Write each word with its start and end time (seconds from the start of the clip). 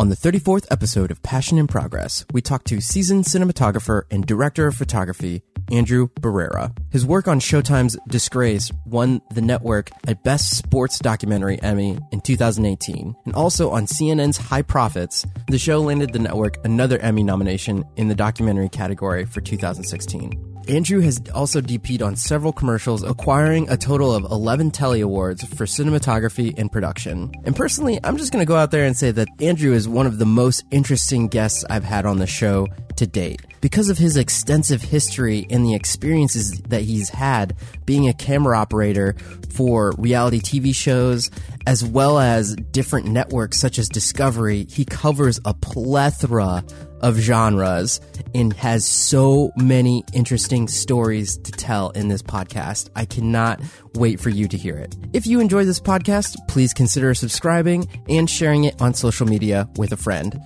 On 0.00 0.08
the 0.08 0.16
34th 0.16 0.64
episode 0.70 1.10
of 1.10 1.22
Passion 1.22 1.58
in 1.58 1.66
Progress, 1.66 2.24
we 2.32 2.40
talked 2.40 2.66
to 2.68 2.80
seasoned 2.80 3.26
cinematographer 3.26 4.04
and 4.10 4.24
director 4.24 4.66
of 4.66 4.74
photography, 4.74 5.42
Andrew 5.70 6.08
Barrera. 6.22 6.74
His 6.90 7.04
work 7.04 7.28
on 7.28 7.38
Showtime's 7.38 7.98
Disgraced 8.08 8.72
won 8.86 9.20
the 9.34 9.42
network 9.42 9.90
a 10.08 10.14
Best 10.14 10.56
Sports 10.56 11.00
Documentary 11.00 11.60
Emmy 11.62 11.98
in 12.12 12.22
2018. 12.22 13.14
And 13.26 13.34
also 13.34 13.72
on 13.72 13.84
CNN's 13.84 14.38
High 14.38 14.62
Profits, 14.62 15.26
the 15.48 15.58
show 15.58 15.82
landed 15.82 16.14
the 16.14 16.18
network 16.18 16.56
another 16.64 16.98
Emmy 17.00 17.22
nomination 17.22 17.84
in 17.96 18.08
the 18.08 18.14
documentary 18.14 18.70
category 18.70 19.26
for 19.26 19.42
2016. 19.42 20.49
Andrew 20.68 21.00
has 21.00 21.20
also 21.34 21.60
DP'd 21.60 22.02
on 22.02 22.16
several 22.16 22.52
commercials, 22.52 23.02
acquiring 23.02 23.68
a 23.70 23.76
total 23.76 24.14
of 24.14 24.24
11 24.24 24.70
Telly 24.70 25.00
Awards 25.00 25.42
for 25.44 25.64
cinematography 25.64 26.54
and 26.56 26.70
production. 26.70 27.32
And 27.44 27.56
personally, 27.56 27.98
I'm 28.04 28.16
just 28.16 28.32
going 28.32 28.42
to 28.42 28.48
go 28.48 28.56
out 28.56 28.70
there 28.70 28.84
and 28.84 28.96
say 28.96 29.10
that 29.10 29.28
Andrew 29.40 29.72
is 29.72 29.88
one 29.88 30.06
of 30.06 30.18
the 30.18 30.26
most 30.26 30.64
interesting 30.70 31.28
guests 31.28 31.64
I've 31.68 31.84
had 31.84 32.06
on 32.06 32.18
the 32.18 32.26
show 32.26 32.68
to 32.96 33.06
date. 33.06 33.40
Because 33.60 33.88
of 33.88 33.98
his 33.98 34.16
extensive 34.16 34.82
history 34.82 35.46
and 35.50 35.64
the 35.64 35.74
experiences 35.74 36.60
that 36.68 36.82
he's 36.82 37.08
had 37.08 37.56
being 37.84 38.08
a 38.08 38.14
camera 38.14 38.58
operator 38.58 39.16
for 39.52 39.92
reality 39.98 40.40
TV 40.40 40.74
shows, 40.74 41.30
as 41.66 41.84
well 41.84 42.18
as 42.18 42.54
different 42.70 43.06
networks 43.06 43.58
such 43.58 43.78
as 43.78 43.88
Discovery, 43.88 44.66
he 44.70 44.84
covers 44.84 45.40
a 45.44 45.54
plethora 45.54 46.64
of 47.00 47.16
genres 47.16 48.00
and 48.34 48.52
has 48.54 48.86
so 48.86 49.52
many 49.56 50.04
interesting 50.12 50.68
stories 50.68 51.36
to 51.38 51.52
tell 51.52 51.90
in 51.90 52.08
this 52.08 52.22
podcast. 52.22 52.90
I 52.94 53.04
cannot 53.04 53.60
wait 53.94 54.20
for 54.20 54.30
you 54.30 54.48
to 54.48 54.56
hear 54.56 54.76
it. 54.76 54.96
If 55.12 55.26
you 55.26 55.40
enjoy 55.40 55.64
this 55.64 55.80
podcast, 55.80 56.36
please 56.48 56.72
consider 56.72 57.14
subscribing 57.14 57.88
and 58.08 58.28
sharing 58.28 58.64
it 58.64 58.80
on 58.80 58.94
social 58.94 59.26
media 59.26 59.68
with 59.76 59.92
a 59.92 59.96
friend. 59.96 60.40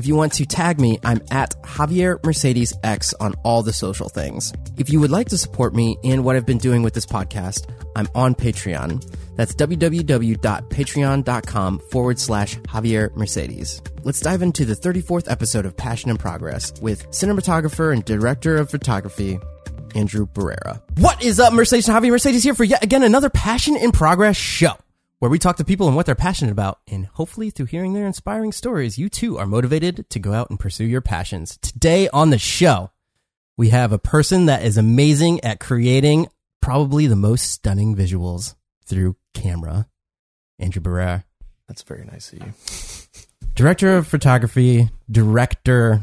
If 0.00 0.06
you 0.06 0.16
want 0.16 0.32
to 0.32 0.46
tag 0.46 0.80
me, 0.80 0.98
I'm 1.04 1.20
at 1.30 1.62
Javier 1.62 2.24
Mercedes 2.24 2.72
X 2.82 3.12
on 3.20 3.34
all 3.44 3.62
the 3.62 3.74
social 3.74 4.08
things. 4.08 4.50
If 4.78 4.88
you 4.88 4.98
would 4.98 5.10
like 5.10 5.28
to 5.28 5.36
support 5.36 5.74
me 5.74 5.98
in 6.02 6.24
what 6.24 6.36
I've 6.36 6.46
been 6.46 6.56
doing 6.56 6.82
with 6.82 6.94
this 6.94 7.04
podcast, 7.04 7.70
I'm 7.94 8.08
on 8.14 8.34
Patreon. 8.34 9.04
That's 9.36 9.54
www.patreon.com 9.54 11.78
forward 11.90 12.18
slash 12.18 12.56
Javier 12.60 13.14
Mercedes. 13.14 13.82
Let's 14.02 14.20
dive 14.20 14.40
into 14.40 14.64
the 14.64 14.74
34th 14.74 15.30
episode 15.30 15.66
of 15.66 15.76
Passion 15.76 16.08
in 16.08 16.16
Progress 16.16 16.72
with 16.80 17.06
cinematographer 17.10 17.92
and 17.92 18.02
director 18.02 18.56
of 18.56 18.70
photography, 18.70 19.38
Andrew 19.94 20.26
Barrera. 20.26 20.80
What 20.96 21.22
is 21.22 21.38
up, 21.38 21.52
Mercedes 21.52 21.90
and 21.90 22.02
Javier 22.02 22.12
Mercedes 22.12 22.42
here 22.42 22.54
for 22.54 22.64
yet 22.64 22.82
again 22.82 23.02
another 23.02 23.28
Passion 23.28 23.76
in 23.76 23.92
Progress 23.92 24.38
show 24.38 24.78
where 25.20 25.30
we 25.30 25.38
talk 25.38 25.56
to 25.56 25.64
people 25.64 25.86
and 25.86 25.94
what 25.94 26.06
they're 26.06 26.14
passionate 26.14 26.50
about. 26.50 26.80
And 26.88 27.06
hopefully, 27.06 27.50
through 27.50 27.66
hearing 27.66 27.92
their 27.92 28.06
inspiring 28.06 28.52
stories, 28.52 28.98
you 28.98 29.08
too 29.08 29.38
are 29.38 29.46
motivated 29.46 30.10
to 30.10 30.18
go 30.18 30.32
out 30.32 30.50
and 30.50 30.58
pursue 30.58 30.84
your 30.84 31.02
passions. 31.02 31.58
Today 31.58 32.08
on 32.08 32.30
the 32.30 32.38
show, 32.38 32.90
we 33.56 33.68
have 33.68 33.92
a 33.92 33.98
person 33.98 34.46
that 34.46 34.64
is 34.64 34.76
amazing 34.76 35.44
at 35.44 35.60
creating 35.60 36.26
probably 36.60 37.06
the 37.06 37.16
most 37.16 37.52
stunning 37.52 37.94
visuals 37.94 38.54
through 38.86 39.16
camera, 39.34 39.86
Andrew 40.58 40.82
Barrera. 40.82 41.24
That's 41.68 41.82
very 41.82 42.04
nice 42.04 42.32
of 42.32 42.40
you. 42.40 42.54
Director 43.54 43.96
of 43.96 44.08
photography, 44.08 44.88
director. 45.10 46.00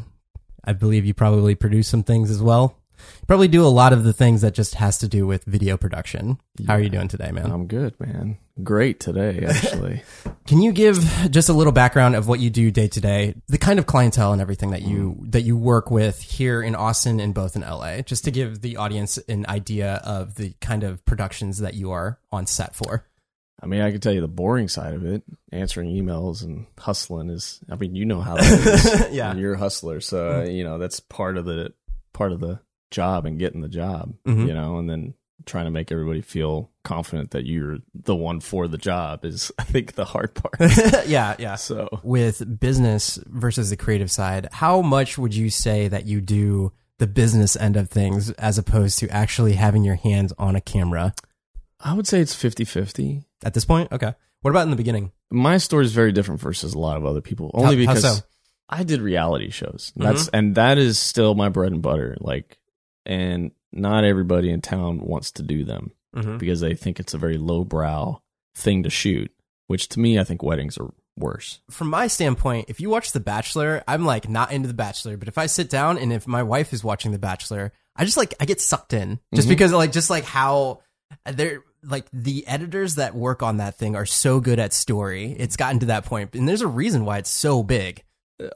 I 0.64 0.72
believe 0.72 1.04
you 1.04 1.14
probably 1.14 1.56
produce 1.56 1.88
some 1.88 2.04
things 2.04 2.30
as 2.30 2.40
well. 2.40 2.76
You 3.20 3.26
probably 3.26 3.48
do 3.48 3.64
a 3.64 3.68
lot 3.68 3.92
of 3.92 4.04
the 4.04 4.12
things 4.12 4.42
that 4.42 4.54
just 4.54 4.76
has 4.76 4.98
to 4.98 5.08
do 5.08 5.26
with 5.26 5.44
video 5.44 5.76
production. 5.76 6.38
How 6.66 6.74
are 6.74 6.80
you 6.80 6.88
doing 6.88 7.08
today, 7.08 7.32
man? 7.32 7.50
I'm 7.50 7.66
good, 7.66 7.98
man. 7.98 8.38
Great 8.62 8.98
today, 9.00 9.44
actually. 9.46 10.02
Can 10.46 10.60
you 10.62 10.72
give 10.72 10.98
just 11.30 11.48
a 11.48 11.52
little 11.52 11.72
background 11.72 12.16
of 12.16 12.26
what 12.26 12.40
you 12.40 12.50
do 12.50 12.70
day 12.70 12.88
to 12.88 13.00
day, 13.00 13.34
the 13.48 13.58
kind 13.58 13.78
of 13.78 13.86
clientele 13.86 14.32
and 14.32 14.40
everything 14.42 14.70
that 14.70 14.82
you 14.82 15.18
that 15.28 15.42
you 15.42 15.56
work 15.56 15.90
with 15.90 16.20
here 16.20 16.62
in 16.62 16.74
Austin 16.74 17.20
and 17.20 17.34
both 17.34 17.54
in 17.54 17.62
LA, 17.62 18.00
just 18.02 18.24
to 18.24 18.30
give 18.30 18.60
the 18.60 18.76
audience 18.78 19.16
an 19.28 19.46
idea 19.48 20.00
of 20.04 20.34
the 20.36 20.54
kind 20.60 20.82
of 20.82 21.04
productions 21.04 21.58
that 21.58 21.74
you 21.74 21.90
are 21.92 22.18
on 22.32 22.46
set 22.46 22.74
for? 22.74 23.04
I 23.62 23.66
mean, 23.66 23.80
I 23.80 23.90
can 23.90 24.00
tell 24.00 24.12
you 24.12 24.20
the 24.20 24.28
boring 24.28 24.68
side 24.68 24.94
of 24.94 25.04
it. 25.04 25.22
Answering 25.52 25.90
emails 25.90 26.42
and 26.42 26.66
hustling 26.78 27.28
is. 27.28 27.60
I 27.70 27.74
mean, 27.76 27.94
you 27.94 28.04
know 28.06 28.20
how 28.20 28.36
that 28.36 28.44
is. 29.08 29.14
Yeah. 29.14 29.30
And 29.30 29.40
you're 29.40 29.54
a 29.54 29.58
hustler, 29.58 30.00
so 30.00 30.40
uh, 30.40 30.44
you 30.44 30.64
know 30.64 30.78
that's 30.78 31.00
part 31.00 31.36
of 31.36 31.44
the 31.44 31.72
part 32.12 32.32
of 32.32 32.40
the 32.40 32.60
job 32.90 33.26
and 33.26 33.38
getting 33.38 33.60
the 33.60 33.68
job. 33.68 34.14
Mhm. 34.26 34.46
You 34.46 34.54
know, 34.54 34.78
and 34.78 34.88
then 34.88 35.14
trying 35.46 35.64
to 35.64 35.70
make 35.70 35.90
everybody 35.92 36.20
feel 36.20 36.70
confident 36.84 37.30
that 37.32 37.46
you're 37.46 37.78
the 37.94 38.14
one 38.14 38.40
for 38.40 38.68
the 38.68 38.78
job 38.78 39.24
is, 39.24 39.52
I 39.58 39.64
think, 39.64 39.94
the 39.94 40.04
hard 40.04 40.34
part. 40.34 40.56
yeah, 41.06 41.36
yeah. 41.38 41.56
so 41.56 41.88
With 42.02 42.60
business 42.60 43.18
versus 43.26 43.70
the 43.70 43.76
creative 43.76 44.10
side, 44.10 44.48
how 44.52 44.82
much 44.82 45.18
would 45.18 45.34
you 45.34 45.50
say 45.50 45.88
that 45.88 46.06
you 46.06 46.20
do 46.20 46.72
the 46.98 47.06
business 47.06 47.56
end 47.56 47.76
of 47.76 47.88
things 47.88 48.30
as 48.32 48.58
opposed 48.58 48.98
to 48.98 49.08
actually 49.10 49.52
having 49.52 49.84
your 49.84 49.94
hands 49.94 50.32
on 50.38 50.56
a 50.56 50.60
camera 50.60 51.14
I 51.80 51.94
would 51.94 52.08
say 52.08 52.18
it's 52.18 52.34
50 52.34 52.64
50. 52.64 53.22
at 53.44 53.54
this 53.54 53.64
point? 53.64 53.92
Okay. 53.92 54.12
What 54.40 54.50
about 54.50 54.64
in 54.64 54.70
the 54.70 54.76
beginning? 54.76 55.12
my 55.30 55.58
story 55.58 55.84
is 55.84 55.92
very 55.92 56.12
different 56.12 56.40
versus 56.40 56.74
a 56.74 56.78
lot 56.78 56.96
of 56.96 57.04
other 57.04 57.20
people 57.20 57.50
only 57.54 57.84
How- 57.84 57.92
how 57.92 57.94
because 57.94 58.18
so? 58.18 58.24
i 58.68 58.82
did 58.82 59.00
reality 59.00 59.50
shows 59.50 59.92
that's 59.96 60.26
mm-hmm. 60.26 60.36
and 60.36 60.54
that 60.56 60.78
is 60.78 60.98
still 60.98 61.34
my 61.34 61.48
bread 61.48 61.72
and 61.72 61.82
butter 61.82 62.16
like 62.20 62.58
and 63.04 63.52
not 63.72 64.04
everybody 64.04 64.50
in 64.50 64.60
town 64.60 65.00
wants 65.00 65.32
to 65.32 65.42
do 65.42 65.64
them 65.64 65.92
Mm-hmm. 66.16 66.38
because 66.38 66.60
they 66.60 66.74
think 66.74 66.98
it's 66.98 67.12
a 67.12 67.18
very 67.18 67.36
lowbrow 67.36 68.20
thing 68.56 68.82
to 68.84 68.90
shoot 68.90 69.30
which 69.66 69.88
to 69.90 70.00
me 70.00 70.18
i 70.18 70.24
think 70.24 70.42
weddings 70.42 70.78
are 70.78 70.88
worse 71.18 71.60
from 71.70 71.90
my 71.90 72.06
standpoint, 72.06 72.66
if 72.68 72.80
you 72.80 72.88
watch 72.90 73.10
The 73.12 73.18
Bachelor, 73.20 73.82
I'm 73.88 74.04
like 74.06 74.28
not 74.28 74.50
into 74.52 74.68
The 74.68 74.74
Bachelor, 74.74 75.16
but 75.16 75.26
if 75.28 75.36
I 75.36 75.46
sit 75.46 75.68
down 75.68 75.98
and 75.98 76.12
if 76.12 76.26
my 76.28 76.44
wife 76.44 76.72
is 76.72 76.82
watching 76.84 77.10
The 77.12 77.18
Bachelor, 77.18 77.72
I 77.96 78.04
just 78.04 78.16
like 78.16 78.34
I 78.40 78.44
get 78.46 78.60
sucked 78.60 78.92
in 78.92 79.18
just 79.34 79.46
Mhm. 79.48 79.50
because 79.50 79.72
like 79.72 79.90
just 79.92 80.10
like 80.10 80.22
how 80.24 80.80
they're 81.26 81.62
like 81.82 82.06
the 82.12 82.46
editors 82.46 82.94
that 82.94 83.14
work 83.16 83.42
on 83.42 83.56
that 83.56 83.76
thing 83.76 83.96
are 83.96 84.06
so 84.06 84.38
good 84.40 84.58
at 84.60 84.72
story. 84.72 85.32
It's 85.32 85.56
gotten 85.56 85.80
to 85.80 85.86
that 85.86 86.04
point, 86.04 86.34
and 86.36 86.48
there's 86.48 86.60
a 86.62 86.68
reason 86.68 87.04
why 87.04 87.18
it's 87.18 87.30
so 87.30 87.62
big. 87.64 88.02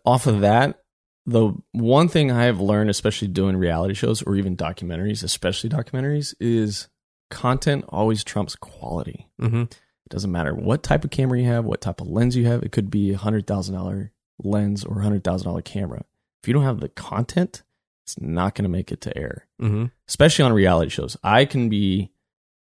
off 0.06 0.28
of 0.28 0.42
that 0.42 0.81
the 1.26 1.52
one 1.72 2.08
thing 2.08 2.30
i 2.32 2.44
have 2.44 2.60
learned 2.60 2.90
especially 2.90 3.28
doing 3.28 3.56
reality 3.56 3.94
shows 3.94 4.22
or 4.22 4.34
even 4.36 4.56
documentaries 4.56 5.22
especially 5.22 5.70
documentaries 5.70 6.34
is 6.40 6.88
content 7.30 7.84
always 7.88 8.24
trumps 8.24 8.56
quality 8.56 9.28
Mm-hmm. 9.40 9.62
It 9.62 10.10
doesn't 10.10 10.32
matter 10.32 10.54
what 10.54 10.82
type 10.82 11.04
of 11.04 11.10
camera 11.10 11.38
you 11.40 11.46
have, 11.46 11.64
what 11.64 11.80
type 11.80 12.00
of 12.02 12.06
lens 12.06 12.36
you 12.36 12.44
have. 12.46 12.62
It 12.62 12.70
could 12.72 12.90
be 12.90 13.12
a 13.12 13.16
hundred 13.16 13.46
thousand 13.46 13.74
dollar 13.76 14.12
lens 14.42 14.84
or 14.84 14.98
a 14.98 15.02
hundred 15.02 15.24
thousand 15.24 15.46
dollar 15.48 15.62
camera. 15.62 16.04
If 16.42 16.48
you 16.48 16.52
don't 16.52 16.64
have 16.64 16.80
the 16.80 16.90
content, 16.90 17.62
it's 18.04 18.20
not 18.20 18.54
going 18.54 18.64
to 18.64 18.68
make 18.68 18.92
it 18.92 19.00
to 19.02 19.16
air. 19.16 19.46
Mm-hmm. 19.62 19.86
Especially 20.08 20.44
on 20.44 20.52
reality 20.52 20.90
shows, 20.90 21.16
I 21.22 21.46
can 21.46 21.70
be, 21.70 22.10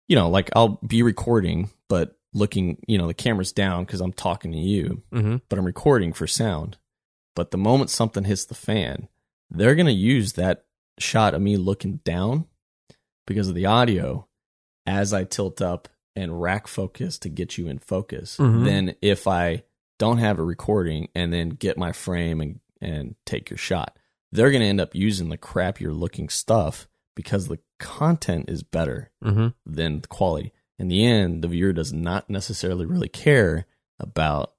you 0.08 0.16
know, 0.16 0.30
like 0.30 0.52
I'll 0.56 0.80
be 0.88 1.04
recording, 1.04 1.70
but 1.90 2.16
looking, 2.34 2.78
you 2.88 2.98
know, 2.98 3.08
the 3.08 3.14
camera's 3.14 3.52
down 3.52 3.84
because 3.84 4.00
I'm 4.00 4.14
talking 4.14 4.52
to 4.54 4.58
you, 4.58 5.02
Mm-hmm. 5.12 5.38
but 5.50 5.60
I'm 5.60 5.66
recording 5.66 6.14
for 6.14 6.28
sound. 6.28 6.78
But 7.36 7.52
the 7.52 7.58
moment 7.58 7.90
something 7.90 8.24
hits 8.26 8.46
the 8.46 8.56
fan, 8.56 9.08
they're 9.50 9.76
going 9.76 9.88
to 9.88 9.92
use 9.92 10.34
that 10.34 10.66
shot 11.00 11.34
of 11.34 11.42
me 11.42 11.58
looking 11.58 11.98
down 12.04 12.46
because 13.26 13.48
of 13.50 13.56
the 13.56 13.66
audio 13.66 14.28
as 14.86 15.14
I 15.14 15.24
tilt 15.24 15.62
up 15.62 15.88
and 16.16 16.42
rack 16.42 16.68
focus 16.68 17.18
to 17.20 17.30
get 17.30 17.58
you 17.58 17.68
in 17.68 17.80
focus. 17.80 18.38
Mhm. 18.38 18.66
Then 18.66 18.96
if 19.02 19.28
I 19.28 19.64
don't 19.98 20.18
have 20.20 20.38
a 20.40 20.44
recording 20.44 21.08
and 21.16 21.32
then 21.34 21.50
get 21.50 21.78
my 21.78 21.92
frame 21.92 22.42
and, 22.42 22.60
and 22.82 23.16
take 23.26 23.50
your 23.50 23.58
shot, 23.58 23.98
they're 24.32 24.52
going 24.52 24.62
to 24.62 24.68
end 24.68 24.82
up 24.82 24.94
using 24.96 25.30
the 25.30 25.38
crappier 25.38 25.98
looking 25.98 26.30
stuff 26.30 26.88
because 27.16 27.48
the 27.48 27.60
content 27.80 28.50
is 28.50 28.64
better 28.64 29.12
Mm-hmm. 29.24 29.48
than 29.66 30.02
the 30.02 30.08
quality. 30.08 30.52
In 30.80 30.88
the 30.88 31.06
end, 31.06 31.44
the 31.44 31.48
viewer 31.48 31.74
does 31.74 31.94
not 31.94 32.30
necessarily 32.30 32.86
really 32.86 33.08
care 33.10 33.66
about 34.00 34.54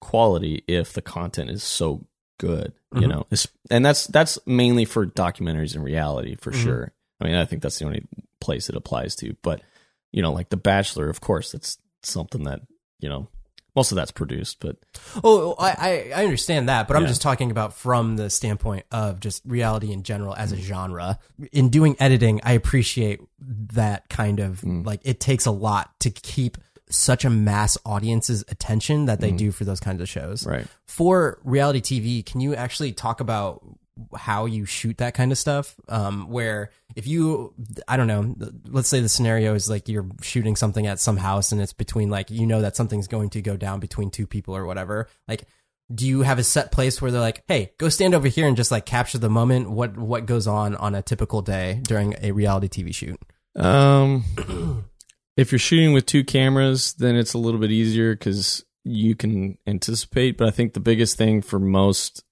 quality 0.00 0.64
if 0.66 0.92
the 0.92 1.02
content 1.02 1.50
is 1.50 1.62
so 1.62 2.06
good, 2.38 2.72
you 2.94 3.02
Mhm. 3.02 3.08
know. 3.08 3.26
And 3.70 3.84
that's 3.84 4.06
that's 4.06 4.38
mainly 4.46 4.84
for 4.84 5.06
documentaries 5.06 5.74
and 5.74 5.84
reality 5.84 6.34
for 6.36 6.50
Mhm. 6.52 6.62
sure. 6.62 6.92
I 7.20 7.24
mean, 7.26 7.34
I 7.34 7.44
think 7.44 7.62
that's 7.62 7.78
the 7.78 7.84
only 7.84 8.04
place 8.40 8.68
it 8.68 8.76
applies 8.76 9.14
to. 9.16 9.36
But 9.42 9.60
you 10.12 10.22
know, 10.22 10.32
like 10.32 10.48
The 10.48 10.56
Bachelor, 10.56 11.08
of 11.08 11.20
course, 11.20 11.52
that's 11.52 11.78
something 12.02 12.44
that 12.44 12.62
you 12.98 13.08
know 13.08 13.28
most 13.76 13.92
of 13.92 13.96
that's 13.96 14.10
produced, 14.10 14.58
but 14.58 14.76
Oh, 15.22 15.54
I, 15.58 15.70
I 15.70 16.12
I 16.22 16.24
understand 16.24 16.68
that, 16.68 16.88
but 16.88 16.96
I'm 16.96 17.06
just 17.06 17.22
talking 17.22 17.52
about 17.52 17.72
from 17.74 18.16
the 18.16 18.28
standpoint 18.28 18.84
of 18.90 19.20
just 19.20 19.42
reality 19.44 19.92
in 19.92 20.02
general 20.02 20.34
as 20.34 20.50
a 20.50 20.56
genre. 20.56 21.18
In 21.52 21.68
doing 21.68 21.94
editing, 22.00 22.40
I 22.42 22.52
appreciate 22.52 23.20
that 23.38 24.08
kind 24.08 24.40
of 24.40 24.62
Mm. 24.62 24.84
like 24.84 25.00
it 25.04 25.20
takes 25.20 25.46
a 25.46 25.52
lot 25.52 25.92
to 26.00 26.10
keep 26.10 26.58
such 26.90 27.24
a 27.24 27.30
mass 27.30 27.78
audience's 27.86 28.42
attention 28.48 29.06
that 29.06 29.20
they 29.20 29.30
Mhm. 29.32 29.38
do 29.38 29.52
for 29.52 29.64
those 29.64 29.80
kinds 29.80 30.00
of 30.02 30.08
shows. 30.08 30.44
right. 30.46 30.66
For 30.86 31.38
reality 31.44 31.80
TV, 31.80 32.22
can 32.24 32.40
you 32.40 32.54
actually 32.54 32.92
talk 32.92 33.20
about 33.20 33.62
how 34.16 34.46
you 34.46 34.64
shoot 34.64 34.98
that 34.98 35.14
kind 35.14 35.30
of 35.30 35.38
stuff? 35.38 35.76
Um, 35.88 36.28
where 36.30 36.70
if 36.96 37.06
you, 37.06 37.52
I 37.86 37.96
don't 37.96 38.06
know, 38.06 38.34
let's 38.66 38.88
say 38.88 39.00
the 39.00 39.08
scenario 39.08 39.54
is 39.54 39.68
like 39.70 39.88
you're 39.88 40.06
shooting 40.22 40.56
something 40.56 40.86
at 40.86 40.98
some 40.98 41.16
house 41.18 41.52
and 41.52 41.60
it's 41.60 41.72
between 41.72 42.10
like, 42.10 42.30
you 42.30 42.46
know, 42.46 42.60
that 42.62 42.76
something's 42.76 43.06
going 43.08 43.30
to 43.30 43.42
go 43.42 43.56
down 43.56 43.78
between 43.78 44.10
two 44.10 44.26
people 44.26 44.56
or 44.56 44.64
whatever. 44.64 45.06
Like, 45.28 45.44
do 45.94 46.06
you 46.06 46.22
have 46.22 46.38
a 46.38 46.44
set 46.44 46.70
place 46.72 47.02
where 47.02 47.10
they're 47.10 47.20
like, 47.20 47.42
"Hey, 47.48 47.72
go 47.78 47.88
stand 47.88 48.14
over 48.14 48.28
here 48.28 48.46
and 48.46 48.56
just 48.56 48.70
like 48.70 48.86
capture 48.86 49.18
the 49.18 49.28
moment"? 49.28 49.70
What 49.70 49.96
what 49.98 50.24
goes 50.24 50.46
on 50.46 50.76
on 50.76 50.94
a 50.94 51.02
typical 51.02 51.42
day 51.42 51.80
during 51.82 52.14
a 52.22 52.30
reality 52.30 52.68
TV 52.68 52.92
shoot? 52.94 53.20
Um, 53.56 54.24
if 55.40 55.50
you're 55.52 55.58
shooting 55.58 55.94
with 55.94 56.04
two 56.04 56.22
cameras, 56.22 56.92
then 56.92 57.16
it's 57.16 57.32
a 57.32 57.38
little 57.38 57.58
bit 57.58 57.70
easier 57.70 58.14
because 58.14 58.62
you 58.84 59.14
can 59.14 59.56
anticipate. 59.66 60.36
But 60.36 60.48
I 60.48 60.50
think 60.50 60.74
the 60.74 60.80
biggest 60.80 61.16
thing 61.16 61.40
for 61.40 61.58
most 61.58 62.22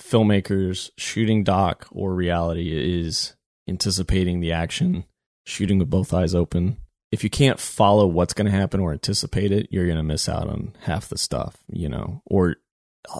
filmmakers 0.00 0.90
shooting 0.96 1.44
doc 1.44 1.86
or 1.92 2.14
reality 2.14 2.72
is 2.72 3.36
anticipating 3.68 4.40
the 4.40 4.52
action, 4.52 5.04
shooting 5.46 5.78
with 5.78 5.88
both 5.88 6.12
eyes 6.12 6.34
open. 6.34 6.78
If 7.12 7.22
you 7.22 7.30
can't 7.30 7.60
follow 7.60 8.06
what's 8.06 8.34
going 8.34 8.50
to 8.50 8.58
happen 8.58 8.80
or 8.80 8.92
anticipate 8.92 9.52
it, 9.52 9.68
you're 9.70 9.86
going 9.86 9.96
to 9.96 10.02
miss 10.02 10.28
out 10.28 10.48
on 10.48 10.74
half 10.80 11.08
the 11.08 11.16
stuff, 11.16 11.58
you 11.68 11.88
know, 11.88 12.22
or 12.26 12.56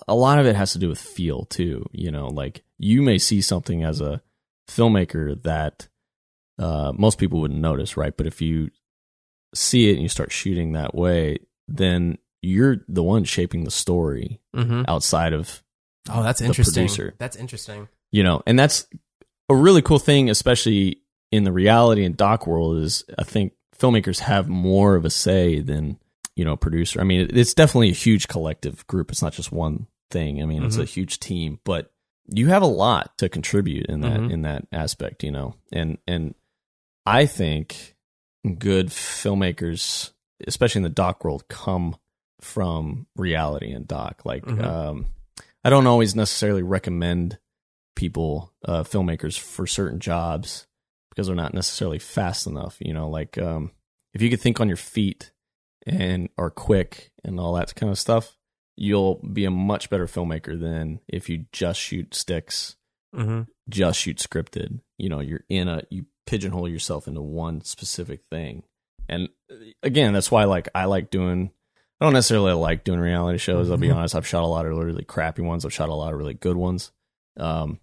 a 0.08 0.17
lot 0.17 0.40
of 0.40 0.46
it 0.46 0.56
has 0.56 0.73
to 0.73 0.79
do 0.79 0.88
with 0.88 1.00
feel 1.00 1.44
too, 1.44 1.87
you 1.93 2.11
know, 2.11 2.26
like 2.26 2.64
you 2.76 3.02
may 3.02 3.19
see 3.19 3.40
something 3.40 3.85
as 3.85 4.00
a 4.00 4.20
filmmaker 4.69 5.40
that 5.44 5.87
uh, 6.58 6.93
most 6.96 7.19
people 7.19 7.40
wouldn't 7.40 7.61
notice, 7.61 7.96
right? 7.96 8.17
But 8.17 8.26
if 8.26 8.43
you 8.43 8.70
see 9.55 9.89
it 9.91 9.95
and 9.95 10.03
you 10.03 10.09
start 10.09 10.33
shooting 10.33 10.73
that 10.73 10.95
way, 10.95 11.39
then 11.69 12.19
you're 12.43 12.79
the 12.89 13.03
one 13.03 13.25
shaping 13.25 13.65
the 13.65 13.71
story 13.71 14.41
Mm-hmm. 14.55 14.83
outside 14.89 15.33
of 15.33 15.62
Oh, 16.11 16.23
that's 16.23 16.41
interesting. 16.41 16.87
producer. 16.87 17.15
That's 17.19 17.37
interesting. 17.37 17.89
you 18.11 18.23
know, 18.23 18.43
and 18.47 18.59
that's 18.59 18.87
a 19.50 19.55
really 19.55 19.83
cool 19.83 19.99
thing, 19.99 20.31
especially 20.31 21.03
in 21.31 21.45
the 21.45 21.53
reality 21.53 22.05
and 22.05 22.17
doc 22.17 22.47
world. 22.47 22.79
Is 22.79 23.05
I 23.19 23.25
think 23.25 23.53
filmmakers 23.79 24.21
have 24.21 24.49
more 24.49 24.95
of 24.95 25.05
a 25.05 25.11
say 25.11 25.61
than 25.61 25.99
you 26.35 26.45
know, 26.45 26.55
producer. 26.56 27.00
I 27.00 27.05
mean, 27.05 27.29
it's 27.35 27.53
definitely 27.53 27.89
a 27.91 27.95
huge 27.95 28.29
collective 28.29 28.87
group. 28.87 29.11
It's 29.11 29.23
not 29.23 29.33
just 29.33 29.50
one 29.53 29.89
thing. 30.11 30.41
I 30.41 30.47
mean, 30.47 30.62
it's 30.62 30.77
a 30.79 30.85
huge 30.85 31.19
team, 31.19 31.59
but 31.65 31.91
you 32.33 32.47
have 32.49 32.62
a 32.62 32.67
lot 32.67 33.19
to 33.19 33.29
contribute 33.29 33.87
in 33.87 34.00
that 34.03 34.21
Mhm. 34.21 34.33
in 34.33 34.43
that 34.43 34.67
aspect, 34.73 35.25
you 35.25 35.31
know. 35.33 35.56
And 35.73 35.99
and 36.06 36.35
I 37.05 37.27
think 37.27 37.97
good 38.58 38.88
filmmakers, 38.88 40.12
especially 40.46 40.81
in 40.81 40.85
the 40.85 40.88
doc 40.90 41.25
world, 41.25 41.49
come 41.49 41.96
from 42.40 43.06
reality 43.17 43.73
and 43.73 43.87
doc. 43.88 44.23
Like, 44.25 44.44
Mhm. 44.44 44.62
um, 44.64 45.06
I 45.64 45.70
don't 45.70 45.87
always 45.87 46.14
necessarily 46.14 46.62
recommend 46.62 47.38
people, 47.96 48.52
uh, 48.64 48.85
filmmakers, 48.85 49.38
for 49.38 49.67
certain 49.67 49.99
jobs 49.99 50.67
because 51.11 51.26
they're 51.26 51.35
not 51.37 51.52
necessarily 51.55 51.99
fast 51.99 52.46
enough. 52.46 52.76
You 52.81 52.94
know, 52.94 53.08
like 53.11 53.37
um, 53.38 53.73
if 54.14 54.23
you 54.23 54.31
could 54.31 54.40
think 54.40 54.61
on 54.61 54.69
your 54.69 54.76
feet 54.76 55.32
and 55.87 56.29
are 56.38 56.50
quick 56.50 57.11
and 57.25 57.40
all 57.40 57.55
that 57.55 57.75
kind 57.75 57.90
of 57.90 57.99
stuff, 57.99 58.37
you'll 58.76 59.17
be 59.17 59.44
a 59.44 59.50
much 59.50 59.90
better 59.90 60.06
filmmaker 60.06 60.58
than 60.58 61.00
if 61.08 61.29
you 61.29 61.46
just 61.52 61.81
shoot 61.81 62.14
sticks, 62.14 62.76
Mm-hmm. 63.17 63.50
just 63.69 63.99
shoot 63.99 64.19
scripted. 64.19 64.81
You 64.99 65.08
know, 65.08 65.20
you're 65.20 65.44
in 65.49 65.67
a 65.67 65.82
you 65.90 66.05
pigeonhole 66.28 66.69
yourself 66.69 67.08
into 67.08 67.22
one 67.22 67.62
specific 67.62 68.20
thing. 68.30 68.62
And 69.08 69.28
uh, 69.50 69.54
again, 69.82 70.12
that's 70.12 70.30
why 70.30 70.44
like 70.44 70.69
I 70.75 70.84
like 70.84 71.10
doing 71.10 71.50
I 72.00 72.04
don't 72.04 72.12
necessarily 72.12 72.52
like 72.52 72.84
doing 72.84 73.00
reality 73.00 73.38
shows. 73.38 73.70
I'll 73.70 73.76
be 73.76 73.88
Mhm. 73.88 73.96
honest. 73.96 74.14
I've 74.14 74.26
shot 74.26 74.44
a 74.44 74.46
lot 74.46 74.66
of 74.66 74.76
really 74.76 75.04
crappy 75.04 75.42
ones. 75.42 75.64
I've 75.64 75.72
shot 75.72 75.88
a 75.88 75.94
lot 75.94 76.12
of 76.12 76.19
really 76.19 76.34
good 76.34 76.56
ones. 76.56 76.92
Um, 77.36 77.80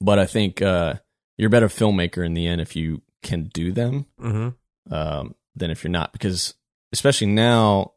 but 0.00 0.18
I 0.18 0.26
think 0.26 0.60
uh, 0.62 0.94
you're 1.36 1.48
a 1.48 1.50
better 1.50 1.68
filmmaker 1.68 2.24
in 2.24 2.34
the 2.34 2.46
end 2.46 2.60
if 2.60 2.74
you 2.74 3.02
can 3.22 3.44
do 3.52 3.70
them 3.72 4.06
Mm-hmm. 4.20 4.92
um, 4.94 5.34
than 5.54 5.70
if 5.70 5.84
you're 5.84 5.90
not. 5.90 6.12
Because 6.12 6.54
especially 6.92 7.26
now, 7.28 7.92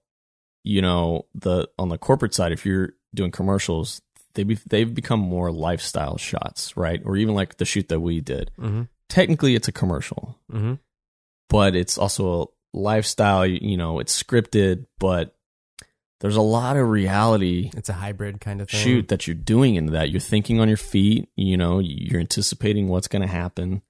you 0.63 0.81
know, 0.81 1.25
the 1.33 1.67
on 1.79 1.89
the 1.89 1.97
corporate 1.97 2.33
side, 2.35 2.51
if 2.51 2.65
you're 2.65 2.93
doing 3.15 3.31
commercials, 3.31 4.01
they 4.35 4.43
be, 4.43 4.59
they've 4.67 4.93
become 4.93 5.19
more 5.19 5.51
lifestyle 5.51 6.17
shots, 6.17 6.77
right? 6.77 7.01
Or 7.03 7.17
even 7.17 7.33
like 7.35 7.57
the 7.57 7.65
shoot 7.65 7.89
that 7.89 7.99
we 7.99 8.21
did. 8.21 8.51
Mm-hmm. 8.59 8.83
Technically, 9.11 9.55
it's 9.55 9.67
a 9.67 9.71
commercial, 9.71 10.39
Mm-hmm. 10.51 10.75
but 11.49 11.75
it's 11.75 11.97
also 11.97 12.43
a 12.43 12.45
lifestyle. 12.77 13.45
You 13.45 13.75
know, 13.77 13.99
it's 13.99 14.15
scripted, 14.21 14.85
but 14.99 15.35
there's 16.21 16.35
a 16.37 16.41
lot 16.41 16.77
of 16.77 16.87
reality 16.87 17.71
It's 17.75 17.89
a 17.89 17.93
hybrid 17.93 18.39
kind 18.39 18.61
of 18.61 18.69
thing. 18.69 18.79
shoot 18.79 19.07
that 19.09 19.27
you're 19.27 19.35
doing 19.35 19.75
into 19.75 19.91
that. 19.93 20.09
You're 20.11 20.19
thinking 20.21 20.59
on 20.59 20.67
your 20.69 20.77
feet. 20.77 21.27
You 21.35 21.57
know, 21.57 21.79
you're 21.79 22.19
anticipating 22.21 22.87
what's 22.89 23.07
going 23.09 23.23
to 23.23 23.27
happen 23.27 23.81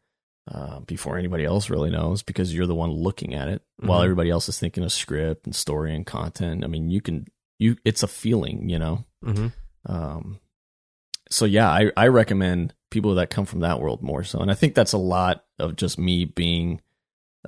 uh, 0.52 0.80
before 0.80 1.18
anybody 1.20 1.46
else 1.46 1.70
really 1.70 1.92
knows 1.92 2.24
because 2.24 2.52
you're 2.54 2.66
the 2.68 2.74
one 2.76 2.90
looking 2.90 3.36
at 3.36 3.48
it 3.48 3.62
while 3.78 4.00
Mhm. 4.00 4.06
everybody 4.06 4.30
else 4.32 4.50
is 4.50 4.58
thinking 4.60 4.84
of 4.84 4.92
script 4.92 5.46
and 5.46 5.56
story 5.56 5.94
and 5.94 6.06
content. 6.06 6.64
I 6.64 6.68
mean, 6.68 6.90
you 6.90 7.00
can 7.02 7.28
you. 7.60 7.78
It's 7.86 8.02
a 8.02 8.08
feeling, 8.08 8.68
you 8.70 8.80
know. 8.80 9.06
Mm-hmm. 9.24 9.48
Um, 9.86 10.40
so 11.30 11.46
yeah, 11.46 11.70
I 11.70 11.92
I 11.96 12.08
recommend 12.08 12.74
people 12.92 13.16
that 13.16 13.32
come 13.32 13.46
from 13.46 13.62
that 13.62 13.80
world 13.80 14.04
more 14.04 14.24
so, 14.24 14.40
and 14.40 14.52
I 14.52 14.54
think 14.54 14.76
that's 14.76 14.94
a 14.94 15.00
lot 15.00 15.44
of 15.58 15.76
just 15.76 15.98
me 15.98 16.26
being 16.26 16.82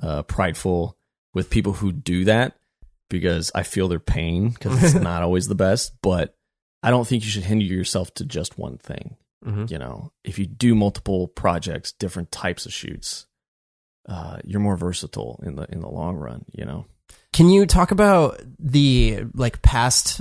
uh, 0.02 0.22
prideful 0.24 0.96
with 1.32 1.50
people 1.50 1.72
who 1.72 1.92
do 1.92 2.24
that 2.24 2.56
because 3.08 3.52
I 3.54 3.62
feel 3.62 3.86
their 3.86 4.00
pain 4.00 4.50
because 4.50 4.82
it's 4.82 4.94
not 5.02 5.22
always 5.22 5.46
the 5.46 5.54
best, 5.54 5.92
but 6.02 6.36
I 6.82 6.90
don't 6.90 7.06
think 7.06 7.24
you 7.24 7.30
should 7.30 7.44
hinder 7.44 7.64
yourself 7.64 8.12
to 8.14 8.24
just 8.24 8.58
one 8.58 8.78
thing. 8.78 9.16
Mm-hmm. 9.44 9.66
You 9.68 9.78
know, 9.78 10.12
if 10.24 10.38
you 10.38 10.46
do 10.46 10.74
multiple 10.74 11.28
projects, 11.28 11.92
different 11.92 12.32
types 12.32 12.66
of 12.66 12.72
shoots, 12.72 13.26
uh, 14.08 14.38
you're 14.44 14.60
more 14.60 14.76
versatile 14.76 15.40
in 15.44 15.56
the 15.56 15.66
in 15.70 15.80
the 15.80 15.88
long 15.88 16.16
run. 16.16 16.44
You 16.52 16.64
know. 16.64 16.86
Can 17.32 17.50
you 17.50 17.66
talk 17.66 17.90
about 17.90 18.40
the 18.58 19.24
like 19.34 19.60
past 19.60 20.20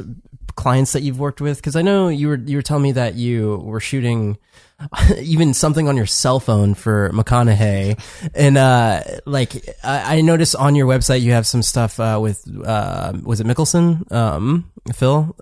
clients 0.64 0.94
that 0.94 1.02
you've 1.04 1.20
worked 1.20 1.42
with? 1.42 1.58
Because 1.58 1.76
I 1.76 1.82
know 1.82 2.08
you 2.08 2.30
were 2.30 2.38
you 2.38 2.58
were 2.58 2.62
telling 2.64 2.84
me 2.84 2.94
that 2.94 3.16
you 3.16 3.58
were 3.58 3.80
shooting 3.80 4.38
even 5.18 5.54
something 5.54 5.88
on 5.88 5.96
your 5.98 6.06
cell 6.06 6.40
phone 6.40 6.74
for 6.74 7.10
McConaughey, 7.12 8.00
and 8.34 8.58
uh, 8.58 9.02
like 9.26 9.54
I, 9.84 10.18
I 10.18 10.22
noticed 10.22 10.56
on 10.56 10.76
your 10.76 10.88
website 10.88 11.22
you 11.22 11.34
have 11.34 11.46
some 11.46 11.62
stuff 11.62 12.00
uh, 12.00 12.18
with 12.22 12.48
uh, 12.66 13.14
was 13.24 13.40
it 13.40 13.48
Mickelson, 13.48 14.12
um, 14.12 14.72
Phil 14.96 15.36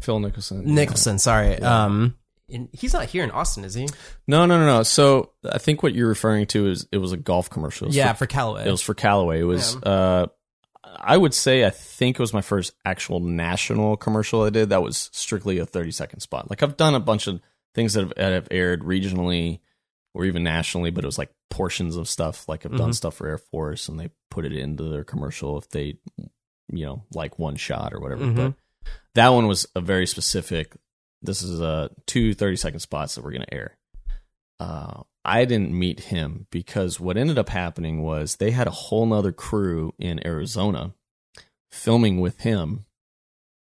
Phil 0.00 0.18
Nicholson. 0.20 0.74
Nicholson? 0.74 1.18
Sorry, 1.18 1.58
Yeah. 1.60 1.84
um, 1.84 2.16
he's 2.72 2.92
not 2.92 3.06
here 3.06 3.24
in 3.24 3.30
Austin, 3.30 3.64
is 3.64 3.74
he? 3.74 3.88
No, 4.26 4.46
no, 4.46 4.58
no, 4.58 4.66
no. 4.66 4.82
So 4.82 5.30
I 5.48 5.58
think 5.58 5.82
what 5.82 5.94
you're 5.94 6.08
referring 6.08 6.46
to 6.48 6.66
is 6.68 6.86
it 6.92 6.98
was 6.98 7.12
a 7.12 7.16
golf 7.16 7.48
commercial. 7.50 7.88
Yeah, 7.90 8.12
for, 8.12 8.18
for 8.24 8.26
Callaway. 8.26 8.66
it 8.66 8.70
was 8.70 8.82
for 8.82 8.94
Callaway. 8.94 9.40
It 9.40 9.44
was. 9.44 9.76
Uh, 9.76 10.26
I 10.96 11.16
would 11.16 11.34
say 11.34 11.64
I 11.64 11.70
think 11.70 12.16
it 12.16 12.22
was 12.22 12.34
my 12.34 12.42
first 12.42 12.72
actual 12.84 13.20
national 13.20 13.96
commercial 13.96 14.42
I 14.42 14.50
did. 14.50 14.68
That 14.70 14.82
was 14.82 15.10
strictly 15.12 15.58
a 15.58 15.66
30 15.66 15.90
second 15.90 16.20
spot. 16.20 16.50
Like 16.50 16.62
I've 16.62 16.76
done 16.76 16.94
a 16.94 17.00
bunch 17.00 17.26
of 17.26 17.40
things 17.74 17.94
that 17.94 18.00
have, 18.02 18.14
that 18.16 18.32
have 18.32 18.48
aired 18.50 18.82
regionally 18.82 19.60
or 20.14 20.24
even 20.26 20.42
nationally, 20.44 20.90
but 20.90 21.04
it 21.04 21.06
was 21.06 21.18
like 21.18 21.30
portions 21.50 21.96
of 21.96 22.08
stuff. 22.08 22.48
Like 22.48 22.66
I've 22.66 22.76
done 22.76 22.90
Mhm. 22.90 22.94
stuff 22.94 23.14
for 23.14 23.26
Air 23.28 23.38
Force 23.38 23.88
and 23.88 23.98
they 23.98 24.10
put 24.30 24.44
it 24.44 24.52
into 24.52 24.84
their 24.84 25.04
commercial 25.04 25.56
if 25.58 25.68
they, 25.70 25.96
you 26.70 26.84
know, 26.86 27.04
like 27.14 27.38
one 27.38 27.56
shot 27.56 27.94
or 27.94 28.00
whatever. 28.00 28.24
Mhm. 28.24 28.36
But 28.36 28.54
that 29.14 29.28
one 29.30 29.46
was 29.46 29.66
a 29.74 29.80
very 29.80 30.06
specific. 30.06 30.76
This 31.22 31.42
is 31.42 31.60
uh, 31.60 31.88
two 32.06 32.34
30 32.34 32.56
second 32.56 32.80
spots 32.80 33.14
that 33.14 33.24
we're 33.24 33.30
going 33.32 33.42
to 33.46 33.54
air. 33.54 33.76
Uh, 34.60 35.02
I 35.24 35.44
didn't 35.44 35.76
meet 35.78 36.00
him 36.00 36.46
because 36.50 36.98
what 36.98 37.16
ended 37.16 37.38
up 37.38 37.48
happening 37.48 38.02
was 38.02 38.36
they 38.36 38.50
had 38.50 38.66
a 38.66 38.70
whole 38.72 39.06
nother 39.06 39.32
crew 39.32 39.94
in 39.98 40.24
Arizona 40.26 40.94
filming 41.70 42.20
with 42.20 42.40
him. 42.40 42.86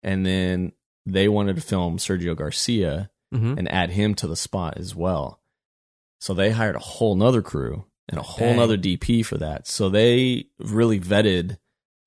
And 0.02 0.26
then 0.26 0.72
they 1.06 1.28
wanted 1.28 1.56
to 1.56 1.62
film 1.62 1.98
Sergio 1.98 2.36
Garcia 2.36 3.10
Mhm. 3.32 3.58
and 3.58 3.70
add 3.70 3.90
him 3.90 4.14
to 4.16 4.26
the 4.26 4.36
spot 4.36 4.76
as 4.78 4.94
well. 4.94 5.40
So 6.20 6.34
they 6.34 6.50
hired 6.50 6.76
a 6.76 6.80
whole 6.80 7.14
nother 7.14 7.42
crew 7.42 7.84
and 8.08 8.18
a 8.18 8.22
whole 8.22 8.48
Dang. 8.48 8.56
nother 8.56 8.76
DP 8.76 9.22
for 9.22 9.38
that. 9.38 9.66
So 9.66 9.88
they 9.88 10.46
really 10.58 10.98
vetted 11.00 11.58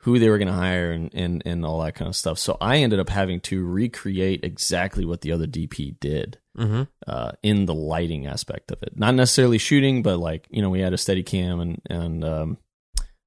who 0.08 0.20
they 0.20 0.30
were 0.30 0.38
going 0.38 0.48
to 0.48 0.54
hire 0.54 0.94
and, 0.94 1.14
and, 1.14 1.44
and 1.46 1.66
all 1.66 1.82
that 1.82 1.94
kind 1.94 2.08
of 2.08 2.16
stuff. 2.16 2.40
So 2.40 2.56
I 2.62 2.78
ended 2.78 2.98
up 2.98 3.10
having 3.10 3.42
to 3.42 3.66
recreate 3.66 4.40
exactly 4.42 5.04
what 5.04 5.20
the 5.20 5.34
other 5.34 5.46
DP 5.46 6.00
did 6.00 6.40
Mhm. 6.58 6.88
uh, 7.06 7.34
in 7.44 7.66
the 7.66 7.74
lighting 7.74 8.26
aspect 8.26 8.72
of 8.72 8.82
it. 8.84 8.96
Not 8.98 9.16
necessarily 9.16 9.58
shooting, 9.58 10.04
but 10.04 10.16
like, 10.18 10.48
you 10.50 10.62
know, 10.62 10.70
we 10.70 10.80
had 10.80 10.94
a 10.94 10.96
Steadicam 10.96 11.62
and, 11.62 11.82
and, 11.90 12.24
um, 12.24 12.58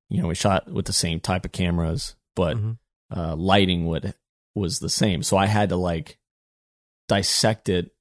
you 0.09 0.23
know, 0.23 0.29
we 0.29 0.35
shot 0.35 0.73
with 0.73 0.87
the 0.87 0.95
same 0.95 1.21
type 1.21 1.45
of 1.45 1.53
cameras, 1.53 2.15
but 2.35 2.57
Mhm. 2.57 2.79
uh, 3.15 3.37
lighting 3.37 3.87
would 3.87 4.15
was 4.55 4.79
the 4.79 4.89
same. 4.89 5.23
So 5.23 5.37
I 5.37 5.45
had 5.47 5.69
to 5.69 5.77
like 5.77 6.19
dissect 7.09 7.69
it 7.69 7.93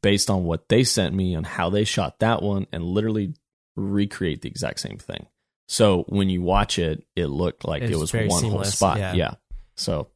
based 0.00 0.30
on 0.30 0.44
what 0.44 0.70
they 0.70 0.84
sent 0.84 1.14
me 1.14 1.34
and 1.34 1.46
how 1.46 1.68
they 1.68 1.84
shot 1.84 2.20
that 2.20 2.42
one 2.42 2.66
and 2.72 2.82
literally 2.82 3.34
recreate 3.76 4.40
the 4.40 4.48
exact 4.48 4.80
same 4.80 4.96
thing. 4.96 5.26
So 5.68 6.04
when 6.08 6.28
you 6.30 6.42
watch 6.42 6.78
it, 6.78 7.04
it 7.16 7.26
looked 7.26 7.64
like 7.66 7.82
It's 7.82 7.92
it 7.92 7.96
was 7.98 8.12
one 8.12 8.44
whole 8.50 8.64
spot. 8.64 8.98
yeah. 8.98 9.14
Yeah. 9.14 9.34
So 9.74 10.08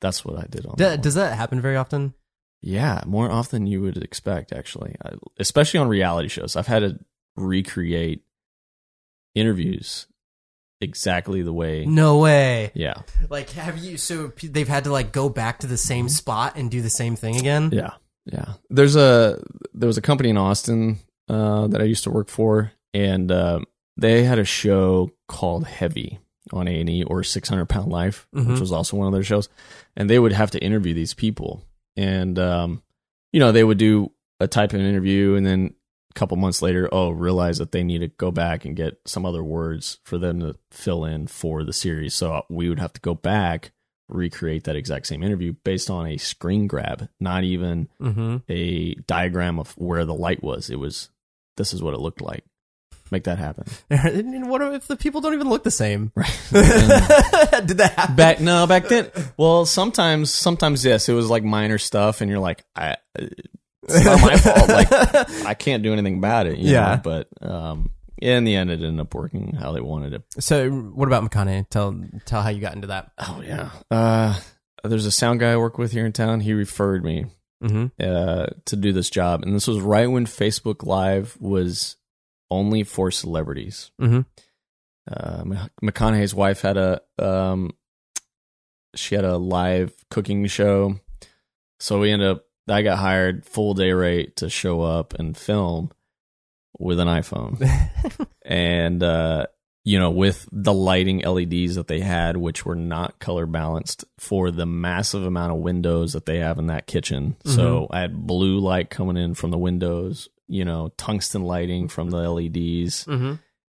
that's 0.00 0.24
what 0.24 0.38
I 0.38 0.46
did 0.48 0.66
on 0.66 0.76
D- 0.76 0.84
that 0.84 1.02
does 1.02 1.14
that 1.14 1.36
happen 1.36 1.60
very 1.60 1.76
often? 1.76 2.14
Yeah, 2.62 3.02
more 3.06 3.30
often 3.30 3.62
than 3.64 3.66
you 3.66 3.82
would 3.82 3.98
expect, 3.98 4.52
actually. 4.52 4.96
I, 5.04 5.10
especially 5.38 5.78
on 5.80 5.88
reality 5.88 6.28
shows. 6.28 6.56
I've 6.56 6.66
had 6.66 6.80
to 6.80 6.98
recreate 7.36 8.22
interviews 9.34 10.06
exactly 10.80 11.42
the 11.42 11.52
way. 11.52 11.84
No 11.86 12.18
way. 12.18 12.70
Yeah, 12.74 12.94
Like, 13.28 13.50
have 13.50 13.78
you? 13.78 13.96
So 13.96 14.32
they've 14.42 14.68
had 14.68 14.84
to 14.84 14.92
like 14.92 15.12
go 15.12 15.28
back 15.28 15.60
to 15.60 15.66
the 15.66 15.76
same 15.76 16.08
spot 16.08 16.54
and 16.56 16.70
do 16.70 16.80
the 16.82 16.90
same 16.90 17.16
thing 17.16 17.36
again. 17.36 17.70
yeah, 17.72 17.92
yeah. 18.24 18.54
There's 18.70 18.96
a 18.96 19.42
there 19.74 19.86
was 19.86 19.98
a 19.98 20.02
company 20.02 20.30
in 20.30 20.36
Austin 20.38 20.98
uh, 21.28 21.66
that 21.68 21.80
I 21.80 21.84
used 21.84 22.04
to 22.04 22.10
work 22.10 22.28
for, 22.28 22.72
and 22.94 23.30
uh, 23.30 23.60
they 23.96 24.24
had 24.24 24.38
a 24.38 24.44
show 24.44 25.10
called 25.28 25.66
Heavy 25.66 26.18
on 26.52 26.68
A 26.68 26.80
and 26.80 26.88
E 26.90 27.02
or 27.04 27.22
600 27.24 27.66
Pound 27.66 27.90
Life, 27.90 28.26
which 28.30 28.44
Mhm. 28.44 28.60
was 28.60 28.72
also 28.72 28.96
one 28.96 29.06
of 29.08 29.12
their 29.12 29.22
shows, 29.24 29.48
and 29.96 30.08
they 30.08 30.18
would 30.18 30.32
have 30.32 30.50
to 30.52 30.62
interview 30.62 30.94
these 30.94 31.14
people, 31.14 31.64
and 31.96 32.38
um, 32.38 32.82
you 33.32 33.40
know 33.40 33.52
they 33.52 33.64
would 33.64 33.78
do 33.78 34.12
a 34.40 34.46
type 34.46 34.72
of 34.72 34.80
interview, 34.80 35.34
and 35.34 35.44
then 35.46 35.74
a 36.10 36.14
couple 36.18 36.36
months 36.36 36.62
later, 36.62 36.88
oh, 36.92 37.10
realize 37.10 37.58
that 37.58 37.72
they 37.72 37.82
need 37.82 37.98
to 37.98 38.08
go 38.08 38.30
back 38.30 38.64
and 38.64 38.76
get 38.76 38.98
some 39.06 39.26
other 39.26 39.42
words 39.42 39.98
for 40.04 40.18
them 40.18 40.40
to 40.40 40.56
fill 40.70 41.04
in 41.04 41.26
for 41.26 41.64
the 41.64 41.72
series, 41.72 42.14
so 42.14 42.42
we 42.48 42.68
would 42.68 42.78
have 42.78 42.92
to 42.92 43.00
go 43.00 43.14
back 43.14 43.72
recreate 44.08 44.62
that 44.64 44.76
exact 44.76 45.04
same 45.04 45.20
interview 45.24 45.52
based 45.64 45.90
on 45.90 46.06
a 46.06 46.16
screen 46.16 46.68
grab, 46.68 47.08
not 47.18 47.42
even 47.42 47.88
Mm-hmm. 48.00 48.36
a 48.48 48.94
diagram 49.08 49.58
of 49.58 49.72
where 49.76 50.04
the 50.04 50.14
light 50.14 50.44
was. 50.44 50.70
It 50.70 50.78
was 50.78 51.10
this 51.56 51.74
is 51.74 51.82
what 51.82 51.92
it 51.94 51.98
looked 52.00 52.20
like. 52.20 52.44
Make 53.10 53.24
that 53.24 53.38
happen. 53.38 53.64
and 53.90 54.48
what 54.50 54.60
if 54.74 54.86
the 54.86 54.96
people 54.96 55.20
don't 55.20 55.34
even 55.34 55.48
look 55.48 55.62
the 55.64 55.70
same? 55.70 56.12
Right. 56.14 56.38
Did 56.52 57.78
that 57.78 57.92
happen? 57.96 58.16
back 58.16 58.40
no, 58.40 58.66
back 58.66 58.88
then. 58.88 59.10
Well, 59.36 59.66
sometimes 59.66 60.32
sometimes 60.32 60.84
yes, 60.84 61.08
it 61.08 61.12
was 61.12 61.30
like 61.30 61.44
minor 61.44 61.78
stuff 61.78 62.20
and 62.20 62.30
you're 62.30 62.40
like 62.40 62.64
I 62.74 62.96
it's 63.18 64.04
not 64.04 64.20
my 64.20 64.36
fault. 64.36 64.68
Like 64.68 64.88
I 65.46 65.54
can't 65.54 65.82
do 65.82 65.92
anything 65.92 66.18
about 66.18 66.46
it, 66.46 66.58
you 66.58 66.72
Yeah. 66.72 66.96
know? 66.96 67.00
But 67.02 67.28
um 67.42 67.90
in 68.20 68.44
the 68.44 68.56
end 68.56 68.70
it 68.70 68.82
ended 68.82 68.98
up 69.00 69.14
working 69.14 69.52
how 69.54 69.72
they 69.72 69.80
wanted 69.80 70.14
it. 70.14 70.22
so, 70.40 70.70
what 70.70 71.06
about 71.06 71.22
McConaughey? 71.28 71.68
Tell 71.70 71.94
tell 72.24 72.42
how 72.42 72.48
you 72.48 72.60
got 72.60 72.74
into 72.74 72.88
that. 72.88 73.12
Oh 73.18 73.42
yeah. 73.44 73.70
Uh 73.90 74.38
there's 74.84 75.06
a 75.06 75.10
sound 75.12 75.40
guy 75.40 75.52
I 75.52 75.56
work 75.56 75.78
with 75.78 75.92
here 75.92 76.06
in 76.06 76.12
town. 76.12 76.40
He 76.40 76.52
referred 76.52 77.04
me 77.04 77.26
Mm-hmm. 77.64 77.86
uh, 77.98 78.46
to 78.66 78.76
do 78.76 78.92
this 78.92 79.08
job, 79.08 79.42
and 79.42 79.54
this 79.56 79.66
was 79.66 79.80
right 79.80 80.06
when 80.10 80.26
Facebook 80.26 80.84
Live 80.84 81.38
was 81.40 81.96
only 82.50 82.82
for 82.84 83.10
celebrities. 83.10 83.90
Mm-hmm. 84.00 84.20
Uh, 85.10 85.66
McConaughey's 85.82 86.34
wife 86.34 86.62
had 86.62 86.76
a 86.76 87.00
um, 87.18 87.72
she 88.94 89.14
had 89.14 89.24
a 89.24 89.36
live 89.36 89.94
cooking 90.10 90.46
show, 90.46 90.98
so 91.78 92.00
we 92.00 92.10
ended 92.10 92.28
up. 92.28 92.44
I 92.68 92.82
got 92.82 92.98
hired 92.98 93.44
full 93.44 93.74
day 93.74 93.92
rate 93.92 94.36
to 94.36 94.50
show 94.50 94.82
up 94.82 95.14
and 95.14 95.36
film 95.36 95.92
with 96.78 96.98
an 96.98 97.06
iPhone, 97.06 97.62
and 98.44 99.00
uh, 99.02 99.46
you 99.84 100.00
know, 100.00 100.10
with 100.10 100.48
the 100.50 100.74
lighting 100.74 101.18
LEDs 101.20 101.76
that 101.76 101.86
they 101.86 102.00
had, 102.00 102.36
which 102.36 102.66
were 102.66 102.74
not 102.74 103.20
color 103.20 103.46
balanced 103.46 104.04
for 104.18 104.50
the 104.50 104.66
massive 104.66 105.22
amount 105.22 105.52
of 105.52 105.58
windows 105.58 106.14
that 106.14 106.26
they 106.26 106.38
have 106.38 106.58
in 106.58 106.66
that 106.66 106.88
kitchen. 106.88 107.36
So 107.44 107.86
I 107.92 108.00
had 108.00 108.26
blue 108.26 108.58
light 108.58 108.90
coming 108.90 109.16
in 109.16 109.34
from 109.34 109.52
the 109.52 109.58
windows, 109.58 110.28
you 110.48 110.64
know, 110.64 110.92
tungsten 110.96 111.42
lighting 111.42 111.88
from 111.88 112.10
the 112.10 112.18
LEDs 112.30 113.04
mm-hmm. 113.04 113.34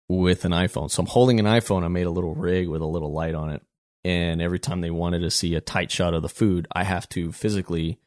with 0.09 0.45
an 0.45 0.53
iPhone. 0.53 0.91
So 0.91 1.03
I'm 1.03 1.09
holding 1.09 1.41
an 1.41 1.47
iPhone. 1.47 1.85
I 1.85 1.89
made 1.89 2.07
a 2.07 2.11
little 2.11 2.35
rig 2.35 2.69
with 2.69 2.83
a 2.83 2.87
little 2.87 3.13
light 3.13 3.35
on 3.35 3.51
it. 3.51 3.63
And 4.05 4.41
every 4.41 4.59
time 4.59 4.81
they 4.81 4.91
wanted 4.91 5.21
to 5.21 5.31
see 5.31 5.55
a 5.55 5.61
tight 5.61 5.91
shot 5.91 6.15
of 6.15 6.23
the 6.23 6.29
food, 6.29 6.67
I 6.73 6.85
have 6.85 7.09
to 7.11 7.33
physically, 7.33 7.99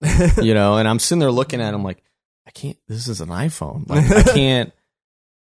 you 0.42 0.54
know, 0.54 0.78
and 0.78 0.88
I'm 0.88 0.98
sitting 0.98 1.20
there 1.20 1.30
looking 1.30 1.60
at 1.60 1.72
them 1.72 1.84
like, 1.84 2.02
I 2.46 2.50
can't, 2.50 2.78
this 2.88 3.08
is 3.08 3.20
an 3.20 3.28
iPhone. 3.28 3.88
Like, 3.88 4.10
I 4.10 4.22
can't, 4.34 4.72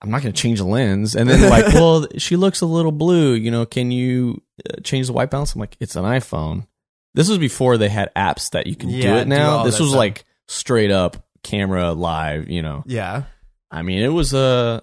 I'm 0.01 0.09
not 0.09 0.21
going 0.21 0.33
to 0.33 0.41
change 0.41 0.59
the 0.59 0.65
lens. 0.65 1.15
And 1.15 1.29
then 1.29 1.49
like, 1.49 1.67
well, 1.73 2.07
she 2.17 2.35
looks 2.35 2.61
a 2.61 2.65
little 2.65 2.91
blue, 2.91 3.33
you 3.33 3.51
know, 3.51 3.65
can 3.65 3.91
you 3.91 4.41
uh, 4.67 4.79
change 4.83 5.07
the 5.07 5.13
white 5.13 5.29
balance? 5.29 5.53
I'm 5.53 5.59
like, 5.59 5.77
it's 5.79 5.95
an 5.95 6.05
iPhone. 6.05 6.65
This 7.13 7.29
was 7.29 7.39
before 7.39 7.77
they 7.77 7.89
had 7.89 8.13
apps 8.15 8.51
that 8.51 8.67
you 8.67 8.75
can 8.75 8.89
do 8.89 9.15
it 9.15 9.27
now. 9.27 9.57
all 9.57 9.65
This 9.65 9.79
was 9.79 9.89
stuff. 9.89 9.97
like 9.97 10.25
straight 10.47 10.91
up 10.91 11.26
camera 11.47 11.93
live, 11.93 12.49
you 12.49 12.61
know. 12.61 12.83
yeah. 12.85 13.23
I 13.71 13.81
mean, 13.81 14.01
it 14.03 14.09
was 14.09 14.33
a 14.33 14.81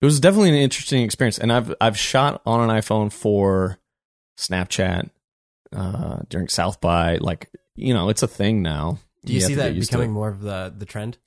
it 0.00 0.04
was 0.04 0.20
definitely 0.20 0.50
an 0.50 0.54
interesting 0.56 1.02
experience, 1.02 1.38
and 1.38 1.52
I've 1.52 1.74
I've 1.80 1.98
shot 1.98 2.40
on 2.46 2.68
an 2.68 2.74
iPhone 2.80 3.12
for 3.12 3.78
Snapchat 4.38 5.10
uh, 5.74 6.20
during 6.28 6.48
South 6.48 6.80
by, 6.80 7.16
like 7.16 7.50
you 7.74 7.92
know, 7.94 8.08
it's 8.08 8.22
a 8.22 8.28
thing 8.28 8.62
now. 8.62 8.98
Do 9.24 9.32
you, 9.32 9.40
have 9.40 9.48
see 9.48 9.54
that 9.54 9.78
becoming 9.78 10.12
more 10.12 10.28
of 10.28 10.40
the 10.40 10.72
the 10.76 10.86
trend? 10.86 11.18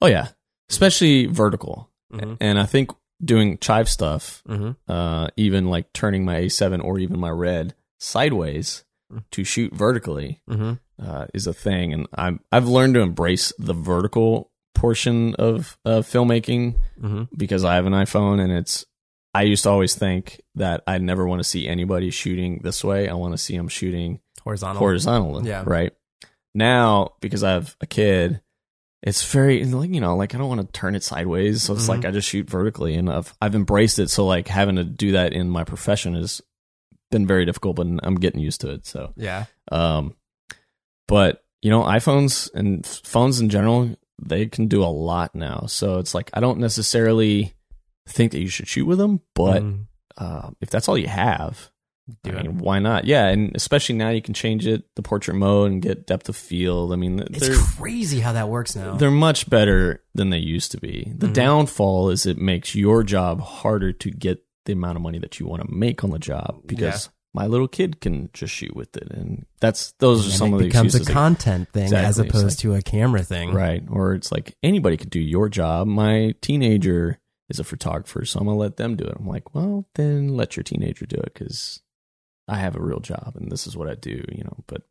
Oh 0.00 0.06
yeah, 0.06 0.28
especially 0.70 1.26
vertical, 1.26 1.90
Mm-hmm. 2.12 2.34
and 2.40 2.58
I 2.58 2.64
think 2.64 2.90
doing 3.22 3.58
chive 3.58 3.88
stuff, 3.88 4.42
Mm-hmm. 4.48 4.90
uh, 4.90 5.28
even 5.36 5.68
like 5.68 5.92
turning 5.92 6.24
my 6.24 6.36
A7 6.42 6.82
or 6.82 6.98
even 6.98 7.18
my 7.20 7.30
Red 7.30 7.74
sideways 7.98 8.84
Mm. 9.12 9.22
to 9.30 9.42
shoot 9.42 9.72
vertically 9.72 10.40
Mm-hmm. 10.50 10.72
Uh, 11.00 11.26
is 11.34 11.46
a 11.46 11.52
thing, 11.52 11.92
and 11.92 12.06
I'm 12.14 12.40
I've 12.52 12.66
learned 12.68 12.94
to 12.94 13.00
embrace 13.00 13.52
the 13.58 13.74
vertical 13.74 14.50
portion 14.74 15.34
of 15.36 15.76
uh, 15.84 16.00
filmmaking 16.02 16.76
Mm-hmm. 17.00 17.24
because 17.36 17.64
I 17.64 17.74
have 17.76 17.86
an 17.86 17.92
iPhone 17.92 18.40
and 18.40 18.52
it's 18.52 18.84
I 19.34 19.42
used 19.42 19.62
to 19.64 19.70
always 19.70 19.94
think 19.94 20.40
that 20.56 20.82
I 20.86 20.98
never 20.98 21.26
want 21.26 21.40
to 21.40 21.44
see 21.48 21.68
anybody 21.68 22.10
shooting 22.10 22.60
this 22.64 22.82
way. 22.82 23.08
I 23.08 23.14
want 23.14 23.34
to 23.34 23.38
see 23.38 23.56
them 23.56 23.68
shooting 23.68 24.20
Horizontal. 24.42 24.80
horizontal, 24.80 25.46
Yeah. 25.46 25.62
right? 25.66 25.92
Now, 26.54 27.12
because 27.20 27.44
I 27.44 27.50
have 27.52 27.76
a 27.80 27.86
kid, 27.86 28.40
it's 29.02 29.24
very 29.30 29.64
like 29.64 29.90
you 29.90 30.00
know, 30.00 30.16
like 30.16 30.34
I 30.34 30.38
don't 30.38 30.48
want 30.48 30.60
to 30.60 30.80
turn 30.80 30.96
it 30.96 31.04
sideways, 31.04 31.62
so 31.62 31.74
it's 31.74 31.84
Mhm. 31.84 31.88
like 31.88 32.04
I 32.04 32.10
just 32.10 32.28
shoot 32.28 32.48
vertically, 32.50 32.94
and 32.94 33.08
I've 33.10 33.32
I've 33.40 33.54
embraced 33.54 33.98
it. 34.00 34.10
So 34.10 34.26
like 34.26 34.48
having 34.48 34.76
to 34.76 34.84
do 34.84 35.12
that 35.12 35.32
in 35.32 35.48
my 35.50 35.62
profession 35.64 36.14
has 36.14 36.40
been 37.10 37.26
very 37.26 37.44
difficult, 37.44 37.76
but 37.76 37.86
I'm 38.02 38.16
getting 38.16 38.40
used 38.40 38.60
to 38.62 38.70
it. 38.72 38.86
So 38.86 39.12
yeah. 39.16 39.44
um, 39.70 40.14
but 41.08 41.42
you 41.60 41.70
know, 41.70 41.82
iPhones 41.82 42.48
and 42.54 42.86
phones 42.86 43.40
in 43.40 43.48
general, 43.48 43.96
they 44.22 44.46
can 44.46 44.68
do 44.68 44.84
a 44.84 44.86
lot 44.86 45.34
now. 45.34 45.64
So 45.66 45.98
it's 45.98 46.14
like 46.14 46.30
I 46.32 46.38
don't 46.40 46.60
necessarily 46.60 47.52
think 48.08 48.30
that 48.32 48.40
you 48.40 48.48
should 48.48 48.68
shoot 48.68 48.86
with 48.86 48.98
them, 48.98 49.20
but 49.34 49.62
Mhm. 49.64 49.86
uh, 50.16 50.50
if 50.60 50.70
that's 50.70 50.88
all 50.88 50.96
you 50.96 51.08
have, 51.08 51.70
do 52.22 52.30
I 52.30 52.36
it. 52.40 52.42
mean, 52.44 52.58
why 52.58 52.78
not? 52.78 53.04
Yeah, 53.06 53.26
and 53.26 53.54
especially 53.56 53.96
now 53.96 54.10
you 54.10 54.22
can 54.22 54.34
change 54.34 54.66
it 54.66 54.84
the 54.94 55.02
portrait 55.02 55.34
mode 55.34 55.72
and 55.72 55.82
get 55.82 56.06
depth 56.06 56.28
of 56.28 56.36
field. 56.36 56.92
I 56.92 56.96
mean, 56.96 57.18
It's 57.30 57.74
crazy 57.76 58.20
how 58.20 58.32
that 58.32 58.48
works 58.48 58.74
now. 58.76 58.96
they're 58.96 59.10
much 59.10 59.50
better 59.50 60.02
than 60.14 60.30
they 60.30 60.38
used 60.38 60.70
to 60.72 60.78
be. 60.80 61.12
The 61.16 61.26
Mhm. 61.26 61.32
downfall 61.34 62.10
is 62.10 62.24
it 62.24 62.38
makes 62.38 62.74
your 62.74 63.02
job 63.02 63.40
harder 63.40 63.92
to 63.92 64.10
get 64.10 64.42
the 64.64 64.72
amount 64.74 64.96
of 64.96 65.02
money 65.02 65.18
that 65.18 65.38
you 65.40 65.46
want 65.46 65.62
to 65.62 65.70
make 65.70 66.02
on 66.04 66.10
the 66.10 66.18
job 66.18 66.62
because 66.66 67.08
my 67.38 67.46
little 67.46 67.68
kid 67.68 68.00
can 68.00 68.30
just 68.32 68.52
shoot 68.52 68.74
with 68.74 68.96
it, 68.96 69.12
and 69.12 69.46
that's 69.60 69.92
those 70.00 70.26
are 70.26 70.30
some 70.32 70.52
of 70.52 70.58
the 70.58 70.66
becomes 70.66 70.96
a 70.96 70.98
excuses. 70.98 71.06
that- 71.06 71.12
content 71.12 71.68
thing 71.72 71.84
as 71.84 72.18
Exactly. 72.18 72.26
It's 72.26 72.34
opposed 72.34 72.60
to 72.60 72.74
a 72.74 72.82
camera 72.82 73.22
thing. 73.22 73.52
Right. 73.54 73.80
Or 73.88 74.14
it's 74.14 74.32
like 74.32 74.56
anybody 74.60 74.96
could 74.96 75.10
do 75.10 75.20
your 75.20 75.48
job. 75.48 75.86
My 75.86 76.34
teenager 76.40 77.20
is 77.48 77.60
a 77.60 77.64
photographer, 77.64 78.24
so 78.24 78.40
I'm 78.40 78.46
to 78.46 78.54
let 78.54 78.76
them 78.76 78.96
do 78.96 79.04
it. 79.04 79.14
I'm 79.16 79.28
like, 79.28 79.54
well, 79.54 79.86
then 79.94 80.36
let 80.36 80.56
your 80.56 80.64
teenager 80.64 81.06
do 81.06 81.14
it 81.14 81.32
because 81.32 81.80
I 82.48 82.56
have 82.56 82.74
a 82.74 82.82
real 82.82 82.98
job 82.98 83.34
and 83.36 83.52
this 83.52 83.68
is 83.68 83.76
what 83.76 83.88
I 83.88 83.94
do, 83.94 84.20
you 84.32 84.42
know. 84.42 84.56
But 84.66 84.82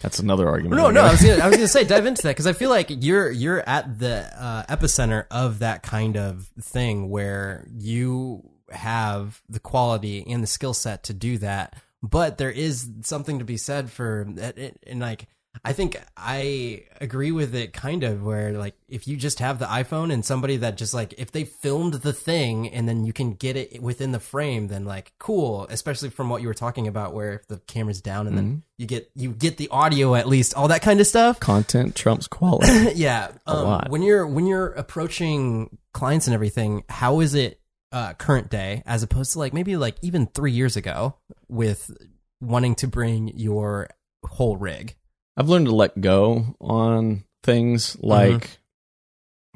that's 0.00 0.18
another 0.18 0.48
argument. 0.48 0.80
No, 0.80 0.90
no, 0.90 1.02
I 1.02 1.10
was 1.10 1.20
gonna, 1.20 1.44
I 1.44 1.46
was 1.48 1.56
gonna 1.56 1.68
say 1.76 1.84
dive 1.84 2.06
into 2.06 2.22
that 2.22 2.30
because 2.30 2.46
I 2.46 2.54
feel 2.54 2.70
like 2.70 2.86
you're 2.88 3.30
you're 3.30 3.68
at 3.68 3.98
the 3.98 4.30
uh, 4.34 4.64
epicenter 4.74 5.26
of 5.30 5.58
that 5.58 5.82
kind 5.82 6.16
of 6.16 6.50
thing 6.58 7.10
where 7.10 7.66
you 7.70 8.48
have 8.72 9.42
the 9.48 9.60
quality 9.60 10.24
and 10.26 10.42
the 10.42 10.46
skill 10.46 10.74
set 10.74 11.04
to 11.04 11.14
do 11.14 11.38
that, 11.38 11.74
but 12.02 12.38
there 12.38 12.50
is 12.50 12.88
something 13.02 13.38
to 13.38 13.44
be 13.44 13.56
said 13.56 13.90
for 13.90 14.22
and 14.86 15.00
like 15.00 15.26
I 15.64 15.74
think 15.74 16.00
I 16.16 16.84
agree 17.00 17.30
with 17.30 17.54
it 17.54 17.74
kind 17.74 18.04
of 18.04 18.22
where 18.22 18.52
like 18.52 18.74
if 18.88 19.06
you 19.06 19.16
just 19.16 19.38
have 19.40 19.58
the 19.58 19.66
iPhone 19.66 20.12
and 20.12 20.24
somebody 20.24 20.56
that 20.58 20.78
just 20.78 20.94
like 20.94 21.14
if 21.18 21.30
they 21.30 21.44
filmed 21.44 21.94
the 21.94 22.12
thing 22.12 22.68
and 22.70 22.88
then 22.88 23.04
you 23.04 23.12
can 23.12 23.34
get 23.34 23.56
it 23.56 23.82
within 23.82 24.12
the 24.12 24.20
frame 24.20 24.68
then 24.68 24.84
like 24.84 25.12
cool. 25.18 25.66
Especially 25.68 26.08
from 26.08 26.30
what 26.30 26.40
you 26.40 26.48
were 26.48 26.54
talking 26.54 26.88
about 26.88 27.12
where 27.12 27.34
if 27.34 27.46
the 27.48 27.58
camera's 27.66 28.00
down 28.00 28.26
and 28.26 28.36
then 28.36 28.62
you 28.78 28.86
get 28.86 29.10
you 29.14 29.30
get 29.30 29.58
the 29.58 29.68
audio 29.68 30.14
at 30.14 30.26
least 30.26 30.54
all 30.54 30.68
that 30.68 30.82
kind 30.82 31.00
of 31.00 31.06
stuff. 31.06 31.38
Content 31.38 31.94
trumps 31.94 32.26
quality. 32.28 32.92
yeah 32.94 33.30
um, 33.46 33.82
when 33.88 34.02
you're 34.02 34.26
when 34.26 34.46
you're 34.46 34.68
approaching 34.68 35.78
clients 35.92 36.26
and 36.26 36.34
everything 36.34 36.82
how 36.88 37.20
is 37.20 37.34
it 37.34 37.60
uh, 37.92 38.14
current 38.14 38.50
day 38.50 38.82
as 38.86 39.02
opposed 39.02 39.32
to 39.32 39.38
like 39.38 39.52
maybe 39.52 39.76
like 39.76 39.96
even 40.02 40.26
three 40.26 40.52
years 40.52 40.76
ago 40.76 41.14
with 41.48 41.90
wanting 42.40 42.74
to 42.76 42.86
bring 42.88 43.28
your 43.36 43.88
whole 44.24 44.56
rig 44.56 44.96
I've 45.36 45.48
learned 45.48 45.66
to 45.66 45.74
let 45.74 46.00
go 46.00 46.56
on 46.60 47.24
things 47.42 47.96
like, 48.00 48.58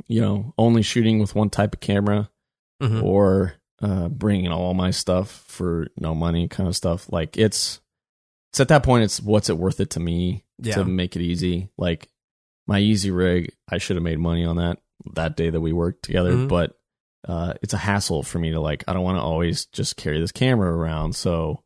you 0.08 0.20
know, 0.20 0.54
only 0.56 0.82
shooting 0.82 1.18
with 1.18 1.34
one 1.34 1.50
type 1.50 1.74
of 1.74 1.80
camera 1.80 2.30
Mhm. 2.82 3.02
or 3.02 3.54
uh, 3.82 4.08
bringing 4.08 4.48
all 4.50 4.72
my 4.74 4.90
stuff 4.90 5.44
for 5.48 5.88
no 5.98 6.14
money 6.14 6.48
kind 6.48 6.66
of 6.68 6.74
stuff. 6.76 7.10
Like 7.12 7.36
it's, 7.36 7.80
it's 8.52 8.60
at 8.60 8.68
that 8.68 8.82
point, 8.82 9.04
it's 9.04 9.20
what's 9.20 9.50
it 9.50 9.58
worth 9.58 9.80
it 9.80 9.90
to 9.90 10.00
me 10.00 10.44
Yeah. 10.58 10.76
to 10.76 10.84
make 10.86 11.14
it 11.16 11.22
easy. 11.22 11.68
Like 11.76 12.08
my 12.66 12.78
easy 12.78 13.10
rig, 13.10 13.52
I 13.70 13.76
should 13.78 13.96
have 13.96 14.02
made 14.02 14.18
money 14.18 14.44
on 14.46 14.56
that 14.56 14.78
that 15.14 15.36
day 15.36 15.50
that 15.50 15.60
we 15.60 15.72
worked 15.74 16.02
together, 16.04 16.32
Mhm. 16.32 16.48
but 16.48 16.78
uh, 17.26 17.54
it's 17.62 17.74
a 17.74 17.78
hassle 17.78 18.22
for 18.22 18.38
me 18.38 18.52
to 18.52 18.60
like. 18.60 18.84
I 18.86 18.92
don't 18.92 19.02
want 19.02 19.18
to 19.18 19.22
always 19.22 19.66
just 19.66 19.96
carry 19.96 20.20
this 20.20 20.32
camera 20.32 20.72
around. 20.72 21.14
So 21.14 21.62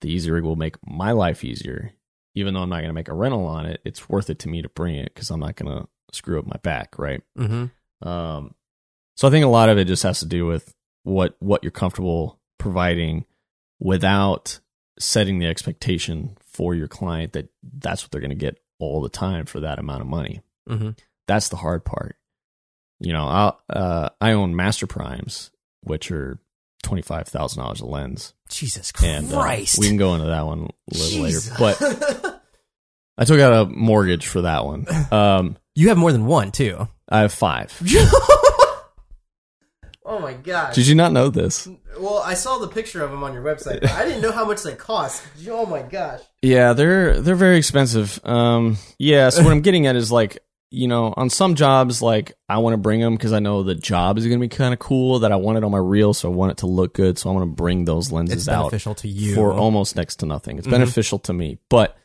the 0.00 0.10
Easy 0.10 0.30
Rig 0.30 0.44
will 0.44 0.56
make 0.56 0.76
my 0.86 1.12
life 1.12 1.44
easier. 1.44 1.92
Even 2.34 2.54
though 2.54 2.60
I'm 2.60 2.68
not 2.68 2.78
going 2.78 2.88
to 2.88 2.94
make 2.94 3.08
a 3.08 3.14
rental 3.14 3.46
on 3.46 3.66
it, 3.66 3.80
it's 3.84 4.08
worth 4.08 4.28
it 4.28 4.40
to 4.40 4.48
me 4.48 4.62
to 4.62 4.68
bring 4.68 4.96
it 4.96 5.14
because 5.14 5.30
I'm 5.30 5.40
not 5.40 5.56
going 5.56 5.76
to 5.76 5.88
screw 6.12 6.38
up 6.38 6.46
my 6.46 6.56
back, 6.62 6.98
right? 6.98 7.22
Mm-hmm. 7.38 8.08
Um, 8.08 8.54
so 9.16 9.28
I 9.28 9.30
think 9.30 9.44
a 9.44 9.48
lot 9.48 9.68
of 9.68 9.78
it 9.78 9.86
just 9.86 10.02
has 10.02 10.20
to 10.20 10.26
do 10.26 10.46
with 10.46 10.74
what 11.04 11.36
what 11.38 11.62
you're 11.62 11.70
comfortable 11.70 12.40
providing 12.58 13.24
without 13.78 14.58
setting 14.98 15.38
the 15.38 15.46
expectation 15.46 16.36
for 16.40 16.74
your 16.74 16.88
client 16.88 17.32
that 17.34 17.48
that's 17.62 18.02
what 18.02 18.10
they're 18.10 18.20
going 18.20 18.30
to 18.30 18.36
get 18.36 18.58
all 18.78 19.02
the 19.02 19.08
time 19.08 19.44
for 19.44 19.60
that 19.60 19.78
amount 19.78 20.00
of 20.00 20.06
money. 20.06 20.40
Mm-hmm. 20.68 20.90
That's 21.26 21.48
the 21.48 21.56
hard 21.56 21.84
part. 21.84 22.16
You 23.04 23.12
know, 23.12 23.24
I 23.24 23.52
uh, 23.70 24.08
I 24.20 24.32
own 24.32 24.56
Master 24.56 24.86
Primes, 24.86 25.50
which 25.82 26.10
are 26.10 26.38
twenty 26.82 27.02
five 27.02 27.28
thousand 27.28 27.62
dollars 27.62 27.80
a 27.80 27.86
lens, 27.86 28.32
Jesus 28.48 28.92
Christ! 28.92 29.08
and 29.08 29.32
uh, 29.32 29.40
Christ. 29.42 29.78
we 29.78 29.88
can 29.88 29.98
go 29.98 30.14
into 30.14 30.26
that 30.28 30.46
one 30.46 30.70
a 30.90 30.96
little 30.96 31.26
Jesus. 31.26 31.60
later. 31.60 31.78
But 31.80 32.42
I 33.18 33.24
took 33.26 33.40
out 33.40 33.52
a 33.52 33.70
mortgage 33.70 34.26
for 34.26 34.40
that 34.42 34.64
one. 34.64 34.86
Um, 35.12 35.58
you 35.74 35.90
have 35.90 35.98
more 35.98 36.12
than 36.12 36.24
one 36.24 36.50
too. 36.50 36.88
I 37.08 37.20
have 37.20 37.32
five. 37.32 37.78
oh 40.04 40.18
my 40.20 40.32
gosh. 40.32 40.74
Did 40.74 40.86
you 40.86 40.94
not 40.94 41.12
know 41.12 41.28
this? 41.28 41.68
Well, 41.98 42.22
I 42.24 42.34
saw 42.34 42.58
the 42.58 42.68
picture 42.68 43.04
of 43.04 43.10
them 43.10 43.22
on 43.22 43.34
your 43.34 43.44
website, 43.44 43.82
but 43.82 43.92
I 43.92 44.04
didn't 44.06 44.22
know 44.22 44.32
how 44.32 44.46
much 44.46 44.62
they 44.62 44.74
cost. 44.74 45.22
Oh 45.48 45.66
my 45.66 45.82
gosh. 45.82 46.20
Yeah, 46.42 46.72
they're 46.72 47.20
they're 47.20 47.34
very 47.34 47.58
expensive. 47.58 48.18
Um, 48.24 48.78
yeah. 48.98 49.28
So 49.28 49.44
what 49.44 49.52
I'm 49.52 49.60
getting 49.60 49.86
at 49.86 49.94
is 49.94 50.10
like, 50.10 50.38
you 50.74 50.88
know, 50.88 51.14
on 51.16 51.30
some 51.30 51.54
jobs, 51.54 52.02
like 52.02 52.32
I 52.48 52.58
want 52.58 52.74
to 52.74 52.78
bring 52.78 53.00
them 53.00 53.14
because 53.14 53.32
I 53.32 53.38
know 53.38 53.62
the 53.62 53.74
job 53.74 54.18
is 54.18 54.26
going 54.26 54.38
to 54.38 54.44
be 54.44 54.48
kind 54.54 54.74
of 54.74 54.80
cool. 54.80 55.20
That 55.20 55.32
I 55.32 55.36
want 55.36 55.58
it 55.58 55.64
on 55.64 55.70
my 55.70 55.78
reel, 55.78 56.12
so 56.14 56.30
I 56.30 56.34
want 56.34 56.52
it 56.52 56.58
to 56.58 56.66
look 56.66 56.94
good. 56.94 57.18
So 57.18 57.30
I 57.30 57.32
want 57.32 57.42
to 57.50 57.54
bring 57.54 57.84
those 57.84 58.10
lenses 58.12 58.42
It's 58.42 58.48
out 58.48 58.64
beneficial 58.70 58.94
to 58.96 59.08
you. 59.08 59.34
for 59.34 59.52
almost 59.52 59.96
next 59.96 60.16
to 60.16 60.26
nothing. 60.26 60.58
It's 60.58 60.66
Mhm. 60.66 60.72
beneficial 60.72 61.18
to 61.20 61.32
me, 61.32 61.58
but 61.68 61.96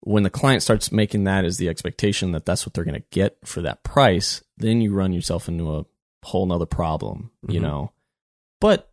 when 0.00 0.22
the 0.22 0.30
client 0.30 0.62
starts 0.62 0.92
making 0.92 1.24
that 1.24 1.44
as 1.44 1.56
the 1.56 1.68
expectation 1.68 2.32
that 2.32 2.44
that's 2.44 2.66
what 2.66 2.74
they're 2.74 2.84
going 2.84 3.00
to 3.00 3.06
get 3.10 3.38
for 3.44 3.62
that 3.62 3.82
price, 3.84 4.42
then 4.58 4.80
you 4.82 4.92
run 4.92 5.12
yourself 5.14 5.48
into 5.48 5.74
a 5.74 5.84
whole 6.24 6.44
nother 6.46 6.66
problem, 6.66 7.30
you 7.48 7.58
Mhm. 7.60 7.62
know. 7.62 7.92
But 8.60 8.90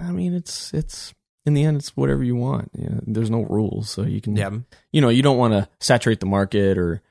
I 0.00 0.10
mean, 0.12 0.34
it's 0.34 0.72
it's 0.72 1.14
in 1.44 1.54
the 1.54 1.62
end, 1.64 1.76
it's 1.76 1.96
whatever 1.96 2.24
you 2.24 2.34
want. 2.34 2.70
You 2.76 2.88
know, 2.88 3.00
there's 3.06 3.30
no 3.30 3.42
rules, 3.42 3.88
so 3.90 4.02
you 4.02 4.20
can 4.20 4.36
yeah. 4.36 4.50
you 4.92 5.00
know, 5.00 5.08
you 5.10 5.22
don't 5.22 5.36
want 5.38 5.52
to 5.52 5.68
saturate 5.80 6.20
the 6.20 6.26
market 6.26 6.78
or 6.78 7.02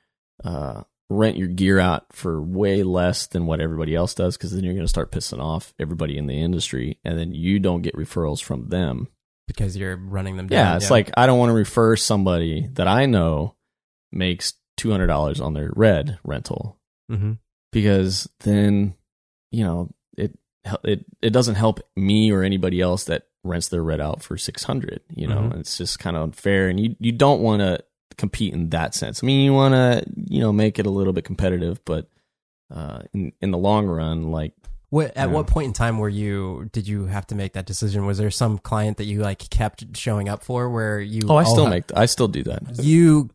uh, 0.44 0.84
rent 1.10 1.38
your 1.38 1.48
gear 1.48 1.80
out 1.80 2.06
for 2.12 2.42
way 2.42 2.84
less 2.84 3.28
than 3.28 3.46
what 3.46 3.62
everybody 3.62 3.96
else 3.96 4.14
does 4.16 4.38
because 4.38 4.52
then 4.52 4.64
you're 4.64 4.74
going 4.74 4.86
to 4.86 4.90
start 4.90 5.12
pissing 5.12 5.40
off 5.40 5.74
everybody 5.80 6.18
in 6.18 6.28
the 6.28 6.42
industry 6.42 7.00
and 7.04 7.18
then 7.18 7.34
you 7.34 7.60
don't 7.60 7.84
get 7.84 7.96
referrals 7.96 8.42
from 8.42 8.70
them. 8.70 9.08
Because 9.48 9.78
you're 9.78 9.98
running 9.98 10.38
them 10.38 10.48
down. 10.48 10.58
Yeah, 10.58 10.76
it's 10.78 10.90
like 10.90 11.12
I 11.16 11.28
don't 11.28 11.38
want 11.38 11.50
to 11.52 11.56
refer 11.56 11.96
somebody 11.96 12.68
that 12.74 12.88
I 12.88 13.06
know 13.06 13.56
makes 14.12 14.54
$200 14.80 15.42
on 15.42 15.54
their 15.54 15.72
red 15.76 16.20
rental 16.24 16.78
hmm 17.10 17.34
because 17.72 18.30
then, 18.40 18.96
you 19.52 19.66
know, 19.66 19.92
it 20.18 20.34
it 20.86 21.06
it 21.22 21.32
doesn't 21.32 21.56
help 21.56 21.82
me 21.96 22.32
or 22.32 22.42
anybody 22.42 22.80
else 22.80 23.04
that 23.04 23.24
rents 23.44 23.68
their 23.68 23.84
red 23.84 24.00
out 24.00 24.24
for 24.24 24.38
600, 24.38 25.02
you 25.14 25.28
know. 25.28 25.42
Mhm. 25.42 25.60
It's 25.60 25.78
just 25.78 26.00
kind 26.00 26.16
of 26.16 26.24
unfair 26.24 26.70
and 26.70 26.80
you 26.80 26.96
you 27.00 27.12
don't 27.12 27.42
want 27.42 27.60
to 27.60 27.84
compete 28.18 28.54
in 28.54 28.70
that 28.70 28.94
sense. 28.96 29.24
I 29.24 29.26
mean, 29.26 29.44
you 29.46 29.54
want 29.54 29.74
to, 29.74 30.04
you 30.30 30.40
know, 30.40 30.54
make 30.54 30.80
it 30.80 30.86
a 30.86 30.90
little 30.90 31.14
bit 31.14 31.26
competitive, 31.26 31.84
but 31.86 32.10
uh 32.74 33.02
in 33.14 33.32
in 33.42 33.52
the 33.52 33.58
long 33.60 33.86
run 33.86 34.32
like 34.32 34.54
What, 34.90 35.08
at 35.18 35.18
Yeah. 35.18 35.26
what 35.28 35.48
point 35.48 35.68
in 35.68 35.74
time 35.74 35.98
were 36.00 36.10
you? 36.10 36.70
Did 36.72 36.88
you 36.88 37.06
have 37.06 37.28
to 37.28 37.36
make 37.36 37.54
that 37.54 37.66
decision? 37.66 38.06
Was 38.06 38.18
there 38.18 38.32
some 38.32 38.58
client 38.58 38.98
that 38.98 39.06
you 39.06 39.22
like 39.22 39.50
kept 39.50 39.96
showing 39.98 40.30
up 40.30 40.44
for 40.44 40.70
where 40.70 41.00
you? 41.00 41.22
oh, 41.30 41.36
I 41.36 41.44
still 41.44 41.68
make 41.68 41.84
I 41.96 42.06
still 42.08 42.28
do 42.28 42.44
that. 42.44 42.84
You 42.84 43.30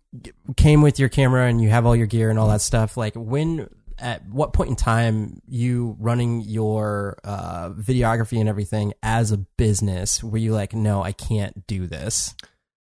came 0.57 0.83
with 0.83 0.99
your 0.99 1.09
camera 1.09 1.47
and 1.49 1.61
you 1.61 1.69
have 1.71 1.87
all 1.87 1.95
your 1.95 2.07
gear 2.09 2.31
and 2.31 2.39
all 2.39 2.49
that 2.49 2.61
stuff. 2.63 2.97
Like 2.97 3.15
when? 3.15 3.69
At 4.03 4.27
what 4.31 4.55
point 4.55 4.71
in 4.71 4.77
time 4.77 5.43
you 5.47 5.95
running 6.01 6.41
your 6.41 7.19
uh, 7.23 7.69
videography 7.69 8.41
and 8.41 8.49
everything 8.49 8.95
as 9.03 9.31
a 9.31 9.37
business 9.37 10.25
were 10.25 10.39
you 10.39 10.55
like, 10.55 10.73
no, 10.73 11.03
I 11.03 11.13
can't 11.13 11.67
do 11.67 11.87
this, 11.87 12.35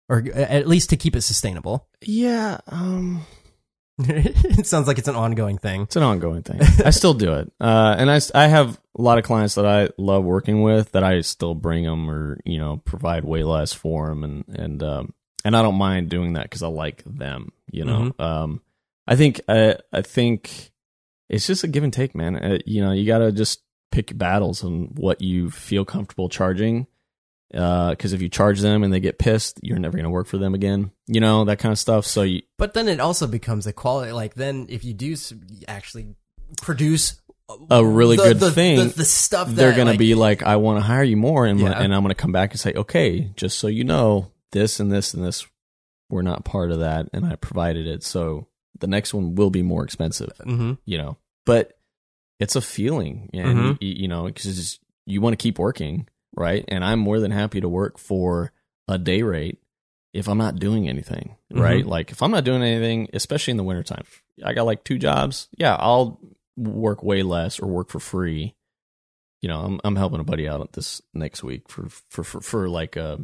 or 0.10 0.24
at 0.34 0.68
least 0.68 0.90
to 0.92 0.98
keep 0.98 1.16
it 1.16 1.22
sustainable? 1.22 1.88
Yeah, 2.06 2.60
um 2.68 3.26
it 4.00 4.68
sounds 4.68 4.88
like 4.88 5.00
it's 5.00 5.08
an 5.08 5.16
ongoing 5.16 5.58
thing. 5.58 5.82
It's 5.84 5.96
an 5.96 6.04
ongoing 6.04 6.44
thing. 6.44 6.60
I 6.86 6.92
still 6.92 7.16
do 7.16 7.34
it, 7.34 7.52
uh, 7.60 7.96
and 7.98 8.12
I 8.12 8.20
I 8.36 8.46
have 8.48 8.80
a 8.96 9.02
lot 9.02 9.18
of 9.18 9.24
clients 9.24 9.56
that 9.56 9.66
I 9.66 9.90
love 9.98 10.24
working 10.24 10.62
with 10.62 10.92
that 10.92 11.04
I 11.04 11.22
still 11.22 11.56
bring 11.56 11.84
them 11.84 12.10
or 12.10 12.40
you 12.46 12.60
know 12.60 12.78
provide 12.86 13.24
way 13.24 13.44
less 13.44 13.74
for 13.74 14.10
them, 14.10 14.24
and 14.24 14.46
and 14.50 14.84
um, 14.84 15.14
and 15.44 15.58
I 15.58 15.64
don't 15.64 15.76
mind 15.80 16.10
doing 16.10 16.34
that 16.34 16.44
because 16.44 16.62
I 16.62 16.68
like 16.68 17.04
them. 17.06 17.52
You 17.72 17.86
know, 17.86 18.14
um, 18.20 18.62
I 19.08 19.16
think 19.16 19.42
I 19.50 19.78
I 19.92 20.04
think 20.04 20.72
it's 21.28 21.48
just 21.48 21.64
a 21.64 21.68
give 21.68 21.84
and 21.84 21.92
take, 21.92 22.14
man. 22.14 22.36
Uh, 22.36 22.60
you 22.68 22.82
know, 22.84 22.92
you 22.92 23.08
got 23.08 23.20
to 23.20 23.32
just 23.32 23.62
pick 23.92 24.12
your 24.12 24.18
battles 24.18 24.62
and 24.62 24.96
what 24.96 25.22
you 25.22 25.50
feel 25.50 25.86
comfortable 25.86 26.30
charging. 26.30 26.86
Because 27.52 28.14
if 28.14 28.22
you 28.22 28.30
charge 28.30 28.60
them 28.60 28.84
and 28.84 28.92
they 28.94 29.00
get 29.00 29.18
pissed, 29.20 29.60
you're 29.64 29.80
never 29.80 29.94
going 29.98 30.04
to 30.04 30.10
work 30.10 30.28
for 30.28 30.38
them 30.38 30.54
again. 30.54 30.92
You 31.08 31.22
know 31.22 31.46
that 31.46 31.60
kind 31.60 31.72
of 31.72 31.80
stuff. 31.80 32.06
So 32.06 32.24
you, 32.24 32.42
But 32.58 32.74
then 32.74 32.88
it 32.88 33.00
also 33.00 33.26
becomes 33.28 33.66
a 33.68 33.74
quality. 33.74 34.12
Like 34.12 34.34
then, 34.36 34.66
if 34.70 34.84
you 34.84 34.94
do 34.94 35.16
actually 35.68 36.16
produce 36.62 37.22
A 37.70 37.86
really 37.86 38.18
the- 38.18 38.24
good 38.24 38.40
the- 38.40 38.52
thing, 38.52 38.80
the, 38.80 38.86
the 38.86 39.06
stuff 39.06 39.50
they're 39.50 39.74
going 39.76 39.88
like, 39.88 39.96
to 39.96 40.00
be 40.00 40.16
like, 40.16 40.44
I 40.44 40.58
want 40.58 40.80
to 40.80 40.84
hire 40.84 41.04
you 41.04 41.16
more, 41.18 41.46
and 41.46 41.60
Yeah. 41.60 41.80
and 41.82 41.94
I'm 41.96 42.02
going 42.02 42.10
to 42.10 42.16
come 42.22 42.34
back 42.34 42.52
and 42.52 42.60
say, 42.60 42.74
okay, 42.74 43.32
just 43.38 43.60
so 43.60 43.68
you 43.68 43.84
know, 43.86 44.32
this 44.52 44.80
and 44.82 44.92
this 44.92 45.14
and 45.14 45.24
this 45.24 45.46
were 46.10 46.24
not 46.24 46.44
part 46.46 46.72
of 46.72 46.80
that, 46.80 47.08
and 47.14 47.26
I 47.26 47.36
provided 47.36 47.88
it, 47.88 48.04
so 48.04 48.48
the 48.80 48.88
next 48.88 49.14
one 49.14 49.36
will 49.36 49.50
be 49.50 49.62
more 49.64 49.84
expensive, 49.84 50.32
Mhm. 50.46 50.78
you 50.86 50.98
know. 50.98 51.18
But 51.46 51.78
it's 52.40 52.56
a 52.56 52.62
feeling, 52.62 53.30
and 53.34 53.58
Mhm. 53.58 53.78
you, 53.82 53.94
you 54.04 54.08
know, 54.10 54.26
because 54.26 54.80
you 55.06 55.22
want 55.22 55.34
to 55.34 55.42
keep 55.42 55.58
working, 55.60 56.08
right? 56.38 56.64
And 56.68 56.86
I'm 56.86 57.00
more 57.00 57.20
than 57.20 57.32
happy 57.32 57.60
to 57.62 57.70
work 57.70 57.98
for 57.98 58.52
a 58.88 58.98
day 58.98 59.24
rate 59.24 59.60
if 60.14 60.28
I'm 60.28 60.38
not 60.38 60.58
doing 60.58 60.88
anything, 60.88 61.36
mm-hmm. 61.52 61.62
right? 61.62 61.86
Like 61.86 62.12
if 62.12 62.22
I'm 62.22 62.32
not 62.32 62.44
doing 62.44 62.64
anything, 62.64 63.10
especially 63.14 63.52
in 63.52 63.58
the 63.58 63.64
wintertime, 63.64 64.04
I 64.44 64.54
got 64.54 64.66
like 64.66 64.84
two 64.84 64.98
jobs. 64.98 65.50
Yeah, 65.58 65.76
I'll 65.78 66.20
work 66.56 67.04
way 67.04 67.24
less 67.24 67.60
or 67.60 67.68
work 67.68 67.90
for 67.90 68.00
free. 68.00 68.56
You 69.42 69.50
know, 69.50 69.62
I'm 69.62 69.82
I'm 69.84 69.96
helping 69.96 70.20
a 70.20 70.24
buddy 70.24 70.48
out 70.48 70.74
this 70.74 71.02
next 71.14 71.44
week 71.44 71.70
for 71.70 71.90
for 72.10 72.24
for, 72.24 72.42
for 72.42 72.70
like 72.70 72.96
a 72.96 73.20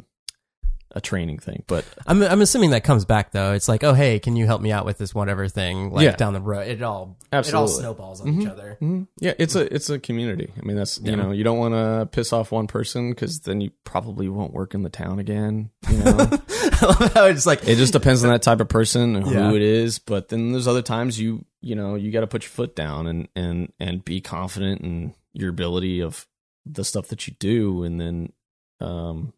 a 0.96 1.02
training 1.02 1.40
thing. 1.40 1.64
But 1.68 1.86
I'm 2.06 2.22
I'm 2.24 2.42
assuming 2.42 2.70
that 2.72 2.84
comes 2.84 3.04
back 3.06 3.32
though. 3.32 3.54
It's 3.54 3.68
like, 3.68 3.84
oh 3.84 3.94
hey, 3.94 4.20
can 4.20 4.36
you 4.36 4.46
help 4.46 4.62
me 4.62 4.72
out 4.72 4.86
with 4.86 4.98
this 4.98 5.14
whatever 5.16 5.48
thing? 5.48 5.92
Like 5.92 6.04
Yeah. 6.06 6.16
down 6.16 6.34
the 6.34 6.42
road, 6.42 6.68
it 6.68 6.82
all 6.84 7.18
it 7.32 7.34
all 7.34 7.40
Absolutely. 7.40 7.74
snowballs 7.74 8.22
on 8.22 8.28
each 8.30 8.48
Mhm. 8.48 8.52
other. 8.52 8.78
mhm, 8.82 9.08
yeah, 9.20 9.34
it's 9.40 9.56
a 9.56 9.74
it's 9.74 9.90
a 9.90 9.98
community. 10.00 10.52
I 10.58 10.66
mean, 10.66 10.78
that's 10.78 11.00
you 11.02 11.16
know, 11.16 11.32
you 11.32 11.44
don't 11.44 11.58
want 11.58 11.74
to 11.74 12.08
piss 12.12 12.32
off 12.32 12.52
one 12.52 12.68
person 12.68 13.10
because 13.12 13.40
then 13.40 13.60
you 13.62 13.72
probably 13.86 14.30
won't 14.30 14.54
work 14.54 14.74
in 14.76 14.84
the 14.84 14.90
town 14.90 15.20
again. 15.20 15.70
You 15.90 15.98
know. 15.98 16.12
I 16.50 16.86
love 16.86 17.14
how 17.14 17.26
it's 17.26 17.46
like 17.46 17.68
it 17.68 17.76
just 17.78 17.94
depends 17.94 18.24
on 18.24 18.30
that 18.32 18.42
type 18.42 18.60
of 18.60 18.70
person 18.70 19.16
and 19.16 19.26
Yeah. 19.30 19.50
who 19.50 19.56
it 19.56 19.62
is 19.62 20.00
but 20.00 20.30
then 20.30 20.52
there's 20.52 20.68
other 20.68 20.82
times 20.82 21.20
you 21.20 21.46
you 21.62 21.76
know 21.76 21.96
you 21.96 22.12
got 22.12 22.22
to 22.22 22.28
put 22.28 22.44
your 22.44 22.50
foot 22.50 22.76
down 22.76 23.08
and 23.08 23.28
and 23.36 23.72
and 23.80 24.04
be 24.06 24.22
confident 24.22 24.82
in 24.82 25.14
your 25.34 25.50
ability 25.50 26.02
of 26.02 26.28
the 26.66 26.84
stuff 26.84 27.08
that 27.10 27.28
you 27.28 27.34
do 27.40 27.84
and 27.84 28.00
then 28.00 28.32
um 28.80 29.34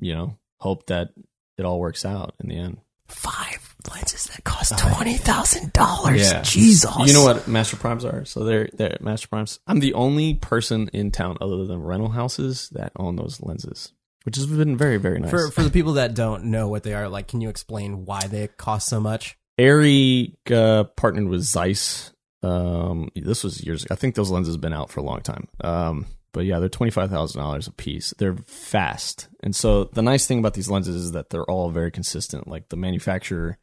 you 0.00 0.14
know 0.14 0.36
hope 0.60 0.86
that 0.86 1.10
it 1.58 1.64
all 1.64 1.80
works 1.80 2.04
out 2.04 2.34
in 2.40 2.48
the 2.48 2.56
end 2.56 2.78
five 3.08 3.74
lenses 3.92 4.24
that 4.24 4.42
cost 4.44 4.76
twenty 4.78 5.16
thousand 5.18 5.72
dollars. 5.72 6.32
Yeah. 6.32 6.42
Jesus, 6.42 6.90
you 7.06 7.12
know 7.12 7.24
what 7.24 7.46
master 7.46 7.76
primes 7.76 8.04
are 8.04 8.24
so 8.24 8.44
they're 8.44 8.68
they're 8.72 8.96
master 9.00 9.28
primes 9.28 9.60
i'm 9.66 9.80
the 9.80 9.92
only 9.92 10.34
person 10.34 10.88
in 10.94 11.10
town 11.10 11.36
other 11.40 11.66
than 11.66 11.82
rental 11.82 12.08
houses 12.08 12.70
that 12.70 12.92
own 12.96 13.16
those 13.16 13.42
lenses 13.42 13.92
which 14.24 14.36
has 14.36 14.46
been 14.46 14.76
very 14.76 14.96
very 14.96 15.20
nice 15.20 15.30
For 15.30 15.50
for 15.50 15.62
the 15.62 15.70
people 15.70 15.94
that 15.94 16.14
don't 16.14 16.44
know 16.44 16.68
what 16.68 16.82
they 16.82 16.94
are, 16.94 17.08
like, 17.08 17.28
can 17.28 17.40
you 17.42 17.50
explain 17.50 18.06
why 18.06 18.20
they 18.26 18.48
cost 18.48 18.88
so 18.88 18.98
much? 19.00 19.36
ARRI 19.60 20.34
uh, 20.50 20.84
partnered 20.96 21.28
with 21.28 21.42
Zeiss. 21.42 22.10
Um, 22.42 23.10
this 23.14 23.44
was 23.44 23.62
years. 23.64 23.84
ago. 23.84 23.92
I 23.92 23.96
think 23.96 24.14
those 24.14 24.30
lenses 24.30 24.54
have 24.54 24.60
been 24.60 24.72
out 24.72 24.90
for 24.90 25.00
a 25.00 25.02
long 25.02 25.20
time. 25.20 25.46
Um, 25.62 26.06
but 26.34 26.44
yeah, 26.44 26.58
they're 26.58 26.68
twenty 26.68 26.90
five 26.90 27.08
thousand 27.08 27.40
dollars 27.40 27.66
a 27.66 27.72
piece. 27.72 28.12
They're 28.18 28.36
fast, 28.36 29.28
and 29.42 29.56
so 29.56 29.84
the 29.84 30.02
nice 30.02 30.26
thing 30.26 30.40
about 30.40 30.52
these 30.52 30.68
lenses 30.68 30.96
is 30.96 31.12
that 31.12 31.30
they're 31.30 31.50
all 31.50 31.70
very 31.70 31.90
consistent. 31.90 32.46
Like 32.46 32.68
the 32.68 32.76
manufacturer, 32.76 33.56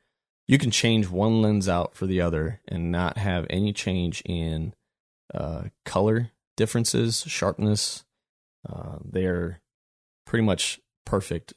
you 0.48 0.58
can 0.58 0.72
change 0.72 1.08
one 1.08 1.44
lens 1.44 1.70
out 1.70 1.96
for 1.96 2.08
the 2.08 2.22
other 2.22 2.62
and 2.68 2.92
not 2.92 3.20
have 3.20 3.46
any 3.50 3.74
change 3.74 4.24
in 4.26 4.74
uh, 5.34 5.66
color 5.86 6.32
differences, 6.58 7.24
sharpness. 7.28 8.04
Uh, 8.68 8.98
they're 9.04 9.62
pretty 10.26 10.46
much 10.46 10.80
perfect 11.06 11.54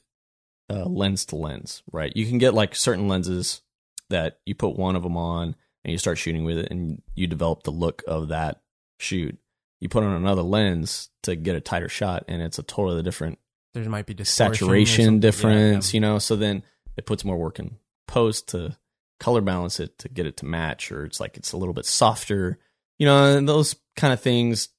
uh, 0.69 0.85
lens 0.85 1.25
to 1.25 1.35
lens, 1.35 1.83
right? 1.91 2.11
You 2.15 2.25
can 2.25 2.37
get 2.37 2.53
like 2.53 2.75
certain 2.75 3.07
lenses 3.07 3.61
that 4.09 4.39
you 4.45 4.53
put 4.53 4.77
one 4.77 4.95
of 4.95 5.03
them 5.03 5.17
on 5.17 5.55
and 5.83 5.91
you 5.91 5.97
start 5.97 6.17
shooting 6.17 6.43
with 6.43 6.57
it 6.57 6.71
and 6.71 7.01
you 7.15 7.27
develop 7.27 7.63
the 7.63 7.71
look 7.71 8.03
of 8.07 8.29
that 8.29 8.61
shoot. 8.99 9.37
You 9.79 9.89
put 9.89 10.03
on 10.03 10.15
another 10.15 10.41
lens 10.41 11.09
to 11.23 11.35
get 11.35 11.55
a 11.55 11.61
tighter 11.61 11.89
shot, 11.89 12.25
and 12.27 12.41
it's 12.41 12.59
a 12.59 12.63
totally 12.63 13.03
different 13.03 13.39
There 13.73 13.83
might 13.89 14.05
be 14.05 14.23
saturation 14.23 15.05
something. 15.05 15.15
Yeah, 15.15 15.19
difference, 15.19 15.93
yeah. 15.93 15.97
you 15.97 16.01
know. 16.01 16.19
So 16.19 16.35
then 16.35 16.63
it 16.97 17.05
puts 17.05 17.25
more 17.25 17.37
work 17.37 17.59
in 17.59 17.77
post 18.07 18.49
to 18.49 18.77
color 19.19 19.41
balance 19.41 19.79
it 19.79 19.97
to 19.99 20.09
get 20.09 20.25
it 20.25 20.37
to 20.37 20.45
match, 20.45 20.91
or 20.91 21.05
it's 21.05 21.19
like 21.19 21.37
it's 21.37 21.51
a 21.51 21.57
little 21.57 21.73
bit 21.73 21.85
softer, 21.85 22.59
you 22.97 23.05
know. 23.05 23.37
And 23.37 23.47
those 23.47 23.75
kind 23.95 24.13
of 24.13 24.21
things 24.21 24.69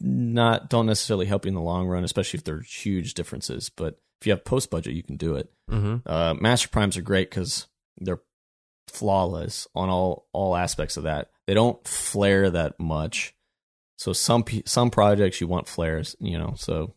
not 0.00 0.68
don't 0.68 0.86
necessarily 0.86 1.26
help 1.26 1.44
you 1.44 1.48
in 1.50 1.54
the 1.54 1.60
long 1.60 1.86
run, 1.86 2.04
especially 2.04 2.38
if 2.38 2.44
there's 2.44 2.72
huge 2.72 3.14
differences. 3.14 3.70
But 3.70 4.00
if 4.20 4.26
you 4.26 4.32
have 4.32 4.44
post 4.44 4.70
budget, 4.70 4.94
you 4.94 5.02
can 5.02 5.16
do 5.16 5.36
it. 5.36 5.52
Mhm. 5.70 6.02
Uh, 6.06 6.34
master 6.34 6.68
primes 6.68 6.96
are 6.96 7.02
great 7.02 7.30
because 7.30 7.66
they're 7.98 8.22
flawless 8.88 9.66
on 9.74 9.88
all 9.88 10.28
all 10.32 10.56
aspects 10.56 10.96
of 10.96 11.04
that. 11.04 11.30
They 11.46 11.54
don't 11.54 11.86
flare 11.86 12.50
that 12.50 12.78
much. 12.80 13.33
So 13.96 14.12
some 14.12 14.44
some 14.66 14.90
projects 14.90 15.40
you 15.40 15.46
want 15.46 15.68
flares, 15.68 16.16
you 16.18 16.38
know. 16.38 16.54
So 16.56 16.94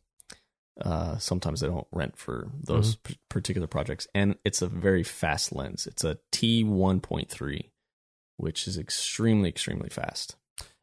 uh, 0.82 1.18
sometimes 1.18 1.62
they 1.62 1.68
don't 1.68 1.88
rent 1.92 2.18
for 2.18 2.52
those 2.64 2.96
p- 2.98 3.18
particular 3.30 3.68
projects, 3.68 4.08
and 4.14 4.36
it's 4.44 4.62
a 4.62 4.68
very 4.68 5.04
fast 5.04 5.54
lens. 5.54 5.88
It's 5.88 6.04
a 6.04 6.18
T 6.32 6.64
one 6.64 7.00
point 7.00 7.30
three, 7.30 7.72
which 8.38 8.68
is 8.68 8.78
extremely 8.78 9.50
extremely 9.50 9.90
fast. 9.90 10.36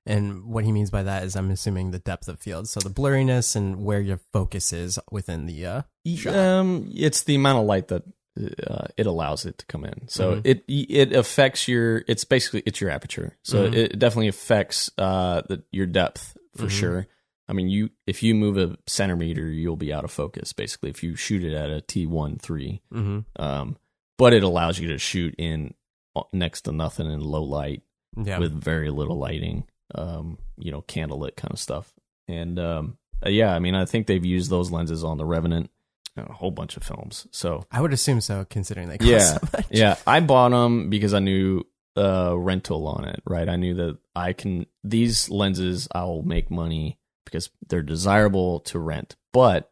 And 0.07 0.44
what 0.44 0.64
he 0.64 0.72
means 0.72 0.90
by 0.90 1.03
that 1.03 1.22
is, 1.24 1.35
I'm 1.35 1.50
assuming 1.50 1.90
the 1.90 1.98
depth 1.98 2.29
of 2.29 2.38
field, 2.38 2.68
so 2.68 2.81
the 2.81 2.90
blurriness 2.90 3.57
and 3.57 3.85
where 3.85 4.00
your 4.00 4.20
focus 4.33 4.72
is 4.72 4.98
within 5.11 5.46
the. 5.46 5.64
uh 5.66 5.83
shot. 6.07 6.35
Um, 6.37 6.90
it's 6.94 7.22
the 7.22 7.37
amount 7.37 7.61
of 7.61 7.64
light 7.64 7.88
that 7.88 8.03
uh, 8.37 8.87
it 8.97 9.07
allows 9.07 9.47
it 9.47 9.59
to 9.59 9.66
come 9.66 9.85
in. 9.85 10.09
So 10.09 10.37
Mhm. 10.37 10.40
it 10.44 10.64
it 10.68 11.12
affects 11.12 11.68
your. 11.68 12.03
It's 12.09 12.25
basically 12.25 12.62
it's 12.66 12.81
your 12.81 12.90
aperture. 12.90 13.37
So 13.42 13.68
Mhm. 13.68 13.75
it 13.75 13.99
definitely 13.99 14.29
affects 14.29 14.90
uh 14.99 15.42
the 15.49 15.62
your 15.70 15.87
depth 15.87 16.37
for 16.57 16.66
Mhm. 16.66 16.70
sure. 16.70 17.07
I 17.49 17.53
mean, 17.53 17.68
you 17.68 17.90
if 18.07 18.23
you 18.23 18.35
move 18.35 18.57
a 18.57 18.77
centimeter, 18.87 19.49
you'll 19.49 19.77
be 19.77 19.92
out 19.92 20.05
of 20.05 20.11
focus. 20.11 20.53
Basically, 20.53 20.90
if 20.90 21.03
you 21.03 21.14
shoot 21.14 21.44
it 21.44 21.53
at 21.55 21.70
a 21.70 21.81
T 21.81 22.07
one 22.07 22.38
three, 22.38 22.81
hmm 22.90 23.20
um, 23.37 23.77
but 24.18 24.33
it 24.33 24.42
allows 24.42 24.79
you 24.79 24.88
to 24.88 24.99
shoot 24.99 25.35
in 25.38 25.75
uh, 26.16 26.23
next 26.33 26.62
to 26.62 26.73
nothing 26.73 27.11
in 27.11 27.20
low 27.20 27.42
light 27.44 27.83
Yeah. 28.16 28.38
with 28.38 28.53
very 28.53 28.90
little 28.90 29.18
lighting, 29.18 29.64
um, 29.94 30.38
you 30.57 30.70
know, 30.70 30.83
candlelit 30.83 31.37
kind 31.37 31.53
of 31.53 31.59
stuff. 31.59 31.92
And 32.29 32.59
um, 32.59 32.97
uh, 33.25 33.29
yeah, 33.29 33.53
I 33.55 33.59
mean, 33.59 33.75
I 33.75 33.85
think 33.85 34.07
they've 34.07 34.25
used 34.25 34.49
those 34.51 34.70
lenses 34.70 35.05
on 35.05 35.18
the 35.18 35.25
Revenant 35.27 35.70
a 36.16 36.33
whole 36.33 36.50
bunch 36.50 36.77
of 36.77 36.83
films. 36.83 37.27
So 37.31 37.64
I 37.72 37.81
would 37.81 37.92
assume 37.92 38.20
so, 38.20 38.46
considering 38.48 38.88
they 38.88 38.98
cost 38.98 39.11
Yeah. 39.11 39.20
so 39.20 39.38
much. 39.53 39.66
yeah, 39.70 39.96
I 40.07 40.20
bought 40.20 40.50
them 40.50 40.88
because 40.90 41.12
I 41.14 41.18
knew 41.18 41.64
uh, 41.96 42.37
rental 42.37 42.87
on 42.88 43.05
it, 43.05 43.20
right? 43.27 43.48
I 43.48 43.57
knew 43.57 43.74
that 43.74 43.98
I 44.16 44.33
can 44.33 44.66
these 44.83 45.31
lenses 45.31 45.88
I'll 45.94 46.22
make 46.22 46.50
money 46.50 46.98
because 47.24 47.50
they're 47.68 47.83
desirable 47.83 48.61
to 48.61 48.79
rent, 48.79 49.16
but 49.33 49.70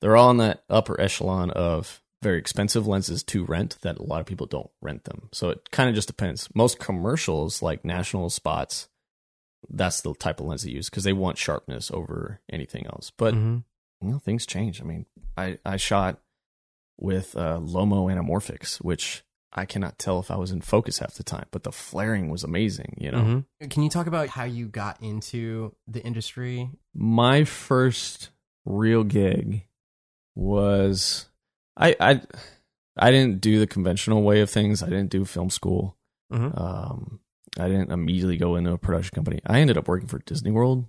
they're 0.00 0.16
all 0.16 0.30
in 0.30 0.36
that 0.38 0.64
upper 0.68 1.00
echelon 1.00 1.50
of 1.50 2.02
very 2.22 2.38
expensive 2.38 2.86
lenses 2.86 3.22
to 3.22 3.44
rent 3.44 3.78
that 3.82 3.98
a 3.98 4.02
lot 4.02 4.20
of 4.20 4.26
people 4.26 4.46
don't 4.46 4.70
rent 4.80 5.04
them. 5.04 5.28
So 5.32 5.50
it 5.50 5.70
kind 5.70 5.88
of 5.88 5.94
just 5.94 6.08
depends. 6.08 6.48
Most 6.54 6.78
commercials 6.78 7.62
like 7.62 7.84
national 7.84 8.30
spots, 8.30 8.88
that's 9.70 10.00
the 10.02 10.14
type 10.14 10.40
of 10.40 10.46
lens 10.46 10.62
they 10.62 10.70
use 10.70 10.90
because 10.90 11.04
they 11.04 11.12
want 11.12 11.38
sharpness 11.38 11.90
over 11.90 12.40
anything 12.50 12.86
else. 12.86 13.10
But 13.16 13.34
Mhm. 13.34 13.64
You 14.04 14.12
know, 14.12 14.18
things 14.18 14.46
change. 14.46 14.80
I 14.80 14.84
mean, 14.84 15.06
I 15.36 15.58
I 15.64 15.76
shot 15.76 16.20
with 16.98 17.36
uh, 17.36 17.58
Lomo 17.58 18.06
anamorphics, 18.12 18.76
which 18.78 19.24
I 19.52 19.64
cannot 19.66 19.98
tell 19.98 20.18
if 20.20 20.30
I 20.30 20.36
was 20.36 20.50
in 20.50 20.60
focus 20.60 20.98
half 20.98 21.14
the 21.14 21.22
time, 21.22 21.46
but 21.50 21.62
the 21.62 21.72
flaring 21.72 22.28
was 22.28 22.42
amazing. 22.44 22.94
You 22.98 23.10
know, 23.12 23.44
Mhm. 23.60 23.70
Can 23.70 23.82
you 23.82 23.90
talk 23.90 24.06
about 24.06 24.28
how 24.28 24.44
you 24.44 24.66
got 24.68 25.00
into 25.02 25.74
the 25.86 26.02
industry? 26.04 26.70
my 26.94 27.44
first 27.44 28.30
real 28.64 29.04
gig 29.04 29.66
was 30.34 31.26
I 31.76 31.96
I 32.00 32.20
I 32.96 33.10
didn't 33.10 33.40
do 33.40 33.58
the 33.58 33.66
conventional 33.66 34.22
way 34.22 34.40
of 34.40 34.50
things. 34.50 34.82
I 34.82 34.86
didn't 34.88 35.10
do 35.10 35.24
film 35.24 35.50
school. 35.50 35.96
Mhm. 36.32 36.58
Um, 36.60 37.20
I 37.58 37.68
didn't 37.68 37.90
immediately 37.92 38.36
go 38.36 38.56
into 38.56 38.72
a 38.72 38.78
production 38.78 39.14
company. 39.14 39.40
I 39.46 39.60
ended 39.60 39.76
up 39.78 39.88
working 39.88 40.08
for 40.08 40.18
Disney 40.20 40.50
World 40.50 40.86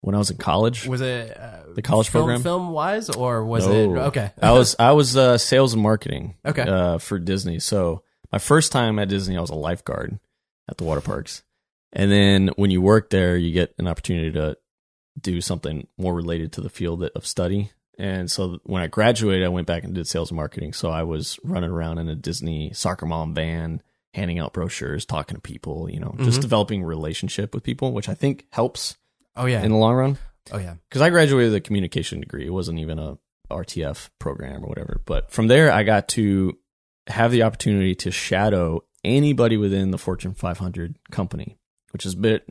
when 0.00 0.14
I 0.14 0.18
was 0.18 0.30
in 0.30 0.36
college. 0.36 0.86
Was 0.86 1.00
it 1.00 1.36
uh, 1.36 1.72
The 1.74 1.82
college 1.82 2.08
film, 2.08 2.24
program? 2.24 2.42
film 2.42 2.70
wise, 2.70 3.10
or 3.10 3.44
was 3.44 3.66
No. 3.66 3.72
it 3.72 3.98
okay? 4.08 4.30
I 4.40 4.52
was 4.52 4.76
I 4.78 4.92
was 4.92 5.16
uh, 5.16 5.38
sales 5.38 5.74
and 5.74 5.82
marketing. 5.82 6.34
Okay. 6.44 6.62
Uh, 6.62 6.98
for 6.98 7.18
Disney. 7.18 7.58
So 7.58 8.02
my 8.32 8.38
first 8.38 8.72
time 8.72 8.98
at 8.98 9.08
Disney, 9.08 9.36
I 9.36 9.40
was 9.40 9.50
a 9.50 9.54
lifeguard 9.54 10.18
at 10.68 10.76
the 10.78 10.84
water 10.84 11.00
parks, 11.00 11.42
and 11.92 12.10
then 12.12 12.48
when 12.56 12.70
you 12.70 12.80
work 12.82 13.10
there, 13.10 13.36
you 13.36 13.52
get 13.52 13.74
an 13.78 13.86
opportunity 13.88 14.30
to 14.32 14.56
do 15.20 15.40
something 15.40 15.86
more 15.96 16.14
related 16.14 16.52
to 16.52 16.60
the 16.60 16.70
field 16.70 17.02
of 17.02 17.26
study. 17.26 17.72
And 17.98 18.30
so 18.30 18.60
when 18.62 18.80
I 18.82 18.86
graduated, 18.86 19.44
I 19.44 19.48
went 19.48 19.66
back 19.66 19.82
and 19.82 19.92
did 19.92 20.06
sales 20.06 20.30
and 20.30 20.36
marketing. 20.36 20.72
So 20.72 20.90
I 20.90 21.02
was 21.02 21.40
running 21.42 21.70
around 21.70 21.98
in 21.98 22.08
a 22.08 22.14
Disney 22.14 22.70
soccer 22.72 23.06
mom 23.06 23.34
van, 23.34 23.82
handing 24.14 24.38
out 24.38 24.52
brochures, 24.52 25.04
talking 25.04 25.34
to 25.34 25.40
people, 25.40 25.90
you 25.90 25.98
know, 25.98 26.14
just 26.18 26.38
Mhm. 26.38 26.42
developing 26.42 26.84
relationship 26.84 27.52
with 27.52 27.64
people, 27.64 27.92
which 27.92 28.08
I 28.08 28.14
think 28.14 28.46
helps 28.50 28.96
oh 29.38 29.46
yeah. 29.46 29.62
in 29.62 29.70
the 29.70 29.76
long 29.78 29.94
run 29.94 30.18
oh 30.52 30.58
yeah. 30.58 30.74
because 30.88 31.00
I 31.00 31.08
graduated 31.10 31.52
with 31.52 31.56
a 31.56 31.60
communication 31.62 32.20
degree. 32.20 32.46
It 32.46 32.50
wasn't 32.52 32.78
even 32.80 32.98
a 32.98 33.16
RTF 33.50 34.10
program 34.18 34.62
or 34.62 34.68
whatever. 34.68 35.00
But 35.06 35.30
from 35.30 35.46
there, 35.48 35.72
I 35.72 35.82
got 35.82 36.08
to 36.08 36.58
have 37.06 37.32
the 37.32 37.42
opportunity 37.44 37.94
to 37.94 38.10
shadow 38.10 38.84
anybody 39.04 39.56
within 39.56 39.90
the 39.90 39.96
Fortune 39.98 40.34
500 40.34 40.98
company, 41.10 41.56
which 41.92 42.04
is 42.04 42.12
a 42.14 42.18
bit 42.18 42.44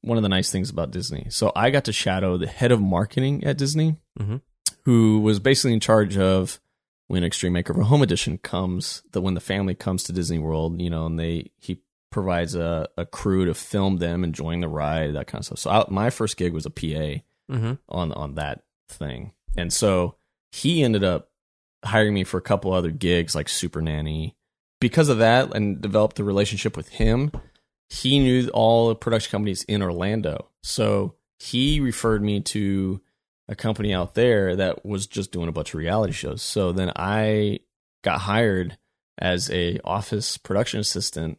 one 0.00 0.18
of 0.18 0.22
the 0.22 0.28
nice 0.28 0.50
things 0.50 0.68
about 0.70 0.90
Disney. 0.90 1.26
So 1.30 1.52
I 1.54 1.70
got 1.70 1.84
to 1.84 1.92
shadow 1.92 2.36
the 2.38 2.48
head 2.48 2.72
of 2.72 2.80
marketing 2.80 3.44
at 3.44 3.56
Disney, 3.58 3.96
Mhm. 4.18 4.40
who 4.84 5.20
was 5.20 5.38
basically 5.38 5.74
in 5.74 5.80
charge 5.80 6.16
of 6.16 6.58
when 7.06 7.22
Extreme 7.22 7.52
Makeover 7.54 7.82
Home 7.84 8.02
Edition 8.02 8.38
comes, 8.38 9.02
that 9.12 9.20
when 9.20 9.34
the 9.34 9.40
family 9.40 9.74
comes 9.74 10.02
to 10.04 10.12
Disney 10.12 10.38
World, 10.40 10.80
you 10.80 10.90
know, 10.90 11.06
and 11.06 11.18
they 11.20 11.50
he 11.60 11.80
provides 12.12 12.54
a, 12.54 12.88
a 12.96 13.06
crew 13.06 13.46
to 13.46 13.54
film 13.54 13.98
them 13.98 14.22
enjoying 14.24 14.60
the 14.60 14.68
ride, 14.68 15.14
that 15.14 15.26
kind 15.26 15.40
of 15.40 15.46
stuff. 15.46 15.58
So 15.58 15.70
I, 15.70 15.84
my 15.88 16.10
first 16.10 16.36
gig 16.36 16.52
was 16.52 16.66
a 16.66 16.70
PA 16.70 17.22
hmm 17.48 17.72
on 17.88 18.12
on 18.12 18.36
that 18.36 18.62
thing. 18.88 19.32
And 19.56 19.72
so 19.72 20.16
he 20.52 20.82
ended 20.82 21.04
up 21.04 21.30
hiring 21.84 22.14
me 22.14 22.24
for 22.24 22.38
a 22.38 22.42
couple 22.42 22.72
other 22.72 22.90
gigs 22.90 23.34
like 23.34 23.48
Super 23.48 23.82
Nanny. 23.82 24.36
Because 24.80 25.08
of 25.08 25.18
that 25.18 25.54
and 25.54 25.80
developed 25.80 26.18
a 26.18 26.24
relationship 26.24 26.76
with 26.76 26.88
him, 26.88 27.30
he 27.88 28.18
knew 28.18 28.48
all 28.48 28.88
the 28.88 28.96
production 28.96 29.30
companies 29.30 29.64
in 29.64 29.82
Orlando. 29.82 30.48
So 30.62 31.14
he 31.38 31.80
referred 31.80 32.22
me 32.22 32.40
to 32.40 33.00
a 33.48 33.54
company 33.54 33.92
out 33.92 34.14
there 34.14 34.56
that 34.56 34.84
was 34.84 35.06
just 35.06 35.32
doing 35.32 35.48
a 35.48 35.52
bunch 35.52 35.74
of 35.74 35.78
reality 35.78 36.12
shows. 36.12 36.42
So 36.42 36.72
then 36.72 36.92
I 36.96 37.60
got 38.02 38.22
hired 38.22 38.78
as 39.18 39.50
a 39.50 39.78
office 39.84 40.36
production 40.38 40.80
assistant 40.80 41.38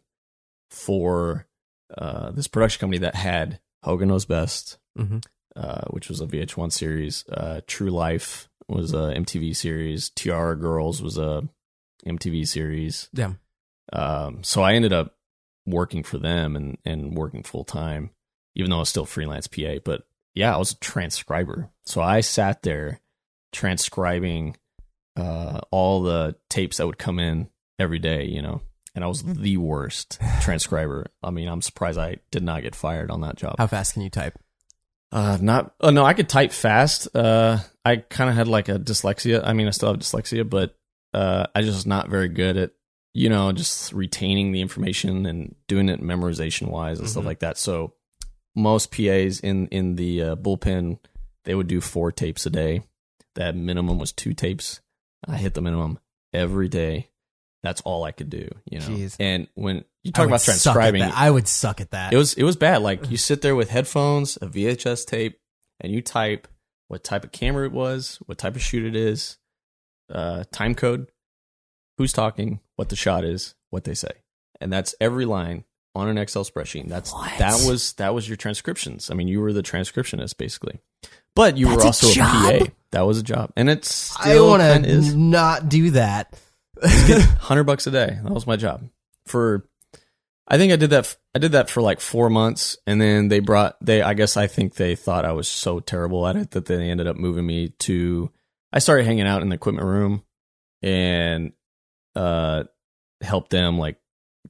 for 0.74 1.48
uh, 1.96 2.32
this 2.32 2.48
production 2.48 2.80
company 2.80 3.00
that 3.00 3.16
had 3.16 3.60
Hogan 3.84 4.10
Knows 4.10 4.26
Best, 4.26 4.78
hmm 4.98 5.20
uh, 5.56 5.86
which 5.92 6.10
was 6.10 6.20
a 6.20 6.26
VH1 6.26 6.72
series. 6.72 7.26
Uh, 7.30 7.62
True 7.68 7.92
Life 7.92 8.50
was 8.68 8.94
a 8.94 9.14
MTV 9.16 9.56
series. 9.56 10.10
Tiara 10.10 10.58
Girls 10.58 11.02
was 11.02 11.18
a 11.18 11.48
MTV 12.08 12.48
series. 12.48 13.10
Yeah. 13.14 13.34
Um, 13.92 14.44
so 14.44 14.64
I 14.64 14.74
ended 14.74 14.94
up 14.94 15.16
working 15.66 16.04
for 16.04 16.18
them 16.18 16.56
and, 16.56 16.78
and 16.86 17.16
working 17.16 17.44
full 17.44 17.66
time, 17.66 18.12
even 18.56 18.72
though 18.72 18.78
I 18.78 18.80
was 18.80 18.90
still 18.90 19.06
freelance 19.06 19.48
PA. 19.48 19.76
But 19.84 20.08
yeah, 20.34 20.56
I 20.56 20.58
was 20.58 20.72
a 20.72 20.80
transcriber. 20.80 21.70
So 21.86 22.02
I 22.02 22.22
sat 22.22 22.64
there 22.64 23.02
transcribing 23.52 24.58
uh, 25.16 25.62
all 25.70 26.02
the 26.02 26.36
tapes 26.50 26.78
that 26.78 26.88
would 26.88 26.98
come 26.98 27.20
in 27.20 27.50
every 27.78 28.00
day, 28.00 28.26
you 28.26 28.42
know, 28.42 28.62
and 28.96 29.04
I 29.04 29.08
was 29.08 29.24
the 29.24 29.58
worst 29.58 30.20
transcriber. 30.42 31.08
I 31.24 31.32
mean, 31.32 31.48
I'm 31.48 31.62
surprised 31.62 31.98
I 32.00 32.18
did 32.32 32.44
not 32.44 32.62
get 32.64 32.76
fired 32.76 33.10
on 33.12 33.22
that 33.22 33.36
job. 33.36 33.56
How 33.58 33.68
fast 33.68 33.94
can 33.94 34.02
you 34.04 34.10
type? 34.10 34.38
Uh, 35.12 35.38
not. 35.42 35.74
Oh 35.80 35.90
no, 35.92 36.04
I 36.04 36.14
could 36.14 36.30
type 36.30 36.52
fast. 36.52 37.08
Uh, 37.16 37.60
I 37.86 37.98
kind 37.98 38.30
of 38.30 38.36
had 38.36 38.48
like 38.48 38.70
a 38.70 38.80
dyslexia. 38.80 39.42
I 39.46 39.54
mean, 39.54 39.68
I 39.68 39.72
still 39.72 39.90
have 39.90 40.00
dyslexia, 40.00 40.50
but 40.50 40.76
uh, 41.14 41.48
I 41.54 41.62
just 41.62 41.86
not 41.86 42.10
very 42.10 42.30
good 42.30 42.58
at 42.58 42.72
you 43.14 43.30
know 43.30 43.52
just 43.52 43.94
retaining 43.94 44.52
the 44.52 44.62
information 44.62 45.26
and 45.28 45.56
doing 45.68 45.88
it 45.90 46.02
memorization 46.02 46.70
wise 46.70 47.00
and 47.00 47.08
stuff 47.08 47.24
Mhm. 47.24 47.28
like 47.28 47.40
that. 47.40 47.58
So 47.60 47.94
most 48.56 48.92
PAs 48.92 49.40
in 49.40 49.68
in 49.68 49.96
the 49.96 50.24
uh, 50.24 50.36
bullpen 50.36 50.98
they 51.46 51.54
would 51.54 51.68
do 51.68 51.80
four 51.82 52.12
tapes 52.12 52.46
a 52.46 52.50
day. 52.50 52.82
That 53.36 53.56
minimum 53.56 54.00
was 54.00 54.12
two 54.12 54.34
tapes. 54.34 54.80
I 55.28 55.38
hit 55.38 55.54
the 55.54 55.62
minimum 55.62 56.00
every 56.34 56.70
day. 56.70 57.10
That's 57.64 57.80
all 57.82 58.04
I 58.04 58.12
could 58.12 58.30
do, 58.30 58.50
you 58.70 58.80
know. 58.80 58.86
Jeez. 58.86 59.16
And 59.20 59.48
when 59.56 59.86
you 60.04 60.12
talk 60.12 60.28
about 60.28 60.42
transcribing. 60.42 61.02
I 61.02 61.32
would 61.32 61.48
suck 61.48 61.80
at 61.80 61.92
that. 61.92 62.12
it 62.14 62.18
was 62.18 62.34
it 62.34 62.44
was 62.44 62.58
bad. 62.58 62.82
Like 62.82 63.10
you 63.10 63.18
sit 63.30 63.42
there 63.42 63.56
with 63.56 63.70
headphones, 63.70 64.38
a 64.42 64.48
VHS 64.48 65.06
tape, 65.06 65.40
and 65.80 65.92
you 65.92 66.02
type 66.02 66.48
what 66.90 67.04
type 67.04 67.24
of 67.24 67.32
camera 67.32 67.66
it 67.66 67.72
was, 67.72 68.20
what 68.26 68.38
type 68.38 68.56
of 68.56 68.62
shoot 68.62 68.86
it 68.86 68.96
is, 68.96 69.38
uh, 70.12 70.44
time 70.52 70.76
code, 70.76 71.08
who's 71.98 72.12
talking, 72.14 72.60
what 72.76 72.90
the 72.90 72.96
shot 72.98 73.24
is, 73.24 73.56
what 73.70 73.86
they 73.86 73.94
say, 73.94 74.12
and 74.60 74.72
that's 74.72 74.94
every 75.00 75.26
line 75.26 75.64
on 75.96 76.10
an 76.10 76.18
Excel 76.18 76.44
spreadsheet. 76.44 76.90
That's 76.90 77.14
What? 77.14 77.38
that 77.40 77.66
was 77.66 77.94
that 77.94 78.14
was 78.14 78.28
your 78.28 78.36
transcriptions. 78.36 79.10
I 79.10 79.14
mean, 79.14 79.30
you 79.30 79.40
were 79.40 79.54
the 79.54 79.64
transcriptionist 79.64 80.38
basically, 80.38 80.82
but 81.34 81.58
you 81.58 81.68
That's 81.68 81.78
were 81.78 81.86
also 81.86 82.10
a, 82.10 82.14
job? 82.14 82.60
PA. 82.60 82.66
That 82.92 83.02
was 83.02 83.20
a 83.20 83.24
job, 83.24 83.52
and 83.56 83.70
it's 83.70 84.14
I 84.20 84.40
want 84.42 84.62
to 84.62 85.16
not 85.16 85.70
do 85.70 85.92
that. 85.92 86.38
hundred 87.40 87.64
bucks 87.64 87.88
a 87.88 87.92
day. 87.92 88.20
That 88.24 88.34
was 88.34 88.48
my 88.48 88.56
job 88.56 88.84
for. 89.26 89.68
I 90.46 90.58
think 90.58 90.74
I 90.74 90.76
did 90.76 90.90
that. 90.90 91.16
I 91.34 91.40
did 91.40 91.54
that 91.54 91.70
for 91.70 91.82
like 91.82 92.02
four 92.02 92.30
months, 92.30 92.78
and 92.86 93.00
then 93.00 93.30
they 93.30 93.40
brought 93.40 93.78
they. 93.84 94.02
I 94.02 94.14
guess 94.14 94.38
I 94.38 94.48
think 94.48 94.76
they 94.76 94.96
thought 94.96 95.26
I 95.26 95.32
was 95.32 95.48
so 95.48 95.80
terrible 95.80 96.28
at 96.28 96.36
it 96.36 96.52
that 96.52 96.66
they 96.66 96.90
ended 96.90 97.08
up 97.08 97.16
moving 97.16 97.46
me 97.46 97.70
to. 97.80 98.30
I 98.72 98.80
started 98.80 99.06
hanging 99.06 99.28
out 99.28 99.42
in 99.42 99.50
the 99.50 99.56
equipment 99.56 99.88
room, 99.88 100.24
and 100.82 101.54
uh, 102.16 102.66
helped 103.22 103.50
them 103.52 103.78
like 103.78 103.98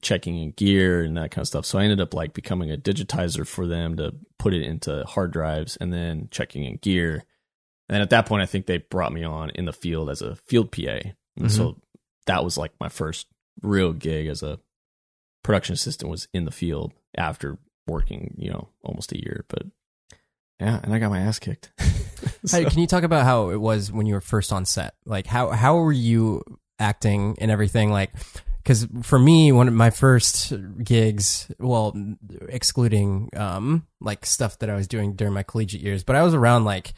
checking 0.02 0.38
in 0.38 0.50
gear 0.50 1.02
and 1.02 1.16
that 1.16 1.30
kind 1.30 1.42
of 1.42 1.48
stuff. 1.48 1.64
So 1.64 1.78
I 1.78 1.84
ended 1.84 2.00
up 2.00 2.14
like 2.14 2.34
becoming 2.34 2.70
a 2.70 2.76
digitizer 2.76 3.46
for 3.46 3.66
them 3.66 3.96
to 3.96 4.14
put 4.38 4.52
it 4.52 4.62
into 4.62 5.04
hard 5.06 5.32
drives 5.32 5.76
and 5.76 5.92
then 5.92 6.28
checking 6.30 6.64
in 6.64 6.76
gear. 6.76 7.24
And 7.88 8.02
at 8.02 8.10
that 8.10 8.26
point, 8.26 8.42
I 8.42 8.46
think 8.46 8.66
they 8.66 8.78
brought 8.78 9.12
me 9.12 9.24
on 9.24 9.50
in 9.50 9.64
the 9.64 9.72
field 9.72 10.10
as 10.10 10.22
a 10.22 10.36
field 10.36 10.72
PA. 10.72 10.98
And 11.36 11.50
so 11.50 11.80
that 12.26 12.44
was 12.44 12.56
like 12.58 12.72
my 12.80 12.88
first 12.88 13.26
real 13.62 13.92
gig 13.92 14.26
as 14.26 14.42
a 14.42 14.58
production 15.42 15.74
assistant 15.74 16.10
was 16.10 16.26
in 16.32 16.44
the 16.44 16.50
field 16.50 16.92
after 17.16 17.58
working, 17.86 18.34
you 18.38 18.50
know, 18.50 18.68
almost 18.82 19.12
a 19.12 19.18
year. 19.18 19.44
But 19.48 19.64
yeah, 20.60 20.80
and 20.82 20.94
I 20.94 20.98
got 20.98 21.10
my 21.10 21.20
ass 21.20 21.38
kicked. 21.38 21.72
So- 22.46 22.58
Hey, 22.58 22.64
can 22.70 22.78
you 22.78 22.86
talk 22.86 23.02
about 23.04 23.24
how 23.24 23.50
it 23.50 23.56
was 23.60 23.90
when 23.92 24.06
you 24.06 24.14
were 24.14 24.20
first 24.20 24.52
on 24.52 24.64
set? 24.64 24.94
Like 25.04 25.26
how 25.26 25.50
how 25.50 25.76
were 25.76 25.92
you 25.92 26.42
acting 26.78 27.36
and 27.40 27.50
everything? 27.50 27.90
Like 27.90 28.12
because 28.62 28.86
for 29.02 29.18
me, 29.18 29.52
one 29.52 29.68
of 29.68 29.74
my 29.74 29.90
first 29.90 30.52
gigs, 30.82 31.50
well, 31.58 31.94
excluding 32.48 33.28
um 33.36 33.86
like 34.00 34.24
stuff 34.24 34.58
that 34.60 34.70
I 34.70 34.74
was 34.74 34.88
doing 34.88 35.14
during 35.16 35.34
my 35.34 35.42
collegiate 35.42 35.82
years, 35.82 36.02
but 36.04 36.16
I 36.16 36.22
was 36.22 36.32
around 36.34 36.64
like 36.64 36.94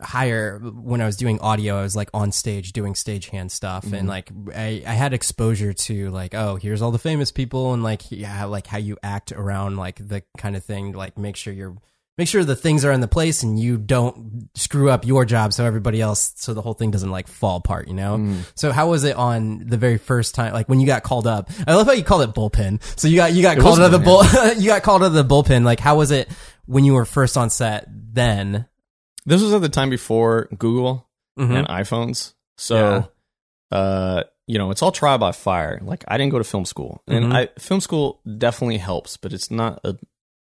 higher 0.00 0.58
when 0.58 1.00
I 1.00 1.06
was 1.06 1.16
doing 1.16 1.40
audio. 1.40 1.78
I 1.78 1.82
was 1.82 1.96
like 1.96 2.10
on 2.14 2.30
stage 2.32 2.72
doing 2.72 2.94
stagehand 2.94 3.50
stuff, 3.50 3.84
Mhm. 3.84 3.98
and 3.98 4.08
like 4.08 4.30
I, 4.54 4.82
I 4.86 4.92
had 4.92 5.12
exposure 5.12 5.72
to 5.72 6.10
like 6.10 6.34
oh 6.34 6.56
here's 6.56 6.82
all 6.82 6.90
the 6.90 6.98
famous 6.98 7.30
people 7.32 7.72
and 7.74 7.82
like 7.82 8.10
yeah 8.10 8.44
like 8.44 8.66
how 8.66 8.78
you 8.78 8.96
act 9.02 9.32
around 9.32 9.76
like 9.76 9.96
the 10.06 10.22
kind 10.36 10.56
of 10.56 10.64
thing 10.64 10.92
like 10.92 11.18
make 11.18 11.36
sure 11.36 11.52
you're 11.52 11.76
make 12.16 12.26
sure 12.26 12.44
the 12.44 12.56
things 12.56 12.84
are 12.84 12.90
in 12.90 13.00
the 13.00 13.06
place 13.08 13.44
and 13.44 13.60
you 13.60 13.76
don't 13.78 14.48
screw 14.56 14.90
up 14.90 15.06
your 15.06 15.24
job 15.24 15.52
so 15.52 15.64
everybody 15.64 16.00
else 16.00 16.32
so 16.36 16.52
the 16.52 16.60
whole 16.62 16.74
thing 16.74 16.90
doesn't 16.90 17.10
like 17.12 17.28
fall 17.28 17.58
apart 17.58 17.86
you 17.86 17.94
know 17.94 18.16
Mm. 18.18 18.40
so 18.56 18.72
how 18.72 18.90
was 18.90 19.04
it 19.04 19.14
on 19.16 19.64
the 19.66 19.76
very 19.76 19.98
first 19.98 20.34
time 20.34 20.52
like 20.52 20.68
when 20.68 20.80
you 20.80 20.86
got 20.86 21.04
called 21.04 21.28
up 21.28 21.48
i 21.66 21.74
love 21.76 21.86
how 21.86 21.92
you 21.92 22.02
called 22.02 22.22
it 22.22 22.34
bullpen 22.34 22.82
so 22.98 23.06
you 23.06 23.14
got 23.16 23.32
you 23.34 23.42
got 23.42 23.56
It 23.58 23.60
called 23.60 23.78
out 23.78 23.86
of 23.86 23.92
the 23.92 23.98
bull 24.00 24.24
you 24.58 24.66
got 24.68 24.82
called 24.82 25.02
out 25.02 25.06
of 25.06 25.12
the 25.14 25.24
bullpen 25.24 25.62
like 25.64 25.78
how 25.78 25.96
was 25.96 26.10
it 26.10 26.28
when 26.66 26.84
you 26.84 26.94
were 26.94 27.04
first 27.04 27.36
on 27.36 27.50
set 27.50 27.86
then 27.88 28.66
this 29.28 29.42
was 29.42 29.52
at 29.54 29.60
the 29.60 29.68
time 29.68 29.90
before 29.90 30.48
Google 30.58 31.08
Mhm. 31.38 31.58
and 31.58 31.68
iPhones. 31.68 32.34
So, 32.56 33.08
uh, 33.70 34.24
you 34.46 34.58
know, 34.58 34.70
it's 34.70 34.82
all 34.82 34.90
trial 34.92 35.18
by 35.18 35.32
fire. 35.32 35.80
Like 35.82 36.04
I 36.08 36.16
didn't 36.18 36.32
go 36.32 36.38
to 36.38 36.44
film 36.44 36.64
school, 36.64 37.02
and 37.06 37.26
Mhm. 37.26 37.32
I 37.34 37.48
film 37.58 37.80
school 37.80 38.20
definitely 38.38 38.78
helps, 38.78 39.16
but 39.16 39.32
it's 39.32 39.50
not 39.50 39.80
a 39.84 39.96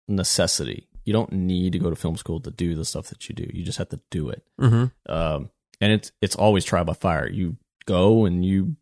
necessity. 0.08 0.88
You 1.04 1.12
don't 1.12 1.32
need 1.32 1.72
to 1.72 1.78
go 1.78 1.90
to 1.90 1.96
film 1.96 2.16
school 2.16 2.40
to 2.40 2.50
do 2.50 2.74
the 2.74 2.84
stuff 2.84 3.08
that 3.08 3.28
you 3.28 3.34
do. 3.34 3.48
You 3.52 3.64
just 3.64 3.78
have 3.78 3.88
to 3.90 4.00
do 4.10 4.28
it. 4.28 4.42
Mhm. 4.60 4.92
Um, 5.08 5.50
and 5.80 5.92
it's 5.92 6.12
it's 6.20 6.36
always 6.36 6.64
trial 6.64 6.84
by 6.84 6.94
fire. 6.94 7.28
You 7.28 7.56
go 7.86 8.24
and 8.24 8.44
you 8.44 8.76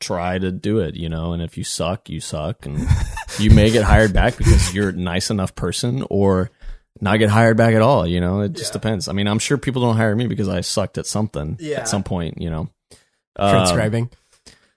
try 0.00 0.38
to 0.38 0.52
do 0.52 0.78
it, 0.80 0.94
you 0.96 1.08
know. 1.08 1.32
And 1.32 1.42
if 1.42 1.56
you 1.56 1.64
suck, 1.64 2.08
you 2.10 2.20
suck, 2.20 2.66
and 2.66 2.76
you 3.40 3.50
may 3.50 3.70
get 3.70 3.84
hired 3.84 4.12
back 4.12 4.36
because 4.36 4.74
you're 4.74 4.90
a 4.90 4.92
nice 4.92 5.30
enough 5.30 5.54
person, 5.54 6.04
or 6.10 6.50
not 7.00 7.18
get 7.18 7.28
hired 7.30 7.56
back 7.56 7.74
at 7.74 7.82
all. 7.82 8.06
You 8.06 8.20
know, 8.20 8.40
it 8.40 8.52
just 8.52 8.72
depends. 8.72 9.08
I 9.08 9.12
mean, 9.12 9.26
I'm 9.26 9.38
sure 9.38 9.58
people 9.58 9.82
don't 9.82 9.96
hire 9.96 10.14
me 10.14 10.26
because 10.26 10.48
I 10.48 10.60
sucked 10.60 10.98
at 10.98 11.06
something 11.06 11.56
Yeah. 11.60 11.80
at 11.80 11.88
some 11.88 12.02
point. 12.04 12.40
You 12.40 12.50
know, 12.50 12.68
Um, 13.36 13.50
transcribing 13.50 14.10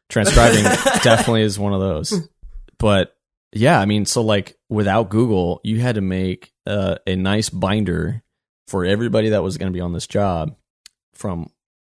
transcribing 0.10 0.64
definitely 1.04 1.42
is 1.44 1.60
one 1.60 1.74
of 1.74 1.80
those. 1.82 2.28
But 2.80 3.16
yeah, 3.54 3.80
I 3.80 3.86
mean, 3.86 4.06
so 4.06 4.22
like 4.22 4.58
without 4.70 5.10
Google, 5.10 5.62
you 5.64 5.80
had 5.80 5.96
to 5.96 6.02
make 6.02 6.52
uh, 6.66 6.96
a 7.06 7.16
nice 7.16 7.50
binder 7.50 8.24
for 8.68 8.84
everybody 8.86 9.30
that 9.30 9.44
was 9.44 9.58
going 9.58 9.72
to 9.72 9.76
be 9.76 9.82
on 9.82 9.94
this 9.94 10.08
job 10.08 10.56
from 11.14 11.50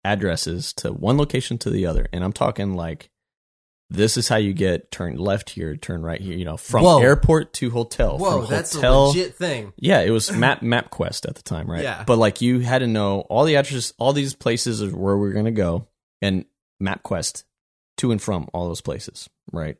addresses 0.05 0.73
to 0.75 0.93
one 0.93 1.17
location 1.19 1.59
to 1.59 1.71
the 1.71 1.87
other. 1.87 2.07
And 2.13 2.23
I'm 2.25 2.33
talking 2.33 2.75
like 2.75 3.11
this 3.90 4.16
is 4.16 4.29
how 4.29 4.37
you 4.37 4.53
get 4.53 4.90
turn 4.90 5.16
left 5.16 5.50
here, 5.50 5.76
turn 5.76 6.03
right 6.03 6.20
here, 6.20 6.37
you 6.37 6.44
know, 6.44 6.57
from 6.57 6.85
Whoa. 6.85 7.00
airport 7.00 7.53
to 7.55 7.70
hotel. 7.70 8.18
whoa 8.18 8.42
from 8.42 8.50
that's 8.50 8.74
hotel, 8.74 9.07
a 9.07 9.09
legit 9.09 9.35
thing 9.35 9.72
yeah, 9.76 10.00
it 10.00 10.11
was 10.11 10.31
Map 10.37 10.61
MapQuest 10.61 11.29
at 11.29 11.35
the 11.35 11.42
time, 11.42 11.70
right? 11.70 11.83
Yeah. 11.83 12.05
But 12.07 12.18
like 12.18 12.40
you 12.40 12.61
had 12.61 12.79
to 12.79 12.87
know 12.87 13.20
all 13.22 13.44
the 13.44 13.57
addresses, 13.57 13.92
all 13.98 14.12
these 14.12 14.35
places 14.35 14.81
is 14.81 14.92
where 14.94 15.16
we 15.16 15.29
are 15.29 15.33
gonna 15.33 15.50
go, 15.50 15.88
and 16.22 16.44
MapQuest 16.83 17.44
to 17.98 18.12
and 18.12 18.22
from 18.22 18.48
all 18.55 18.68
those 18.68 18.81
places, 18.81 19.29
right? 19.53 19.76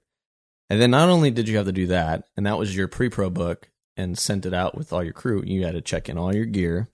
And 0.69 0.81
then 0.81 0.91
not 0.91 1.09
only 1.09 1.31
did 1.31 1.49
you 1.49 1.57
have 1.57 1.67
to 1.67 1.73
do 1.73 1.87
that, 1.89 2.25
and 2.37 2.47
that 2.47 2.59
was 2.59 2.77
your 2.77 2.87
pre-pro 2.87 3.31
book, 3.31 3.71
and 3.97 4.19
sent 4.19 4.47
it 4.47 4.55
out 4.55 4.77
with 4.77 4.93
all 4.93 5.03
your 5.03 5.13
crew. 5.13 5.43
You 5.45 5.65
had 5.65 5.75
to 5.75 5.81
check 5.81 6.09
in 6.09 6.19
all 6.19 6.35
your 6.35 6.45
gear 6.45 6.89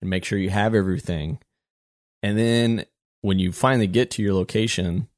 and 0.00 0.10
make 0.10 0.24
sure 0.24 0.38
you 0.38 0.50
have 0.50 0.74
everything. 0.74 1.38
And 2.22 2.38
then 2.38 2.84
when 3.22 3.38
you 3.38 3.52
finally 3.52 3.86
get 3.86 4.10
to 4.12 4.22
your 4.22 4.34
location, 4.34 5.08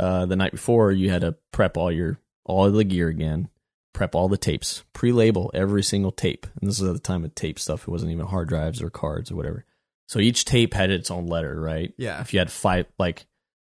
uh, 0.00 0.26
the 0.26 0.36
night 0.36 0.52
before, 0.52 0.90
you 0.92 1.10
had 1.10 1.20
to 1.22 1.36
prep 1.52 1.76
all 1.76 1.92
your 1.92 2.18
all 2.44 2.70
the 2.70 2.84
gear 2.84 3.08
again, 3.08 3.48
prep 3.92 4.14
all 4.14 4.28
the 4.28 4.36
tapes, 4.38 4.82
pre-label 4.92 5.50
every 5.54 5.82
single 5.82 6.10
tape. 6.12 6.46
And 6.60 6.68
this 6.68 6.80
is 6.80 6.88
at 6.88 6.94
the 6.94 6.98
time 7.00 7.24
of 7.24 7.34
tape 7.34 7.58
stuff; 7.58 7.82
it 7.82 7.88
wasn't 7.90 8.12
even 8.12 8.26
hard 8.26 8.48
drives 8.48 8.82
or 8.82 8.90
cards 8.90 9.30
or 9.30 9.36
whatever. 9.36 9.64
So 10.08 10.18
each 10.18 10.44
tape 10.44 10.74
had 10.74 10.90
its 10.90 11.10
own 11.10 11.26
letter, 11.26 11.60
right? 11.60 11.92
yeah 11.96 12.20
If 12.20 12.32
you 12.32 12.40
had 12.40 12.50
five, 12.50 12.86
like 12.98 13.26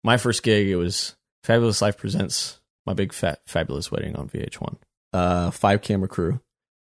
my 0.04 0.18
first 0.18 0.44
gig, 0.44 0.68
it 0.68 0.76
was 0.76 1.16
Fabulous 1.46 1.82
Life 1.82 1.98
presents 1.98 2.60
my 2.86 2.94
big 2.94 3.14
fat 3.14 3.40
fabulous 3.48 3.90
wedding 3.92 4.16
on 4.16 4.28
VH1. 4.30 4.76
Uh, 5.14 5.52
five 5.52 5.82
camera 5.82 6.08
crew. 6.10 6.42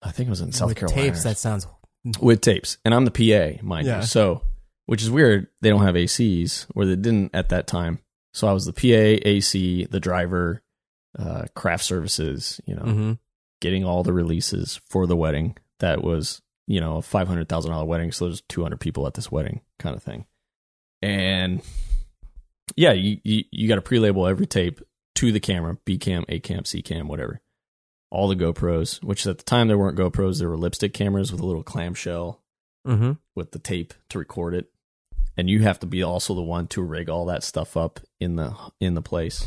I 0.03 0.11
think 0.11 0.27
it 0.27 0.31
was 0.31 0.40
in 0.40 0.51
South 0.53 0.68
With 0.68 0.79
Carolina. 0.79 1.03
tapes 1.03 1.22
that 1.22 1.38
sounds 1.38 1.66
with 2.20 2.40
tapes, 2.40 2.79
and 2.85 2.92
I'm 2.94 3.05
the 3.05 3.11
PA, 3.12 3.62
mind 3.64 3.87
Yeah. 3.87 4.01
you. 4.01 4.07
So, 4.07 4.42
which 4.87 5.03
is 5.03 5.11
weird. 5.11 5.46
They 5.62 5.70
don't 5.70 5.83
have 5.83 5.94
ACs, 5.94 6.66
or 6.75 6.85
they 6.85 6.96
didn't 6.96 7.31
at 7.35 7.51
that 7.51 7.66
time. 7.66 8.01
So 8.37 8.46
I 8.46 8.53
was 8.53 8.66
the 8.66 8.72
PA, 8.75 9.27
AC, 9.27 9.87
the 9.87 9.99
driver, 9.99 10.62
uh, 11.18 11.46
craft 11.55 11.85
services. 11.85 12.61
You 12.66 12.75
know, 12.77 12.83
mhm. 12.83 13.18
getting 13.62 13.83
all 13.83 14.03
the 14.03 14.12
releases 14.12 14.79
for 14.90 15.07
the 15.07 15.16
wedding. 15.16 15.57
That 15.81 16.05
was, 16.05 16.42
you 16.66 16.79
know, 16.79 16.99
a 16.99 17.03
five 17.03 17.29
hundred 17.29 17.49
thousand 17.49 17.70
dollar 17.70 17.87
wedding, 17.87 18.12
so 18.12 18.27
there's 18.27 18.42
two 18.42 18.62
hundred 18.62 18.81
people 18.81 19.07
at 19.07 19.14
this 19.14 19.33
wedding, 19.33 19.62
kind 19.79 19.96
of 19.96 20.03
thing. 20.03 20.27
And 21.01 21.62
yeah, 22.77 22.92
you 22.92 23.18
you, 23.25 23.44
you 23.51 23.68
got 23.68 23.77
to 23.77 23.83
pre-label 23.83 24.27
every 24.27 24.46
tape 24.46 24.83
to 25.14 25.33
the 25.33 25.40
camera, 25.40 25.79
B 25.87 25.96
cam, 25.96 26.27
A 26.29 26.38
cam, 26.38 26.66
C 26.66 26.83
cam, 26.83 27.09
whatever. 27.09 27.40
All 28.11 28.29
the 28.29 28.37
GoPros, 28.37 29.03
which 29.03 29.27
at 29.27 29.38
the 29.38 29.44
time 29.44 29.66
there 29.68 29.79
weren't 29.79 29.99
GoPros, 29.99 30.38
there 30.38 30.49
were 30.51 30.59
lipstick 30.59 30.92
cameras 30.92 31.33
with 31.33 31.40
a 31.40 31.46
little 31.46 31.62
clamshell 31.62 32.42
Mhm. 32.87 33.18
with 33.35 33.51
the 33.53 33.59
tape 33.59 33.94
to 34.11 34.18
record 34.18 34.55
it. 34.55 34.70
And 35.37 35.51
you 35.51 35.61
have 35.62 35.79
to 35.81 35.87
be 35.87 36.03
also 36.03 36.35
the 36.35 36.42
one 36.42 36.66
to 36.68 36.83
rig 36.83 37.09
all 37.11 37.27
that 37.27 37.44
stuff 37.44 37.77
up 37.77 38.01
in 38.20 38.37
the 38.37 38.55
in 38.81 38.94
the 38.94 39.03
place. 39.03 39.46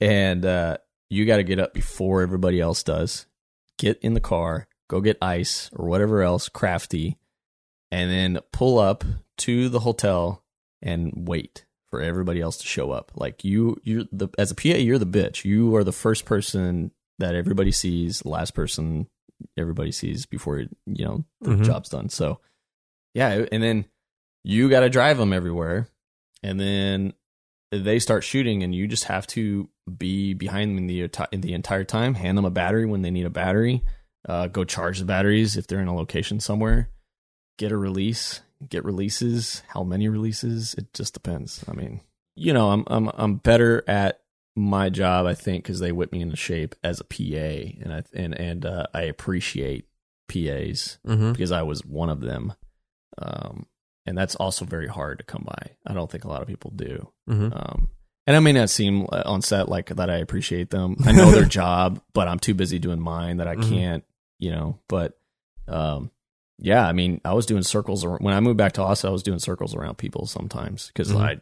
And 0.00 0.44
uh 0.44 0.78
you 1.10 1.26
got 1.26 1.36
to 1.36 1.44
get 1.44 1.60
up 1.60 1.72
before 1.74 2.22
everybody 2.22 2.60
else 2.60 2.82
does. 2.82 3.26
Get 3.78 3.98
in 4.00 4.14
the 4.14 4.20
car, 4.20 4.66
go 4.88 5.00
get 5.00 5.18
ice 5.22 5.70
or 5.74 5.86
whatever 5.86 6.22
else 6.22 6.48
crafty, 6.48 7.18
and 7.92 8.10
then 8.10 8.40
pull 8.52 8.78
up 8.78 9.04
to 9.38 9.68
the 9.68 9.80
hotel 9.80 10.42
and 10.82 11.12
wait 11.28 11.64
for 11.90 12.00
everybody 12.00 12.40
else 12.40 12.56
to 12.58 12.66
show 12.66 12.90
up. 12.90 13.12
Like 13.14 13.44
you 13.44 13.80
you're 13.84 14.04
the 14.10 14.28
as 14.38 14.50
a 14.50 14.54
PA, 14.54 14.68
you're 14.78 14.98
the 14.98 15.06
bitch. 15.06 15.44
You 15.44 15.76
are 15.76 15.84
the 15.84 15.92
first 15.92 16.24
person 16.24 16.90
that 17.20 17.34
everybody 17.36 17.70
sees, 17.70 18.24
last 18.24 18.54
person 18.54 19.06
everybody 19.56 19.92
sees 19.92 20.26
before 20.26 20.58
you 20.86 21.04
know 21.04 21.24
the 21.40 21.50
Mhm. 21.50 21.64
job's 21.64 21.88
done. 21.90 22.08
So 22.08 22.40
yeah, 23.14 23.44
and 23.52 23.62
then 23.62 23.84
you 24.44 24.68
got 24.68 24.80
to 24.80 24.90
drive 24.90 25.18
them 25.18 25.32
everywhere, 25.32 25.88
and 26.42 26.60
then 26.60 27.14
they 27.72 27.98
start 27.98 28.22
shooting, 28.22 28.62
and 28.62 28.74
you 28.74 28.86
just 28.86 29.04
have 29.04 29.26
to 29.28 29.68
be 29.98 30.34
behind 30.34 30.70
them 30.70 30.78
in 30.78 30.86
the 30.86 31.28
in 31.32 31.40
the 31.40 31.54
entire 31.54 31.84
time. 31.84 32.14
Hand 32.14 32.38
them 32.38 32.44
a 32.44 32.50
battery 32.50 32.86
when 32.86 33.02
they 33.02 33.10
need 33.10 33.26
a 33.26 33.30
battery. 33.30 33.82
Uh, 34.28 34.46
go 34.46 34.64
charge 34.64 34.98
the 35.00 35.04
batteries 35.04 35.56
if 35.56 35.66
they're 35.66 35.80
in 35.80 35.88
a 35.88 35.94
location 35.96 36.40
somewhere. 36.40 36.88
Get 37.58 37.72
a 37.72 37.76
release. 37.76 38.40
Get 38.68 38.84
releases. 38.84 39.62
How 39.68 39.82
many 39.82 40.08
releases? 40.08 40.74
It 40.74 40.92
just 40.94 41.12
depends. 41.14 41.62
I 41.68 41.72
mean, 41.72 42.00
you 42.36 42.52
know, 42.52 42.70
I'm 42.70 42.84
I'm 42.86 43.10
I'm 43.14 43.36
better 43.36 43.82
at 43.88 44.20
my 44.56 44.88
job, 44.88 45.26
I 45.26 45.34
think, 45.34 45.64
because 45.64 45.80
they 45.80 45.90
whip 45.92 46.12
me 46.12 46.20
into 46.20 46.36
shape 46.36 46.74
as 46.84 47.00
a 47.00 47.04
PA, 47.04 47.82
and 47.82 47.92
I 47.92 48.02
and 48.14 48.34
and 48.38 48.64
uh, 48.64 48.86
I 48.94 49.02
appreciate 49.02 49.86
PAs 50.28 50.98
Mhm. 51.06 51.32
because 51.32 51.52
I 51.52 51.62
was 51.62 51.84
one 51.84 52.08
of 52.08 52.20
them. 52.20 52.54
Um, 53.18 53.66
and 54.06 54.16
that's 54.16 54.34
also 54.36 54.64
very 54.64 54.88
hard 54.88 55.18
to 55.18 55.24
come 55.24 55.44
by. 55.46 55.70
I 55.86 55.94
don't 55.94 56.10
think 56.10 56.24
a 56.24 56.28
lot 56.28 56.42
of 56.42 56.48
people 56.48 56.72
do. 56.74 57.10
Mhm. 57.28 57.52
Um, 57.54 57.88
And 58.26 58.36
I 58.36 58.40
may 58.40 58.52
not 58.52 58.70
seem 58.70 59.06
uh, 59.12 59.22
on 59.26 59.42
set 59.42 59.68
like 59.68 59.88
that. 59.94 60.08
I 60.10 60.16
appreciate 60.16 60.70
them. 60.70 60.96
I 61.04 61.12
know 61.12 61.30
their 61.30 61.44
job, 61.60 62.00
but 62.14 62.26
I'm 62.28 62.38
too 62.38 62.54
busy 62.54 62.78
doing 62.78 63.00
mine 63.00 63.36
that 63.38 63.48
I 63.48 63.56
Mhm. 63.56 63.68
can't, 63.68 64.04
you 64.38 64.50
know. 64.50 64.78
But, 64.88 65.18
um, 65.68 66.10
yeah, 66.58 66.86
I 66.86 66.92
mean, 66.92 67.20
I 67.24 67.34
was 67.34 67.44
doing 67.46 67.62
circles 67.62 68.04
ar- 68.04 68.18
when 68.18 68.32
I 68.34 68.40
moved 68.40 68.56
back 68.56 68.72
to 68.74 68.82
Austin. 68.82 69.08
I 69.08 69.12
was 69.12 69.22
doing 69.22 69.38
circles 69.40 69.74
around 69.74 69.98
people 69.98 70.26
sometimes 70.26 70.86
because 70.88 71.12
Mhm. 71.12 71.20
I, 71.20 71.40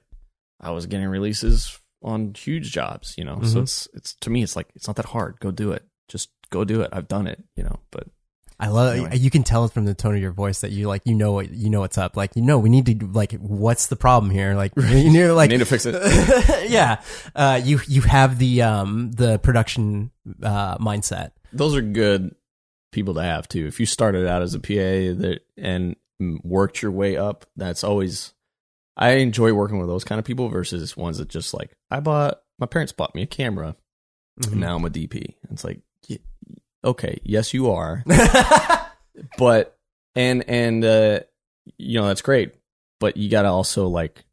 I 0.60 0.70
was 0.70 0.86
getting 0.86 1.06
releases 1.08 1.78
on 2.02 2.34
huge 2.34 2.72
jobs, 2.72 3.14
you 3.16 3.24
know. 3.24 3.40
So 3.42 3.58
Mhm. 3.58 3.62
it's 3.62 3.88
it's 3.94 4.14
to 4.14 4.30
me, 4.30 4.42
it's 4.42 4.56
like 4.56 4.68
it's 4.74 4.86
not 4.88 4.96
that 4.96 5.06
hard. 5.06 5.38
Go 5.38 5.50
do 5.52 5.70
it. 5.72 5.84
Just 6.08 6.30
go 6.50 6.64
do 6.64 6.80
it. 6.80 6.90
I've 6.92 7.06
done 7.08 7.26
it, 7.28 7.44
you 7.54 7.62
know. 7.62 7.78
But 7.92 8.08
I 8.62 8.68
love. 8.68 8.94
Anyway. 8.94 9.18
You 9.18 9.30
can 9.30 9.42
tell 9.42 9.66
from 9.68 9.84
the 9.86 9.94
tone 9.94 10.14
of 10.14 10.20
your 10.22 10.30
voice 10.32 10.60
that 10.60 10.70
you 10.70 10.86
like. 10.88 11.02
You 11.04 11.14
know 11.14 11.32
what. 11.32 11.50
You 11.50 11.68
know 11.68 11.80
what's 11.80 11.98
up. 11.98 12.16
Like 12.16 12.36
you 12.36 12.42
know. 12.42 12.58
We 12.58 12.70
need 12.70 12.86
to 12.86 13.06
like. 13.08 13.32
What's 13.32 13.88
the 13.88 13.96
problem 13.96 14.30
here? 14.30 14.54
Like 14.54 14.72
you 14.76 15.10
know. 15.10 15.34
Like 15.34 15.50
need 15.50 15.58
to 15.58 15.64
fix 15.64 15.84
it. 15.86 15.94
yeah. 16.70 17.02
Uh, 17.34 17.60
you 17.62 17.80
you 17.88 18.02
have 18.02 18.38
the 18.38 18.62
um 18.62 19.10
the 19.12 19.38
production 19.40 20.10
uh 20.42 20.78
mindset. 20.78 21.32
those 21.52 21.74
are 21.74 21.82
good 21.82 22.34
people 22.92 23.14
to 23.14 23.22
have 23.22 23.48
too. 23.48 23.66
If 23.66 23.80
you 23.80 23.86
started 23.86 24.26
out 24.28 24.42
as 24.42 24.54
a 24.54 24.60
PA 24.60 24.68
that 25.22 25.40
and 25.56 25.96
worked 26.44 26.82
your 26.82 26.92
way 26.92 27.16
up, 27.16 27.46
that's 27.56 27.82
always. 27.82 28.32
I 28.96 29.12
enjoy 29.14 29.52
working 29.54 29.78
with 29.78 29.88
those 29.88 30.04
kind 30.04 30.18
of 30.18 30.24
people 30.24 30.48
versus 30.50 30.96
ones 30.96 31.18
that 31.18 31.28
just 31.28 31.52
like 31.52 31.72
I 31.90 32.00
bought. 32.00 32.42
My 32.58 32.66
parents 32.66 32.92
bought 32.92 33.14
me 33.14 33.22
a 33.22 33.26
camera, 33.26 33.74
Mm-hmm. 34.40 34.52
and 34.52 34.60
now 34.60 34.76
I'm 34.76 34.84
a 34.84 34.88
DP. 34.90 35.34
It's 35.50 35.62
like, 35.64 35.80
okay, 36.84 37.20
yes, 37.24 37.52
you 37.54 37.70
are, 37.70 38.04
but 39.38 39.76
and 40.14 40.44
and 40.48 40.84
uh, 40.84 41.20
you 41.78 42.00
know 42.00 42.06
that's 42.08 42.22
great, 42.22 42.54
but 43.00 43.16
you 43.16 43.30
got 43.30 43.42
to 43.42 43.48
also 43.48 43.88
like, 43.88 44.24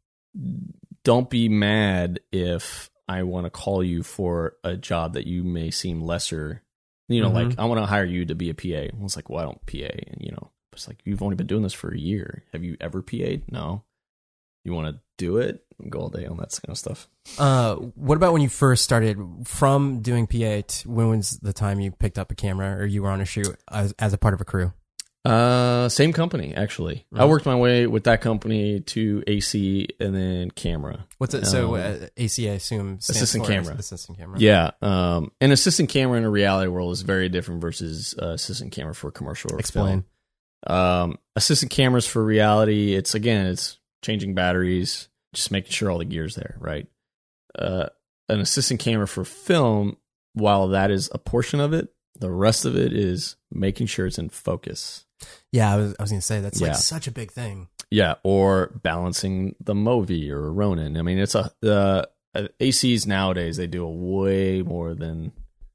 don't 1.04 1.30
be 1.30 1.48
mad 1.48 2.20
if 2.32 2.90
I 3.08 3.22
want 3.24 3.46
to 3.46 3.50
call 3.50 3.82
you 3.82 4.02
for 4.02 4.56
a 4.64 4.76
job 4.76 5.14
that 5.14 5.26
you 5.26 5.42
may 5.44 5.70
seem 5.70 6.00
lesser. 6.00 6.62
You 7.08 7.22
know, 7.22 7.30
Mhm. 7.30 7.34
like 7.48 7.58
I 7.58 7.64
want 7.64 7.80
to 7.80 7.86
hire 7.86 8.04
you 8.04 8.24
to 8.26 8.34
be 8.34 8.50
a 8.50 8.54
PA. 8.54 8.94
I 8.96 9.02
was 9.02 9.16
like, 9.16 9.28
well, 9.28 9.40
I 9.40 9.44
don't 9.44 9.66
PA, 9.66 9.90
and 10.06 10.18
you 10.20 10.30
know, 10.30 10.50
it's 10.72 10.86
like 10.86 10.98
you've 11.04 11.22
only 11.22 11.34
been 11.36 11.48
doing 11.48 11.62
this 11.62 11.72
for 11.72 11.92
a 11.92 11.98
year. 11.98 12.44
Have 12.52 12.62
you 12.62 12.76
ever 12.80 13.02
PA'd? 13.02 13.50
No. 13.50 13.82
You 14.64 14.74
want 14.74 14.94
to 14.94 15.00
do 15.18 15.38
it? 15.38 15.64
Go 15.88 16.00
all 16.00 16.08
day 16.08 16.26
on 16.26 16.36
that 16.38 16.50
kind 16.64 16.70
of 16.70 16.78
stuff. 16.78 17.08
Uh, 17.38 17.76
what 17.76 18.16
about 18.16 18.32
when 18.32 18.42
you 18.42 18.48
first 18.48 18.84
started 18.84 19.18
from 19.44 20.00
doing 20.02 20.26
PA? 20.26 20.62
To, 20.66 20.88
when 20.90 21.08
was 21.08 21.38
the 21.38 21.52
time 21.52 21.80
you 21.80 21.90
picked 21.90 22.18
up 22.18 22.30
a 22.30 22.34
camera 22.34 22.76
or 22.76 22.86
you 22.86 23.02
were 23.02 23.10
on 23.10 23.20
a 23.20 23.24
shoot 23.24 23.56
as, 23.70 23.94
as 23.98 24.12
a 24.12 24.18
part 24.18 24.34
of 24.34 24.40
a 24.40 24.44
crew? 24.44 24.72
Uh, 25.22 25.86
same 25.90 26.14
company 26.14 26.54
actually. 26.54 27.04
I 27.14 27.24
Mhm. 27.24 27.28
worked 27.28 27.44
my 27.44 27.54
way 27.54 27.86
with 27.86 28.04
that 28.04 28.22
company 28.22 28.80
to 28.80 29.22
AC 29.26 29.86
and 30.00 30.14
then 30.16 30.50
camera. 30.50 31.04
What's 31.18 31.34
it? 31.34 31.44
So 31.44 31.76
Um, 31.76 31.80
uh, 32.04 32.06
AC, 32.16 32.48
I 32.48 32.54
assume, 32.54 32.94
assistant 33.06 33.44
camera. 33.44 33.74
Assistant 33.74 34.16
camera. 34.16 34.38
Yeah, 34.40 34.70
um, 34.80 35.30
an 35.42 35.52
assistant 35.52 35.90
camera 35.90 36.16
in 36.16 36.24
a 36.24 36.30
reality 36.30 36.68
world 36.70 36.92
is 36.94 37.02
very 37.02 37.28
different 37.28 37.60
versus 37.60 38.14
uh, 38.20 38.28
assistant 38.28 38.72
camera 38.72 38.94
for 38.94 39.10
commercial 39.10 39.58
Explain. 39.58 40.04
film. 40.66 40.74
Um, 40.74 41.18
assistant 41.36 41.70
cameras 41.70 42.06
for 42.06 42.24
reality, 42.24 42.94
it's 42.94 43.14
again, 43.14 43.44
it's 43.44 43.76
changing 44.00 44.34
batteries, 44.34 45.08
just 45.32 45.50
making 45.50 45.72
sure 45.72 45.90
all 45.90 45.98
the 45.98 46.04
gear's 46.04 46.34
there, 46.34 46.56
right? 46.58 46.86
Uh, 47.58 47.86
an 48.28 48.40
assistant 48.40 48.80
camera 48.80 49.08
for 49.08 49.24
film, 49.24 49.96
while 50.34 50.68
that 50.68 50.90
is 50.90 51.08
a 51.12 51.18
portion 51.18 51.60
of 51.60 51.72
it, 51.72 51.92
the 52.18 52.30
rest 52.30 52.64
of 52.64 52.76
it 52.76 52.92
is 52.92 53.36
making 53.50 53.86
sure 53.86 54.06
it's 54.06 54.18
in 54.18 54.28
focus. 54.28 55.04
Yeah, 55.52 55.72
I 55.72 55.76
was, 55.76 55.94
I 55.98 56.02
was 56.02 56.10
gonna 56.10 56.20
say 56.22 56.40
that's 56.40 56.60
Yeah. 56.60 56.68
like 56.68 56.76
such 56.76 57.06
a 57.06 57.10
big 57.12 57.30
thing. 57.32 57.68
Yeah, 57.90 58.14
or 58.22 58.68
balancing 58.82 59.56
the 59.60 59.74
Movi 59.74 60.30
or 60.30 60.52
Ronin. 60.52 60.96
I 60.96 61.02
mean, 61.02 61.18
it's 61.18 61.34
a 61.34 61.50
the 61.60 62.08
uh, 62.34 62.46
ACs 62.60 63.06
nowadays 63.06 63.56
they 63.56 63.66
do 63.66 63.84
a 63.84 63.90
way 63.90 64.62
more 64.62 64.94
than 64.94 65.32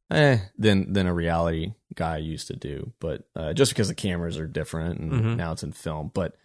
eh 0.09 0.37
than 0.57 0.93
than 0.93 1.07
a 1.07 1.13
reality 1.13 1.73
guy 1.93 2.17
used 2.17 2.47
to 2.47 2.55
do. 2.55 2.93
But 3.01 3.27
uh, 3.35 3.53
just 3.53 3.71
because 3.73 3.89
the 3.89 3.95
cameras 3.95 4.37
are 4.37 4.47
different 4.47 4.99
and 4.99 5.11
Mhm. 5.11 5.35
now 5.35 5.51
it's 5.51 5.63
in 5.63 5.73
film, 5.73 6.11
but 6.13 6.35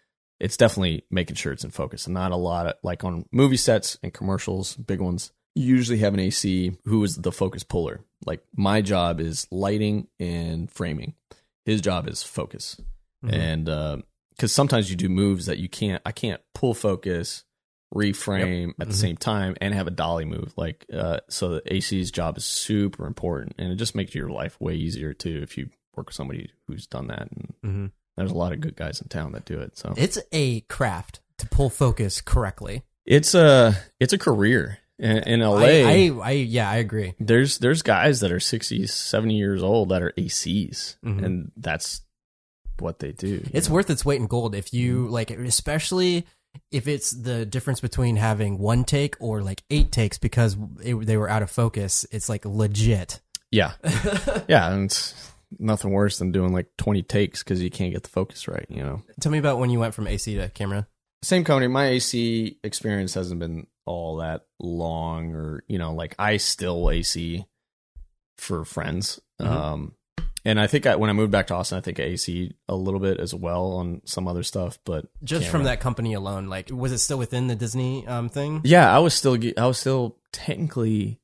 it's 0.41 0.57
definitely 0.57 1.05
making 1.11 1.37
sure 1.37 1.53
it's 1.53 1.65
in 1.65 1.71
focus. 1.71 2.07
And 2.07 2.15
not 2.15 2.33
a 2.33 2.37
lot 2.37 2.67
of 2.67 2.75
like 2.83 3.05
on 3.05 3.27
movie 3.31 3.57
sets 3.57 3.99
and 4.03 4.13
commercials, 4.13 4.75
big 4.77 5.01
ones. 5.01 5.33
You 5.55 5.65
usually 5.67 5.99
have 5.99 6.15
an 6.15 6.21
AC 6.21 6.73
who 6.85 7.03
is 7.05 7.17
the 7.17 7.33
focus 7.33 7.63
puller. 7.65 8.01
Like 8.25 8.43
my 8.57 8.81
job 8.83 9.21
is 9.21 9.47
lighting 9.51 10.07
and 10.19 10.71
framing. 10.71 11.15
His 11.65 11.81
job 11.81 12.09
is 12.09 12.23
focus 12.23 12.81
Mhm. 13.25 13.33
and 13.35 14.03
because 14.31 14.51
sometimes 14.53 14.89
you 14.91 14.97
do 14.97 15.11
moves 15.11 15.45
that 15.45 15.59
you 15.59 15.69
can't 15.69 16.01
i 16.07 16.11
can't 16.13 16.41
pull 16.55 16.73
focus 16.73 17.45
reframe 17.95 18.71
at 18.81 18.89
the 18.89 18.95
Mhm. 18.95 18.99
same 18.99 19.17
time 19.19 19.57
and 19.61 19.75
have 19.75 19.87
a 19.87 19.91
dolly 19.91 20.25
move 20.25 20.55
like 20.57 20.87
uh, 20.93 21.21
so 21.29 21.51
the 21.51 21.73
ac's 21.77 22.11
job 22.11 22.39
is 22.39 22.45
super 22.47 23.07
important 23.07 23.55
and 23.59 23.71
it 23.73 23.77
just 23.77 23.95
makes 23.95 24.15
your 24.15 24.31
life 24.31 24.59
way 24.61 24.75
easier 24.75 25.13
too 25.13 25.41
if 25.43 25.59
you 25.59 25.69
work 25.97 26.07
with 26.07 26.15
somebody 26.17 26.49
who's 26.67 26.87
done 26.87 27.09
that 27.09 27.29
and 27.33 27.55
Mhm. 27.63 27.91
There's 28.17 28.31
a 28.33 28.35
lot 28.37 28.53
of 28.53 28.61
good 28.61 28.77
guys 28.77 29.01
in 29.01 29.09
town 29.09 29.33
that 29.33 29.45
do 29.45 29.59
it 29.61 29.77
so 29.79 29.95
It's 29.97 30.19
a 30.33 30.61
craft 30.63 31.21
to 31.39 31.49
pull 31.49 31.71
focus 31.71 32.21
correctly. 32.21 32.83
it's 33.07 33.35
a 33.35 33.75
it's 33.99 34.13
a 34.13 34.19
career 34.19 34.79
in, 34.99 35.19
in 35.19 35.41
la 35.41 35.57
I, 35.57 35.83
I, 35.85 36.11
I, 36.23 36.31
yeah, 36.33 36.69
I 36.71 36.77
agree. 36.77 37.15
there's 37.19 37.59
there's 37.59 37.81
guys 37.83 38.21
that 38.21 38.31
are 38.33 38.41
60 38.41 38.87
70 38.87 39.35
years 39.35 39.63
old 39.63 39.89
that 39.89 40.03
are 40.03 40.13
acs 40.19 40.97
Mhm. 41.05 41.25
and 41.25 41.53
that's 41.57 42.03
what 42.79 42.99
they 42.99 43.13
do 43.13 43.47
It's 43.53 43.69
know? 43.69 43.75
worth 43.75 43.91
its 43.91 44.05
weight 44.05 44.21
in 44.21 44.27
gold 44.27 44.55
if 44.55 44.73
you 44.75 45.07
like, 45.09 45.31
especially 45.31 46.27
if 46.73 46.89
it's 46.89 47.11
the 47.13 47.47
difference 47.47 47.81
between 47.81 48.17
having 48.17 48.59
one 48.59 48.85
take 48.85 49.17
or 49.21 49.43
like 49.43 49.63
eight 49.71 49.93
takes 49.93 50.19
because 50.19 50.57
it, 50.83 50.95
they 51.07 51.17
were 51.17 51.29
out 51.31 51.43
of 51.43 51.51
focus. 51.51 52.05
It's 52.11 52.29
like 52.29 52.45
legit. 52.45 53.21
Yeah. 53.53 53.73
yeah. 54.49 54.73
And 54.73 54.87
it's 54.87 55.30
nothing 55.59 55.91
worse 55.91 56.19
than 56.19 56.33
doing 56.33 56.53
like 56.53 56.69
20 56.79 57.03
takes 57.03 57.43
because 57.43 57.63
you 57.63 57.71
can't 57.71 57.93
get 57.93 58.03
the 58.05 58.09
focus 58.09 58.47
right, 58.47 58.67
you 58.69 58.83
know? 58.83 59.03
Tell 59.21 59.33
me 59.33 59.39
about 59.39 59.59
when 59.59 59.71
you 59.71 59.81
went 59.81 59.95
from 59.95 60.07
AC 60.07 60.37
to 60.37 60.49
camera. 60.51 60.87
Same 61.23 61.45
company. 61.45 61.67
My 61.67 61.87
AC 61.89 62.59
experience 62.65 63.15
hasn't 63.15 63.41
been 63.41 63.67
all 63.85 64.17
that 64.17 64.47
long 64.61 65.35
or, 65.35 65.65
you 65.69 65.79
know, 65.79 65.93
like 65.93 66.15
I 66.19 66.37
still 66.39 66.89
AC 66.91 67.45
for 68.39 68.65
friends. 68.65 69.21
Mhm. 69.41 69.47
Um, 69.47 69.95
and 70.45 70.59
I 70.59 70.67
think 70.67 70.87
I, 70.87 70.97
when 70.97 71.11
I 71.11 71.13
moved 71.13 71.33
back 71.33 71.49
to 71.49 71.55
Austin, 71.55 71.77
I 71.77 71.83
think 71.83 72.01
I 72.01 72.05
AC 72.05 72.55
a 72.69 72.75
little 72.75 73.01
bit 73.01 73.21
as 73.21 73.35
well 73.35 73.73
on 73.73 74.01
some 74.07 74.27
other 74.27 74.43
stuff, 74.43 74.79
but 74.87 75.07
Just 75.23 75.43
camera. 75.43 75.51
from 75.53 75.65
that 75.65 75.81
company 75.81 76.15
alone, 76.15 76.47
like, 76.47 76.71
was 76.71 76.93
it 76.93 76.99
still 76.99 77.19
within 77.19 77.49
the 77.49 77.57
Disney 77.57 78.07
um 78.07 78.29
thing? 78.31 78.63
yeah, 78.65 78.95
I 78.95 79.01
was 79.01 79.13
still, 79.13 79.37
I 79.59 79.67
was 79.67 79.79
still 79.79 80.17
technically, 80.33 81.21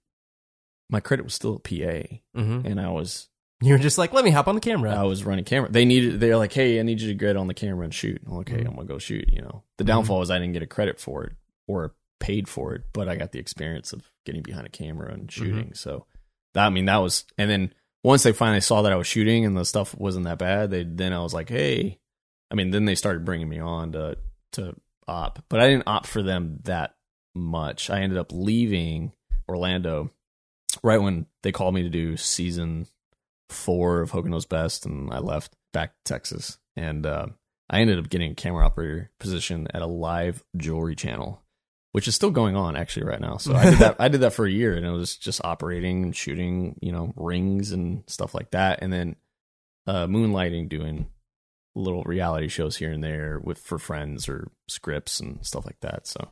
my 0.91 1.01
credit 1.01 1.23
was 1.25 1.33
still 1.35 1.55
a 1.55 1.59
PA 1.59 2.19
Mm-hmm. 2.37 2.67
and 2.67 2.79
I 2.81 2.91
was 2.91 3.29
You 3.63 3.73
were 3.73 3.79
just 3.79 3.97
like, 3.97 4.13
let 4.13 4.25
me 4.25 4.31
hop 4.31 4.49
on 4.49 4.55
the 4.55 4.61
camera. 4.61 4.95
I 4.95 5.05
was 5.05 5.25
running 5.25 5.45
camera. 5.45 5.71
They 5.71 5.85
needed. 5.87 6.21
They're 6.21 6.37
like, 6.37 6.53
"Hey, 6.53 6.79
I 6.79 6.83
need 6.83 7.01
you 7.01 7.09
to 7.09 7.15
get 7.15 7.37
on 7.39 7.47
the 7.47 7.55
camera 7.55 7.85
and 7.85 7.95
shoot." 7.95 8.21
I'm 8.27 8.35
like, 8.37 8.51
"Okay, 8.53 8.63
Mhm. 8.63 8.69
I'm 8.69 8.75
gonna 8.75 8.87
go 8.87 8.99
shoot." 8.99 9.29
You 9.33 9.41
know, 9.41 9.63
the 9.79 9.85
downfall 9.85 10.21
is 10.23 10.31
I 10.31 10.39
didn't 10.39 10.53
get 10.53 10.63
a 10.63 10.67
credit 10.67 11.01
for 11.01 11.25
it 11.25 11.33
or 11.67 11.95
paid 12.21 12.49
for 12.49 12.75
it, 12.75 12.83
but 12.93 13.09
I 13.09 13.17
got 13.17 13.33
the 13.33 13.39
experience 13.39 13.93
of 13.95 14.11
getting 14.27 14.43
behind 14.43 14.67
a 14.67 14.71
camera 14.71 15.11
and 15.13 15.31
shooting. 15.33 15.73
So 15.75 16.05
that 16.53 16.67
I 16.67 16.71
mean, 16.71 16.85
that 16.85 16.99
was. 16.99 17.25
And 17.39 17.51
then 17.51 17.73
once 18.05 18.23
they 18.25 18.33
finally 18.33 18.61
saw 18.61 18.83
that 18.83 18.93
I 18.93 18.97
was 18.97 19.07
shooting 19.07 19.47
and 19.47 19.57
the 19.57 19.65
stuff 19.65 19.95
wasn't 19.97 20.27
that 20.27 20.39
bad, 20.39 20.71
they 20.71 20.85
then 20.85 21.15
I 21.15 21.21
was 21.23 21.33
like, 21.33 21.49
"Hey," 21.49 21.99
I 22.51 22.55
mean, 22.57 22.71
then 22.73 22.85
they 22.85 22.95
started 22.95 23.25
bringing 23.25 23.49
me 23.49 23.59
on 23.59 23.93
to 23.93 24.19
to 24.53 24.77
op, 25.09 25.43
but 25.49 25.61
I 25.61 25.69
didn't 25.69 25.85
opt 25.89 26.07
for 26.09 26.23
them 26.23 26.59
that 26.65 26.95
much. 27.35 27.89
I 27.89 28.01
ended 28.03 28.19
up 28.19 28.33
leaving 28.33 29.13
Orlando 29.49 30.11
right 30.83 31.01
when 31.01 31.25
they 31.43 31.53
called 31.53 31.75
me 31.75 31.83
to 31.85 31.89
do 31.89 32.17
season 32.19 32.87
four 33.49 34.01
of 34.01 34.11
Hogan 34.11 34.39
Best, 34.49 34.87
and 34.87 35.13
I 35.13 35.19
left 35.19 35.55
back 35.73 35.91
to 35.93 36.13
Texas. 36.13 36.59
And 36.77 37.07
uh, 37.07 37.27
I 37.71 37.81
ended 37.81 37.99
up 37.99 38.09
getting 38.11 38.33
a 38.33 38.35
camera 38.35 38.65
operator 38.67 39.11
position 39.19 39.67
at 39.73 39.83
a 39.83 39.87
live 39.87 40.45
jewelry 40.57 40.95
channel, 40.95 41.43
which 41.93 42.07
is 42.09 42.15
still 42.15 42.31
going 42.31 42.57
on 42.57 42.77
actually 42.77 43.07
right 43.07 43.21
now. 43.21 43.37
So 43.39 43.55
I 43.55 43.71
did 43.71 43.79
that. 43.79 43.97
I 44.01 44.09
did 44.09 44.21
that 44.21 44.33
for 44.35 44.47
a 44.47 44.51
year, 44.51 44.77
and 44.77 44.85
it 44.85 44.91
was 44.91 45.17
just 45.17 45.41
operating 45.45 46.03
and 46.03 46.17
shooting, 46.17 46.79
you 46.83 46.93
know, 46.93 47.13
rings 47.17 47.73
and 47.73 48.05
stuff 48.09 48.35
like 48.35 48.51
that, 48.51 48.81
and 48.83 48.93
then 48.93 49.17
uh, 49.87 50.07
moonlighting, 50.07 50.69
doing 50.69 51.09
little 51.75 52.03
reality 52.05 52.49
shows 52.49 52.77
here 52.77 52.91
and 52.91 53.05
there 53.05 53.39
with 53.43 53.59
for 53.59 53.79
friends 53.79 54.29
or 54.29 54.51
scripts 54.69 55.21
and 55.21 55.45
stuff 55.45 55.67
like 55.67 55.79
that. 55.81 56.07
So 56.07 56.31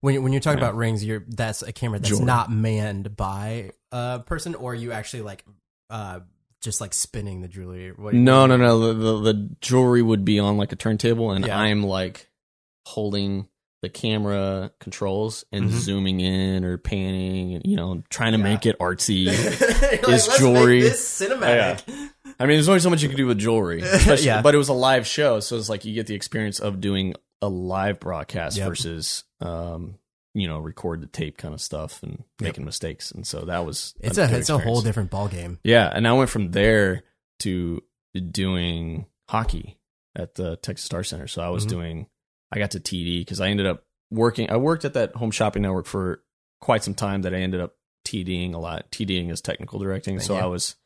when 0.00 0.14
you- 0.14 0.22
when 0.22 0.32
you're 0.32 0.40
talking 0.40 0.58
Yeah. 0.60 0.66
about 0.66 0.76
rings, 0.76 1.04
you're 1.04 1.24
that's 1.28 1.62
a 1.62 1.72
camera 1.72 1.98
that's 1.98 2.10
Jordan. 2.10 2.26
not 2.26 2.50
manned 2.52 3.16
by 3.16 3.72
a 3.92 4.20
person, 4.24 4.54
or 4.54 4.74
you 4.74 4.92
actually 4.92 5.22
like 5.22 5.44
uh 5.90 6.20
just 6.66 6.82
like 6.82 6.92
spinning 6.92 7.40
the 7.40 7.48
jewelry. 7.48 7.92
What, 7.96 8.12
No, 8.12 8.44
no, 8.46 8.58
no. 8.58 8.78
The, 8.80 8.92
the 8.92 9.32
the 9.32 9.56
jewelry 9.62 10.02
would 10.02 10.24
be 10.26 10.38
on 10.38 10.58
like 10.58 10.72
a 10.72 10.76
turntable, 10.76 11.30
and 11.30 11.46
Yeah. 11.46 11.58
I'm 11.58 11.82
like 11.82 12.28
holding 12.84 13.48
the 13.82 13.88
camera 13.88 14.72
controls 14.80 15.44
and 15.52 15.66
Mhm. 15.70 15.78
zooming 15.78 16.20
in 16.20 16.64
or 16.64 16.76
panning, 16.78 17.54
and 17.54 17.62
you 17.64 17.76
know, 17.76 18.02
trying 18.10 18.32
to 18.32 18.38
Yeah. 18.38 18.44
make 18.44 18.66
it 18.66 18.78
artsy. 18.78 19.26
Like, 19.86 20.02
Is 20.08 20.26
let's 20.28 20.38
jewelry- 20.38 20.80
make 20.82 20.90
this 20.92 21.20
cinematic. 21.20 21.82
I 22.38 22.44
mean, 22.46 22.56
there's 22.56 22.68
only 22.68 22.80
so 22.80 22.90
much 22.90 23.02
you 23.02 23.08
can 23.08 23.16
do 23.16 23.26
with 23.26 23.38
jewelry, 23.38 23.82
Yeah. 24.20 24.42
but 24.42 24.54
it 24.54 24.58
was 24.58 24.68
a 24.68 24.72
live 24.74 25.06
show, 25.06 25.40
so 25.40 25.56
it's 25.56 25.68
like 25.70 25.84
you 25.84 25.94
get 25.94 26.06
the 26.06 26.14
experience 26.14 26.58
of 26.58 26.80
doing 26.80 27.14
a 27.40 27.48
live 27.48 27.98
broadcast 28.00 28.56
Yep. 28.58 28.68
versus, 28.68 29.24
um, 29.40 29.94
you 30.36 30.46
know 30.46 30.58
record 30.58 31.00
the 31.00 31.06
tape 31.06 31.38
kind 31.38 31.54
of 31.54 31.60
stuff 31.60 32.02
and 32.02 32.22
making 32.40 32.64
mistakes, 32.64 33.10
and 33.10 33.26
so 33.26 33.40
that 33.46 33.64
was 33.64 33.94
It's 34.00 34.18
a, 34.18 34.36
it's 34.36 34.50
a 34.50 34.58
whole 34.58 34.82
different 34.82 35.10
ball 35.10 35.28
game. 35.28 35.58
Yeah, 35.64 35.90
and 35.92 36.06
I 36.06 36.12
went 36.12 36.28
from 36.30 36.50
there 36.52 37.02
to 37.40 37.82
doing 38.30 39.06
hockey 39.28 39.78
at 40.14 40.34
the 40.34 40.56
Texas 40.56 40.84
Star 40.84 41.02
Center. 41.04 41.26
So 41.26 41.42
I 41.42 41.48
was 41.48 41.66
Mhm. 41.66 41.70
doing, 41.70 42.06
I 42.52 42.58
got 42.58 42.70
to 42.72 42.80
TD 42.80 43.20
because 43.20 43.40
I 43.40 43.48
ended 43.48 43.66
up 43.66 43.84
working. 44.10 44.50
I 44.50 44.56
worked 44.56 44.84
at 44.84 44.94
that 44.94 45.14
home 45.16 45.30
shopping 45.30 45.62
network 45.62 45.86
for 45.86 46.22
quite 46.60 46.82
some 46.84 46.94
time. 46.94 47.22
That 47.22 47.34
I 47.34 47.38
ended 47.38 47.60
up 47.60 47.76
TDing 48.06 48.54
a 48.54 48.58
lot. 48.58 48.90
TDing 48.90 49.30
is 49.30 49.40
technical 49.40 49.78
directing. 49.78 50.20
So 50.20 50.34
Yeah. 50.34 50.44
I 50.44 50.46
was, 50.46 50.76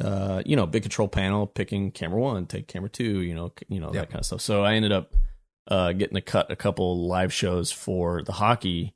uh, 0.00 0.42
you 0.44 0.56
know, 0.56 0.66
big 0.66 0.82
control 0.82 1.08
panel, 1.08 1.46
picking 1.46 1.90
camera 1.92 2.18
one, 2.20 2.46
take 2.46 2.66
camera 2.66 2.88
two, 2.88 3.20
you 3.20 3.34
know, 3.34 3.52
you 3.68 3.78
know 3.80 3.92
Yep. 3.92 3.94
that 3.94 4.08
kind 4.10 4.20
of 4.20 4.26
stuff. 4.26 4.40
So 4.40 4.64
I 4.64 4.74
ended 4.74 4.90
up 4.92 5.14
uh, 5.68 5.92
getting 5.92 6.14
to 6.14 6.20
cut 6.20 6.50
a 6.50 6.56
couple 6.56 7.06
live 7.06 7.32
shows 7.32 7.72
for 7.72 8.22
the 8.22 8.32
hockey 8.32 8.94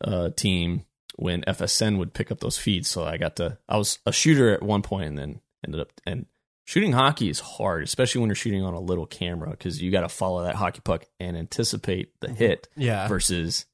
uh, 0.00 0.30
team 0.30 0.84
when 1.16 1.42
FSN 1.42 1.98
would 1.98 2.14
pick 2.14 2.30
up 2.32 2.40
those 2.40 2.58
feeds. 2.58 2.88
So 2.88 3.04
I 3.04 3.16
got 3.18 3.36
to, 3.36 3.58
I 3.68 3.76
was 3.76 3.98
a 4.06 4.12
shooter 4.12 4.52
at 4.52 4.62
one 4.62 4.82
point 4.82 5.06
and 5.08 5.18
then 5.18 5.40
ended 5.64 5.80
up, 5.80 5.92
and 6.06 6.26
shooting 6.64 6.92
hockey 6.92 7.28
is 7.28 7.38
hard, 7.40 7.82
especially 7.84 8.20
when 8.20 8.28
you're 8.28 8.34
shooting 8.34 8.64
on 8.64 8.74
a 8.74 8.80
little 8.80 9.06
camera 9.06 9.50
because 9.50 9.80
you 9.82 9.90
got 9.90 10.00
to 10.00 10.08
follow 10.08 10.42
that 10.44 10.54
hockey 10.56 10.80
puck 10.82 11.04
and 11.20 11.36
anticipate 11.36 12.18
the 12.20 12.28
hit 12.32 12.68
Yeah. 12.76 13.06
versus 13.08 13.66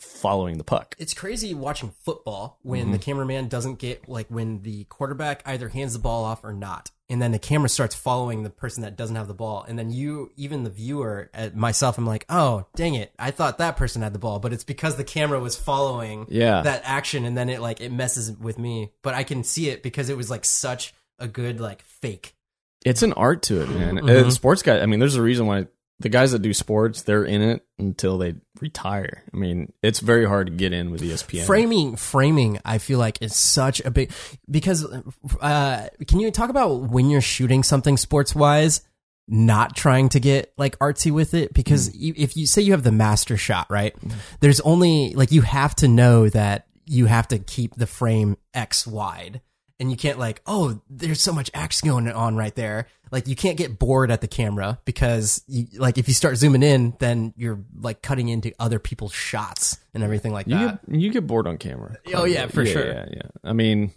following 0.00 0.58
the 0.58 0.64
puck. 0.64 0.94
It's 0.98 1.14
crazy 1.14 1.54
watching 1.54 1.90
football 2.04 2.58
when 2.62 2.90
the 2.92 2.98
cameraman 2.98 3.48
doesn't 3.48 3.78
get 3.78 4.08
like 4.08 4.26
when 4.28 4.62
the 4.62 4.84
quarterback 4.84 5.42
either 5.46 5.68
hands 5.68 5.92
the 5.92 5.98
ball 5.98 6.24
off 6.24 6.42
or 6.44 6.52
not. 6.52 6.90
And 7.08 7.20
then 7.20 7.32
the 7.32 7.40
camera 7.40 7.68
starts 7.68 7.94
following 7.96 8.44
the 8.44 8.50
person 8.50 8.82
that 8.84 8.96
doesn't 8.96 9.16
have 9.16 9.26
the 9.26 9.34
ball. 9.34 9.64
And 9.68 9.76
then 9.76 9.90
you, 9.90 10.30
even 10.36 10.62
the 10.62 10.70
viewer, 10.70 11.28
uh, 11.34 11.50
myself, 11.54 11.98
I'm 11.98 12.06
like, 12.06 12.24
oh, 12.28 12.66
dang 12.76 12.94
it. 12.94 13.12
I 13.18 13.32
thought 13.32 13.58
that 13.58 13.76
person 13.76 14.02
had 14.02 14.12
the 14.12 14.20
ball, 14.20 14.38
but 14.38 14.52
it's 14.52 14.62
because 14.62 14.94
the 14.96 15.02
camera 15.02 15.40
was 15.40 15.56
following 15.56 16.26
Yeah. 16.28 16.62
that 16.62 16.82
action. 16.84 17.24
And 17.24 17.36
then 17.36 17.48
it 17.48 17.60
like, 17.60 17.80
it 17.80 17.90
messes 17.90 18.30
with 18.30 18.60
me. 18.60 18.92
But 19.02 19.14
I 19.14 19.24
can 19.24 19.42
see 19.42 19.70
it 19.70 19.82
because 19.82 20.08
it 20.08 20.16
was 20.16 20.30
like 20.30 20.44
such 20.44 20.94
a 21.18 21.26
good 21.26 21.58
like 21.60 21.82
fake. 21.82 22.36
It's 22.84 23.02
an 23.02 23.12
art 23.14 23.42
to 23.42 23.60
it, 23.60 23.68
man. 23.68 23.96
Mhm. 23.96 24.08
Uh, 24.26 24.30
sports 24.30 24.62
guy, 24.62 24.78
I 24.78 24.86
mean, 24.86 25.00
there's 25.00 25.16
a 25.16 25.22
reason 25.22 25.46
why 25.46 25.66
the 26.00 26.08
guys 26.08 26.32
that 26.32 26.40
do 26.40 26.54
sports, 26.54 27.02
they're 27.02 27.24
in 27.24 27.42
it 27.42 27.64
until 27.78 28.16
they 28.18 28.34
retire. 28.60 29.22
I 29.32 29.36
mean, 29.36 29.72
it's 29.82 30.00
very 30.00 30.26
hard 30.26 30.46
to 30.46 30.52
get 30.52 30.72
in 30.72 30.90
with 30.90 31.02
ESPN. 31.02 31.44
Framing, 31.44 31.96
framing, 31.96 32.58
I 32.64 32.78
feel 32.78 32.98
like 32.98 33.20
is 33.20 33.36
such 33.36 33.80
a 33.80 33.90
big 33.90 34.10
because. 34.50 34.84
Uh, 35.40 35.88
can 36.08 36.20
you 36.20 36.30
talk 36.30 36.50
about 36.50 36.82
when 36.90 37.10
you're 37.10 37.20
shooting 37.20 37.62
something 37.62 37.96
sports 37.96 38.34
wise, 38.34 38.80
not 39.28 39.76
trying 39.76 40.08
to 40.10 40.20
get 40.20 40.52
like 40.56 40.78
artsy 40.78 41.12
with 41.12 41.34
it? 41.34 41.52
Because 41.52 41.94
you, 41.94 42.14
if 42.16 42.36
you 42.36 42.46
say 42.46 42.62
you 42.62 42.72
have 42.72 42.82
the 42.82 42.92
master 42.92 43.36
shot, 43.36 43.66
right? 43.70 43.94
There's 44.40 44.60
only 44.60 45.14
like 45.14 45.32
you 45.32 45.42
have 45.42 45.74
to 45.76 45.88
know 45.88 46.28
that 46.30 46.66
you 46.86 47.06
have 47.06 47.28
to 47.28 47.38
keep 47.38 47.74
the 47.76 47.86
frame 47.86 48.36
X 48.54 48.86
wide. 48.86 49.42
And 49.80 49.90
you 49.90 49.96
can't 49.96 50.18
like, 50.18 50.42
oh, 50.46 50.80
there's 50.88 51.20
so 51.20 51.32
much 51.32 51.50
action 51.54 51.88
going 51.88 52.06
on 52.12 52.36
right 52.36 52.54
there. 52.54 52.86
Like 53.10 53.26
you 53.26 53.34
can't 53.34 53.56
get 53.56 53.78
bored 53.78 54.10
at 54.12 54.20
the 54.20 54.28
camera 54.28 54.78
because 54.84 55.42
you, 55.48 55.66
like 55.78 55.98
if 55.98 56.06
you 56.06 56.14
start 56.14 56.36
zooming 56.36 56.62
in, 56.62 56.94
then 57.00 57.32
you're 57.36 57.58
like 57.74 58.02
cutting 58.02 58.28
into 58.28 58.52
other 58.60 58.78
people's 58.78 59.12
shots 59.14 59.78
and 59.94 60.04
everything 60.04 60.32
like 60.32 60.46
You 60.46 60.54
that. 60.58 60.86
get, 60.88 61.00
you 61.00 61.10
get 61.10 61.26
bored 61.26 61.46
on 61.48 61.56
camera. 61.56 61.96
Oh, 62.14 62.24
yeah, 62.24 62.46
for 62.46 62.64
sure. 62.66 62.86
Yeah, 62.86 63.06
yeah. 63.10 63.22
I 63.42 63.52
mean, 63.54 63.90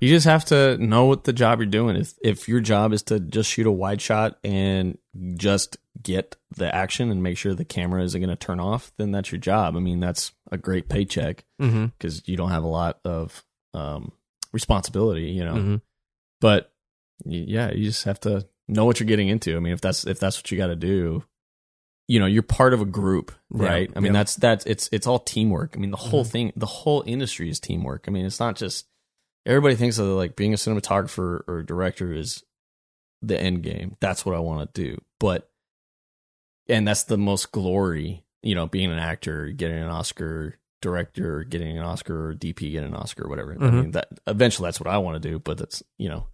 you 0.00 0.08
just 0.08 0.24
have 0.26 0.44
to 0.46 0.78
know 0.78 1.06
what 1.06 1.24
the 1.24 1.32
job 1.32 1.58
you're 1.58 1.66
doing. 1.66 1.96
If 1.96 2.14
if 2.22 2.48
your 2.48 2.60
job 2.60 2.92
is 2.92 3.02
to 3.04 3.18
just 3.18 3.50
shoot 3.50 3.66
a 3.66 3.72
wide 3.72 4.00
shot 4.00 4.38
and 4.44 4.96
just 5.34 5.76
get 6.00 6.36
the 6.56 6.72
action 6.72 7.10
and 7.10 7.20
make 7.22 7.36
sure 7.36 7.52
the 7.54 7.64
camera 7.64 8.04
isn't 8.04 8.20
going 8.20 8.30
to 8.30 8.36
turn 8.36 8.60
off, 8.60 8.92
then 8.96 9.10
that's 9.10 9.32
your 9.32 9.40
job. 9.40 9.76
I 9.76 9.80
mean, 9.80 9.98
that's 9.98 10.30
a 10.52 10.56
great 10.56 10.88
paycheck 10.88 11.44
Mm-hmm. 11.60 11.86
because 11.86 12.26
you 12.28 12.36
don't 12.36 12.50
have 12.50 12.62
a 12.62 12.68
lot 12.68 13.00
of 13.04 13.44
um, 13.74 14.12
responsibility, 14.52 15.26
you 15.30 15.44
know. 15.44 15.54
Mhm. 15.54 15.80
But 16.40 16.72
yeah, 17.24 17.72
you 17.72 17.84
just 17.84 18.04
have 18.04 18.20
to 18.20 18.46
know 18.68 18.84
what 18.84 19.00
you're 19.00 19.06
getting 19.06 19.28
into. 19.28 19.56
I 19.56 19.60
mean, 19.60 19.72
if 19.72 19.80
that's 19.80 20.06
if 20.06 20.20
that's 20.20 20.38
what 20.38 20.50
you 20.50 20.58
got 20.58 20.68
to 20.68 20.76
do, 20.76 21.24
you 22.06 22.20
know, 22.20 22.26
you're 22.26 22.42
part 22.42 22.72
of 22.74 22.80
a 22.80 22.84
group, 22.86 23.32
Yeah, 23.54 23.66
right? 23.66 23.90
I 23.96 24.00
mean, 24.00 24.12
yeah. 24.12 24.20
that's 24.20 24.36
that's 24.36 24.64
it's 24.66 24.88
it's 24.92 25.06
all 25.06 25.18
teamwork. 25.18 25.74
I 25.76 25.80
mean, 25.80 25.90
the 25.90 25.96
whole 25.96 26.24
Mhm. 26.24 26.30
thing, 26.30 26.52
the 26.56 26.66
whole 26.66 27.02
industry 27.06 27.50
is 27.50 27.60
teamwork. 27.60 28.04
I 28.06 28.10
mean, 28.10 28.24
it's 28.26 28.40
not 28.40 28.56
just 28.56 28.86
everybody 29.46 29.74
thinks 29.74 29.96
that 29.96 30.04
like 30.04 30.36
being 30.36 30.52
a 30.52 30.56
cinematographer 30.56 31.40
or 31.48 31.62
director 31.62 32.12
is 32.12 32.44
the 33.22 33.40
end 33.40 33.62
game. 33.62 33.96
That's 34.00 34.24
what 34.24 34.34
I 34.34 34.38
want 34.38 34.72
to 34.74 34.82
do, 34.82 35.00
but 35.18 35.50
and 36.68 36.86
that's 36.86 37.04
the 37.04 37.16
most 37.18 37.50
glory, 37.50 38.24
you 38.42 38.54
know, 38.54 38.66
being 38.66 38.92
an 38.92 38.98
actor, 38.98 39.48
getting 39.50 39.78
an 39.78 39.88
Oscar, 39.88 40.58
director 40.80 41.44
getting 41.44 41.76
an 41.76 41.84
Oscar, 41.84 42.30
or 42.30 42.34
DP 42.34 42.72
getting 42.72 42.90
an 42.90 42.94
Oscar, 42.94 43.24
or 43.26 43.28
whatever. 43.28 43.52
I 43.52 43.56
Mhm. 43.56 43.72
mean, 43.72 43.90
that 43.92 44.08
eventually 44.26 44.66
that's 44.68 44.80
what 44.80 44.88
I 44.88 44.98
want 44.98 45.20
to 45.22 45.28
do, 45.28 45.38
but 45.38 45.58
that's 45.58 45.82
you 45.98 46.08
know, 46.08 46.26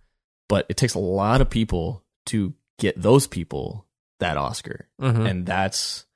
but 0.49 0.67
it 0.69 0.77
takes 0.77 0.95
a 0.95 0.99
lot 0.99 1.41
of 1.41 1.49
people 1.51 2.05
to 2.27 2.55
get 2.79 3.01
those 3.01 3.27
people 3.27 3.87
that 4.21 4.37
Oscar, 4.37 4.89
Mhm. 5.01 5.29
and 5.29 5.47
that's 5.47 6.07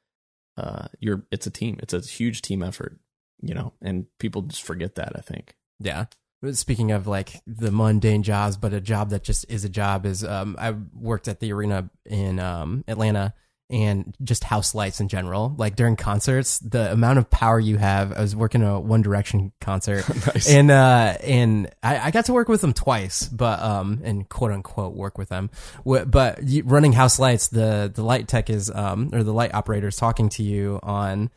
uh, 0.56 0.88
you're 0.98 1.24
it's 1.30 1.46
a 1.46 1.50
team, 1.50 1.78
it's 1.82 1.94
a 1.94 2.00
huge 2.00 2.42
team 2.42 2.62
effort, 2.62 2.98
you 3.40 3.54
know, 3.54 3.72
and 3.80 4.06
people 4.18 4.42
just 4.42 4.62
forget 4.62 4.96
that. 4.96 5.12
I 5.14 5.20
think. 5.20 5.54
Yeah. 5.78 6.06
Speaking 6.52 6.92
of 6.92 7.06
like 7.08 7.40
the 7.46 7.70
mundane 7.72 8.22
jobs, 8.22 8.56
but 8.56 8.72
a 8.72 8.80
job 8.80 9.10
that 9.10 9.24
just 9.24 9.44
is 9.48 9.64
a 9.64 9.68
job 9.68 10.04
is 10.06 10.22
um 10.24 10.56
I 10.58 10.70
worked 10.94 11.28
at 11.28 11.40
the 11.40 11.52
arena 11.52 11.90
in 12.04 12.38
um 12.40 12.84
Atlanta 12.88 13.34
and 13.70 14.16
just 14.22 14.44
house 14.44 14.74
lights 14.74 15.00
in 15.00 15.08
general. 15.08 15.54
Like 15.56 15.76
during 15.76 15.96
concerts, 15.96 16.58
the 16.60 16.90
amount 16.90 17.18
of 17.18 17.28
power 17.28 17.60
you 17.60 17.76
have. 17.76 18.12
I 18.12 18.20
was 18.22 18.34
working 18.34 18.62
a 18.62 18.80
One 18.80 19.02
Direction 19.02 19.52
concert. 19.60 20.08
nice. 20.26 20.48
and 20.48 20.70
uh 20.70 21.16
and 21.22 21.70
I, 21.82 21.98
I 21.98 22.10
got 22.10 22.26
to 22.26 22.32
work 22.32 22.48
with 22.48 22.60
them 22.60 22.72
twice 22.72 23.28
but 23.28 23.60
um 23.60 24.00
and 24.04 24.28
quote 24.28 24.52
unquote 24.52 24.94
work 24.94 25.18
with 25.18 25.28
them 25.28 25.50
but 25.84 26.40
running 26.64 26.92
house 26.92 27.18
lights 27.18 27.48
the 27.48 27.90
the 27.94 28.02
light 28.02 28.28
tech 28.28 28.50
is 28.50 28.70
um 28.70 29.10
or 29.12 29.22
the 29.22 29.32
light 29.32 29.54
operator 29.54 29.88
is 29.88 29.96
talking 29.96 30.28
to 30.30 30.42
you 30.42 30.78
on 30.82 31.30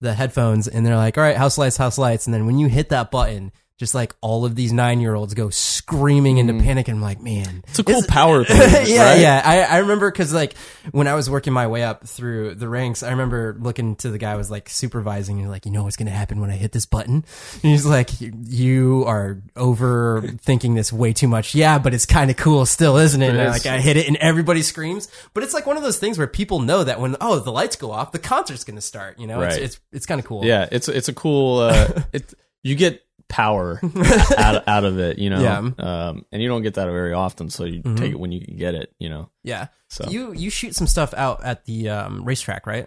the 0.00 0.14
headphones 0.14 0.68
and 0.68 0.84
they're 0.84 0.96
like 0.96 1.16
all 1.16 1.24
right 1.24 1.36
house 1.36 1.56
lights 1.58 1.76
house 1.76 1.98
lights 1.98 2.26
and 2.26 2.34
then 2.34 2.46
when 2.46 2.58
you 2.58 2.66
hit 2.68 2.90
that 2.90 3.10
button 3.10 3.52
just 3.78 3.94
like 3.94 4.14
all 4.20 4.44
of 4.44 4.54
these 4.54 4.72
nine 4.72 5.00
year 5.00 5.14
olds 5.14 5.34
go 5.34 5.50
screaming 5.50 6.38
into 6.38 6.54
panic 6.54 6.88
and 6.88 6.96
I'm 6.96 7.02
like 7.02 7.20
man 7.20 7.62
it's 7.68 7.78
a 7.78 7.84
cool 7.84 7.96
It's- 7.98 8.10
power 8.10 8.42
thing. 8.44 8.86
yeah, 8.86 9.10
right? 9.10 9.20
yeah. 9.20 9.42
I, 9.44 9.62
I 9.62 9.78
remember 9.78 10.10
because 10.10 10.32
like 10.32 10.56
when 10.92 11.06
I 11.06 11.14
was 11.14 11.28
working 11.28 11.52
my 11.52 11.66
way 11.66 11.82
up 11.82 12.06
through 12.06 12.54
the 12.54 12.68
ranks, 12.68 13.02
I 13.02 13.10
remember 13.10 13.56
looking 13.58 13.96
to 13.96 14.10
the 14.10 14.18
guy 14.18 14.32
who 14.32 14.38
was 14.38 14.50
like 14.50 14.68
supervising 14.68 15.40
and 15.40 15.50
like, 15.50 15.66
you 15.66 15.72
know 15.72 15.84
what's 15.84 15.96
gonna 15.96 16.10
happen 16.10 16.40
when 16.40 16.50
I 16.50 16.56
hit 16.56 16.72
this 16.72 16.86
button? 16.86 17.16
And 17.16 17.62
he's 17.62 17.84
like, 17.86 18.10
you 18.20 19.04
are 19.06 19.42
overthinking 19.56 20.74
this 20.74 20.92
way 20.92 21.12
too 21.12 21.28
much. 21.28 21.54
Yeah, 21.54 21.78
but 21.78 21.94
it's 21.94 22.06
kind 22.06 22.30
of 22.30 22.36
cool 22.36 22.66
still, 22.66 22.96
isn't 22.96 23.20
it? 23.22 23.26
It 23.26 23.30
And 23.30 23.40
I, 23.40 23.44
is. 23.56 23.64
like 23.64 23.72
I 23.74 23.80
hit 23.80 23.96
it 23.96 24.06
and 24.08 24.16
everybody 24.16 24.62
screams. 24.62 25.08
But 25.34 25.42
it's 25.42 25.54
like 25.54 25.66
one 25.66 25.76
of 25.76 25.82
those 25.82 25.98
things 25.98 26.18
where 26.18 26.26
people 26.26 26.60
know 26.60 26.84
that 26.84 27.00
when 27.00 27.16
oh 27.20 27.38
the 27.38 27.52
lights 27.52 27.76
go 27.76 27.90
off, 27.90 28.12
the 28.12 28.18
concert's 28.18 28.64
gonna 28.64 28.80
start. 28.80 29.18
You 29.18 29.26
know, 29.26 29.40
Right. 29.40 29.52
it's 29.52 29.76
it's 29.76 29.80
it's 29.92 30.06
kind 30.06 30.18
of 30.18 30.24
cool. 30.26 30.44
Yeah, 30.44 30.68
it's 30.70 30.88
it's 30.88 31.08
a 31.08 31.12
cool. 31.12 31.58
Uh, 31.58 32.02
it 32.12 32.32
you 32.62 32.74
get 32.74 33.02
power 33.28 33.80
out 34.38 34.66
out 34.68 34.84
of 34.84 34.98
it, 34.98 35.18
you 35.18 35.30
know. 35.30 35.40
Yeah. 35.40 35.58
Um, 35.58 36.24
and 36.32 36.42
you 36.42 36.48
don't 36.48 36.62
get 36.62 36.74
that 36.74 36.86
very 36.86 37.12
often, 37.12 37.50
so 37.50 37.64
you 37.64 37.82
Mhm. 37.82 37.96
take 37.96 38.12
it 38.12 38.18
when 38.20 38.32
you 38.32 38.40
can 38.44 38.56
get 38.56 38.74
it, 38.74 38.92
you 38.98 39.08
know. 39.08 39.30
yeah. 39.44 39.68
So 39.88 40.08
You 40.10 40.32
you 40.32 40.50
shoot 40.50 40.74
some 40.74 40.86
stuff 40.86 41.14
out 41.14 41.44
at 41.44 41.64
the 41.64 41.88
um, 41.90 42.24
racetrack, 42.24 42.66
right? 42.66 42.86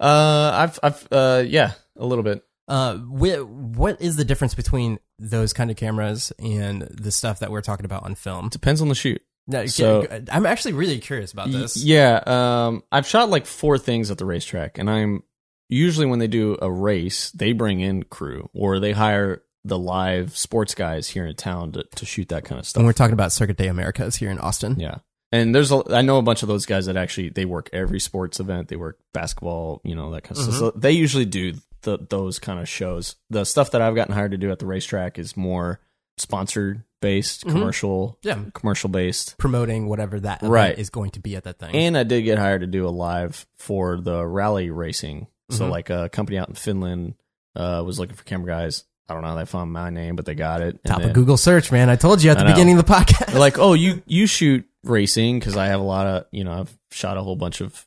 uh, 0.00 0.50
I've 0.54 0.78
I've 0.82 1.08
uh, 1.12 1.42
yeah, 1.46 1.72
a 1.96 2.06
little 2.06 2.24
bit. 2.24 2.42
Uh, 2.68 2.94
wh- 2.96 3.48
what 3.76 4.00
is 4.00 4.16
the 4.16 4.24
difference 4.24 4.54
between 4.54 4.98
those 5.18 5.52
kind 5.52 5.70
of 5.70 5.76
cameras 5.76 6.32
and 6.38 6.82
the 6.82 7.10
stuff 7.10 7.40
that 7.40 7.50
we're 7.50 7.60
talking 7.62 7.84
about 7.84 8.04
on 8.04 8.14
film? 8.14 8.48
Depends 8.48 8.80
on 8.80 8.88
the 8.88 8.94
shoot. 8.94 9.20
No, 9.48 9.66
So- 9.66 10.06
I'm 10.30 10.46
actually 10.46 10.74
really 10.74 10.98
curious 11.00 11.32
about 11.32 11.50
this. 11.50 11.82
Yeah, 11.82 12.20
um, 12.26 12.84
I've 12.92 13.06
shot 13.06 13.28
like 13.30 13.46
four 13.46 13.76
things 13.78 14.10
at 14.12 14.18
the 14.18 14.24
racetrack, 14.24 14.78
and 14.78 14.88
I'm 14.88 15.24
usually 15.68 16.06
when 16.06 16.20
they 16.20 16.28
do 16.28 16.56
a 16.62 16.70
race, 16.70 17.30
they 17.32 17.52
bring 17.52 17.80
in 17.80 18.04
crew 18.04 18.48
or 18.54 18.78
they 18.78 18.92
hire 18.92 19.42
the 19.64 19.78
live 19.78 20.36
sports 20.36 20.74
guys 20.74 21.08
here 21.08 21.26
in 21.26 21.34
town 21.36 21.72
to, 21.72 21.84
to 21.96 22.06
shoot 22.06 22.28
that 22.30 22.44
kind 22.44 22.58
of 22.58 22.66
stuff. 22.66 22.80
And 22.80 22.86
we're 22.86 22.92
talking 22.94 23.12
about 23.12 23.32
Circuit 23.32 23.52
of 23.52 23.56
the 23.58 23.66
Americas 23.68 24.16
here 24.16 24.30
in 24.30 24.38
Austin. 24.38 24.78
Yeah. 24.80 24.98
And 25.32 25.54
there's 25.54 25.70
a, 25.70 25.82
I 25.90 26.02
know 26.02 26.18
a 26.18 26.22
bunch 26.22 26.42
of 26.42 26.48
those 26.48 26.66
guys 26.66 26.86
that 26.86 26.96
actually 26.96 27.28
they 27.28 27.44
work 27.44 27.70
every 27.72 28.00
sports 28.00 28.40
event. 28.40 28.68
They 28.68 28.76
work 28.76 28.98
basketball, 29.14 29.80
you 29.84 29.94
know, 29.94 30.10
that 30.12 30.22
kind 30.24 30.36
of 30.36 30.42
stuff. 30.44 30.54
So 30.56 30.70
they 30.72 30.92
usually 30.92 31.24
do 31.26 31.54
the, 31.82 31.98
those 32.08 32.38
kind 32.38 32.58
of 32.58 32.68
shows. 32.68 33.16
The 33.28 33.44
stuff 33.44 33.70
that 33.72 33.80
I've 33.82 33.94
gotten 33.94 34.14
hired 34.14 34.32
to 34.32 34.38
do 34.38 34.50
at 34.50 34.58
the 34.58 34.66
racetrack 34.66 35.18
is 35.18 35.36
more 35.36 35.80
sponsored 36.18 36.82
based, 37.00 37.44
Mhm. 37.46 37.52
commercial, 37.52 38.18
Yeah. 38.22 38.38
commercial 38.54 38.90
based. 38.90 39.38
Promoting 39.38 39.86
whatever 39.88 40.20
that 40.20 40.38
event 40.40 40.52
Right. 40.52 40.78
is 40.78 40.90
going 40.90 41.10
to 41.12 41.20
be 41.20 41.34
at 41.36 41.44
that 41.44 41.58
thing. 41.58 41.74
And 41.74 41.96
I 41.96 42.02
did 42.02 42.22
get 42.22 42.38
hired 42.38 42.60
to 42.60 42.66
do 42.66 42.86
a 42.86 42.90
live 42.90 43.46
for 43.56 43.98
the 44.00 44.26
rally 44.26 44.70
racing. 44.70 45.28
So 45.50 45.66
Mhm. 45.66 45.70
like 45.70 45.90
a 45.90 46.08
company 46.10 46.38
out 46.38 46.48
in 46.48 46.54
Finland 46.56 47.14
uh, 47.56 47.82
was 47.84 47.98
looking 47.98 48.14
for 48.16 48.22
camera 48.24 48.46
guys. 48.46 48.84
I 49.10 49.12
don't 49.12 49.22
know 49.22 49.28
how 49.28 49.34
they 49.34 49.44
found 49.44 49.72
my 49.72 49.90
name, 49.90 50.14
but 50.16 50.24
they 50.24 50.34
got 50.36 50.60
it. 50.62 50.82
Top 50.84 51.00
then- 51.00 51.08
of 51.10 51.14
Google 51.14 51.36
search, 51.36 51.72
man. 51.72 51.90
I 51.90 51.96
told 51.96 52.22
you 52.22 52.30
at 52.30 52.38
the 52.38 52.44
beginning 52.44 52.78
of 52.78 52.86
the 52.86 52.92
podcast. 52.92 53.26
They're 53.26 53.40
like, 53.40 53.58
oh, 53.58 53.74
you 53.74 54.02
you 54.06 54.26
shoot 54.26 54.64
racing 54.84 55.38
because 55.40 55.56
I 55.56 55.66
have 55.66 55.80
a 55.80 55.84
lot 55.84 56.06
of 56.06 56.24
you 56.30 56.44
know 56.44 56.52
I've 56.52 56.78
shot 56.92 57.16
a 57.16 57.22
whole 57.22 57.36
bunch 57.36 57.60
of 57.60 57.84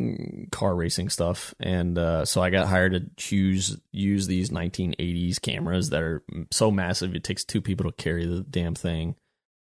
mm, 0.00 0.50
car 0.50 0.74
racing 0.74 1.08
stuff, 1.08 1.54
and 1.60 1.96
uh, 1.98 2.24
so 2.24 2.42
I 2.42 2.50
got 2.50 2.66
hired 2.68 3.16
to 3.16 3.36
use 3.36 3.76
use 3.92 4.26
these 4.26 4.50
1980s 4.50 5.40
cameras 5.40 5.90
that 5.90 6.02
are 6.02 6.22
so 6.50 6.70
massive 6.70 7.14
it 7.14 7.24
takes 7.24 7.44
two 7.44 7.60
people 7.62 7.90
to 7.90 7.96
carry 7.96 8.26
the 8.26 8.40
damn 8.42 8.74
thing 8.74 9.14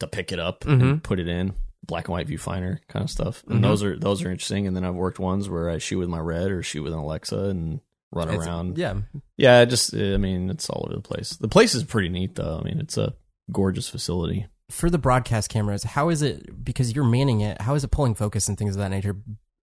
to 0.00 0.06
pick 0.06 0.30
it 0.32 0.38
up 0.38 0.60
Mhm. 0.64 0.82
and 0.82 1.02
put 1.02 1.18
it 1.20 1.28
in 1.28 1.54
black 1.86 2.06
and 2.06 2.12
white 2.12 2.28
viewfinder 2.28 2.78
kind 2.88 3.02
of 3.04 3.10
stuff. 3.10 3.42
And 3.48 3.58
Mhm. 3.58 3.62
those 3.62 3.82
are 3.82 3.98
those 3.98 4.22
are 4.24 4.30
interesting. 4.30 4.66
And 4.66 4.76
then 4.76 4.84
I've 4.84 4.94
worked 4.94 5.18
ones 5.18 5.48
where 5.48 5.68
I 5.70 5.78
shoot 5.78 5.98
with 5.98 6.08
my 6.08 6.18
red 6.20 6.50
or 6.50 6.62
shoot 6.62 6.82
with 6.82 6.92
an 6.92 6.98
Alexa 7.00 7.38
and 7.38 7.80
run 8.12 8.28
It's- 8.28 8.46
around. 8.46 8.78
Yeah. 8.78 8.94
Yeah, 9.36 9.64
just 9.64 9.94
I 9.94 10.16
mean 10.18 10.50
it's 10.50 10.68
all 10.70 10.84
over 10.86 10.94
the 10.96 11.02
place. 11.02 11.36
The 11.36 11.48
place 11.48 11.74
is 11.74 11.84
pretty 11.84 12.08
neat 12.08 12.34
though. 12.34 12.58
I 12.60 12.64
mean 12.64 12.78
it's 12.80 12.96
a 12.96 13.14
gorgeous 13.50 13.88
facility. 13.88 14.46
For 14.70 14.88
the 14.88 14.98
broadcast 14.98 15.50
cameras, 15.50 15.82
how 15.82 16.08
is 16.08 16.22
it 16.22 16.64
because 16.64 16.94
you're 16.94 17.04
manning 17.04 17.40
it? 17.40 17.60
How 17.60 17.74
is 17.74 17.84
it 17.84 17.90
pulling 17.90 18.14
focus 18.14 18.48
and 18.48 18.56
things 18.56 18.74
of 18.74 18.78
that 18.80 18.88
nature, 18.90 19.16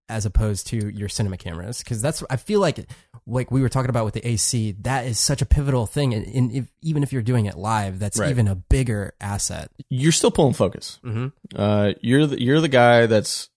as 0.08 0.24
opposed 0.26 0.68
to 0.68 0.88
your 0.90 1.08
cinema 1.08 1.36
cameras? 1.36 1.78
Because 1.78 2.00
that's 2.02 2.22
I 2.30 2.36
feel 2.36 2.60
like 2.60 2.88
like 3.26 3.50
we 3.50 3.60
were 3.62 3.68
talking 3.68 3.90
about 3.90 4.04
with 4.04 4.14
the 4.14 4.26
AC, 4.26 4.72
that 4.82 5.06
is 5.06 5.18
such 5.18 5.42
a 5.42 5.46
pivotal 5.46 5.86
thing, 5.86 6.14
and, 6.14 6.26
and 6.26 6.52
if, 6.52 6.70
even 6.82 7.02
if 7.02 7.12
you're 7.12 7.22
doing 7.22 7.46
it 7.46 7.56
live, 7.56 7.98
that's 7.98 8.18
Right. 8.18 8.30
even 8.30 8.46
a 8.48 8.54
bigger 8.54 9.14
asset. 9.20 9.70
You're 9.88 10.12
still 10.12 10.30
pulling 10.30 10.54
focus. 10.54 10.98
Mm-hmm. 11.04 11.28
Uh, 11.56 11.92
you're 12.00 12.26
the 12.26 12.40
you're 12.40 12.60
the 12.60 12.68
guy 12.68 13.06
that's 13.06 13.48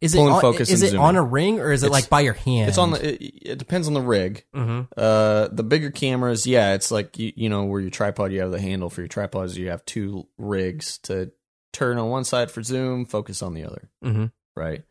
Is 0.00 0.14
it 0.14 0.18
Pulling 0.18 0.34
on, 0.34 0.40
focus 0.40 0.68
is 0.70 0.82
and 0.82 0.88
it 0.88 0.90
zooming. 0.92 1.06
on 1.06 1.16
a 1.16 1.22
ring 1.22 1.60
or 1.60 1.72
is 1.72 1.82
it 1.82 1.86
It's- 1.86 2.02
like 2.02 2.10
by 2.10 2.20
your 2.20 2.34
hand? 2.34 2.68
it's 2.68 2.76
on 2.78 2.90
the 2.90 3.14
it, 3.14 3.50
it 3.52 3.58
depends 3.58 3.86
on 3.88 3.94
the 3.94 4.00
rig. 4.02 4.44
hmm 4.52 4.82
Uh, 4.96 5.48
the 5.52 5.62
bigger 5.62 5.90
cameras, 5.90 6.46
yeah, 6.46 6.74
it's 6.74 6.90
like 6.90 7.18
you, 7.18 7.32
you 7.36 7.48
know 7.48 7.64
where 7.64 7.80
your 7.80 7.90
tripod, 7.90 8.32
you 8.32 8.40
have 8.40 8.50
the 8.50 8.60
handle 8.60 8.90
for 8.90 9.00
your 9.00 9.08
tripods. 9.08 9.56
You 9.56 9.70
have 9.70 9.84
two 9.84 10.26
rigs 10.38 10.98
to 11.04 11.30
turn 11.72 11.98
on 11.98 12.08
one 12.10 12.24
side 12.24 12.50
for 12.50 12.62
zoom, 12.62 13.06
focus 13.06 13.42
on 13.42 13.54
the 13.54 13.64
other, 13.64 13.88
hmm 14.02 14.26
right? 14.56 14.82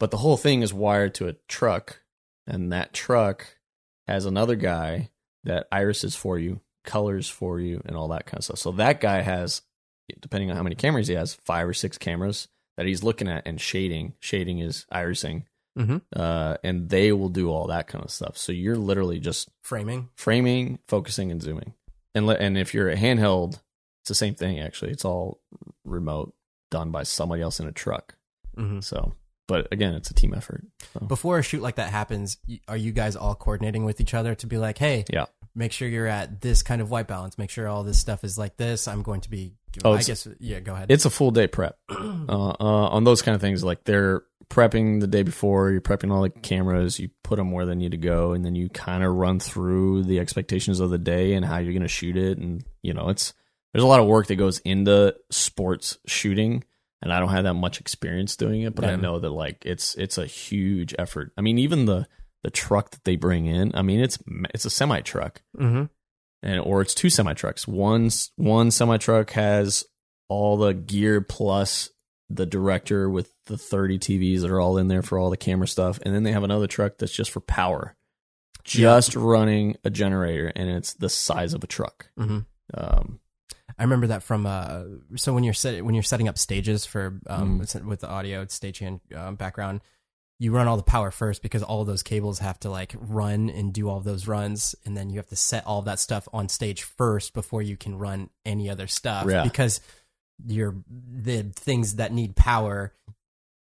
But 0.00 0.10
the 0.12 0.16
whole 0.18 0.36
thing 0.36 0.62
is 0.62 0.72
wired 0.72 1.14
to 1.16 1.28
a 1.28 1.34
truck, 1.48 2.00
and 2.46 2.72
that 2.72 2.92
truck 2.92 3.58
has 4.06 4.24
another 4.24 4.54
guy 4.56 5.10
that 5.44 5.66
irises 5.70 6.14
for 6.14 6.38
you, 6.38 6.60
colors 6.84 7.28
for 7.28 7.60
you, 7.60 7.82
and 7.84 7.96
all 7.96 8.08
that 8.08 8.26
kind 8.26 8.38
of 8.38 8.44
stuff. 8.44 8.58
So 8.58 8.72
that 8.72 9.00
guy 9.00 9.20
has, 9.22 9.62
depending 10.20 10.50
on 10.50 10.56
how 10.56 10.62
many 10.62 10.74
cameras 10.76 11.08
he 11.08 11.14
has, 11.14 11.34
five 11.34 11.66
or 11.68 11.74
six 11.74 11.98
cameras 11.98 12.48
that 12.78 12.86
he's 12.86 13.02
looking 13.02 13.28
at 13.28 13.42
and 13.46 13.60
shading. 13.60 14.14
Shading 14.20 14.60
is 14.60 14.86
irising, 14.90 15.42
hmm 15.76 15.98
uh, 16.16 16.56
and 16.64 16.88
they 16.88 17.12
will 17.12 17.28
do 17.28 17.50
all 17.50 17.66
that 17.66 17.88
kind 17.88 18.02
of 18.02 18.10
stuff. 18.10 18.38
So 18.38 18.52
you're 18.52 18.76
literally 18.78 19.18
just 19.20 19.50
Framing. 19.62 20.08
framing, 20.16 20.78
focusing, 20.88 21.30
and 21.30 21.42
zooming. 21.42 21.74
And 22.14 22.26
le- 22.26 22.36
and 22.36 22.56
if 22.56 22.72
you're 22.72 22.88
a 22.88 22.96
handheld, 22.96 23.60
it's 24.02 24.08
the 24.08 24.14
same 24.14 24.34
thing. 24.34 24.58
Actually, 24.60 24.92
it's 24.92 25.04
all 25.04 25.40
remote, 25.84 26.32
done 26.70 26.90
by 26.90 27.02
somebody 27.02 27.42
else 27.42 27.60
in 27.60 27.66
a 27.66 27.72
truck. 27.72 28.14
hmm 28.56 28.80
So, 28.80 29.14
but 29.46 29.68
again, 29.72 29.94
it's 29.94 30.10
a 30.10 30.14
team 30.14 30.34
effort. 30.34 30.64
So. 30.94 31.00
Before 31.06 31.38
a 31.38 31.42
shoot 31.42 31.62
like 31.62 31.76
that 31.76 31.90
happens, 31.90 32.38
are 32.68 32.76
you 32.76 32.92
guys 32.92 33.16
all 33.16 33.34
coordinating 33.34 33.84
with 33.84 34.00
each 34.00 34.14
other 34.14 34.34
to 34.36 34.46
be 34.46 34.56
like, 34.58 34.78
hey, 34.78 35.04
Yeah. 35.12 35.26
make 35.54 35.72
sure 35.72 35.88
you're 35.88 36.06
at 36.06 36.40
this 36.40 36.62
kind 36.62 36.80
of 36.80 36.90
white 36.90 37.06
balance. 37.08 37.36
Make 37.38 37.50
sure 37.50 37.66
all 37.68 37.82
this 37.84 37.98
stuff 37.98 38.24
is 38.24 38.38
like 38.38 38.56
this. 38.56 38.86
I'm 38.88 39.02
going 39.02 39.20
to 39.22 39.30
be. 39.30 39.54
Oh, 39.84 39.92
I 39.92 40.02
guess 40.02 40.26
yeah. 40.40 40.60
Go 40.60 40.74
ahead. 40.74 40.90
It's 40.90 41.04
a 41.04 41.10
full 41.10 41.30
day 41.30 41.46
prep 41.46 41.78
uh, 41.90 41.94
uh, 42.28 42.54
on 42.58 43.04
those 43.04 43.22
kind 43.22 43.34
of 43.34 43.40
things. 43.40 43.62
Like 43.62 43.84
they're 43.84 44.22
prepping 44.48 45.00
the 45.00 45.06
day 45.06 45.22
before. 45.22 45.70
You're 45.70 45.80
prepping 45.80 46.12
all 46.12 46.22
the 46.22 46.30
cameras. 46.30 46.98
You 46.98 47.10
put 47.22 47.36
them 47.36 47.52
where 47.52 47.66
they 47.66 47.74
need 47.74 47.92
to 47.92 47.98
go, 47.98 48.32
and 48.32 48.44
then 48.44 48.54
you 48.54 48.68
kind 48.68 49.04
of 49.04 49.14
run 49.14 49.40
through 49.40 50.04
the 50.04 50.18
expectations 50.20 50.80
of 50.80 50.90
the 50.90 50.98
day 50.98 51.34
and 51.34 51.44
how 51.44 51.58
you're 51.58 51.72
going 51.72 51.82
to 51.82 51.88
shoot 51.88 52.16
it. 52.16 52.38
And 52.38 52.64
you 52.82 52.94
know, 52.94 53.08
it's 53.08 53.34
there's 53.72 53.84
a 53.84 53.88
lot 53.88 54.00
of 54.00 54.06
work 54.06 54.26
that 54.28 54.36
goes 54.36 54.58
into 54.60 55.14
sports 55.30 55.98
shooting, 56.06 56.64
and 57.02 57.12
I 57.12 57.20
don't 57.20 57.28
have 57.28 57.44
that 57.44 57.54
much 57.54 57.80
experience 57.80 58.36
doing 58.36 58.62
it, 58.62 58.74
but 58.74 58.84
I 58.84 58.96
know 58.96 59.18
that 59.18 59.30
like 59.30 59.64
it's 59.66 59.94
it's 59.96 60.18
a 60.18 60.26
huge 60.26 60.94
effort. 60.98 61.32
I 61.36 61.42
mean, 61.42 61.58
even 61.58 61.84
the 61.84 62.06
the 62.42 62.50
truck 62.50 62.90
that 62.92 63.04
they 63.04 63.16
bring 63.16 63.46
in. 63.46 63.72
I 63.74 63.82
mean, 63.82 64.00
it's 64.00 64.18
it's 64.54 64.64
a 64.64 64.70
semi 64.70 65.00
truck 65.00 65.42
hmm 65.56 65.84
and 66.42 66.60
or 66.60 66.80
it's 66.82 66.94
two 66.94 67.10
semi 67.10 67.34
trucks. 67.34 67.66
One 67.68 68.10
one 68.36 68.70
semi 68.70 68.96
truck 68.98 69.30
has 69.30 69.84
all 70.28 70.56
the 70.56 70.74
gear 70.74 71.20
plus 71.20 71.90
the 72.30 72.44
director 72.46 73.08
with 73.08 73.32
the 73.46 73.56
30 73.56 73.98
TVs 73.98 74.42
that 74.42 74.50
are 74.50 74.60
all 74.60 74.76
in 74.76 74.88
there 74.88 75.00
for 75.02 75.18
all 75.18 75.30
the 75.30 75.36
camera 75.38 75.66
stuff, 75.66 75.98
and 76.04 76.14
then 76.14 76.22
they 76.24 76.32
have 76.32 76.42
another 76.44 76.66
truck 76.66 76.98
that's 76.98 77.12
just 77.14 77.30
for 77.30 77.40
power, 77.40 77.96
just 78.64 79.14
running 79.16 79.76
a 79.84 79.90
generator, 79.90 80.52
and 80.54 80.68
it's 80.68 80.92
the 80.94 81.08
size 81.08 81.54
of 81.54 81.64
a 81.64 81.66
truck. 81.66 82.10
hmm 82.16 82.40
Um, 82.74 83.20
I 83.78 83.82
remember 83.84 84.08
that 84.08 84.22
from 84.22 84.44
uh. 84.46 84.82
So 85.16 85.32
when 85.32 85.44
you're 85.44 85.54
set 85.54 85.84
when 85.84 85.94
you're 85.94 86.02
setting 86.02 86.28
up 86.28 86.36
stages 86.36 86.84
for 86.84 87.18
um 87.28 87.60
Mm. 87.60 87.84
with 87.86 88.00
the 88.00 88.08
audio 88.08 88.44
stagehand 88.44 89.00
um, 89.16 89.36
background, 89.36 89.80
you 90.38 90.52
run 90.52 90.68
all 90.68 90.76
the 90.76 90.82
power 90.82 91.10
first 91.10 91.42
because 91.42 91.62
all 91.62 91.80
of 91.80 91.86
those 91.86 92.02
cables 92.02 92.38
have 92.38 92.60
to 92.60 92.70
like 92.70 92.94
run 92.98 93.50
and 93.50 93.72
do 93.72 93.88
all 93.88 94.00
those 94.00 94.28
runs, 94.28 94.74
and 94.84 94.96
then 94.96 95.10
you 95.10 95.16
have 95.16 95.28
to 95.28 95.36
set 95.36 95.66
all 95.66 95.80
of 95.80 95.84
that 95.86 95.98
stuff 95.98 96.28
on 96.32 96.48
stage 96.48 96.82
first 96.82 97.34
before 97.34 97.60
you 97.60 97.76
can 97.76 97.98
run 97.98 98.30
any 98.46 98.70
other 98.70 98.86
stuff. 98.86 99.26
Yeah. 99.28 99.42
Because 99.42 99.80
you're 100.46 100.76
the 100.88 101.42
things 101.54 101.96
that 101.96 102.12
need 102.12 102.36
power. 102.36 102.92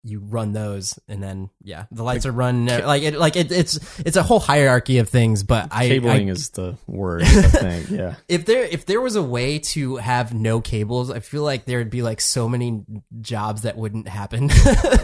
You 0.02 0.20
run 0.20 0.52
those, 0.52 0.98
and 1.08 1.22
then 1.22 1.50
yeah, 1.62 1.84
the 1.90 2.02
lights 2.02 2.24
are 2.24 2.32
run 2.32 2.64
like 2.64 3.02
it. 3.02 3.16
Like 3.18 3.36
it, 3.36 3.52
it's 3.52 3.78
it's 4.00 4.16
a 4.16 4.22
whole 4.22 4.40
hierarchy 4.40 4.96
of 4.96 5.10
things. 5.10 5.42
But 5.42 5.68
I, 5.70 5.88
cabling 5.88 6.30
I 6.30 6.32
is 6.32 6.48
the 6.50 6.78
word, 6.86 7.22
I 7.22 7.26
think. 7.42 7.90
Yeah. 7.90 8.14
if 8.26 8.46
there 8.46 8.64
if 8.64 8.86
there 8.86 9.02
was 9.02 9.16
a 9.16 9.22
way 9.22 9.58
to 9.58 9.96
have 9.96 10.32
no 10.32 10.62
cables, 10.62 11.10
I 11.10 11.20
feel 11.20 11.42
like 11.42 11.66
there 11.66 11.76
would 11.78 11.90
be 11.90 12.00
like 12.00 12.22
so 12.22 12.48
many 12.48 12.82
jobs 13.20 13.62
that 13.62 13.76
wouldn't 13.76 14.08
happen. 14.08 14.48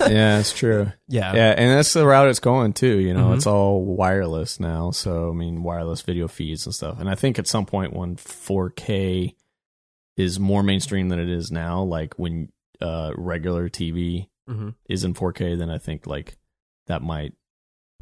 Yeah, 0.08 0.38
it's 0.38 0.52
true. 0.54 0.90
yeah. 1.08 1.34
Yeah, 1.34 1.54
and 1.56 1.76
that's 1.76 1.92
the 1.92 2.06
route 2.06 2.28
it's 2.28 2.38
going 2.40 2.72
too. 2.72 2.98
You 2.98 3.12
know, 3.12 3.30
Mhm. 3.30 3.36
it's 3.36 3.46
all 3.46 3.84
wireless 3.84 4.58
now. 4.60 4.92
So 4.92 5.28
I 5.28 5.32
mean, 5.34 5.62
wireless 5.62 6.00
video 6.00 6.26
feeds 6.26 6.64
and 6.64 6.74
stuff. 6.74 6.98
And 7.00 7.10
I 7.10 7.16
think 7.16 7.38
at 7.38 7.46
some 7.46 7.66
point 7.66 7.92
when 7.92 8.16
4K 8.16 9.34
is 10.16 10.40
more 10.40 10.62
mainstream 10.62 11.10
than 11.10 11.18
it 11.18 11.28
is 11.28 11.50
now, 11.52 11.82
like 11.82 12.14
when 12.18 12.50
uh, 12.80 13.12
regular 13.16 13.68
TV 13.68 14.28
hmm 14.46 14.70
is 14.88 15.04
in 15.04 15.14
4K, 15.14 15.58
then 15.58 15.70
I 15.70 15.78
think 15.78 16.06
like 16.06 16.36
that 16.86 17.02
might 17.02 17.32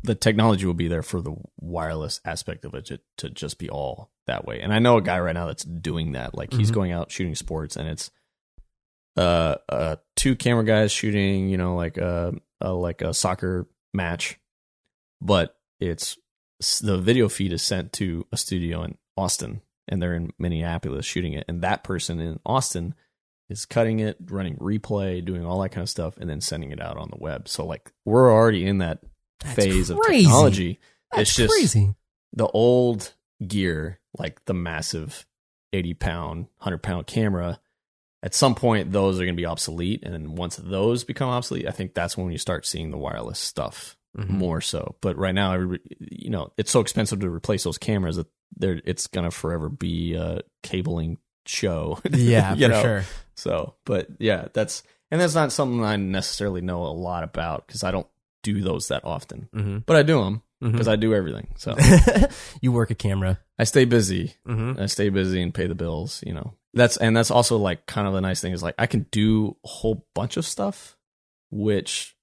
the 0.02 0.14
technology 0.14 0.66
will 0.66 0.74
be 0.74 0.88
there 0.88 1.02
for 1.02 1.22
the 1.22 1.34
wireless 1.58 2.20
aspect 2.26 2.66
of 2.66 2.74
it 2.74 2.84
to, 2.84 3.00
to 3.16 3.30
just 3.30 3.58
be 3.58 3.70
all 3.70 4.10
that 4.26 4.44
way. 4.44 4.60
And 4.60 4.70
I 4.72 4.78
know 4.78 4.98
a 4.98 5.02
guy 5.02 5.18
right 5.18 5.32
now 5.32 5.46
that's 5.46 5.64
doing 5.64 6.12
that. 6.12 6.34
Like 6.34 6.52
he's 6.52 6.70
Mhm. 6.70 6.74
going 6.74 6.92
out 6.92 7.10
shooting 7.10 7.34
sports, 7.34 7.74
and 7.76 7.88
it's 7.88 8.10
uh, 9.16 9.56
uh 9.68 9.96
two 10.16 10.34
camera 10.36 10.64
guys 10.64 10.92
shooting, 10.92 11.48
you 11.48 11.56
know, 11.56 11.76
like 11.76 11.96
a, 11.96 12.34
a 12.60 12.72
like 12.72 13.00
a 13.00 13.14
soccer 13.14 13.66
match, 13.92 14.38
but 15.20 15.56
it's 15.80 16.18
the 16.82 16.98
video 16.98 17.28
feed 17.28 17.52
is 17.52 17.62
sent 17.62 17.92
to 17.94 18.26
a 18.32 18.36
studio 18.36 18.82
in 18.82 18.98
Austin, 19.16 19.62
and 19.88 20.02
they're 20.02 20.14
in 20.14 20.32
Minneapolis 20.38 21.06
shooting 21.06 21.32
it, 21.32 21.44
and 21.48 21.62
that 21.62 21.84
person 21.84 22.20
in 22.20 22.40
Austin 22.44 22.94
is 23.50 23.66
cutting 23.66 24.00
it, 24.00 24.16
running 24.26 24.56
replay, 24.56 25.24
doing 25.24 25.44
all 25.44 25.60
that 25.62 25.68
kind 25.70 25.82
of 25.82 25.88
stuff, 25.90 26.16
and 26.16 26.28
then 26.30 26.40
sending 26.40 26.70
it 26.70 26.80
out 26.80 26.96
on 26.96 27.08
the 27.10 27.18
web. 27.18 27.48
So 27.48 27.66
like 27.66 27.92
we're 28.04 28.32
already 28.32 28.66
in 28.66 28.78
that 28.78 29.00
That's 29.40 29.54
phase 29.56 29.90
of 29.90 29.98
technology. 30.06 30.78
That's 31.12 31.30
it's 31.30 31.36
just 31.36 31.52
crazy. 31.52 31.94
the 32.32 32.46
old 32.48 33.12
gear, 33.46 34.00
like 34.18 34.44
the 34.46 34.54
massive 34.54 35.26
80 35.72 35.94
pound, 35.94 36.38
100 36.58 36.78
pound 36.82 37.06
camera, 37.06 37.60
at 38.22 38.34
some 38.34 38.54
point 38.54 38.92
those 38.92 39.16
are 39.20 39.24
going 39.24 39.36
to 39.36 39.40
be 39.40 39.46
obsolete. 39.46 40.02
And 40.04 40.38
once 40.38 40.56
those 40.56 41.04
become 41.04 41.28
obsolete, 41.28 41.66
I 41.68 41.72
think 41.72 41.94
that's 41.94 42.16
when 42.16 42.30
you 42.32 42.38
start 42.38 42.66
seeing 42.66 42.90
the 42.90 42.96
wireless 42.98 43.38
stuff 43.38 43.96
Mhm. 44.16 44.28
more 44.30 44.60
so. 44.60 44.94
But 45.00 45.16
right 45.18 45.34
now, 45.34 45.54
you 45.98 46.30
know, 46.30 46.52
it's 46.56 46.70
so 46.70 46.78
expensive 46.80 47.18
to 47.20 47.28
replace 47.28 47.64
those 47.64 47.78
cameras 47.78 48.14
that 48.16 48.28
they're, 48.56 48.80
it's 48.84 49.08
going 49.08 49.24
to 49.24 49.32
forever 49.32 49.68
be 49.68 50.14
a 50.14 50.40
cabling 50.62 51.18
show. 51.46 51.98
Yeah, 52.10 52.54
you 52.54 52.66
for 52.66 52.72
know? 52.72 52.82
sure. 52.82 53.04
So, 53.34 53.74
but 53.84 54.08
yeah, 54.18 54.48
that's, 54.52 54.82
and 55.10 55.20
that's 55.20 55.34
not 55.34 55.52
something 55.52 55.84
I 55.84 55.96
necessarily 55.96 56.60
know 56.60 56.84
a 56.84 56.94
lot 56.94 57.24
about 57.24 57.66
because 57.66 57.82
I 57.84 57.90
don't 57.90 58.06
do 58.42 58.60
those 58.60 58.88
that 58.88 59.04
often, 59.04 59.48
hmm 59.52 59.78
but 59.86 59.96
I 59.96 60.02
do 60.02 60.22
them 60.22 60.42
because 60.60 60.88
I 60.88 60.96
do 60.96 61.14
everything. 61.14 61.48
So 61.56 61.76
you 62.62 62.72
work 62.72 62.90
a 62.90 62.94
camera. 62.94 63.38
I 63.58 63.64
stay 63.64 63.84
busy. 63.84 64.34
hmm 64.46 64.74
I 64.78 64.86
stay 64.86 65.08
busy 65.10 65.42
and 65.42 65.52
pay 65.52 65.66
the 65.66 65.74
bills, 65.74 66.22
you 66.26 66.32
know. 66.32 66.54
That's 66.72 66.96
and 66.96 67.16
that's 67.16 67.30
also 67.30 67.56
like 67.58 67.86
kind 67.86 68.06
of 68.06 68.14
the 68.14 68.20
nice 68.20 68.40
thing 68.40 68.52
is 68.52 68.62
like 68.62 68.74
I 68.78 68.86
can 68.86 69.06
do 69.10 69.56
a 69.64 69.68
whole 69.68 70.06
bunch 70.14 70.36
of 70.36 70.44
stuff 70.46 70.96
which 71.50 72.16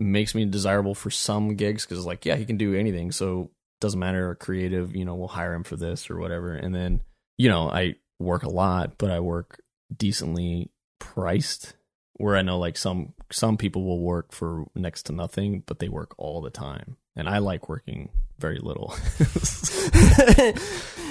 makes 0.00 0.34
me 0.34 0.44
desirable 0.44 0.94
for 0.94 1.10
some 1.10 1.56
gigs 1.56 1.86
cuz 1.86 2.04
like 2.04 2.24
yeah, 2.26 2.36
he 2.36 2.44
can 2.44 2.56
do 2.56 2.74
anything, 2.74 3.12
so 3.12 3.50
doesn't 3.80 4.00
matter 4.00 4.34
creative, 4.36 4.94
you 4.94 5.04
know, 5.04 5.14
we'll 5.14 5.28
hire 5.28 5.54
him 5.54 5.64
for 5.64 5.76
this 5.76 6.10
or 6.10 6.18
whatever. 6.18 6.54
And 6.54 6.74
then, 6.74 7.00
you 7.38 7.48
know, 7.48 7.68
I 7.68 7.96
work 8.24 8.42
a 8.42 8.48
lot, 8.50 8.98
but 8.98 9.10
I 9.10 9.20
work 9.20 9.60
decently 9.96 10.70
priced 10.98 11.74
where 12.14 12.36
I 12.36 12.42
know 12.42 12.58
like 12.58 12.76
some 12.78 13.12
some 13.30 13.56
people 13.56 13.84
will 13.84 14.00
work 14.00 14.32
for 14.32 14.64
next 14.74 15.04
to 15.04 15.12
nothing, 15.12 15.62
but 15.66 15.78
they 15.78 15.88
work 15.88 16.14
all 16.18 16.40
the 16.40 16.50
time. 16.50 16.96
And 17.16 17.28
I 17.28 17.38
like 17.38 17.68
working 17.68 18.10
very 18.38 18.58
little. 18.58 18.94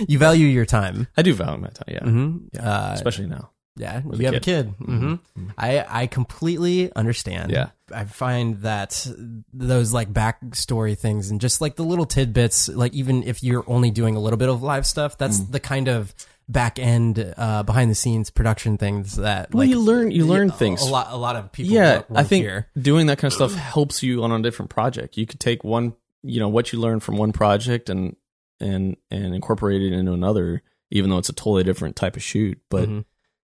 you 0.07 0.17
value 0.17 0.47
your 0.47 0.65
time. 0.65 1.07
I 1.15 1.21
do 1.21 1.33
value 1.33 1.61
my 1.61 1.69
time, 1.69 1.85
yeah. 1.87 2.03
hmm 2.03 2.37
Yeah, 2.53 2.69
Uh, 2.69 2.93
especially 2.93 3.27
now. 3.27 3.51
Yeah, 3.75 4.01
With 4.01 4.19
you 4.21 4.27
a 4.27 4.31
have 4.33 4.37
a 4.37 4.39
kid. 4.39 4.67
hmm 4.77 5.15
Mhm. 5.35 5.53
I 5.57 6.03
I 6.03 6.07
completely 6.07 6.93
understand. 6.95 7.51
Yeah. 7.51 7.69
I 7.91 8.05
find 8.05 8.57
that 8.61 9.07
those 9.51 9.91
like 9.93 10.13
backstory 10.13 10.95
things 10.97 11.31
and 11.31 11.41
just 11.41 11.59
like 11.59 11.75
the 11.75 11.83
little 11.83 12.05
tidbits, 12.05 12.69
like 12.69 12.93
even 12.93 13.23
if 13.23 13.43
you're 13.43 13.63
only 13.67 13.89
doing 13.89 14.15
a 14.15 14.19
little 14.19 14.37
bit 14.37 14.49
of 14.49 14.61
live 14.61 14.85
stuff, 14.85 15.17
that's 15.17 15.39
Mm. 15.39 15.51
the 15.51 15.59
kind 15.59 15.87
of 15.87 16.13
back 16.49 16.77
end, 16.79 17.33
uh, 17.37 17.63
behind 17.63 17.89
the 17.89 17.95
scenes 17.95 18.29
production 18.29 18.77
things 18.77 19.15
that 19.15 19.51
Well, 19.53 19.59
like 19.65 19.69
you 19.69 19.79
learn 19.79 20.11
you 20.11 20.25
learn 20.25 20.51
things. 20.51 20.81
A 20.81 20.85
lot, 20.89 21.07
a 21.09 21.17
lot 21.17 21.35
of 21.35 21.51
people. 21.51 21.71
yeah, 21.73 22.03
I 22.13 22.23
think 22.23 22.43
hear. 22.45 22.67
doing 22.79 23.07
that 23.07 23.17
kind 23.17 23.29
of 23.31 23.33
stuff 23.35 23.53
helps 23.55 24.03
you 24.03 24.23
on 24.23 24.31
a 24.31 24.41
different 24.41 24.69
project. 24.69 25.17
You 25.17 25.25
could 25.25 25.39
take 25.39 25.63
one, 25.63 25.93
you 26.21 26.39
know, 26.39 26.49
what 26.49 26.71
you 26.73 26.79
learn 26.79 26.99
from 26.99 27.17
one 27.17 27.31
project 27.31 27.89
and 27.89 28.15
and 28.59 28.97
and 29.09 29.33
incorporate 29.35 29.81
it 29.81 29.93
into 29.93 30.13
another, 30.13 30.61
even 30.91 31.09
though 31.09 31.17
it's 31.17 31.29
a 31.29 31.33
totally 31.33 31.63
different 31.63 31.95
type 31.95 32.15
of 32.15 32.23
shoot. 32.23 32.59
But 32.69 32.87
Mhm. 32.89 33.05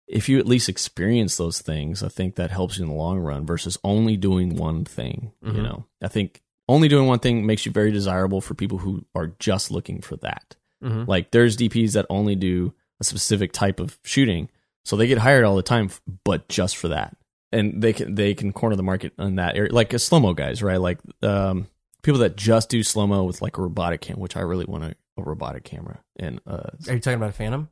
if 0.08 0.28
you 0.30 0.38
at 0.40 0.46
least 0.46 0.68
experience 0.70 1.38
those 1.38 1.62
things, 1.62 2.04
I 2.04 2.10
think 2.10 2.36
that 2.36 2.52
helps 2.52 2.78
you 2.78 2.84
in 2.84 2.90
the 2.90 2.96
long 2.96 3.20
run 3.20 3.46
versus 3.46 3.78
only 3.84 4.18
doing 4.18 4.56
one 4.56 4.84
thing. 4.86 5.32
You 5.42 5.52
Mhm. 5.54 5.64
know, 5.64 5.86
I 6.02 6.08
think 6.10 6.42
only 6.70 6.88
doing 6.88 7.08
one 7.08 7.20
thing 7.20 7.46
makes 7.46 7.66
you 7.66 7.72
very 7.72 7.92
desirable 7.92 8.42
for 8.42 8.54
people 8.54 8.78
who 8.80 9.06
are 9.16 9.34
just 9.40 9.72
looking 9.72 10.02
for 10.02 10.16
that. 10.18 10.56
Mhm. 10.84 11.08
Like 11.08 11.32
there's 11.32 11.56
DPs 11.58 11.94
that 11.94 12.06
only 12.10 12.36
do 12.36 12.74
a 13.02 13.04
specific 13.04 13.52
type 13.52 13.82
of 13.82 14.00
shooting, 14.06 14.48
so 14.86 14.96
they 14.96 15.08
get 15.08 15.18
hired 15.18 15.44
all 15.44 15.58
the 15.58 15.62
time, 15.64 15.90
but 16.24 16.48
just 16.48 16.78
for 16.78 16.88
that, 16.88 17.18
and 17.52 17.82
they 17.82 17.92
can 17.92 18.16
they 18.16 18.34
can 18.34 18.54
corner 18.54 18.78
the 18.78 18.84
market 18.84 19.12
in 19.20 19.36
that 19.36 19.58
area. 19.58 19.74
Like 19.74 19.92
a 19.94 20.00
slow 20.00 20.22
mo 20.22 20.34
guys, 20.34 20.64
right? 20.64 20.80
Like 20.80 21.00
um, 21.22 21.68
people 22.04 22.20
that 22.22 22.38
just 22.38 22.70
do 22.70 22.82
slow 22.84 23.06
mo 23.08 23.24
with 23.24 23.42
like 23.42 23.58
a 23.58 23.62
robotic 23.62 24.00
cam, 24.02 24.20
which 24.20 24.38
I 24.38 24.42
really 24.42 24.66
want 24.66 24.86
a, 24.86 24.96
a 25.18 25.24
robotic 25.24 25.66
camera. 25.66 26.00
And 26.18 26.40
uh, 26.48 26.70
Are 26.88 26.94
you 26.94 27.00
talking 27.00 27.18
about 27.18 27.32
a 27.32 27.34
Phantom? 27.34 27.70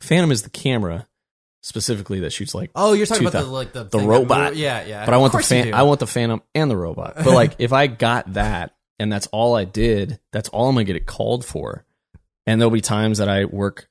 Phantom 0.00 0.30
is 0.30 0.42
the 0.42 0.50
camera 0.50 1.08
specifically 1.60 2.20
that 2.20 2.32
shoots 2.32 2.54
like 2.54 2.70
Oh, 2.74 2.92
you're 2.92 3.06
talking 3.06 3.26
about 3.26 3.44
the 3.44 3.50
like 3.50 3.72
the 3.72 3.84
the 3.84 3.98
robot. 3.98 4.54
yeah, 4.56 4.84
yeah. 4.84 5.04
but 5.04 5.12
I 5.14 5.16
want 5.16 5.32
the 5.32 5.42
fan. 5.42 5.74
I 5.74 5.82
want 5.82 6.00
the 6.00 6.06
Phantom 6.06 6.40
and 6.54 6.70
the 6.70 6.76
robot. 6.76 7.14
But 7.16 7.34
like, 7.34 7.56
if 7.58 7.72
I 7.72 7.86
got 7.88 8.34
that 8.34 8.74
and 8.98 9.12
that's 9.12 9.26
all 9.28 9.56
I 9.56 9.64
did, 9.64 10.20
that's 10.32 10.48
all 10.50 10.68
I'm 10.68 10.74
gonna 10.74 10.84
get 10.84 10.96
it 10.96 11.06
called 11.06 11.44
for. 11.44 11.84
And 12.46 12.60
there'll 12.60 12.70
be 12.70 12.80
times 12.80 13.18
that 13.18 13.28
I 13.28 13.44
work 13.44 13.88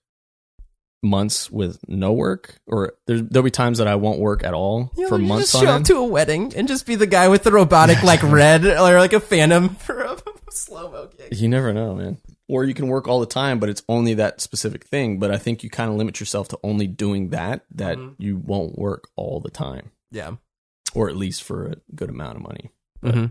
months 1.07 1.49
with 1.49 1.79
no 1.87 2.13
work, 2.13 2.59
or 2.67 2.93
there's, 3.07 3.23
there'll 3.23 3.43
be 3.43 3.51
times 3.51 3.77
that 3.79 3.87
I 3.87 3.95
won't 3.95 4.19
work 4.19 4.43
at 4.43 4.53
all 4.53 4.91
You 4.95 5.03
know, 5.03 5.09
for 5.09 5.17
you 5.19 5.25
months 5.27 5.51
just 5.51 5.55
on 5.55 5.61
show 5.63 5.69
up 5.71 5.75
end. 5.77 5.85
to 5.87 5.97
a 5.97 6.03
wedding 6.05 6.53
and 6.55 6.67
just 6.67 6.85
be 6.85 6.95
the 6.95 7.07
guy 7.07 7.27
with 7.27 7.43
the 7.43 7.51
robotic 7.51 8.03
like 8.03 8.21
red 8.39 8.65
or 8.65 8.99
like 8.99 9.13
a 9.13 9.19
Phantom 9.19 9.69
for 9.75 10.01
a 10.01 10.17
slow 10.51 10.91
mo 10.91 11.09
gig. 11.17 11.37
you 11.39 11.47
never 11.47 11.73
know, 11.73 11.95
man. 11.95 12.17
Or 12.49 12.63
you 12.63 12.73
can 12.73 12.87
work 12.87 13.07
all 13.07 13.19
the 13.19 13.25
time, 13.25 13.59
but 13.59 13.67
it's 13.69 13.83
only 13.89 14.13
that 14.13 14.39
specific 14.39 14.85
thing. 14.85 15.19
But 15.19 15.31
I 15.31 15.37
think 15.37 15.63
you 15.63 15.69
kind 15.69 15.89
of 15.89 15.97
limit 15.97 16.19
yourself 16.19 16.47
to 16.49 16.59
only 16.63 16.87
doing 16.87 17.29
that. 17.31 17.65
That 17.75 17.97
Mhm. 17.97 18.15
you 18.19 18.37
won't 18.37 18.77
work 18.77 19.09
all 19.17 19.41
the 19.41 19.49
time, 19.49 19.91
Yeah. 20.11 20.31
or 20.95 21.09
at 21.09 21.17
least 21.17 21.43
for 21.43 21.65
a 21.67 21.75
good 21.93 22.09
amount 22.09 22.37
of 22.37 22.43
money. 22.43 22.71
hmm 23.03 23.25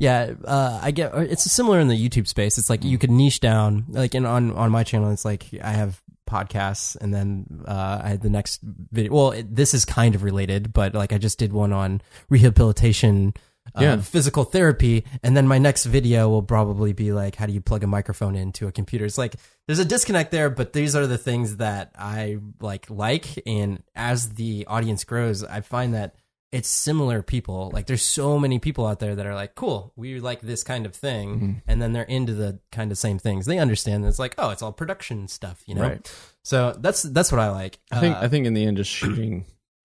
Yeah, 0.00 0.32
uh, 0.44 0.80
I 0.82 0.90
get. 0.90 1.12
It's 1.14 1.44
similar 1.50 1.78
in 1.78 1.86
the 1.88 2.08
YouTube 2.08 2.26
space. 2.26 2.56
It's 2.58 2.68
like 2.70 2.84
you 2.84 2.96
could 2.98 3.10
niche 3.10 3.38
down. 3.38 3.84
Like 3.90 4.14
in 4.16 4.24
on 4.26 4.50
on 4.52 4.70
my 4.70 4.82
channel, 4.82 5.10
it's 5.12 5.24
like 5.26 5.44
I 5.62 5.72
have 5.72 6.02
podcasts, 6.30 6.96
and 7.00 7.12
then 7.12 7.64
uh, 7.66 8.00
I 8.04 8.08
had 8.10 8.22
the 8.22 8.30
next 8.30 8.60
video. 8.62 9.12
Well, 9.12 9.30
it, 9.32 9.54
this 9.54 9.74
is 9.74 9.84
kind 9.84 10.14
of 10.14 10.22
related, 10.22 10.72
but 10.72 10.94
like 10.94 11.12
I 11.12 11.18
just 11.18 11.38
did 11.38 11.52
one 11.52 11.72
on 11.72 12.00
rehabilitation. 12.28 13.34
Uh, 13.76 13.82
Yeah. 13.82 13.96
physical 14.00 14.42
therapy, 14.44 15.04
and 15.22 15.36
then 15.36 15.46
my 15.46 15.58
next 15.58 15.84
video 15.84 16.28
will 16.28 16.42
probably 16.42 16.92
be 16.92 17.12
like, 17.12 17.36
how 17.36 17.46
do 17.46 17.52
you 17.52 17.60
plug 17.60 17.84
a 17.84 17.86
microphone 17.86 18.34
into 18.34 18.66
a 18.66 18.72
computer? 18.72 19.04
It's 19.04 19.18
like 19.18 19.36
there's 19.66 19.78
a 19.78 19.84
disconnect 19.84 20.32
there, 20.32 20.50
but 20.50 20.72
these 20.72 20.96
are 20.96 21.06
the 21.06 21.18
things 21.18 21.58
that 21.58 21.92
I 21.96 22.38
like 22.60 22.90
like, 22.90 23.26
and 23.46 23.82
as 23.94 24.30
the 24.30 24.66
audience 24.66 25.04
grows, 25.04 25.44
I 25.44 25.60
find 25.60 25.94
that 25.94 26.16
it's 26.52 26.68
similar 26.68 27.22
people. 27.22 27.70
Like 27.72 27.86
there's 27.86 28.02
so 28.02 28.38
many 28.38 28.58
people 28.58 28.86
out 28.86 28.98
there 28.98 29.14
that 29.14 29.24
are 29.26 29.34
like, 29.34 29.54
cool, 29.54 29.92
we 29.96 30.18
like 30.20 30.40
this 30.40 30.62
kind 30.64 30.84
of 30.86 30.94
thing, 30.94 31.34
Mm-hmm. 31.36 31.52
and 31.68 31.80
then 31.80 31.92
they're 31.92 32.02
into 32.02 32.34
the 32.34 32.58
kind 32.72 32.90
of 32.90 32.98
same 32.98 33.18
things. 33.18 33.46
They 33.46 33.58
understand 33.58 34.02
that 34.04 34.08
it's 34.08 34.18
like, 34.18 34.34
oh, 34.38 34.50
it's 34.50 34.62
all 34.62 34.72
production 34.72 35.28
stuff, 35.28 35.62
you 35.66 35.74
know. 35.74 35.82
Right. 35.82 36.14
So 36.42 36.76
that's 36.78 37.02
that's 37.02 37.30
what 37.30 37.40
I 37.40 37.50
like. 37.50 37.78
I 37.92 38.00
think 38.00 38.16
Uh, 38.16 38.20
I 38.22 38.28
think 38.28 38.46
in 38.46 38.54
the 38.54 38.64
end, 38.64 38.76
just 38.78 38.90
shooting, 38.90 39.44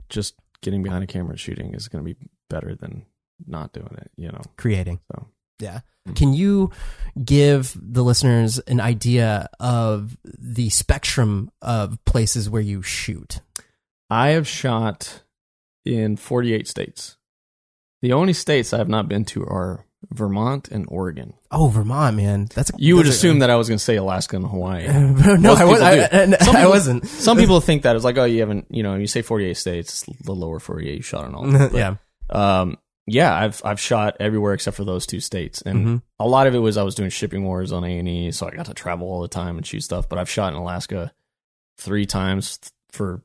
just 0.10 0.36
getting 0.62 0.82
behind 0.82 1.04
a 1.04 1.08
camera 1.08 1.32
and 1.32 1.40
shooting 1.40 1.74
is 1.76 1.88
going 1.88 2.04
to 2.04 2.14
be 2.14 2.18
better 2.50 2.74
than 2.76 3.06
not 3.46 3.74
doing 3.74 3.96
it. 3.98 4.10
You 4.16 4.30
know. 4.32 4.42
creating. 4.58 5.02
So 5.12 5.28
Yeah. 5.60 5.82
Mm. 6.08 6.16
Can 6.16 6.34
you 6.34 6.72
give 7.24 7.76
the 7.80 8.04
listeners 8.04 8.58
an 8.60 8.80
idea 8.80 9.50
of 9.60 10.18
the 10.24 10.70
spectrum 10.70 11.52
of 11.62 12.04
places 12.06 12.50
where 12.50 12.62
you 12.62 12.82
shoot? 12.82 13.42
I 14.10 14.30
have 14.30 14.48
shot 14.48 15.22
in 15.86 16.16
48 16.18 16.68
states. 16.68 17.18
The 18.02 18.14
only 18.14 18.34
states 18.34 18.74
I 18.74 18.78
have 18.78 18.90
not 18.90 19.08
been 19.08 19.26
to 19.26 19.44
are 19.44 19.86
Vermont 20.12 20.68
and 20.70 20.86
Oregon. 20.90 21.34
Oh, 21.50 21.68
Vermont, 21.68 22.18
man. 22.18 22.48
That's 22.54 22.70
a, 22.70 22.74
You 22.78 22.96
would 22.98 23.06
that's 23.06 23.16
a- 23.16 23.20
assume 23.20 23.40
that 23.40 23.50
I 23.50 23.56
was 23.56 23.68
going 23.68 23.78
to 23.80 23.84
say 23.84 23.96
Alaska 23.96 24.36
and 24.36 24.46
Hawaii. 24.46 24.88
no, 24.88 25.38
Most 25.38 25.62
I, 25.62 25.66
was, 25.66 25.80
people 25.80 25.86
I, 25.88 25.96
do. 26.26 26.36
I, 26.36 26.38
Some 26.44 26.56
people- 26.56 26.70
wasn't. 26.70 27.08
Some 27.08 27.38
people 27.38 27.62
think 27.62 27.84
that 27.84 27.96
it's 27.96 28.06
like, 28.06 28.18
oh, 28.18 28.26
you 28.26 28.42
haven't, 28.42 28.68
you 28.70 28.84
know, 28.84 28.96
you 28.96 29.08
say 29.08 29.22
48 29.22 29.56
states, 29.58 30.06
the 30.24 30.34
lower 30.36 30.60
48 30.60 30.96
you 30.98 31.02
shot 31.02 31.26
and 31.26 31.36
all. 31.36 31.52
But, 31.70 31.74
yeah. 31.74 31.96
Um, 32.30 32.78
yeah, 33.08 33.36
I've 33.36 33.62
I've 33.64 33.80
shot 33.80 34.18
everywhere 34.20 34.54
except 34.54 34.76
for 34.78 34.84
those 34.84 35.06
two 35.06 35.20
states, 35.20 35.62
and 35.62 35.86
Mhm. 35.86 36.02
a 36.20 36.28
lot 36.28 36.48
of 36.48 36.56
it 36.56 36.58
was 36.60 36.76
I 36.76 36.82
was 36.82 36.96
doing 36.96 37.12
shipping 37.12 37.44
wars 37.44 37.72
on 37.72 37.84
A 37.84 38.00
and 38.00 38.08
E, 38.10 38.32
so 38.32 38.48
I 38.48 38.56
got 38.56 38.66
to 38.66 38.74
travel 38.74 39.08
all 39.08 39.22
the 39.22 39.28
time 39.28 39.58
and 39.58 39.66
shoot 39.66 39.82
stuff. 39.82 40.10
But 40.10 40.18
I've 40.18 40.30
shot 40.30 40.52
in 40.54 40.58
Alaska 40.58 41.12
three 41.78 42.08
times 42.08 42.58
for 42.92 43.22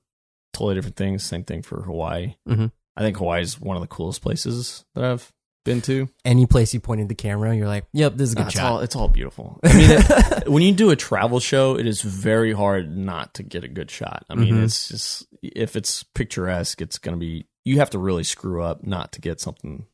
totally 0.52 0.74
different 0.74 0.96
things. 0.96 1.22
Same 1.22 1.44
thing 1.44 1.62
for 1.62 1.82
Hawaii. 1.82 2.34
Mhm. 2.48 2.70
I 2.96 3.02
think 3.02 3.16
Hawaii 3.18 3.42
is 3.42 3.60
one 3.60 3.76
of 3.76 3.82
the 3.82 3.88
coolest 3.88 4.20
places 4.22 4.84
that 4.94 5.04
I've 5.04 5.32
been 5.64 5.80
to. 5.82 6.08
Any 6.24 6.46
place 6.46 6.72
you 6.74 6.80
pointed 6.80 7.08
the 7.08 7.14
camera, 7.14 7.54
you're 7.54 7.68
like, 7.68 7.84
yep, 7.92 8.14
this 8.16 8.30
is 8.30 8.34
a 8.34 8.38
Uh, 8.38 8.42
good 8.42 8.46
it's 8.48 8.56
shot. 8.56 8.72
all 8.72 8.80
it's 8.80 8.96
all 8.96 9.08
beautiful. 9.08 9.60
I 9.62 9.72
mean, 9.74 9.90
it, 9.90 10.48
when 10.48 10.62
you 10.62 10.72
do 10.72 10.90
a 10.90 10.96
travel 10.96 11.38
show, 11.40 11.78
it 11.78 11.86
is 11.86 12.00
very 12.02 12.52
hard 12.52 12.96
not 12.96 13.34
to 13.34 13.42
get 13.42 13.62
a 13.64 13.68
good 13.68 13.90
shot. 13.90 14.24
I 14.30 14.34
mean, 14.34 14.54
Mhm. 14.54 14.64
it's 14.64 14.88
just 14.88 15.26
if 15.42 15.76
it's 15.76 16.02
picturesque, 16.14 16.80
it's 16.82 16.98
gonna 16.98 17.16
be. 17.18 17.46
You 17.64 17.78
have 17.78 17.90
to 17.90 17.98
really 17.98 18.24
screw 18.24 18.62
up 18.62 18.84
not 18.86 19.12
to 19.12 19.20
get 19.20 19.38
something 19.40 19.84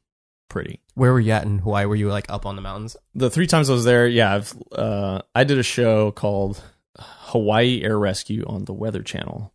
pretty. 0.48 0.80
Where 0.94 1.12
were 1.12 1.18
you 1.20 1.32
at 1.32 1.44
in 1.44 1.58
Hawaii? 1.58 1.84
Were 1.86 1.96
you 1.96 2.08
like 2.08 2.26
up 2.30 2.46
on 2.46 2.54
the 2.56 2.62
mountains? 2.62 2.96
the 3.14 3.28
three 3.28 3.48
times 3.48 3.68
I 3.68 3.72
was 3.72 3.84
there, 3.84 4.06
yeah, 4.06 4.34
I've 4.36 4.54
uh, 4.72 5.22
I 5.34 5.42
did 5.44 5.58
a 5.58 5.62
show 5.64 6.12
called 6.12 6.62
Hawaii 6.98 7.82
Air 7.82 7.98
Rescue 7.98 8.44
on 8.46 8.64
the 8.64 8.72
Weather 8.72 9.02
Channel, 9.02 9.52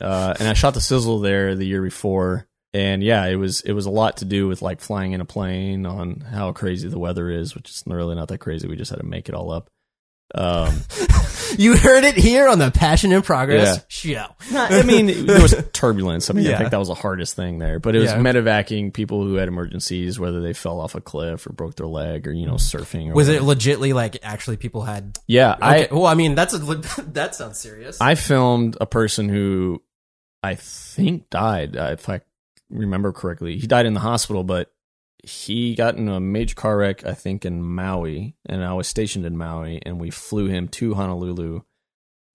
uh, 0.00 0.34
and 0.38 0.48
I 0.48 0.52
shot 0.54 0.74
the 0.74 0.80
sizzle 0.80 1.20
there 1.20 1.54
the 1.54 1.66
year 1.66 1.82
before. 1.82 2.46
And 2.74 3.02
yeah, 3.02 3.24
it 3.26 3.36
was 3.36 3.62
it 3.62 3.72
was 3.72 3.86
a 3.86 3.90
lot 3.90 4.18
to 4.18 4.24
do 4.26 4.48
with 4.48 4.60
like 4.60 4.80
flying 4.80 5.12
in 5.12 5.20
a 5.20 5.24
plane 5.24 5.86
on 5.86 6.20
how 6.20 6.52
crazy 6.52 6.88
the 6.88 6.98
weather 6.98 7.30
is, 7.30 7.54
which 7.54 7.70
is 7.70 7.82
really 7.86 8.14
not 8.14 8.28
that 8.28 8.38
crazy. 8.38 8.68
We 8.68 8.76
just 8.76 8.90
had 8.90 9.00
to 9.00 9.06
make 9.06 9.28
it 9.30 9.34
all 9.34 9.50
up. 9.50 9.68
Um, 10.34 10.80
You 11.58 11.76
heard 11.76 12.04
it 12.04 12.16
here 12.16 12.48
on 12.48 12.58
the 12.58 12.70
Passion 12.72 13.12
in 13.12 13.22
Progress 13.22 13.84
show. 13.88 14.26
I 14.52 14.82
mean, 14.86 15.26
there 15.26 15.40
was 15.40 15.54
turbulence. 15.72 16.28
I 16.28 16.34
mean, 16.34 16.48
I 16.48 16.58
think 16.58 16.70
that 16.70 16.78
was 16.78 16.88
the 16.88 16.94
hardest 16.94 17.34
thing 17.36 17.58
there. 17.58 17.78
But 17.78 17.94
it 17.94 18.00
was 18.00 18.10
Yeah. 18.10 18.18
medevacing 18.18 18.92
people 18.92 19.22
who 19.24 19.36
had 19.36 19.46
emergencies, 19.48 20.18
whether 20.18 20.40
they 20.40 20.52
fell 20.52 20.80
off 20.80 20.94
a 20.96 21.00
cliff 21.00 21.46
or 21.46 21.52
broke 21.52 21.76
their 21.76 21.86
leg 21.86 22.26
or 22.26 22.32
you 22.32 22.46
know 22.46 22.54
surfing. 22.54 23.10
Or 23.10 23.14
Was 23.14 23.28
it 23.28 23.42
whatever. 23.44 23.60
legitly 23.60 23.94
like 23.94 24.18
actually 24.22 24.56
people 24.56 24.82
had? 24.82 25.16
Yeah, 25.28 25.56
I 25.62 25.88
well, 25.90 26.06
I 26.06 26.14
mean, 26.14 26.34
that's 26.34 26.52
a 26.52 26.58
that 27.12 27.34
sounds 27.36 27.58
serious. 27.58 28.00
I 28.00 28.16
filmed 28.16 28.76
a 28.80 28.86
person 28.86 29.28
who 29.28 29.80
I 30.42 30.54
think 30.54 31.30
died, 31.30 31.76
uh, 31.76 31.90
if 31.92 32.08
I 32.08 32.20
remember 32.70 33.12
correctly. 33.12 33.58
He 33.58 33.66
died 33.66 33.86
in 33.86 33.94
the 33.94 34.00
hospital, 34.00 34.44
but 34.44 34.72
he 35.22 35.74
got 35.74 35.96
in 35.96 36.08
a 36.08 36.20
major 36.20 36.54
car 36.54 36.76
wreck, 36.76 37.04
I 37.04 37.14
think, 37.14 37.44
in 37.44 37.62
Maui, 37.62 38.36
and 38.46 38.64
I 38.64 38.74
was 38.74 38.86
stationed 38.86 39.26
in 39.26 39.36
Maui, 39.36 39.80
and 39.84 40.00
we 40.00 40.10
flew 40.10 40.46
him 40.46 40.68
to 40.68 40.94
Honolulu. 40.94 41.62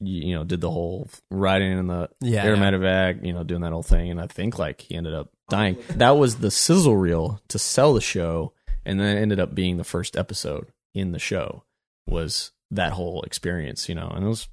You, 0.03 0.27
you 0.29 0.35
know, 0.35 0.43
did 0.43 0.61
the 0.61 0.71
whole 0.71 1.09
riding 1.29 1.77
in 1.77 1.87
the 1.87 2.09
yeah, 2.21 2.43
air 2.43 2.55
yeah. 2.55 2.61
medevac, 2.61 3.25
you 3.25 3.33
know, 3.33 3.43
doing 3.43 3.61
that 3.61 3.71
whole 3.71 3.83
thing, 3.83 4.09
and 4.09 4.19
I 4.19 4.27
think 4.27 4.57
like 4.57 4.81
he 4.81 4.95
ended 4.95 5.13
up 5.13 5.29
dying. 5.49 5.77
That 5.91 6.17
was 6.17 6.37
the 6.37 6.51
sizzle 6.51 6.97
reel 6.97 7.39
to 7.49 7.59
sell 7.59 7.93
the 7.93 8.01
show, 8.01 8.53
and 8.85 8.99
then 8.99 9.15
it 9.15 9.21
ended 9.21 9.39
up 9.39 9.53
being 9.53 9.77
the 9.77 9.83
first 9.83 10.17
episode 10.17 10.71
in 10.93 11.11
the 11.11 11.19
show 11.19 11.63
was 12.07 12.51
that 12.71 12.93
whole 12.93 13.21
experience, 13.23 13.87
you 13.87 13.95
know, 13.95 14.09
and 14.09 14.25
it 14.25 14.27
was 14.27 14.49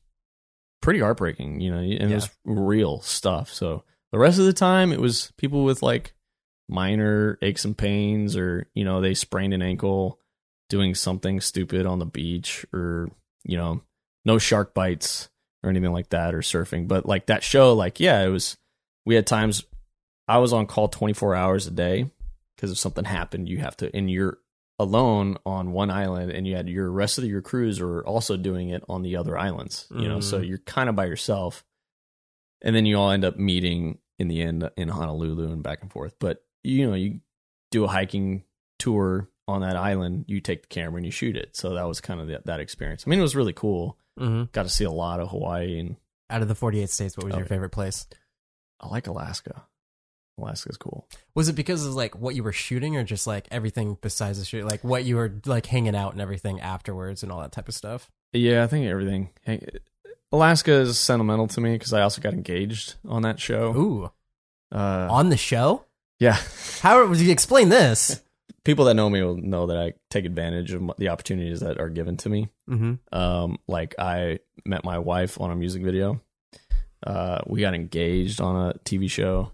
pretty 0.81 1.01
heartbreaking, 1.01 1.61
you 1.61 1.71
know, 1.71 1.79
and 1.79 2.11
it 2.11 2.15
was 2.15 2.31
real 2.45 3.01
stuff. 3.01 3.53
So 3.53 3.85
the 4.13 4.19
rest 4.19 4.39
of 4.39 4.47
the 4.47 4.53
time, 4.53 4.93
it 4.93 5.01
was 5.01 5.33
people 5.37 5.65
with 5.65 5.83
like 5.83 6.15
minor 6.69 7.39
aches 7.43 7.65
and 7.65 7.77
pains, 7.77 8.37
or 8.37 8.69
you 8.75 8.85
know, 8.85 9.01
they 9.01 9.15
sprained 9.15 9.55
an 9.55 9.63
ankle 9.63 10.19
doing 10.69 10.95
something 10.95 11.41
stupid 11.41 11.87
on 11.87 11.99
the 11.99 12.07
beach, 12.07 12.67
or 12.73 13.11
you 13.45 13.57
know, 13.57 13.83
no 14.25 14.39
shark 14.39 14.75
bites 14.75 15.29
or 15.63 15.71
anything 15.71 15.93
like 15.93 16.11
that, 16.11 16.35
or 16.35 16.41
surfing. 16.41 16.89
But 16.89 17.07
like 17.07 17.27
that 17.27 17.43
show, 17.43 17.75
like 17.75 18.01
yeah, 18.01 18.23
it 18.23 18.29
was. 18.29 18.57
We 19.07 19.15
had 19.15 19.27
times 19.27 19.65
I 20.27 20.39
was 20.39 20.53
on 20.53 20.67
call 20.67 20.89
twenty 20.89 21.15
four 21.15 21.35
hours 21.35 21.67
a 21.67 21.71
day 21.71 22.11
because 22.55 22.71
if 22.71 22.79
something 22.79 23.05
happened, 23.05 23.49
you 23.49 23.59
have 23.59 23.77
to, 23.79 23.95
and 23.97 24.11
you're 24.11 24.39
alone 24.79 25.37
on 25.45 25.73
one 25.73 25.91
island, 25.91 26.31
and 26.31 26.47
you 26.47 26.55
had 26.57 26.69
your 26.69 26.91
rest 26.91 27.19
of 27.19 27.25
your 27.25 27.43
crews 27.43 27.81
are 27.81 28.03
also 28.05 28.37
doing 28.37 28.69
it 28.71 28.83
on 28.89 29.03
the 29.03 29.17
other 29.17 29.37
islands. 29.37 29.87
You 29.95 30.07
know, 30.09 30.21
so 30.21 30.41
Mm. 30.41 30.49
you're 30.49 30.59
kind 30.59 30.89
of 30.89 30.97
by 30.97 31.07
yourself. 31.07 31.65
and 32.61 32.75
then 32.75 32.85
you 32.87 32.99
all 32.99 33.11
end 33.13 33.25
up 33.25 33.37
meeting 33.37 33.99
in 34.19 34.27
the 34.27 34.43
end 34.43 34.69
in 34.77 34.89
Honolulu 34.89 35.53
and 35.53 35.63
back 35.63 35.81
and 35.81 35.93
forth. 35.93 36.17
But 36.19 36.45
you 36.65 36.89
know, 36.89 36.95
you 36.95 37.21
do 37.71 37.85
a 37.85 37.89
hiking 37.89 38.43
tour 38.81 39.29
on 39.47 39.61
that 39.61 39.77
island, 39.77 40.25
you 40.27 40.41
take 40.41 40.63
the 40.63 40.69
camera 40.69 40.97
and 40.97 41.07
you 41.07 41.13
shoot 41.13 41.37
it. 41.37 41.57
So 41.57 41.75
that 41.75 41.87
was 41.87 42.01
kind 42.01 42.21
of 42.21 42.27
the, 42.27 42.43
that 42.47 42.59
experience. 42.61 43.05
I 43.07 43.11
mean, 43.11 43.21
it 43.21 43.23
was 43.23 43.37
really 43.37 43.53
cool. 43.53 43.97
Mm-hmm. 44.19 44.45
Got 44.53 44.65
to 44.65 44.69
see 44.69 44.83
a 44.85 44.91
lot 44.91 45.21
of 45.21 45.29
Hawaii, 45.31 45.79
and 45.79 45.97
Out 46.31 46.43
of 46.43 46.49
the 46.49 46.55
48 46.57 46.91
states, 46.91 47.17
what 47.17 47.27
was 47.27 47.37
your 47.37 47.47
favorite 47.47 47.71
place? 47.71 48.07
I 48.81 48.89
like 48.89 49.07
Alaska. 49.07 49.65
Alaska's 50.39 50.77
cool. 50.77 51.07
Was 51.35 51.49
it 51.49 51.55
because 51.55 51.85
of 51.85 51.95
like 51.95 52.17
what 52.19 52.35
you 52.35 52.43
were 52.43 52.53
shooting, 52.53 52.97
or 52.97 53.05
just 53.05 53.27
like 53.27 53.47
everything 53.51 53.99
besides 54.01 54.39
the 54.39 54.45
shoot, 54.45 54.65
like 54.65 54.83
what 54.85 55.05
you 55.05 55.17
were 55.17 55.33
like 55.47 55.67
hanging 55.67 55.97
out 55.97 56.13
and 56.13 56.21
everything 56.21 56.61
afterwards 56.61 57.23
and 57.23 57.31
all 57.33 57.41
that 57.41 57.53
type 57.53 57.69
of 57.69 57.75
stuff? 57.75 58.11
Yeah, 58.33 58.63
I 58.63 58.67
think 58.67 58.87
everything. 58.87 59.31
Alaska 60.33 60.73
is 60.73 60.99
sentimental 60.99 61.47
to 61.49 61.61
me 61.61 61.73
because 61.73 61.93
I 61.93 62.03
also 62.03 62.21
got 62.21 62.35
engaged 62.35 62.95
on 63.09 63.23
that 63.23 63.41
show. 63.41 63.75
Ooh, 63.77 64.11
Uh, 64.71 65.09
on 65.11 65.31
the 65.31 65.37
show? 65.37 65.85
yeah, 66.21 66.37
How 66.81 67.07
would 67.07 67.19
you 67.19 67.33
explain 67.33 67.69
this? 67.71 68.21
people 68.65 68.85
that 68.85 68.95
know 68.95 69.09
me 69.09 69.23
will 69.23 69.37
know 69.37 69.67
that 69.69 69.79
I 69.79 69.95
take 70.11 70.27
advantage 70.27 70.73
of 70.73 70.91
the 70.99 71.09
opportunities 71.09 71.61
that 71.61 71.81
are 71.81 71.89
given 71.89 72.19
to 72.19 72.29
me. 72.29 72.49
mm-hmm. 72.69 72.95
Um, 73.19 73.59
like 73.67 73.95
I 73.99 74.41
met 74.67 74.85
my 74.85 74.99
wife 74.99 75.41
on 75.41 75.51
a 75.51 75.57
music 75.57 75.83
video. 75.83 76.21
Uh, 77.07 77.41
we 77.47 77.61
got 77.63 77.75
engaged 77.75 78.41
on 78.43 78.71
a 78.71 78.75
TV 78.81 79.09
show. 79.11 79.53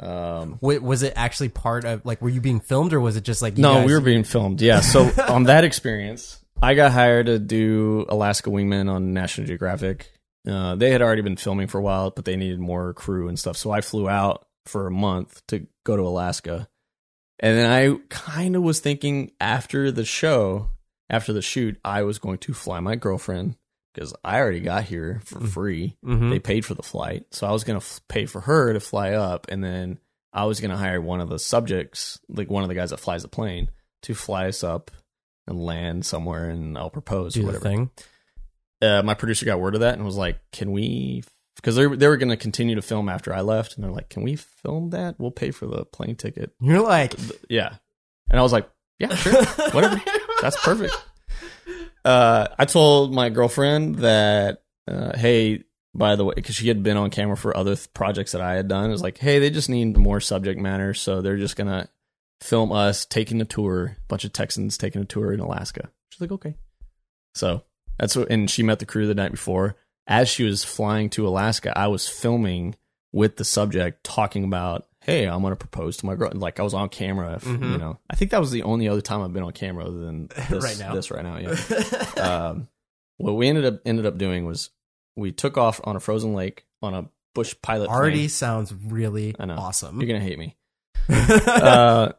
Um, 0.00 0.58
Was 0.60 1.02
it 1.02 1.12
actually 1.16 1.48
part 1.48 1.84
of 1.84 2.04
like 2.04 2.22
were 2.22 2.28
you 2.28 2.40
being 2.40 2.60
filmed 2.60 2.92
or 2.92 3.00
was 3.00 3.16
it 3.16 3.24
just 3.24 3.42
like 3.42 3.56
you 3.56 3.62
no, 3.62 3.74
guys- 3.74 3.86
we 3.86 3.92
were 3.94 4.00
being 4.00 4.24
filmed. 4.24 4.60
Yeah. 4.60 4.80
So 4.80 5.10
on 5.28 5.44
that 5.44 5.64
experience, 5.64 6.38
I 6.62 6.74
got 6.74 6.92
hired 6.92 7.26
to 7.26 7.38
do 7.38 8.06
Alaska 8.08 8.50
Wingman 8.50 8.90
on 8.90 9.12
National 9.12 9.46
Geographic. 9.46 10.12
Uh, 10.48 10.76
they 10.76 10.90
had 10.90 11.02
already 11.02 11.22
been 11.22 11.36
filming 11.36 11.66
for 11.66 11.78
a 11.78 11.82
while, 11.82 12.10
but 12.10 12.24
they 12.24 12.36
needed 12.36 12.58
more 12.60 12.94
crew 12.94 13.28
and 13.28 13.38
stuff. 13.38 13.56
So 13.56 13.70
I 13.70 13.80
flew 13.80 14.08
out 14.08 14.46
for 14.66 14.86
a 14.86 14.90
month 14.90 15.42
to 15.48 15.66
go 15.84 15.96
to 15.96 16.02
Alaska. 16.02 16.68
And 17.40 17.56
then 17.56 17.70
I 17.70 17.98
kind 18.08 18.56
of 18.56 18.62
was 18.62 18.80
thinking 18.80 19.32
after 19.40 19.90
the 19.92 20.04
show, 20.04 20.70
after 21.10 21.32
the 21.32 21.42
shoot, 21.42 21.78
I 21.84 22.02
was 22.02 22.18
going 22.18 22.38
to 22.38 22.54
fly 22.54 22.80
my 22.80 22.96
girlfriend 22.96 23.56
because 23.98 24.14
I 24.22 24.38
already 24.38 24.60
got 24.60 24.84
here 24.84 25.20
for 25.24 25.40
free. 25.40 25.96
Mhm. 26.04 26.30
They 26.30 26.38
paid 26.38 26.64
for 26.64 26.74
the 26.74 26.82
flight. 26.82 27.24
So 27.32 27.46
I 27.46 27.50
was 27.52 27.64
going 27.64 27.78
to 27.80 27.84
f- 27.84 28.00
pay 28.08 28.26
for 28.26 28.40
her 28.42 28.72
to 28.72 28.78
fly 28.80 29.12
up. 29.12 29.46
And 29.48 29.62
then 29.64 29.98
I 30.32 30.44
was 30.44 30.60
going 30.60 30.70
to 30.70 30.76
hire 30.76 31.00
one 31.00 31.20
of 31.20 31.28
the 31.28 31.38
subjects, 31.38 32.20
like 32.28 32.48
one 32.48 32.62
of 32.62 32.68
the 32.68 32.74
guys 32.76 32.90
that 32.90 33.00
flies 33.00 33.22
the 33.22 33.28
plane, 33.28 33.70
to 34.02 34.14
fly 34.14 34.46
us 34.46 34.62
up 34.62 34.92
and 35.48 35.58
land 35.64 36.06
somewhere 36.06 36.48
and 36.50 36.78
I'll 36.78 36.90
propose 36.90 37.34
do 37.34 37.42
or 37.42 37.46
whatever. 37.46 37.62
thing. 37.64 37.90
Uh, 38.80 39.02
my 39.02 39.14
producer 39.14 39.44
got 39.46 39.58
word 39.60 39.74
of 39.74 39.80
that 39.80 39.94
and 39.94 40.04
was 40.04 40.16
like, 40.16 40.38
can 40.52 40.70
we? 40.70 41.24
Because 41.56 41.74
they, 41.74 41.86
were- 41.88 41.96
they 41.96 42.06
were 42.06 42.16
going 42.18 42.28
to 42.28 42.36
continue 42.36 42.76
to 42.76 42.82
film 42.82 43.08
after 43.08 43.34
I 43.34 43.40
left. 43.40 43.74
And 43.74 43.82
they're 43.82 43.90
like, 43.90 44.10
can 44.10 44.22
we 44.22 44.36
film 44.36 44.90
that? 44.90 45.16
We'll 45.18 45.32
pay 45.32 45.50
for 45.50 45.66
the 45.66 45.84
plane 45.86 46.14
ticket. 46.14 46.52
You're 46.60 46.82
like 46.82 47.14
Yeah. 47.48 47.74
And 48.30 48.38
I 48.38 48.42
was 48.42 48.52
like, 48.52 48.68
yeah, 49.00 49.14
sure. 49.16 49.44
Whatever. 49.72 50.00
That's 50.40 50.60
perfect. 50.62 50.94
Uh, 52.08 52.48
I 52.58 52.64
told 52.64 53.12
my 53.12 53.28
girlfriend 53.28 53.96
that, 53.96 54.62
uh, 54.90 55.14
hey, 55.14 55.64
by 55.94 56.16
the 56.16 56.24
way, 56.24 56.32
because 56.34 56.54
she 56.54 56.68
had 56.68 56.82
been 56.82 56.96
on 56.96 57.10
camera 57.10 57.36
for 57.36 57.54
other 57.54 57.74
th- 57.76 57.92
projects 57.92 58.32
that 58.32 58.40
I 58.40 58.54
had 58.54 58.66
done, 58.66 58.86
it 58.88 58.92
was 58.92 59.02
like, 59.02 59.18
hey, 59.18 59.38
they 59.40 59.50
just 59.50 59.68
need 59.68 59.94
more 59.94 60.18
subject 60.18 60.58
matter, 60.58 60.94
so 60.94 61.20
they're 61.20 61.36
just 61.36 61.56
gonna 61.56 61.90
film 62.40 62.72
us 62.72 63.04
taking 63.04 63.42
a 63.42 63.44
tour, 63.44 63.98
a 63.98 64.06
bunch 64.08 64.24
of 64.24 64.32
Texans 64.32 64.78
taking 64.78 65.02
a 65.02 65.04
tour 65.04 65.34
in 65.34 65.40
Alaska. 65.40 65.90
She's 66.08 66.22
like, 66.22 66.32
okay. 66.32 66.54
So 67.34 67.64
that's 67.98 68.16
what, 68.16 68.30
and 68.30 68.48
she 68.48 68.62
met 68.62 68.78
the 68.78 68.86
crew 68.86 69.06
the 69.06 69.14
night 69.14 69.32
before. 69.32 69.76
As 70.06 70.30
she 70.30 70.44
was 70.44 70.64
flying 70.64 71.10
to 71.10 71.28
Alaska, 71.28 71.76
I 71.76 71.88
was 71.88 72.08
filming 72.08 72.74
with 73.12 73.36
the 73.36 73.44
subject, 73.44 74.02
talking 74.02 74.44
about, 74.44 74.87
hey, 75.08 75.24
I'm 75.26 75.42
gonna 75.42 75.56
propose 75.56 75.96
to 75.98 76.06
my 76.06 76.14
girl. 76.14 76.30
Like 76.34 76.60
I 76.60 76.62
was 76.62 76.74
on 76.74 76.88
camera, 76.90 77.34
if, 77.36 77.44
Mhm. 77.44 77.72
you 77.72 77.78
know. 77.78 77.98
I 78.10 78.14
think 78.16 78.30
that 78.30 78.40
was 78.40 78.50
the 78.50 78.62
only 78.62 78.88
other 78.88 79.00
time 79.00 79.22
I've 79.22 79.32
been 79.32 79.42
on 79.42 79.52
camera 79.52 79.84
other 79.86 79.98
than 80.04 80.28
this, 80.50 80.62
Right 80.62 80.78
now. 80.78 80.94
This 80.94 81.10
right 81.10 81.22
now, 81.24 81.38
yeah 81.38 82.20
um, 82.50 82.68
what 83.16 83.32
we 83.32 83.48
ended 83.48 83.64
up 83.64 83.80
ended 83.86 84.06
up 84.06 84.18
doing 84.18 84.44
was 84.44 84.70
we 85.16 85.32
took 85.32 85.56
off 85.58 85.80
on 85.84 85.96
a 85.96 86.00
frozen 86.00 86.34
lake 86.34 86.66
on 86.82 86.94
a 86.94 87.08
bush 87.34 87.54
pilot. 87.62 87.88
already 87.88 88.16
plane. 88.18 88.28
sounds 88.28 88.72
really 88.72 89.34
awesome. 89.38 90.00
you're 90.00 90.06
gonna 90.08 90.20
hate 90.20 90.38
me. 90.38 90.56
uh, 91.08 92.12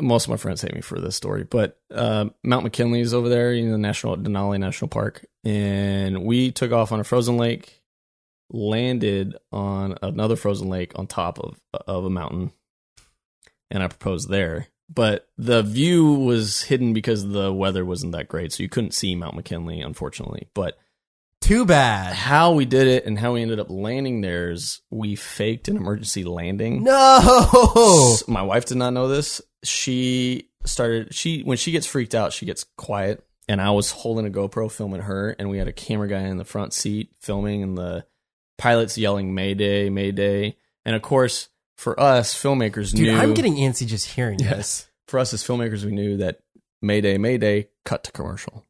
most 0.00 0.24
of 0.24 0.30
my 0.30 0.36
friends 0.36 0.62
hate 0.62 0.74
me 0.74 0.80
for 0.80 0.98
this 0.98 1.14
story, 1.16 1.44
but 1.44 1.78
uh, 1.94 2.26
Mount 2.42 2.64
McKinley 2.64 3.00
is 3.00 3.14
over 3.14 3.28
there, 3.28 3.52
you 3.52 3.66
know, 3.66 3.72
the 3.72 3.78
national 3.78 4.16
Denali 4.16 4.58
National 4.58 4.88
Park, 4.88 5.24
and 5.44 6.24
we 6.24 6.50
took 6.50 6.72
off 6.72 6.90
on 6.92 6.98
a 7.00 7.04
frozen 7.04 7.36
lake, 7.36 7.79
landed 8.50 9.36
on 9.52 9.96
another 10.02 10.36
frozen 10.36 10.68
lake 10.68 10.92
on 10.96 11.06
top 11.06 11.38
of 11.38 11.60
of 11.86 12.04
a 12.04 12.10
mountain, 12.10 12.52
and 13.70 13.82
I 13.82 13.88
proposed 13.88 14.28
there. 14.28 14.66
But 14.92 15.28
the 15.38 15.62
view 15.62 16.12
was 16.14 16.62
hidden 16.62 16.92
because 16.92 17.28
the 17.28 17.52
weather 17.52 17.84
wasn't 17.84 18.12
that 18.12 18.26
great, 18.28 18.52
so 18.52 18.62
you 18.62 18.68
couldn't 18.68 18.92
see 18.94 19.14
Mount 19.14 19.36
McKinley, 19.36 19.80
unfortunately. 19.80 20.48
But 20.52 20.76
Too 21.40 21.64
bad. 21.64 22.12
how 22.14 22.52
we 22.54 22.64
did 22.64 22.88
it 22.88 23.06
and 23.06 23.16
how 23.18 23.34
we 23.34 23.42
ended 23.42 23.60
up 23.60 23.70
landing 23.70 24.20
there 24.20 24.50
is 24.50 24.80
we 24.90 25.14
faked 25.14 25.68
an 25.68 25.76
emergency 25.76 26.24
landing. 26.24 26.82
No. 26.82 28.12
S- 28.14 28.26
My 28.28 28.42
wife 28.42 28.64
did 28.66 28.78
not 28.78 28.92
know 28.92 29.06
this. 29.08 29.40
She 29.62 30.50
started 30.64 31.14
she 31.14 31.42
when 31.42 31.56
she 31.56 31.70
gets 31.70 31.86
freaked 31.86 32.14
out, 32.14 32.32
she 32.32 32.46
gets 32.46 32.64
quiet. 32.76 33.24
And 33.48 33.60
I 33.60 33.70
was 33.72 33.90
holding 33.90 34.26
a 34.26 34.30
GoPro 34.30 34.70
filming 34.70 35.00
her, 35.02 35.30
and 35.38 35.50
we 35.50 35.58
had 35.58 35.66
a 35.66 35.72
camera 35.72 36.06
guy 36.08 36.20
in 36.20 36.36
the 36.36 36.44
front 36.44 36.72
seat 36.72 37.10
filming, 37.20 37.64
and 37.64 37.76
the 37.76 38.04
pilots 38.60 38.96
yelling 38.98 39.34
"Mayday, 39.34 39.88
Mayday!" 39.90 40.56
And 40.84 40.94
of 40.96 41.02
course, 41.02 41.48
for 41.76 41.98
us 41.98 42.34
filmmakers, 42.34 42.92
Dude, 42.92 43.06
knew 43.08 43.16
I'm 43.16 43.34
getting 43.34 43.56
antsy 43.56 43.86
just 43.86 44.06
hearing 44.10 44.38
Yeah. 44.38 44.54
this. 44.54 44.86
for 45.08 45.18
us 45.18 45.32
as 45.34 45.42
filmmakers, 45.42 45.84
we 45.84 45.90
knew 45.92 46.18
that 46.18 46.40
Mayday, 46.82 47.18
Mayday, 47.18 47.68
cut 47.84 48.04
to 48.04 48.12
commercial. 48.12 48.64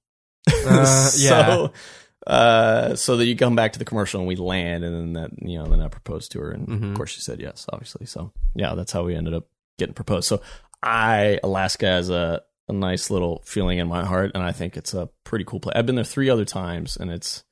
Uh, 0.49 1.11
yeah. 1.18 1.45
so, 1.47 1.72
uh, 2.26 2.95
so 2.97 3.16
that 3.16 3.26
you 3.26 3.36
come 3.36 3.55
back 3.57 3.72
to 3.74 3.78
the 3.78 3.84
commercial 3.84 4.20
and 4.20 4.28
we 4.28 4.36
land, 4.36 4.84
and 4.84 4.95
then 4.95 5.12
that 5.22 5.30
you 5.49 5.59
know, 5.59 5.66
then 5.66 5.80
I 5.80 5.88
proposed 5.88 6.32
to 6.32 6.41
her, 6.41 6.51
and 6.51 6.66
Mhm. 6.68 6.91
of 6.93 6.97
course 6.97 7.11
she 7.11 7.20
said 7.20 7.41
yes, 7.41 7.66
obviously. 7.72 8.07
So 8.07 8.32
yeah, 8.55 8.74
that's 8.74 8.93
how 8.93 9.05
we 9.05 9.14
ended 9.14 9.34
up 9.34 9.49
getting 9.78 9.95
proposed. 9.95 10.28
So 10.28 10.41
I 10.82 11.38
Alaska 11.43 11.86
has 11.86 12.11
a 12.11 12.43
a 12.68 12.72
nice 12.72 13.11
little 13.11 13.43
feeling 13.45 13.78
in 13.78 13.88
my 13.88 14.05
heart, 14.05 14.30
and 14.34 14.43
I 14.45 14.53
think 14.53 14.76
it's 14.76 14.95
a 14.95 15.09
pretty 15.24 15.45
cool 15.45 15.59
place. 15.61 15.74
I've 15.76 15.86
been 15.86 15.97
there 15.97 16.05
three 16.05 16.30
other 16.30 16.45
times, 16.45 16.97
and 16.97 17.11
it's 17.11 17.43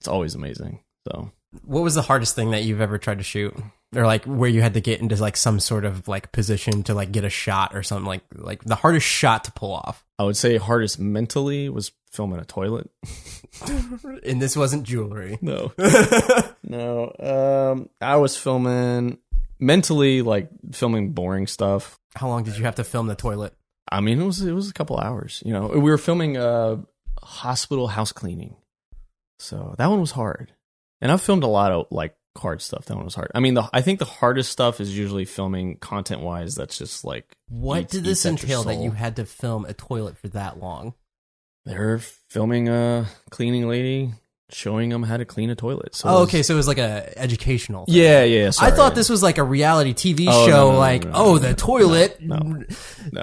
it's 0.00 0.08
always 0.08 0.34
amazing. 0.34 0.80
So 1.08 1.30
What 1.64 1.82
was 1.82 1.94
the 1.94 2.02
hardest 2.02 2.34
thing 2.34 2.52
that 2.52 2.64
you've 2.64 2.80
ever 2.80 2.98
tried 2.98 3.18
to 3.18 3.24
shoot? 3.24 3.54
Or 3.94 4.06
like 4.06 4.24
where 4.24 4.48
you 4.48 4.62
had 4.62 4.74
to 4.74 4.80
get 4.80 5.00
into 5.00 5.16
like 5.16 5.36
some 5.36 5.58
sort 5.58 5.84
of 5.84 6.06
like 6.06 6.30
position 6.30 6.84
to 6.84 6.94
like 6.94 7.10
get 7.10 7.24
a 7.24 7.30
shot 7.30 7.74
or 7.74 7.82
something 7.82 8.06
like 8.06 8.22
like 8.34 8.62
the 8.62 8.76
hardest 8.76 9.06
shot 9.06 9.44
to 9.44 9.52
pull 9.52 9.72
off. 9.72 10.04
I 10.18 10.22
would 10.22 10.36
say 10.36 10.58
hardest 10.58 11.00
mentally 11.00 11.68
was 11.68 11.90
filming 12.12 12.40
a 12.40 12.44
toilet. 12.44 12.90
And 14.24 14.40
this 14.40 14.56
wasn't 14.56 14.84
jewelry. 14.84 15.38
No, 15.42 15.72
no. 16.62 17.12
Um, 17.18 17.90
I 18.00 18.16
was 18.16 18.36
filming 18.36 19.18
mentally, 19.58 20.22
like 20.22 20.48
filming 20.72 21.12
boring 21.12 21.46
stuff. 21.46 21.98
How 22.14 22.28
long 22.28 22.44
did 22.44 22.56
you 22.56 22.64
have 22.64 22.76
to 22.76 22.84
film 22.84 23.08
the 23.08 23.14
toilet? 23.14 23.52
I 23.90 24.00
mean, 24.00 24.20
it 24.20 24.24
was 24.24 24.40
it 24.40 24.52
was 24.52 24.70
a 24.70 24.72
couple 24.72 24.98
hours. 24.98 25.42
You 25.44 25.52
know, 25.52 25.66
we 25.66 25.80
were 25.80 25.98
filming 25.98 26.36
uh 26.36 26.76
hospital 27.22 27.88
house 27.88 28.12
cleaning, 28.12 28.56
so 29.38 29.74
that 29.78 29.88
one 29.88 30.00
was 30.00 30.12
hard. 30.12 30.52
And 31.00 31.10
I've 31.10 31.22
filmed 31.22 31.42
a 31.44 31.48
lot 31.48 31.72
of 31.72 31.86
like 31.90 32.14
hard 32.36 32.62
stuff. 32.62 32.84
That 32.86 32.96
one 32.96 33.04
was 33.04 33.14
hard. 33.14 33.30
I 33.34 33.40
mean, 33.40 33.54
the 33.54 33.68
I 33.72 33.80
think 33.80 33.98
the 33.98 34.04
hardest 34.04 34.50
stuff 34.52 34.80
is 34.80 34.96
usually 34.96 35.24
filming 35.24 35.76
content 35.78 36.20
wise. 36.22 36.54
That's 36.54 36.78
just 36.78 37.04
like 37.04 37.36
What 37.48 37.82
eats- 37.82 37.92
did 37.92 38.04
this 38.04 38.26
eats 38.26 38.26
at 38.26 38.48
your 38.48 38.58
entail 38.60 38.62
that 38.64 38.82
you 38.82 38.90
had 38.92 39.16
to 39.16 39.24
film 39.24 39.64
a 39.64 39.72
toilet 39.74 40.16
for 40.16 40.28
that 40.28 40.58
long? 40.60 40.94
they're 41.66 41.98
filming 41.98 42.68
a 42.70 43.06
cleaning 43.30 43.68
lady 43.68 44.10
showing 44.52 44.88
them 44.90 45.02
how 45.02 45.16
to 45.16 45.24
clean 45.24 45.50
a 45.50 45.54
toilet. 45.54 45.94
So 45.94 46.08
oh, 46.08 46.22
okay, 46.22 46.42
so 46.42 46.54
it 46.54 46.56
was 46.56 46.68
like 46.68 46.78
a 46.78 47.12
educational. 47.18 47.86
thing. 47.86 47.94
Yeah, 47.94 48.24
yeah. 48.24 48.50
I 48.60 48.70
thought 48.70 48.94
this 48.94 49.08
was 49.08 49.22
like 49.22 49.38
a 49.38 49.44
reality 49.44 49.92
TV 49.94 50.26
Oh, 50.28 50.46
show, 50.46 50.50
no, 50.68 50.72
no, 50.72 50.78
like 50.78 51.04
no, 51.04 51.12
oh, 51.14 51.38
the 51.38 51.54
toilet 51.54 52.20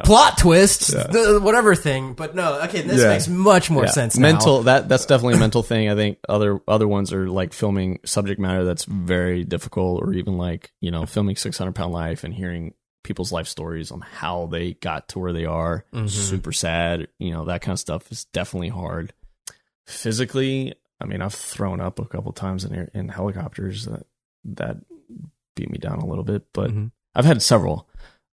plot 0.03 0.38
twist, 0.38 0.93
Yeah. 0.93 1.03
the, 1.07 1.39
whatever 1.41 1.75
thing. 1.75 2.13
But 2.13 2.36
no, 2.36 2.61
okay, 2.63 2.82
this 2.82 3.01
Yeah. 3.01 3.09
makes 3.09 3.28
much 3.28 3.69
more 3.69 3.86
Yeah. 3.86 3.91
sense. 3.91 4.17
now. 4.17 4.28
Mental 4.28 4.63
that 4.63 4.89
that's 4.89 5.05
definitely 5.05 5.36
a 5.36 5.39
mental 5.39 5.63
thing. 5.63 5.89
I 5.89 5.95
think 5.95 6.17
other 6.30 6.59
other 6.67 6.88
ones 6.88 7.13
are 7.13 7.28
like 7.30 7.53
filming 7.53 7.99
subject 8.05 8.39
matter 8.39 8.63
that's 8.63 8.86
very 8.86 9.43
difficult, 9.43 10.03
or 10.03 10.13
even 10.13 10.38
like 10.38 10.71
you 10.82 10.91
know 10.91 11.05
filming 11.05 11.36
Six 11.36 11.57
Hundred 11.57 11.75
Pound 11.75 11.93
Life 11.93 12.23
and 12.23 12.34
hearing 12.34 12.73
people's 13.03 13.32
life 13.32 13.47
stories 13.47 13.89
on 13.91 14.01
how 14.01 14.47
they 14.51 14.73
got 14.73 15.07
to 15.09 15.19
where 15.19 15.32
they 15.32 15.45
are. 15.45 15.86
Mhm. 15.93 16.09
Super 16.09 16.51
sad, 16.51 17.07
you 17.19 17.32
know 17.32 17.45
that 17.45 17.61
kind 17.61 17.73
of 17.73 17.80
stuff 17.80 18.11
is 18.11 18.25
definitely 18.25 18.69
hard. 18.69 19.13
Physically, 19.86 20.73
I 20.99 21.05
mean, 21.05 21.21
I've 21.21 21.33
thrown 21.33 21.79
up 21.81 21.99
a 21.99 22.05
couple 22.05 22.31
times 22.33 22.65
in 22.65 22.89
in 22.93 23.09
helicopters 23.09 23.85
that 23.85 24.05
that 24.45 24.77
beat 25.55 25.69
me 25.69 25.77
down 25.77 25.99
a 25.99 26.05
little 26.05 26.23
bit, 26.23 26.45
but 26.53 26.71
Mhm. 26.71 26.91
I've 27.15 27.25
had 27.25 27.41
several. 27.41 27.87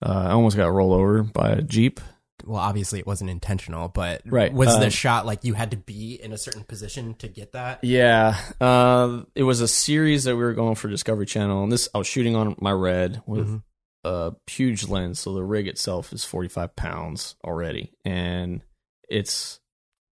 Uh, 0.06 0.26
I 0.28 0.32
almost 0.32 0.58
got 0.58 0.72
rolled 0.72 1.00
over 1.00 1.24
by 1.24 1.50
a 1.52 1.62
jeep 1.62 2.00
well, 2.46 2.60
obviously 2.60 3.00
it 3.00 3.08
wasn't 3.08 3.30
intentional, 3.30 3.88
but 3.88 4.22
Right, 4.26 4.52
was 4.52 4.78
the 4.78 4.86
um, 4.86 4.90
shot 4.90 5.26
like 5.26 5.46
you 5.46 5.54
had 5.54 5.72
to 5.72 5.78
be 5.78 6.16
in 6.22 6.34
a 6.34 6.38
certain 6.38 6.66
position 6.66 7.14
to 7.20 7.30
get 7.30 7.54
that? 7.54 7.82
Yeah, 7.86 8.38
uh, 8.60 9.22
it 9.34 9.44
was 9.44 9.62
a 9.62 9.68
series 9.68 10.26
that 10.26 10.36
we 10.36 10.44
were 10.44 10.54
going 10.54 10.76
for 10.76 10.90
Discovery 10.90 11.26
Channel, 11.26 11.64
and 11.64 11.72
this 11.72 11.88
I 11.96 12.00
was 12.00 12.08
shooting 12.08 12.36
on 12.36 12.56
my 12.60 12.72
red 12.74 13.22
with 13.26 13.48
Mhm. 13.48 13.64
a 14.04 14.34
huge 14.48 14.90
lens, 14.90 15.20
so 15.22 15.34
the 15.34 15.44
rig 15.44 15.68
itself 15.70 16.12
is 16.12 16.26
forty 16.26 16.50
five 16.50 16.76
pounds 16.76 17.36
already, 17.46 17.94
and 18.04 18.62
it's 19.08 19.62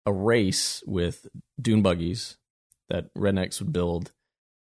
a 0.05 0.13
race 0.13 0.83
with 0.85 1.27
dune 1.59 1.81
buggies 1.81 2.37
that 2.89 3.13
rednecks 3.15 3.59
would 3.59 3.73
build 3.73 4.11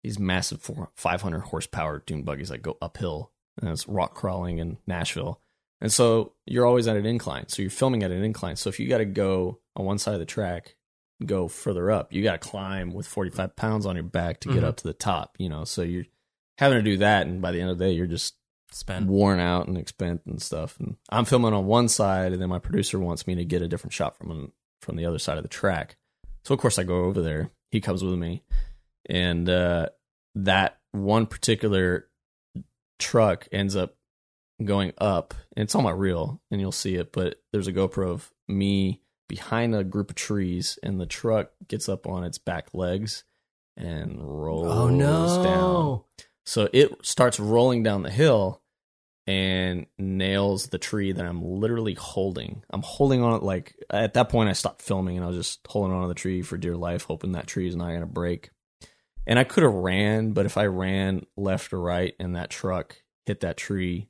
these 0.03 0.19
massive 0.19 0.61
four, 0.61 0.91
500 0.95 1.41
horsepower 1.41 2.03
dune 2.07 2.23
buggies 2.23 2.49
that 2.51 2.63
go 2.63 2.77
uphill, 2.81 3.33
and 3.61 3.71
it's 3.71 3.87
rock 3.89 4.15
crawling 4.15 4.59
in 4.59 4.79
Nashville. 4.87 5.41
And 5.81 5.91
so 5.93 6.35
you're 6.47 6.67
always 6.67 6.87
at 6.89 6.97
an 6.97 7.07
incline. 7.07 7.49
So 7.49 7.63
you're 7.63 7.71
filming 7.71 8.03
at 8.03 8.11
an 8.11 8.23
incline. 8.23 8.57
So 8.57 8.69
if 8.69 8.79
you 8.79 8.89
got 8.89 8.99
to 8.99 9.05
go 9.07 9.61
on 9.77 9.87
one 9.87 9.99
side 9.99 10.15
of 10.15 10.21
the 10.21 10.27
track, 10.27 10.77
go 11.25 11.49
further 11.49 11.91
up, 11.91 12.13
you 12.13 12.23
got 12.23 12.41
to 12.41 12.49
climb 12.49 12.93
with 12.93 13.07
45 13.07 13.57
pounds 13.57 13.87
on 13.87 13.97
your 13.97 14.03
back 14.05 14.41
to 14.41 14.49
get 14.53 14.63
Mhm. 14.63 14.67
up 14.67 14.77
to 14.79 14.85
the 14.85 14.93
top, 14.95 15.37
you 15.39 15.49
know. 15.49 15.65
So 15.65 15.83
you're 15.83 16.05
having 16.59 16.79
to 16.79 16.83
do 16.83 16.99
that. 16.99 17.27
And 17.27 17.41
by 17.43 17.53
the 17.53 17.61
end 17.61 17.71
of 17.71 17.79
the 17.79 17.85
day, 17.87 17.93
you're 17.93 18.07
just 18.07 18.35
Spent. 18.73 19.07
worn 19.07 19.41
out 19.41 19.69
and 19.69 19.77
expent 19.79 20.23
and 20.27 20.41
stuff. 20.41 20.79
And 20.81 20.97
I'm 21.11 21.25
filming 21.25 21.53
on 21.55 21.67
one 21.67 21.89
side, 21.89 22.33
and 22.33 22.41
then 22.41 22.49
my 22.51 22.59
producer 22.59 22.99
wants 22.99 23.27
me 23.27 23.35
to 23.37 23.45
get 23.45 23.63
a 23.63 23.69
different 23.69 23.93
shot 23.93 24.17
from 24.17 24.53
from 24.83 24.97
the 24.97 25.07
other 25.07 25.19
side 25.19 25.37
of 25.37 25.43
the 25.43 25.49
track. 25.49 25.97
So 26.45 26.55
of 26.55 26.61
course 26.61 26.79
I 26.79 26.85
go 26.85 27.05
over 27.05 27.21
there. 27.23 27.51
He 27.71 27.81
comes 27.81 28.03
with 28.03 28.19
me, 28.19 28.43
and 29.09 29.49
uh, 29.49 29.87
that 30.35 30.79
one 30.93 31.27
particular 31.27 32.09
truck 32.99 33.47
ends 33.53 33.77
up 33.77 33.95
going 34.65 34.93
up. 34.99 35.35
And 35.57 35.65
it's 35.65 35.75
on 35.75 35.85
my 35.85 35.91
reel, 35.91 36.41
and 36.51 36.61
you'll 36.61 36.73
see 36.73 36.97
it. 36.97 37.13
But 37.13 37.41
there's 37.53 37.69
a 37.69 37.73
GoPro 37.73 38.09
of 38.11 38.31
me 38.49 39.01
behind 39.29 39.75
a 39.75 39.85
group 39.85 40.11
of 40.11 40.17
trees, 40.17 40.79
and 40.83 41.01
the 41.01 41.07
truck 41.07 41.51
gets 41.69 41.89
up 41.89 42.07
on 42.07 42.25
its 42.25 42.39
back 42.39 42.69
legs 42.75 43.25
and 43.77 44.19
rolls 44.21 44.67
Oh 44.69 44.89
no! 44.89 45.45
down. 45.45 46.27
So 46.45 46.69
it 46.73 46.91
starts 47.07 47.39
rolling 47.39 47.83
down 47.83 48.03
the 48.03 48.11
hill 48.11 48.63
and 49.31 49.87
nails 49.97 50.67
the 50.67 50.79
tree 50.79 51.13
that 51.13 51.25
I'm 51.25 51.41
literally 51.45 51.95
holding. 51.95 52.65
I'm 52.69 52.83
holding 52.83 53.23
on 53.23 53.35
it 53.35 53.45
like 53.45 53.77
at 53.89 54.15
that 54.15 54.29
point 54.29 54.49
I 54.49 54.55
stopped 54.55 54.83
filming 54.83 55.17
and 55.17 55.25
I 55.25 55.29
was 55.29 55.37
just 55.37 55.61
holding 55.69 55.95
on 55.95 56.03
to 56.03 56.09
the 56.09 56.15
tree 56.15 56.43
for 56.43 56.59
dear 56.59 56.77
life, 56.77 57.05
hoping 57.05 57.33
that 57.33 57.47
tree 57.47 57.69
is 57.69 57.77
not 57.77 57.93
gonna 57.93 58.07
break. 58.07 58.51
And 59.29 59.39
I 59.39 59.45
could 59.45 59.63
have 59.63 59.73
ran, 59.73 60.33
but 60.33 60.47
if 60.47 60.57
I 60.57 60.67
ran 60.67 61.27
left 61.37 61.73
or 61.73 61.81
right 61.81 62.13
and 62.19 62.35
that 62.35 62.51
truck 62.51 62.97
hit 63.25 63.39
that 63.41 63.57
tree 63.57 64.09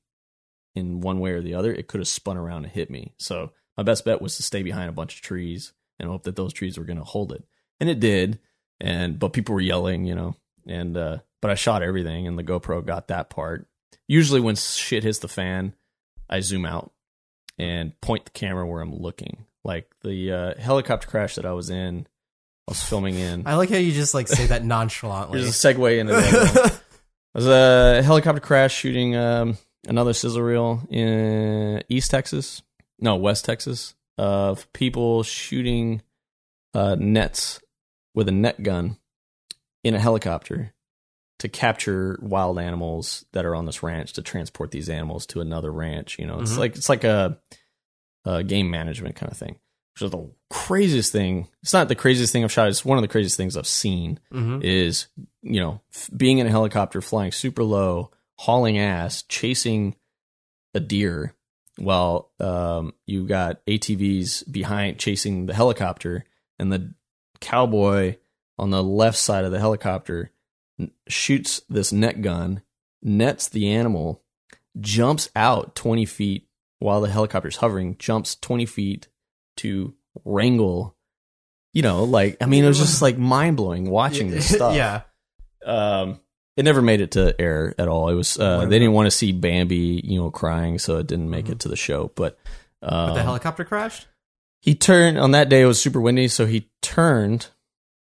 in 0.74 1.02
one 1.02 1.20
way 1.20 1.32
or 1.32 1.42
the 1.42 1.52
other, 1.52 1.70
it 1.70 1.86
could 1.86 2.00
have 2.00 2.08
spun 2.08 2.38
around 2.38 2.64
and 2.64 2.72
hit 2.72 2.88
me. 2.88 3.12
So 3.18 3.52
my 3.76 3.82
best 3.82 4.06
bet 4.06 4.22
was 4.22 4.38
to 4.38 4.42
stay 4.42 4.62
behind 4.62 4.88
a 4.88 4.94
bunch 4.94 5.16
of 5.16 5.20
trees 5.20 5.74
and 5.98 6.08
hope 6.08 6.22
that 6.22 6.36
those 6.36 6.54
trees 6.54 6.78
were 6.78 6.84
gonna 6.84 7.04
hold 7.04 7.30
it. 7.32 7.44
And 7.78 7.90
it 7.90 8.00
did. 8.00 8.38
And 8.80 9.18
but 9.18 9.34
people 9.34 9.54
were 9.54 9.60
yelling, 9.60 10.06
you 10.06 10.14
know, 10.14 10.34
and 10.66 10.96
uh 10.96 11.18
but 11.42 11.50
I 11.50 11.56
shot 11.56 11.82
everything 11.82 12.26
and 12.26 12.38
the 12.38 12.42
GoPro 12.42 12.82
got 12.82 13.08
that 13.08 13.28
part. 13.28 13.66
Usually 14.08 14.40
when 14.40 14.56
shit 14.56 15.04
hits 15.04 15.20
the 15.20 15.28
fan, 15.28 15.74
I 16.28 16.40
zoom 16.40 16.64
out 16.64 16.92
and 17.58 17.98
point 18.00 18.24
the 18.24 18.30
camera 18.30 18.66
where 18.66 18.80
I'm 18.80 18.94
looking. 18.94 19.46
Like 19.64 19.92
the 20.02 20.32
uh, 20.32 20.54
helicopter 20.60 21.06
crash 21.06 21.34
that 21.34 21.44
I 21.44 21.52
was 21.52 21.70
in, 21.70 22.06
I 22.66 22.70
was 22.70 22.82
filming 22.82 23.16
in. 23.16 23.46
I 23.46 23.56
like 23.56 23.70
how 23.70 23.76
you 23.76 23.92
just 23.92 24.14
like 24.14 24.28
say 24.28 24.46
that 24.46 24.64
nonchalantly. 24.76 25.40
There's 25.40 25.64
a 25.64 25.74
segue 25.74 25.98
into 25.98 26.14
the 26.14 26.18
other 26.18 26.60
one. 26.60 26.70
It 26.70 26.80
was 27.34 27.46
a 27.46 28.02
helicopter 28.02 28.40
crash 28.40 28.74
shooting 28.74 29.14
um, 29.14 29.58
another 29.86 30.12
sizzle 30.12 30.42
reel 30.42 30.82
in 30.90 31.82
East 31.88 32.10
Texas, 32.10 32.62
no 32.98 33.16
West 33.16 33.44
Texas, 33.44 33.94
of 34.18 34.72
people 34.72 35.22
shooting 35.22 36.02
uh, 36.74 36.96
nets 36.98 37.60
with 38.14 38.28
a 38.28 38.32
net 38.32 38.62
gun 38.62 38.96
in 39.84 39.94
a 39.94 40.00
helicopter 40.00 40.72
to 41.40 41.48
capture 41.48 42.18
wild 42.22 42.58
animals 42.58 43.24
that 43.32 43.44
are 43.44 43.54
on 43.54 43.66
this 43.66 43.82
ranch 43.82 44.12
to 44.14 44.22
transport 44.22 44.70
these 44.70 44.88
animals 44.88 45.26
to 45.26 45.40
another 45.40 45.72
ranch. 45.72 46.18
You 46.18 46.26
know, 46.26 46.40
it's 46.40 46.52
Mhm. 46.54 46.58
like 46.58 46.76
it's 46.76 46.88
like 46.88 47.04
a, 47.04 47.38
a 48.24 48.42
game 48.44 48.70
management 48.70 49.16
kind 49.16 49.30
of 49.32 49.36
thing. 49.38 49.58
Which 49.94 50.02
is 50.02 50.10
the 50.12 50.30
craziest 50.50 51.10
thing. 51.12 51.48
It's 51.62 51.72
not 51.72 51.88
the 51.88 51.94
craziest 51.96 52.32
thing 52.32 52.44
I've 52.44 52.52
shot. 52.52 52.68
It's 52.68 52.84
one 52.84 52.96
of 52.96 53.02
the 53.02 53.08
craziest 53.08 53.36
things 53.36 53.56
I've 53.56 53.66
seen 53.66 54.20
Mhm. 54.32 54.62
is 54.62 55.08
you 55.42 55.60
know 55.60 55.80
f- 55.94 56.10
being 56.16 56.38
in 56.38 56.46
a 56.46 56.50
helicopter 56.50 57.00
flying 57.00 57.32
super 57.32 57.64
low 57.64 58.10
hauling 58.38 58.78
ass 58.78 59.22
chasing 59.28 59.96
a 60.74 60.80
deer 60.80 61.34
while 61.76 62.30
um, 62.40 62.92
you 63.06 63.26
got 63.26 63.64
atvs 63.66 64.50
behind 64.50 64.98
chasing 64.98 65.46
the 65.46 65.54
helicopter 65.54 66.24
and 66.58 66.70
the 66.72 66.94
cowboy 67.40 68.16
on 68.58 68.70
the 68.70 68.82
left 68.82 69.16
side 69.16 69.44
of 69.46 69.50
the 69.52 69.58
helicopter 69.58 70.30
shoots 71.08 71.62
this 71.68 71.92
net 71.92 72.22
gun 72.22 72.62
nets 73.02 73.48
the 73.48 73.70
animal 73.70 74.22
jumps 74.78 75.28
out 75.34 75.74
20 75.74 76.04
feet 76.04 76.46
while 76.78 77.00
the 77.00 77.08
helicopter's 77.08 77.56
hovering 77.56 77.96
jumps 77.98 78.36
20 78.36 78.66
feet 78.66 79.08
to 79.56 79.94
wrangle 80.24 80.96
you 81.72 81.82
know 81.82 82.04
like 82.04 82.36
i 82.40 82.46
mean 82.46 82.64
it 82.64 82.68
was 82.68 82.78
just 82.78 83.02
like 83.02 83.18
mind-blowing 83.18 83.88
watching 83.90 84.30
this 84.30 84.48
stuff 84.54 84.74
yeah. 84.74 85.02
um, 85.64 86.20
it 86.56 86.64
never 86.64 86.82
made 86.82 87.00
it 87.00 87.12
to 87.12 87.34
air 87.40 87.74
at 87.78 87.88
all. 87.88 88.10
It 88.10 88.14
was 88.14 88.38
uh, 88.38 88.66
they 88.66 88.78
didn't 88.78 88.92
want 88.92 89.06
to 89.06 89.10
see 89.10 89.32
Bambi, 89.32 90.02
you 90.04 90.20
know, 90.20 90.30
crying, 90.30 90.78
so 90.78 90.98
it 90.98 91.06
didn't 91.06 91.30
make 91.30 91.48
it 91.48 91.60
to 91.60 91.68
the 91.68 91.76
show. 91.76 92.10
But, 92.14 92.38
um, 92.82 93.08
But 93.08 93.14
the 93.14 93.22
helicopter 93.22 93.64
crashed. 93.64 94.06
he 94.60 94.74
turned 94.74 95.16
on 95.16 95.30
that 95.30 95.48
day. 95.48 95.62
It 95.62 95.66
was 95.66 95.80
super 95.80 96.00
windy, 96.00 96.28
so 96.28 96.44
he 96.44 96.68
turned, 96.82 97.46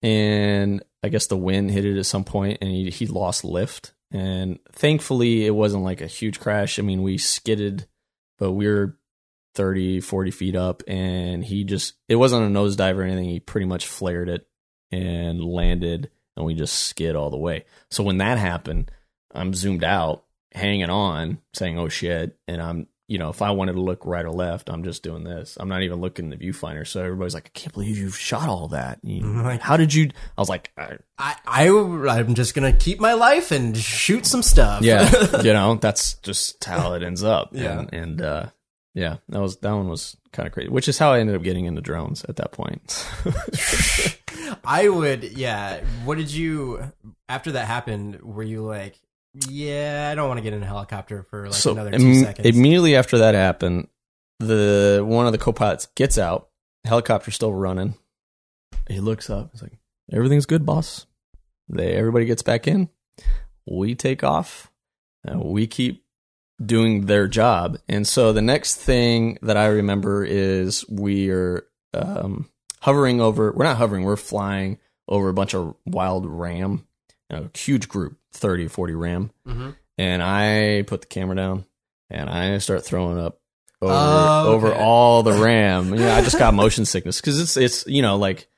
and 0.02 0.82
I 1.02 1.08
guess 1.08 1.26
the 1.26 1.36
wind 1.36 1.70
hit 1.70 1.84
it 1.84 1.98
at 1.98 2.06
some 2.06 2.24
point, 2.24 2.58
and 2.60 2.70
he 2.70 2.90
he 2.90 3.06
lost 3.06 3.44
lift. 3.44 3.92
And 4.10 4.58
thankfully, 4.72 5.46
it 5.46 5.54
wasn't 5.54 5.84
like 5.84 6.00
a 6.00 6.06
huge 6.06 6.38
crash. 6.38 6.78
I 6.78 6.82
mean, 6.82 7.02
we 7.02 7.16
skidded, 7.16 7.86
but 8.38 8.52
we 8.52 8.68
were 8.68 8.98
30, 9.54 10.00
40 10.00 10.30
feet 10.30 10.56
up, 10.56 10.82
and 10.86 11.44
he 11.44 11.64
just 11.64 11.94
it 12.08 12.16
wasn't 12.16 12.44
a 12.44 12.58
nosedive 12.58 12.96
or 12.96 13.02
anything. 13.02 13.28
He 13.28 13.40
pretty 13.40 13.66
much 13.66 13.86
flared 13.86 14.28
it 14.28 14.46
and 14.90 15.42
landed, 15.42 16.10
and 16.36 16.44
we 16.46 16.54
just 16.54 16.74
skid 16.74 17.16
all 17.16 17.30
the 17.30 17.36
way. 17.36 17.64
So 17.90 18.02
when 18.02 18.18
that 18.18 18.38
happened, 18.38 18.90
I'm 19.34 19.54
zoomed 19.54 19.84
out, 19.84 20.24
hanging 20.52 20.90
on, 20.90 21.38
saying, 21.54 21.78
"Oh 21.78 21.88
shit!" 21.88 22.38
And 22.46 22.60
I'm, 22.60 22.86
you 23.12 23.18
know, 23.18 23.28
if 23.28 23.42
I 23.42 23.50
wanted 23.50 23.74
to 23.74 23.80
look 23.82 24.06
right 24.06 24.24
or 24.24 24.30
left, 24.30 24.70
I'm 24.70 24.82
just 24.84 25.02
doing 25.02 25.22
this. 25.22 25.58
I'm 25.60 25.68
not 25.68 25.82
even 25.82 26.00
looking 26.00 26.24
in 26.24 26.30
the 26.30 26.36
viewfinder. 26.38 26.86
So 26.86 27.02
everybody's 27.02 27.34
like, 27.34 27.50
"I 27.54 27.58
can't 27.58 27.74
believe 27.74 27.98
you 27.98 28.10
shot 28.10 28.48
all 28.48 28.68
that." 28.68 29.00
You- 29.02 29.22
like- 29.42 29.60
how 29.60 29.76
did 29.76 29.92
you? 29.92 30.08
I 30.38 30.40
was 30.40 30.48
like, 30.48 30.70
I, 30.78 30.96
I, 31.18 31.36
I, 31.46 31.68
I'm 32.18 32.34
just 32.34 32.54
gonna 32.54 32.72
keep 32.72 33.00
my 33.00 33.12
life 33.12 33.50
and 33.50 33.76
shoot 33.76 34.24
some 34.24 34.42
stuff. 34.42 34.80
"Yeah, 34.82 35.10
you 35.42 35.52
know, 35.52 35.74
that's 35.74 36.14
just 36.14 36.64
how 36.64 36.94
it 36.94 37.02
ends 37.02 37.22
up." 37.22 37.50
Yeah. 37.52 37.80
and, 37.80 37.92
and 37.92 38.22
uh, 38.22 38.46
yeah, 38.94 39.16
that 39.28 39.40
was 39.42 39.56
that 39.58 39.72
one 39.72 39.88
was 39.90 40.16
kind 40.32 40.46
of 40.46 40.54
crazy. 40.54 40.70
Which 40.70 40.88
is 40.88 40.98
how 40.98 41.12
I 41.12 41.20
ended 41.20 41.36
up 41.36 41.42
getting 41.42 41.66
into 41.66 41.82
drones 41.82 42.24
at 42.24 42.36
that 42.36 42.52
point. 42.52 43.06
I 44.64 44.88
would, 44.88 45.24
yeah. 45.36 45.80
What 46.04 46.16
did 46.18 46.32
you 46.32 46.90
after 47.28 47.52
that 47.52 47.66
happened? 47.66 48.22
Were 48.22 48.42
you 48.42 48.62
like, 48.64 48.98
yeah, 49.48 50.08
I 50.10 50.14
don't 50.14 50.28
want 50.28 50.38
to 50.38 50.42
get 50.42 50.52
in 50.52 50.62
a 50.62 50.66
helicopter 50.66 51.22
for 51.24 51.46
like 51.46 51.54
so 51.54 51.72
another 51.72 51.92
two 51.92 51.96
im- 51.96 52.24
seconds? 52.24 52.46
immediately 52.46 52.96
after 52.96 53.18
that 53.18 53.34
happened, 53.34 53.88
the 54.38 55.02
one 55.06 55.26
of 55.26 55.32
the 55.32 55.38
co-pilots 55.38 55.86
gets 55.94 56.18
out, 56.18 56.48
helicopter's 56.84 57.34
still 57.34 57.52
running. 57.52 57.94
He 58.88 59.00
looks 59.00 59.30
up. 59.30 59.50
He's 59.52 59.62
like, 59.62 59.78
"Everything's 60.12 60.46
good, 60.46 60.66
boss." 60.66 61.06
They 61.68 61.92
everybody 61.94 62.24
gets 62.26 62.42
back 62.42 62.66
in. 62.66 62.88
We 63.66 63.94
take 63.94 64.24
off. 64.24 64.70
And 65.24 65.40
we 65.44 65.68
keep 65.68 66.04
doing 66.64 67.06
their 67.06 67.28
job. 67.28 67.78
And 67.88 68.06
so 68.08 68.32
the 68.32 68.42
next 68.42 68.74
thing 68.74 69.38
that 69.42 69.56
I 69.56 69.66
remember 69.66 70.24
is 70.24 70.84
we 70.88 71.30
are 71.30 71.64
um, 71.94 72.48
hovering 72.80 73.20
over. 73.20 73.52
We're 73.52 73.64
not 73.64 73.76
hovering. 73.76 74.02
We're 74.02 74.16
flying 74.16 74.78
over 75.08 75.28
a 75.28 75.32
bunch 75.32 75.54
of 75.54 75.76
wild 75.86 76.26
ram. 76.26 76.88
A 77.30 77.56
huge 77.56 77.88
group, 77.88 78.18
30, 78.32 78.68
40 78.68 78.94
ram 78.94 79.30
Mhm. 79.46 79.76
and 79.98 80.22
I 80.22 80.82
put 80.86 81.02
the 81.02 81.06
camera 81.06 81.36
down 81.36 81.64
and 82.10 82.28
I 82.30 82.58
start 82.58 82.84
throwing 82.84 83.18
up 83.18 83.40
over 83.80 83.92
Oh, 83.94 84.42
okay. 84.46 84.54
over 84.68 84.74
all 84.74 85.22
the 85.22 85.32
RAM. 85.42 85.94
Yeah, 85.94 86.14
I 86.16 86.22
just 86.22 86.38
got 86.38 86.54
motion 86.54 86.84
sickness 86.84 87.20
because 87.20 87.40
it's 87.40 87.56
it's 87.56 87.86
you 87.86 88.02
know 88.02 88.16
like 88.16 88.48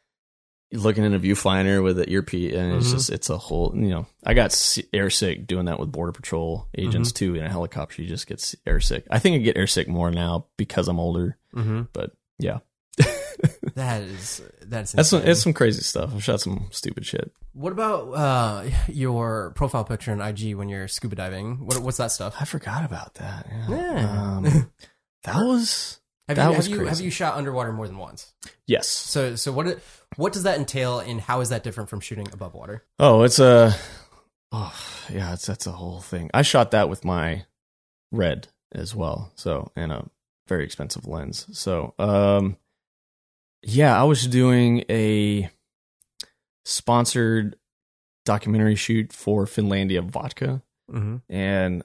looking 0.72 1.05
in 1.05 1.14
a 1.14 1.20
viewfinder 1.20 1.83
with 1.85 1.97
the 1.97 2.11
earpiece 2.11 2.53
and 2.55 2.75
it's 2.75 2.89
Mhm. 2.89 2.93
just 2.93 3.11
it's 3.11 3.31
a 3.31 3.39
whole 3.39 3.72
you 3.77 3.89
know 3.91 4.07
I 4.25 4.35
got 4.35 4.47
s- 4.47 4.81
air 4.93 5.09
sick 5.09 5.47
doing 5.47 5.66
that 5.66 5.79
with 5.79 5.93
border 5.93 6.11
patrol 6.12 6.66
agents 6.77 7.11
Mm-hmm. 7.12 7.16
too 7.33 7.35
in 7.37 7.45
a 7.45 7.49
helicopter. 7.49 8.03
You 8.03 8.09
just 8.09 8.27
get 8.27 8.39
s- 8.41 8.57
air 8.66 8.81
sick. 8.81 9.05
I 9.11 9.18
think 9.20 9.37
I 9.37 9.39
get 9.39 9.57
air 9.57 9.66
sick 9.68 9.87
more 9.89 10.11
now 10.11 10.47
because 10.57 10.89
I'm 10.89 10.99
older. 10.99 11.37
Mhm. 11.55 11.89
But 11.93 12.11
yeah, 12.39 12.59
That 13.75 14.03
is 14.03 14.41
that's 14.62 14.93
that's 14.93 15.09
some, 15.09 15.22
it's 15.22 15.43
some 15.43 15.53
crazy 15.53 15.83
stuff. 15.83 16.12
I've 16.14 16.22
shot 16.22 16.41
some 16.41 16.68
stupid 16.70 17.05
shit. 17.05 17.33
What 17.53 17.72
about 17.72 18.12
uh, 18.12 18.70
your 18.89 19.51
profile 19.57 19.85
picture 19.85 20.12
on 20.12 20.20
IG 20.20 20.55
when 20.55 20.68
you're 20.68 20.87
scuba 20.89 21.16
diving? 21.16 21.66
What, 21.66 21.79
what's 21.79 21.97
that 21.97 22.12
stuff? 22.12 22.37
I 22.41 22.45
forgot 22.45 22.85
about 22.85 23.14
that. 23.14 23.47
Yeah. 23.51 23.70
Yeah. 23.70 24.22
Um, 24.22 24.45
that 25.25 25.37
was 25.37 26.01
Have 26.29 26.37
That 26.37 26.51
you, 26.51 26.57
was 26.57 26.66
have 26.66 26.77
you 26.77 26.85
have 26.87 27.01
you 27.01 27.11
shot 27.11 27.37
underwater 27.37 27.72
more 27.72 27.87
than 27.89 27.99
once? 27.99 28.33
Yes. 28.66 28.87
So 28.89 29.35
so 29.35 29.53
what 29.53 29.79
what 30.16 30.33
does 30.33 30.45
that 30.45 30.59
entail, 30.59 31.01
and 31.01 31.20
how 31.20 31.41
is 31.41 31.49
that 31.49 31.64
different 31.64 31.91
from 31.91 32.01
shooting 32.01 32.29
above 32.33 32.55
water? 32.55 32.85
Oh, 32.99 33.22
it's 33.22 33.39
a. 33.39 33.75
Oh, 34.53 34.75
yeah, 35.12 35.33
it's 35.33 35.47
that's 35.47 35.66
a 35.66 35.72
whole 35.72 36.01
thing. 36.01 36.31
I 36.33 36.43
shot 36.43 36.70
that 36.70 36.89
with 36.89 37.05
my 37.05 37.45
red 38.12 38.49
as 38.72 38.95
well, 38.95 39.33
so 39.35 39.72
and 39.75 39.91
a 39.91 40.09
very 40.47 40.64
expensive 40.64 41.07
lens. 41.07 41.47
So, 41.53 41.95
um, 41.99 42.57
yeah, 43.64 43.98
I 43.98 44.04
was 44.04 44.26
doing 44.26 44.84
a 44.90 45.50
sponsored 46.64 47.56
documentary 48.24 48.74
shoot 48.76 49.12
for 49.12 49.44
Finlandia 49.46 50.02
Vodka, 50.08 50.62
Mm-hmm. 50.92 51.16
and 51.32 51.82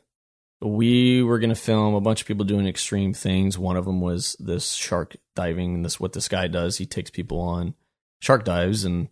we 0.61 1.23
were 1.23 1.39
going 1.39 1.51
to 1.51 1.55
film 1.55 1.93
a 1.95 2.01
bunch 2.01 2.19
of 2.19 2.27
people 2.27 2.43
doing 2.43 2.67
extreme 2.67 3.13
things. 3.13 3.57
One 3.57 3.77
of 3.77 3.85
them 3.85 4.01
was 4.01 4.35
this 4.41 4.73
shark 4.73 5.15
diving. 5.37 5.75
And 5.75 5.85
this 5.85 6.01
what 6.01 6.11
this 6.11 6.27
guy 6.27 6.47
does. 6.49 6.77
He 6.79 6.85
takes 6.85 7.09
people 7.09 7.39
on 7.39 7.75
shark 8.19 8.43
dives 8.43 8.83
and 8.83 9.07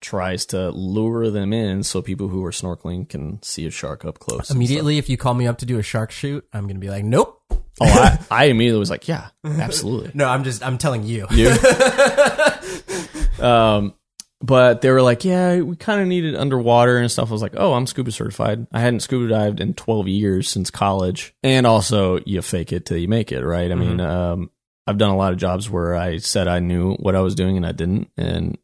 tries 0.00 0.46
to 0.46 0.70
lure 0.70 1.30
them 1.30 1.52
in 1.52 1.84
so 1.84 2.02
people 2.02 2.26
who 2.26 2.44
are 2.44 2.50
snorkeling 2.50 3.08
can 3.08 3.40
see 3.40 3.66
a 3.66 3.70
shark 3.70 4.04
up 4.04 4.18
close. 4.18 4.50
Immediately, 4.50 4.98
if 4.98 5.08
you 5.08 5.16
call 5.16 5.34
me 5.34 5.46
up 5.46 5.58
to 5.58 5.64
do 5.66 5.78
a 5.78 5.82
shark 5.82 6.10
shoot, 6.10 6.44
I'm 6.52 6.66
gonna 6.66 6.80
be 6.80 6.90
like, 6.90 7.04
nope. 7.04 7.39
Oh, 7.80 7.86
I, 7.86 8.18
I 8.30 8.44
immediately 8.44 8.78
was 8.78 8.90
like, 8.90 9.08
yeah, 9.08 9.28
absolutely. 9.44 10.10
No, 10.14 10.28
I'm 10.28 10.44
just 10.44 10.64
I'm 10.64 10.78
telling 10.78 11.04
you. 11.04 11.26
You? 11.30 11.50
um, 13.44 13.94
but 14.42 14.80
they 14.80 14.90
were 14.90 15.02
like, 15.02 15.24
yeah, 15.24 15.60
we 15.60 15.76
kind 15.76 16.00
of 16.00 16.06
needed 16.06 16.34
underwater 16.34 16.96
and 16.98 17.10
stuff. 17.10 17.28
I 17.28 17.32
was 17.32 17.42
like, 17.42 17.54
oh, 17.56 17.74
I'm 17.74 17.86
scuba 17.86 18.10
certified. 18.10 18.66
I 18.72 18.80
hadn't 18.80 19.00
scuba 19.00 19.28
dived 19.28 19.60
in 19.60 19.74
12 19.74 20.08
years 20.08 20.48
since 20.48 20.70
college. 20.70 21.34
And 21.42 21.66
also, 21.66 22.20
you 22.24 22.40
fake 22.40 22.72
it 22.72 22.86
till 22.86 22.96
you 22.96 23.08
make 23.08 23.32
it, 23.32 23.44
right? 23.44 23.70
I 23.70 23.74
mean, 23.74 24.00
um, 24.00 24.50
I've 24.86 24.98
done 24.98 25.10
a 25.10 25.16
lot 25.16 25.32
of 25.32 25.38
jobs 25.38 25.68
where 25.68 25.94
I 25.94 26.16
said 26.18 26.48
I 26.48 26.58
knew 26.58 26.94
what 26.94 27.14
I 27.14 27.20
was 27.20 27.34
doing 27.34 27.56
and 27.56 27.66
I 27.66 27.72
didn't, 27.72 28.10
and 28.16 28.56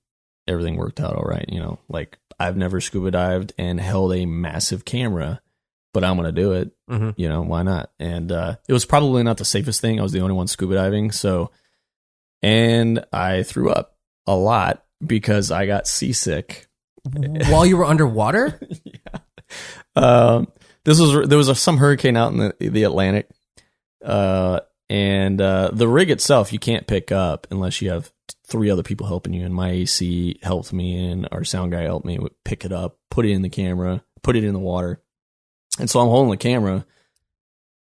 everything 0.49 0.77
worked 0.77 0.99
out 0.99 1.15
all 1.15 1.25
right. 1.25 1.45
You 1.49 1.61
know, 1.61 1.79
like 1.89 2.19
I've 2.41 2.57
never 2.57 2.81
scuba 2.81 3.11
dived 3.11 3.53
and 3.59 3.79
held 3.79 4.15
a 4.15 4.25
massive 4.25 4.85
camera, 4.85 5.41
but 5.97 6.05
I'm 6.05 6.17
going 6.17 6.33
to 6.35 6.41
do 6.43 6.53
it 6.53 6.71
Mhm. 6.91 7.15
you 7.17 7.29
know 7.29 7.41
why 7.43 7.63
not? 7.63 7.91
And 7.99 8.31
uh 8.31 8.57
it 8.69 8.73
was 8.73 8.85
probably 8.85 9.23
not 9.23 9.39
the 9.39 9.45
safest 9.45 9.81
thing. 9.81 9.99
I 9.99 10.03
was 10.03 10.13
the 10.13 10.21
only 10.21 10.35
one 10.35 10.47
scuba 10.47 10.75
diving 10.75 11.11
so 11.11 11.51
and 12.43 13.05
i 13.13 13.43
threw 13.43 13.71
up 13.71 13.97
a 14.27 14.37
lot 14.37 14.85
because 15.05 15.51
i 15.51 15.67
got 15.67 15.87
seasick. 15.89 16.69
While 17.51 17.65
you 17.65 17.77
were 17.79 17.85
underwater, 17.87 18.61
um 19.97 20.49
this 20.85 21.01
was 21.01 21.29
there 21.29 21.39
was 21.39 21.49
a, 21.49 21.55
some 21.55 21.79
hurricane 21.79 22.17
out 22.17 22.33
in 22.33 22.39
the 22.39 22.69
the 22.69 22.83
atlantic 22.85 23.29
uh 24.05 24.61
and 24.91 25.41
uh 25.41 25.71
the 25.73 25.89
rig 25.89 26.11
itself 26.11 26.53
you 26.53 26.59
can't 26.59 26.87
pick 26.87 27.11
up 27.11 27.47
unless 27.51 27.81
you 27.81 27.91
have 27.91 28.13
three 28.47 28.71
other 28.71 28.83
people 28.83 29.07
helping 29.07 29.33
you 29.33 29.45
and 29.45 29.55
my 29.55 29.71
ac 29.71 30.39
helped 30.43 30.73
me 30.73 31.11
and 31.11 31.29
our 31.33 31.45
sound 31.45 31.73
guy 31.73 31.83
helped 31.83 32.07
me 32.07 32.19
pick 32.45 32.65
it 32.65 32.73
up 32.73 32.99
put 33.11 33.25
it 33.27 33.31
in 33.33 33.43
the 33.43 33.49
camera 33.49 34.03
put 34.23 34.37
it 34.37 34.45
in 34.45 34.53
the 34.53 34.61
water 34.61 35.01
and 35.79 35.89
so 35.89 36.01
i'm 36.01 36.09
holding 36.09 36.31
the 36.31 36.37
camera 36.37 36.85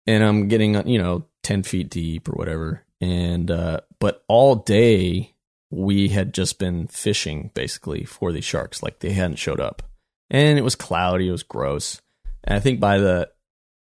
and 0.06 0.24
i'm 0.24 0.48
getting 0.48 0.86
you 0.88 0.98
know 0.98 1.24
10 1.42 1.62
feet 1.62 1.90
deep 1.90 2.28
or 2.28 2.32
whatever. 2.32 2.84
And 3.00 3.50
uh 3.50 3.80
but 3.98 4.24
all 4.28 4.56
day 4.56 5.34
we 5.70 6.08
had 6.08 6.34
just 6.34 6.58
been 6.58 6.88
fishing 6.88 7.50
basically 7.54 8.04
for 8.04 8.32
these 8.32 8.44
sharks. 8.44 8.82
Like 8.82 9.00
they 9.00 9.12
hadn't 9.12 9.36
showed 9.36 9.60
up. 9.60 9.82
And 10.28 10.58
it 10.58 10.62
was 10.62 10.76
cloudy. 10.76 11.28
It 11.28 11.32
was 11.32 11.42
gross. 11.42 12.00
And 12.44 12.56
i 12.56 12.60
think 12.60 12.80
by 12.80 12.98
the 12.98 13.30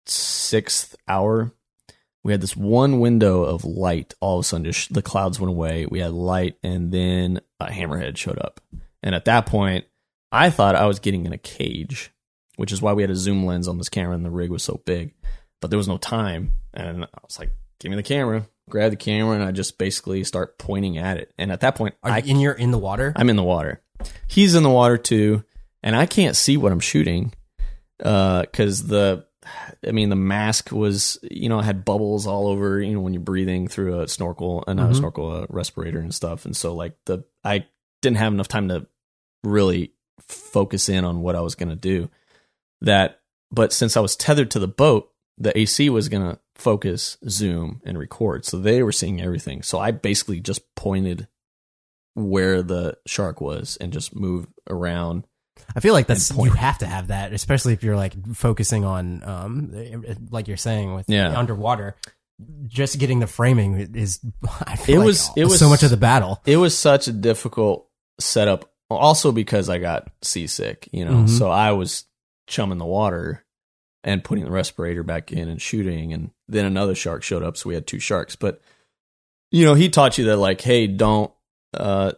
sixth 0.05 0.95
hour 1.07 1.51
we 2.23 2.31
had 2.31 2.41
this 2.41 2.55
one 2.55 2.99
window 2.99 3.43
of 3.43 3.65
light 3.65 4.13
all 4.19 4.39
of 4.39 4.45
a 4.45 4.47
sudden. 4.47 4.65
Just 4.65 4.93
the 4.93 5.01
clouds 5.01 5.39
went 5.39 5.49
away. 5.49 5.87
We 5.87 5.99
had 5.99 6.11
light 6.11 6.55
and 6.63 6.91
then 6.91 7.41
a 7.59 7.65
hammerhead 7.65 8.17
showed 8.17 8.39
up. 8.39 8.61
And 9.03 9.15
at 9.15 9.25
that 9.25 9.45
point 9.45 9.85
i 10.31 10.49
thought 10.49 10.75
i 10.75 10.85
was 10.85 10.99
getting 10.99 11.25
in 11.25 11.33
a 11.33 11.37
cage 11.37 12.10
which 12.61 12.71
is 12.71 12.81
why 12.81 12.93
we 12.93 13.01
had 13.01 13.09
a 13.11 13.15
zoom 13.15 13.45
lens 13.45 13.67
on 13.67 13.77
this 13.79 13.89
camera 13.89 14.13
and 14.15 14.23
the 14.23 14.29
rig 14.29 14.51
was 14.51 14.61
so 14.63 14.79
big 14.85 15.13
but 15.61 15.69
there 15.71 15.77
was 15.77 15.87
no 15.87 15.97
time 15.97 16.53
and 16.73 17.03
i 17.03 17.19
was 17.23 17.39
like 17.39 17.51
give 17.79 17.89
me 17.89 17.95
the 17.95 18.03
camera 18.03 18.45
grab 18.69 18.91
the 18.91 18.95
camera 18.95 19.33
and 19.35 19.43
i 19.43 19.51
just 19.51 19.77
basically 19.77 20.23
start 20.23 20.57
pointing 20.57 20.97
at 20.97 21.17
it 21.17 21.33
and 21.37 21.51
at 21.51 21.59
that 21.61 21.75
point 21.75 21.95
are 22.03 22.11
i 22.11 22.19
you 22.19 22.31
in 22.35 22.39
your 22.39 22.53
in 22.53 22.69
the 22.71 22.77
water? 22.77 23.11
I'm 23.15 23.29
in 23.29 23.35
the 23.35 23.43
water. 23.43 23.81
He's 24.27 24.55
in 24.55 24.63
the 24.63 24.69
water 24.69 24.97
too, 24.97 25.43
and 25.83 25.95
I 25.95 26.05
can't 26.05 26.35
see 26.35 26.55
what 26.57 26.71
I'm 26.71 26.79
shooting 26.79 27.33
because 27.97 28.87
the, 28.87 29.25
I 29.87 29.91
mean, 29.91 30.09
the 30.09 30.15
mask 30.15 30.71
was, 30.71 31.19
you 31.29 31.49
know, 31.49 31.59
had 31.61 31.85
bubbles 31.85 32.25
all 32.27 32.47
over. 32.47 32.81
You 32.81 32.93
know, 32.95 33.01
when 33.01 33.13
you're 33.13 33.21
breathing 33.21 33.67
through 33.67 34.01
a 34.01 34.07
snorkel, 34.07 34.63
uh, 34.67 34.73
not 34.73 34.89
a 34.89 34.93
Mhm. 34.93 34.97
snorkel, 34.97 35.35
a 35.35 35.45
respirator 35.49 35.99
and 35.99 36.13
stuff, 36.15 36.45
and 36.45 36.55
so 36.55 36.73
like 36.73 36.97
the, 37.05 37.23
I 37.43 37.65
didn't 38.01 38.17
have 38.17 38.33
enough 38.33 38.47
time 38.47 38.69
to 38.69 38.87
really 39.43 39.93
focus 40.27 40.89
in 40.89 41.03
on 41.05 41.21
what 41.21 41.35
I 41.35 41.41
was 41.41 41.55
gonna 41.55 41.75
do. 41.75 42.09
That, 42.81 43.19
but 43.51 43.71
since 43.73 43.95
I 43.95 43.99
was 43.99 44.15
tethered 44.15 44.51
to 44.51 44.59
the 44.59 44.67
boat, 44.67 45.09
the 45.37 45.57
AC 45.57 45.89
was 45.89 46.09
gonna 46.09 46.39
focus, 46.55 47.17
zoom, 47.27 47.81
and 47.85 47.97
record, 47.97 48.45
so 48.45 48.57
they 48.59 48.83
were 48.83 48.91
seeing 48.91 49.21
everything. 49.21 49.61
So 49.63 49.79
I 49.79 49.91
basically 49.91 50.39
just 50.39 50.61
pointed 50.75 51.27
where 52.13 52.61
the 52.61 52.97
shark 53.07 53.39
was 53.41 53.77
and 53.79 53.93
just 53.93 54.15
moved 54.15 54.49
around. 54.69 55.25
I 55.75 55.79
feel 55.79 55.93
like 55.93 56.07
that's 56.07 56.31
you 56.35 56.51
have 56.51 56.79
to 56.79 56.85
have 56.85 57.07
that, 57.07 57.33
especially 57.33 57.73
if 57.73 57.83
you're 57.83 57.95
like 57.95 58.13
focusing 58.35 58.83
on, 58.83 59.23
um, 59.23 60.03
like 60.29 60.47
you're 60.47 60.57
saying 60.57 60.93
with 60.93 61.05
Yeah. 61.07 61.37
underwater. 61.37 61.95
Just 62.67 62.97
getting 62.99 63.19
the 63.19 63.27
framing 63.27 63.75
is. 63.95 64.19
I 64.63 64.75
feel 64.75 64.95
It 64.95 64.99
like 64.99 65.05
was- 65.05 65.29
it 65.37 65.45
was- 65.45 65.59
so 65.59 65.69
much 65.69 65.83
of 65.83 65.91
the 65.91 65.97
battle. 65.97 66.41
It 66.45 66.57
was 66.57 66.77
such 66.77 67.07
a 67.07 67.11
difficult 67.13 67.87
setup, 68.19 68.71
also 68.89 69.31
because 69.31 69.69
I 69.69 69.77
got 69.77 70.09
seasick, 70.23 70.89
you 70.91 71.05
know. 71.05 71.11
Mhm. 71.25 71.29
So 71.29 71.49
I 71.51 71.71
was 71.71 72.05
chumming 72.51 72.77
the 72.77 72.85
water 72.85 73.43
and 74.03 74.23
putting 74.23 74.45
the 74.45 74.51
respirator 74.51 75.03
back 75.03 75.31
in 75.31 75.47
and 75.47 75.61
shooting, 75.61 76.13
and 76.13 76.31
then 76.47 76.65
another 76.65 76.93
shark 76.95 77.23
showed 77.23 77.43
up, 77.43 77.57
so 77.57 77.69
we 77.69 77.75
had 77.75 77.87
two 77.87 77.99
sharks. 77.99 78.35
But 78.35 78.61
you 79.49 79.65
know, 79.65 79.73
he 79.73 79.89
taught 79.89 80.17
you 80.17 80.25
that 80.25 80.37
like, 80.37 80.61
hey, 80.61 80.87
don't. 80.87 81.31
uh 81.73 82.13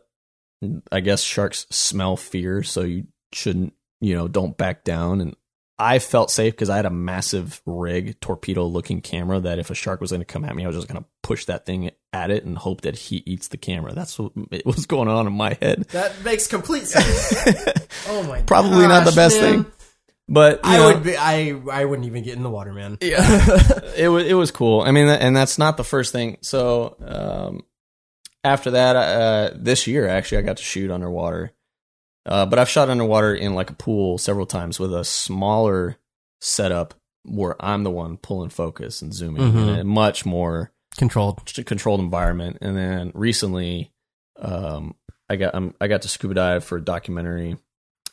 I 0.91 0.99
guess 1.01 1.21
sharks 1.21 1.65
smell 1.69 2.15
fear, 2.15 2.63
so 2.63 2.81
you 2.81 3.07
shouldn't, 3.34 3.73
you 3.99 4.15
know, 4.15 4.27
don't 4.27 4.57
back 4.57 4.84
down. 4.84 5.19
And 5.19 5.36
I 5.77 5.99
felt 5.99 6.31
safe 6.31 6.53
because 6.53 6.69
I 6.69 6.77
had 6.77 6.86
a 6.86 6.89
massive 6.89 7.61
rig, 7.65 8.19
torpedo 8.21 8.65
looking 8.65 9.01
camera 9.01 9.39
that 9.41 9.59
if 9.59 9.71
a 9.71 9.75
shark 9.75 9.99
was 9.99 10.11
going 10.11 10.21
to 10.21 10.25
come 10.25 10.45
at 10.45 10.55
me, 10.55 10.63
I 10.63 10.67
was 10.67 10.75
just 10.77 10.88
going 10.88 11.03
to 11.03 11.09
push 11.21 11.45
that 11.45 11.65
thing 11.65 11.91
at 12.13 12.31
it 12.31 12.45
and 12.45 12.57
hope 12.57 12.81
that 12.81 12.95
he 12.95 13.23
eats 13.25 13.49
the 13.49 13.57
camera. 13.57 13.93
That's 13.93 14.17
what 14.17 14.31
was 14.65 14.86
going 14.86 15.09
on 15.09 15.27
in 15.27 15.34
my 15.34 15.57
head. 15.61 15.84
That 15.89 16.23
makes 16.23 16.47
complete 16.47 16.88
sense. 16.88 17.34
oh 18.07 18.23
my! 18.23 18.41
Probably 18.43 18.88
not 18.88 19.03
the 19.05 19.11
best 19.11 19.41
man. 19.41 19.63
thing, 19.63 19.71
but 20.34 20.59
I 20.63 20.77
know, 20.77 20.88
would 20.93 21.03
be. 21.03 21.15
I 21.17 21.59
I 21.71 21.86
wouldn't 21.86 22.07
even 22.07 22.23
get 22.23 22.36
in 22.36 22.43
the 22.43 22.49
water, 22.49 22.73
man. 22.73 22.97
yeah, 23.01 23.19
it 23.97 24.09
was 24.09 24.25
it 24.25 24.34
was 24.34 24.51
cool. 24.51 24.81
I 24.81 24.91
mean, 24.91 25.07
and 25.07 25.36
that's 25.36 25.57
not 25.57 25.77
the 25.77 25.84
first 25.84 26.11
thing. 26.11 26.38
So 26.41 26.95
um, 27.05 27.61
after 28.43 28.71
that, 28.71 28.95
uh, 28.95 29.51
this 29.55 29.88
year 29.88 30.07
actually, 30.07 30.39
I 30.39 30.41
got 30.41 30.57
to 30.57 30.63
shoot 30.63 30.91
underwater. 30.91 31.51
Uh, 32.25 32.45
but 32.45 32.57
I've 32.57 32.69
shot 32.69 32.89
underwater 32.89 33.36
in 33.36 33.53
like 33.53 33.69
a 33.69 33.73
pool 33.75 34.17
several 34.17 34.45
times 34.45 34.79
with 34.79 34.93
a 34.93 35.03
smaller 35.03 35.97
setup 36.39 36.93
where 37.25 37.55
I'm 37.63 37.84
the 37.84 37.91
one 37.91 38.15
pulling 38.17 38.49
focus 38.49 39.01
and 39.01 39.13
zooming 39.13 39.41
in 39.43 39.51
Mhm. 39.53 39.79
a 39.81 39.84
much 39.84 40.25
more 40.25 40.71
Controlled. 40.97 41.41
controlled 41.65 41.99
environment. 41.99 42.59
And 42.61 42.77
then 42.77 43.11
recently, 43.13 43.91
um, 44.39 44.95
I 45.29 45.36
got 45.38 45.53
um, 45.55 45.73
I 45.81 45.88
got 45.88 46.03
to 46.03 46.07
scuba 46.09 46.34
dive 46.34 46.63
for 46.63 46.77
a 46.77 46.81
documentary 46.84 47.57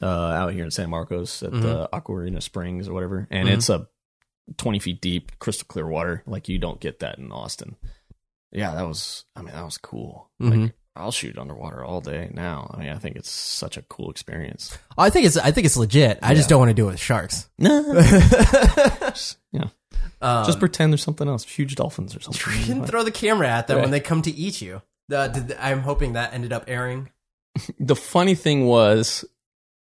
uh, 0.03 0.07
out 0.07 0.53
here 0.53 0.65
in 0.65 0.71
San 0.71 0.91
Marcos 0.91 1.43
at 1.43 1.53
the 1.53 1.89
Aquarena 1.93 2.43
Springs 2.43 2.89
or 2.89 2.95
whatever, 2.95 3.27
and 3.31 3.49
Mhm. 3.49 3.53
it's 3.53 3.69
a 3.69 3.87
twenty 4.57 4.79
feet 4.79 5.01
deep, 5.01 5.39
crystal 5.39 5.67
clear 5.69 5.87
water. 5.87 6.23
Like 6.27 6.49
you 6.49 6.59
don't 6.59 6.81
get 6.81 7.01
that 7.01 7.19
in 7.19 7.31
Austin. 7.33 7.77
Yeah, 8.53 8.75
that 8.75 8.87
was. 8.87 9.25
I 9.37 9.43
mean, 9.43 9.53
that 9.55 9.65
was 9.65 9.79
cool. 9.79 10.31
Mhm. 10.43 10.63
Like 10.63 10.75
I'll 10.97 11.13
shoot 11.13 11.39
underwater 11.39 11.85
all 11.85 12.01
day 12.01 12.31
now. 12.35 12.69
I 12.75 12.81
mean, 12.81 12.89
I 12.91 12.97
think 12.99 13.15
it's 13.17 13.31
such 13.31 13.77
a 13.77 13.83
cool 13.83 14.11
experience. 14.11 14.77
I 14.99 15.09
think 15.11 15.27
it's. 15.27 15.37
I 15.37 15.51
think 15.53 15.65
it's 15.67 15.77
legit. 15.77 16.19
I 16.23 16.35
just 16.35 16.49
don't 16.49 16.59
want 16.59 16.71
to 16.71 16.75
do 16.75 16.89
it 16.89 16.93
with 16.93 17.01
sharks. 17.01 17.49
No, 17.59 17.95
just, 19.01 19.39
you 19.53 19.61
Um, 20.23 20.45
just 20.45 20.59
pretend 20.59 20.93
there's 20.93 21.03
something 21.03 21.29
else, 21.29 21.45
huge 21.45 21.77
dolphins 21.77 22.15
or 22.17 22.21
something. 22.21 22.53
you 22.61 22.65
can 22.75 22.85
throw 22.87 23.03
the 23.05 23.11
camera 23.11 23.49
at 23.49 23.67
them 23.69 23.77
Right. 23.77 23.83
when 23.83 23.91
they 23.91 24.01
come 24.01 24.21
to 24.23 24.31
eat 24.31 24.61
you. 24.61 24.83
Uh, 25.13 25.29
did, 25.29 25.57
I'm 25.59 25.81
hoping 25.81 26.13
that 26.15 26.35
ended 26.35 26.53
up 26.53 26.65
airing. 26.69 27.11
the 27.81 27.97
funny 27.97 28.35
thing 28.35 28.67
was 28.67 29.25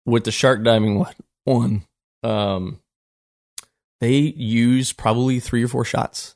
with 0.10 0.24
the 0.26 0.32
shark 0.32 0.64
diving 0.64 1.00
one, 1.00 1.16
one 1.46 1.84
um, 2.24 2.80
they 4.02 4.18
used 4.18 4.98
probably 4.98 5.40
three 5.40 5.64
or 5.64 5.68
four 5.68 5.86
shots 5.86 6.36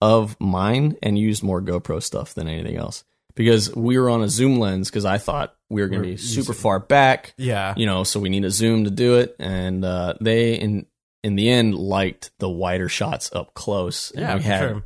of 0.00 0.36
mine 0.40 0.96
and 1.02 1.18
used 1.18 1.42
more 1.42 1.60
GoPro 1.60 2.02
stuff 2.02 2.34
than 2.34 2.48
anything 2.48 2.76
else 2.76 3.04
because 3.34 3.74
we 3.74 3.98
were 3.98 4.08
on 4.10 4.22
a 4.22 4.28
zoom 4.28 4.58
lens 4.58 4.88
because 4.90 5.04
I 5.04 5.18
thought 5.18 5.54
we 5.68 5.82
were 5.82 5.88
going 5.88 6.02
to 6.02 6.08
be 6.08 6.16
super 6.16 6.52
far 6.52 6.80
back, 6.80 7.34
Yeah. 7.36 7.74
you 7.76 7.86
know, 7.86 8.02
so 8.04 8.18
we 8.20 8.28
need 8.28 8.44
a 8.44 8.50
zoom 8.50 8.84
to 8.84 8.90
do 8.90 9.16
it. 9.18 9.36
And 9.38 9.84
uh, 9.84 10.14
they 10.20 10.54
in 10.54 10.86
in 11.22 11.36
the 11.36 11.50
end 11.50 11.74
liked 11.74 12.30
the 12.38 12.48
wider 12.48 12.88
shots 12.88 13.30
up 13.34 13.52
close. 13.54 14.10
And 14.12 14.20
Yeah, 14.22 14.36
we 14.36 14.42
had 14.42 14.58
sure. 14.60 14.82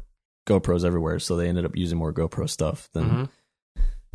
GoPros 0.49 0.85
everywhere, 0.85 1.21
so 1.21 1.37
they 1.37 1.49
ended 1.49 1.65
up 1.65 1.77
using 1.77 1.97
more 1.97 2.13
GoPro 2.13 2.49
stuff 2.51 2.89
than 2.93 3.05
Mhm. 3.05 3.29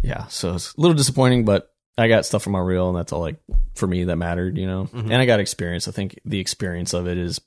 yeah. 0.04 0.28
So 0.28 0.56
it's 0.56 0.74
a 0.76 0.82
little 0.82 0.96
disappointing, 0.98 1.46
but 1.46 1.72
I 2.02 2.08
got 2.08 2.26
stuff 2.26 2.44
from 2.44 2.54
my 2.54 2.60
reel, 2.60 2.90
and 2.90 2.98
that's 2.98 3.12
all 3.12 3.22
like 3.22 3.38
for 3.76 3.88
me 3.88 4.04
that 4.06 4.16
mattered, 4.16 4.58
you 4.58 4.68
know. 4.68 4.86
Mhm. 4.86 5.06
And 5.06 5.16
I 5.16 5.26
got 5.26 5.40
experience. 5.40 5.88
I 5.88 5.92
think 5.92 6.20
the 6.26 6.40
experience 6.40 6.94
of 6.94 7.08
it 7.08 7.18
is 7.18 7.40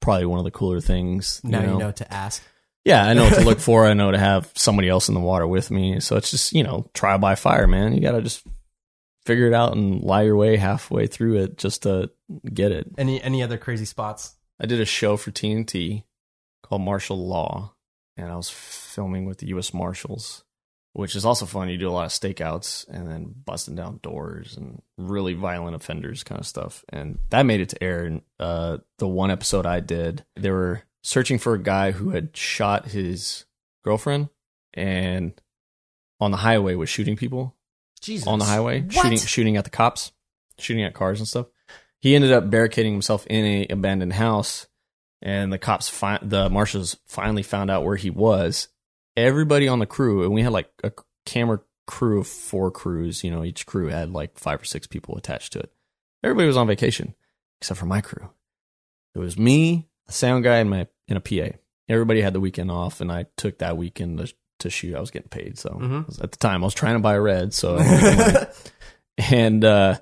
probably 0.00 0.26
one 0.26 0.38
of 0.38 0.44
the 0.44 0.50
cooler 0.50 0.80
things. 0.80 1.40
Now 1.44 1.60
you 1.60 1.66
know? 1.66 1.72
you 1.72 1.78
know 1.78 1.92
to 1.92 2.12
ask. 2.12 2.42
Yeah, 2.84 3.04
I 3.04 3.14
know 3.14 3.24
what 3.24 3.34
to 3.34 3.44
look 3.44 3.58
for. 3.58 3.84
I 3.84 3.94
know 3.94 4.12
to 4.12 4.18
have 4.18 4.50
somebody 4.54 4.88
else 4.88 5.08
in 5.08 5.14
the 5.14 5.20
water 5.20 5.46
with 5.46 5.72
me. 5.72 5.98
So 5.98 6.16
it's 6.16 6.30
just, 6.30 6.52
you 6.52 6.62
know, 6.62 6.88
trial 6.94 7.18
by 7.18 7.34
fire, 7.34 7.66
man. 7.66 7.92
You 7.94 8.00
got 8.00 8.12
to 8.12 8.22
just 8.22 8.46
figure 9.24 9.48
it 9.48 9.54
out 9.54 9.74
and 9.74 10.02
lie 10.02 10.22
your 10.22 10.36
way 10.36 10.56
halfway 10.56 11.08
through 11.08 11.38
it 11.42 11.58
just 11.58 11.82
to 11.82 12.10
get 12.44 12.70
it. 12.70 12.86
Any 12.96 13.20
any 13.20 13.42
other 13.42 13.58
crazy 13.58 13.84
spots? 13.84 14.36
I 14.60 14.66
did 14.66 14.80
a 14.80 14.84
show 14.86 15.16
for 15.16 15.32
TNT 15.32 16.04
called 16.62 16.82
Marshal 16.82 17.26
Law, 17.26 17.74
and 18.16 18.30
I 18.30 18.36
was 18.36 18.48
filming 18.50 19.26
with 19.26 19.38
the 19.38 19.48
U.S. 19.48 19.74
Marshals, 19.74 20.44
which 20.96 21.14
is 21.14 21.26
also 21.26 21.44
fun. 21.44 21.68
You 21.68 21.76
do 21.76 21.88
a 21.88 21.92
lot 21.92 22.06
of 22.06 22.10
stakeouts 22.10 22.88
and 22.88 23.06
then 23.06 23.34
busting 23.44 23.74
down 23.74 24.00
doors 24.02 24.56
and 24.56 24.80
really 24.96 25.34
violent 25.34 25.76
offenders 25.76 26.24
kind 26.24 26.40
of 26.40 26.46
stuff. 26.46 26.84
And 26.88 27.18
that 27.28 27.42
made 27.44 27.60
it 27.60 27.68
to 27.70 27.84
air. 27.84 28.04
And 28.06 28.22
uh, 28.40 28.78
the 28.96 29.06
one 29.06 29.30
episode 29.30 29.66
I 29.66 29.80
did, 29.80 30.24
they 30.36 30.50
were 30.50 30.82
searching 31.02 31.38
for 31.38 31.52
a 31.52 31.62
guy 31.62 31.90
who 31.90 32.10
had 32.10 32.34
shot 32.34 32.86
his 32.86 33.44
girlfriend 33.84 34.30
and 34.72 35.38
on 36.18 36.30
the 36.30 36.38
highway 36.38 36.74
was 36.74 36.88
shooting 36.88 37.14
people 37.16 37.54
Jesus. 38.00 38.26
on 38.26 38.38
the 38.38 38.46
highway, 38.46 38.80
What? 38.80 38.92
shooting 38.94 39.18
shooting 39.18 39.56
at 39.58 39.64
the 39.64 39.70
cops, 39.70 40.12
shooting 40.58 40.82
at 40.82 40.94
cars 40.94 41.20
and 41.20 41.28
stuff. 41.28 41.46
He 42.00 42.14
ended 42.14 42.32
up 42.32 42.48
barricading 42.48 42.92
himself 42.92 43.26
in 43.26 43.44
a 43.44 43.66
abandoned 43.68 44.14
house, 44.14 44.66
and 45.20 45.52
the 45.52 45.58
cops, 45.58 45.88
fi- 45.90 46.20
the 46.22 46.48
marshals, 46.48 46.96
finally 47.06 47.42
found 47.42 47.70
out 47.70 47.84
where 47.84 47.96
he 47.96 48.10
was. 48.10 48.68
Everybody 49.16 49.66
on 49.68 49.78
the 49.78 49.86
crew, 49.86 50.22
and 50.24 50.32
we 50.32 50.42
had 50.42 50.52
like 50.52 50.70
a 50.84 50.92
camera 51.24 51.60
crew 51.86 52.20
of 52.20 52.26
four 52.26 52.70
crews. 52.70 53.24
You 53.24 53.30
know, 53.30 53.44
each 53.44 53.64
crew 53.66 53.88
had 53.88 54.10
like 54.10 54.38
five 54.38 54.60
or 54.60 54.64
six 54.64 54.86
people 54.86 55.16
attached 55.16 55.52
to 55.54 55.60
it. 55.60 55.72
Everybody 56.22 56.46
was 56.46 56.56
on 56.56 56.66
vacation 56.66 57.14
except 57.60 57.80
for 57.80 57.86
my 57.86 58.00
crew. 58.00 58.28
It 59.14 59.18
was 59.20 59.38
me, 59.38 59.88
a 60.08 60.12
sound 60.12 60.44
guy, 60.44 60.56
and 60.58 60.68
my 60.68 60.86
and 61.08 61.16
a 61.16 61.20
PA. 61.20 61.56
Everybody 61.88 62.20
had 62.20 62.32
the 62.34 62.40
weekend 62.40 62.70
off, 62.70 63.00
and 63.00 63.10
I 63.12 63.26
took 63.36 63.58
that 63.58 63.76
weekend 63.76 64.18
to, 64.18 64.34
to 64.60 64.70
shoot. 64.70 64.94
I 64.96 65.00
was 65.00 65.10
getting 65.10 65.28
paid, 65.28 65.56
so 65.58 65.70
Mhm. 65.70 66.22
at 66.22 66.32
the 66.32 66.36
time 66.38 66.62
I 66.62 66.66
was 66.66 66.74
trying 66.74 66.94
to 66.96 67.00
buy 67.00 67.14
a 67.14 67.20
RED, 67.20 67.54
so 67.54 67.78
and 69.18 69.64
uh, 69.64 69.98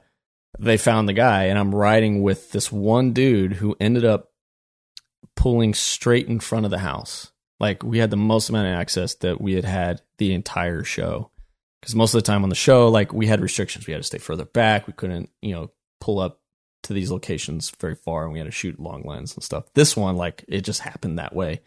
they 0.59 0.77
found 0.77 1.09
the 1.09 1.13
guy, 1.13 1.45
and 1.45 1.59
I'm 1.59 1.75
riding 1.75 2.23
with 2.23 2.51
this 2.53 2.73
one 2.73 3.13
dude 3.13 3.53
who 3.55 3.77
ended 3.79 4.05
up 4.05 4.31
pulling 5.37 5.75
straight 5.75 6.27
in 6.29 6.41
front 6.41 6.65
of 6.65 6.71
the 6.71 6.79
house. 6.79 7.31
Like 7.65 7.83
we 7.83 7.97
had 7.97 8.11
the 8.11 8.17
most 8.19 8.51
amount 8.51 8.69
of 8.69 8.75
access 8.75 9.15
that 9.17 9.41
we 9.41 9.55
had 9.55 9.65
had 9.65 10.03
the 10.19 10.35
entire 10.35 10.85
show. 10.85 11.31
Because 11.81 11.95
most 11.95 12.13
of 12.13 12.19
the 12.19 12.27
time 12.27 12.43
on 12.43 12.51
the 12.51 12.55
show, 12.55 12.89
like 12.89 13.15
we 13.15 13.27
had 13.27 13.41
restrictions. 13.41 13.87
We 13.87 13.95
had 13.95 14.01
to 14.01 14.07
stay 14.07 14.19
further 14.19 14.45
back. 14.45 14.87
We 14.87 14.93
couldn't, 14.93 15.31
you 15.41 15.55
know, 15.55 15.71
pull 15.99 16.19
up 16.19 16.41
to 16.83 16.93
these 16.93 17.11
locations 17.11 17.71
very 17.81 17.95
far, 17.95 18.25
and 18.25 18.35
we 18.35 18.39
had 18.39 18.45
to 18.45 18.51
shoot 18.51 18.79
long 18.79 19.03
lens 19.07 19.35
and 19.35 19.43
stuff. 19.43 19.65
This 19.73 19.97
one, 19.97 20.19
like, 20.19 20.45
it 20.47 20.61
just 20.61 20.81
happened 20.81 21.19
that 21.19 21.35
way. 21.35 21.63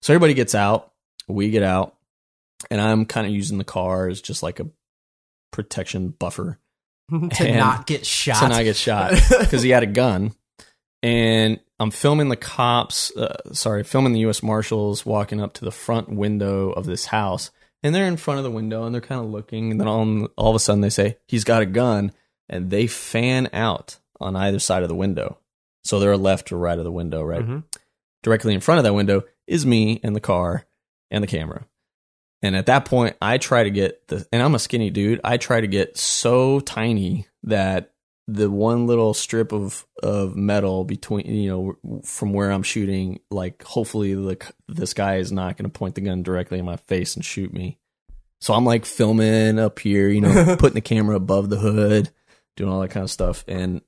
So 0.00 0.14
everybody 0.14 0.32
gets 0.32 0.54
out. 0.54 0.90
We 1.28 1.50
get 1.50 1.62
out, 1.62 1.96
and 2.70 2.80
I'm 2.80 3.04
kind 3.04 3.26
of 3.26 3.34
using 3.34 3.58
the 3.58 3.64
car 3.64 4.08
as 4.08 4.22
just 4.22 4.42
like 4.42 4.58
a 4.58 4.70
protection 5.50 6.08
buffer 6.08 6.58
to 7.10 7.56
not 7.56 7.86
get 7.86 8.06
shot. 8.06 8.40
to 8.40 8.48
not 8.48 8.64
get 8.64 8.76
shot 8.76 9.12
because 9.40 9.62
he 9.62 9.68
had 9.68 9.82
a 9.82 9.86
gun. 9.86 10.32
And 11.02 11.60
I'm 11.82 11.90
filming 11.90 12.28
the 12.28 12.36
cops, 12.36 13.14
uh, 13.16 13.52
sorry, 13.52 13.82
filming 13.84 14.12
the 14.12 14.20
U.S. 14.20 14.42
Marshals 14.42 15.04
walking 15.04 15.40
up 15.40 15.54
to 15.54 15.64
the 15.64 15.70
front 15.72 16.08
window 16.08 16.70
of 16.70 16.86
this 16.86 17.06
house. 17.06 17.50
And 17.82 17.92
they're 17.94 18.06
in 18.06 18.16
front 18.16 18.38
of 18.38 18.44
the 18.44 18.50
window 18.50 18.84
and 18.84 18.94
they're 18.94 19.00
kind 19.02 19.20
of 19.20 19.30
looking. 19.30 19.72
And 19.72 19.80
then 19.80 19.88
all, 19.88 20.28
all 20.36 20.50
of 20.50 20.56
a 20.56 20.60
sudden 20.60 20.80
they 20.82 20.90
say, 20.90 21.18
he's 21.26 21.44
got 21.44 21.62
a 21.62 21.66
gun. 21.66 22.12
And 22.48 22.70
they 22.70 22.86
fan 22.86 23.50
out 23.52 23.98
on 24.20 24.36
either 24.36 24.58
side 24.60 24.82
of 24.84 24.88
the 24.88 24.94
window. 24.94 25.38
So 25.84 25.98
they're 25.98 26.16
left 26.16 26.52
or 26.52 26.58
right 26.58 26.78
of 26.78 26.84
the 26.84 26.92
window, 26.92 27.22
right? 27.22 27.42
Mhm. 27.42 27.64
directly 28.22 28.54
in 28.54 28.60
front 28.60 28.78
of 28.78 28.84
that 28.84 28.94
window 28.94 29.24
is 29.48 29.66
me 29.66 29.98
and 30.04 30.14
the 30.14 30.20
car 30.20 30.64
and 31.10 31.24
the 31.24 31.28
camera. 31.28 31.66
And 32.40 32.54
at 32.54 32.66
that 32.66 32.84
point, 32.84 33.16
I 33.20 33.38
try 33.38 33.64
to 33.64 33.70
get 33.70 34.06
the, 34.08 34.24
and 34.32 34.40
I'm 34.40 34.54
a 34.54 34.60
skinny 34.60 34.90
dude. 34.90 35.20
I 35.24 35.36
try 35.38 35.60
to 35.60 35.66
get 35.66 35.96
so 35.98 36.60
tiny 36.60 37.26
that 37.44 37.91
the 38.28 38.50
one 38.50 38.86
little 38.86 39.14
strip 39.14 39.52
of, 39.52 39.86
of 40.02 40.36
metal 40.36 40.84
between, 40.84 41.26
you 41.26 41.50
know, 41.50 42.02
from 42.04 42.32
where 42.32 42.50
I'm 42.50 42.62
shooting, 42.62 43.20
like 43.30 43.62
hopefully 43.62 44.14
the, 44.14 44.52
this 44.68 44.94
guy 44.94 45.16
is 45.16 45.32
not 45.32 45.56
going 45.56 45.70
to 45.70 45.78
point 45.78 45.96
the 45.96 46.00
gun 46.00 46.22
directly 46.22 46.58
in 46.58 46.64
my 46.64 46.76
face 46.76 47.16
and 47.16 47.24
shoot 47.24 47.52
me. 47.52 47.78
So 48.40 48.54
I'm 48.54 48.64
like 48.64 48.84
filming 48.84 49.58
up 49.58 49.78
here, 49.78 50.08
you 50.08 50.20
know, 50.20 50.56
putting 50.58 50.74
the 50.74 50.80
camera 50.80 51.16
above 51.16 51.48
the 51.48 51.58
hood, 51.58 52.10
doing 52.56 52.70
all 52.70 52.80
that 52.80 52.90
kind 52.90 53.04
of 53.04 53.10
stuff. 53.10 53.44
And 53.46 53.82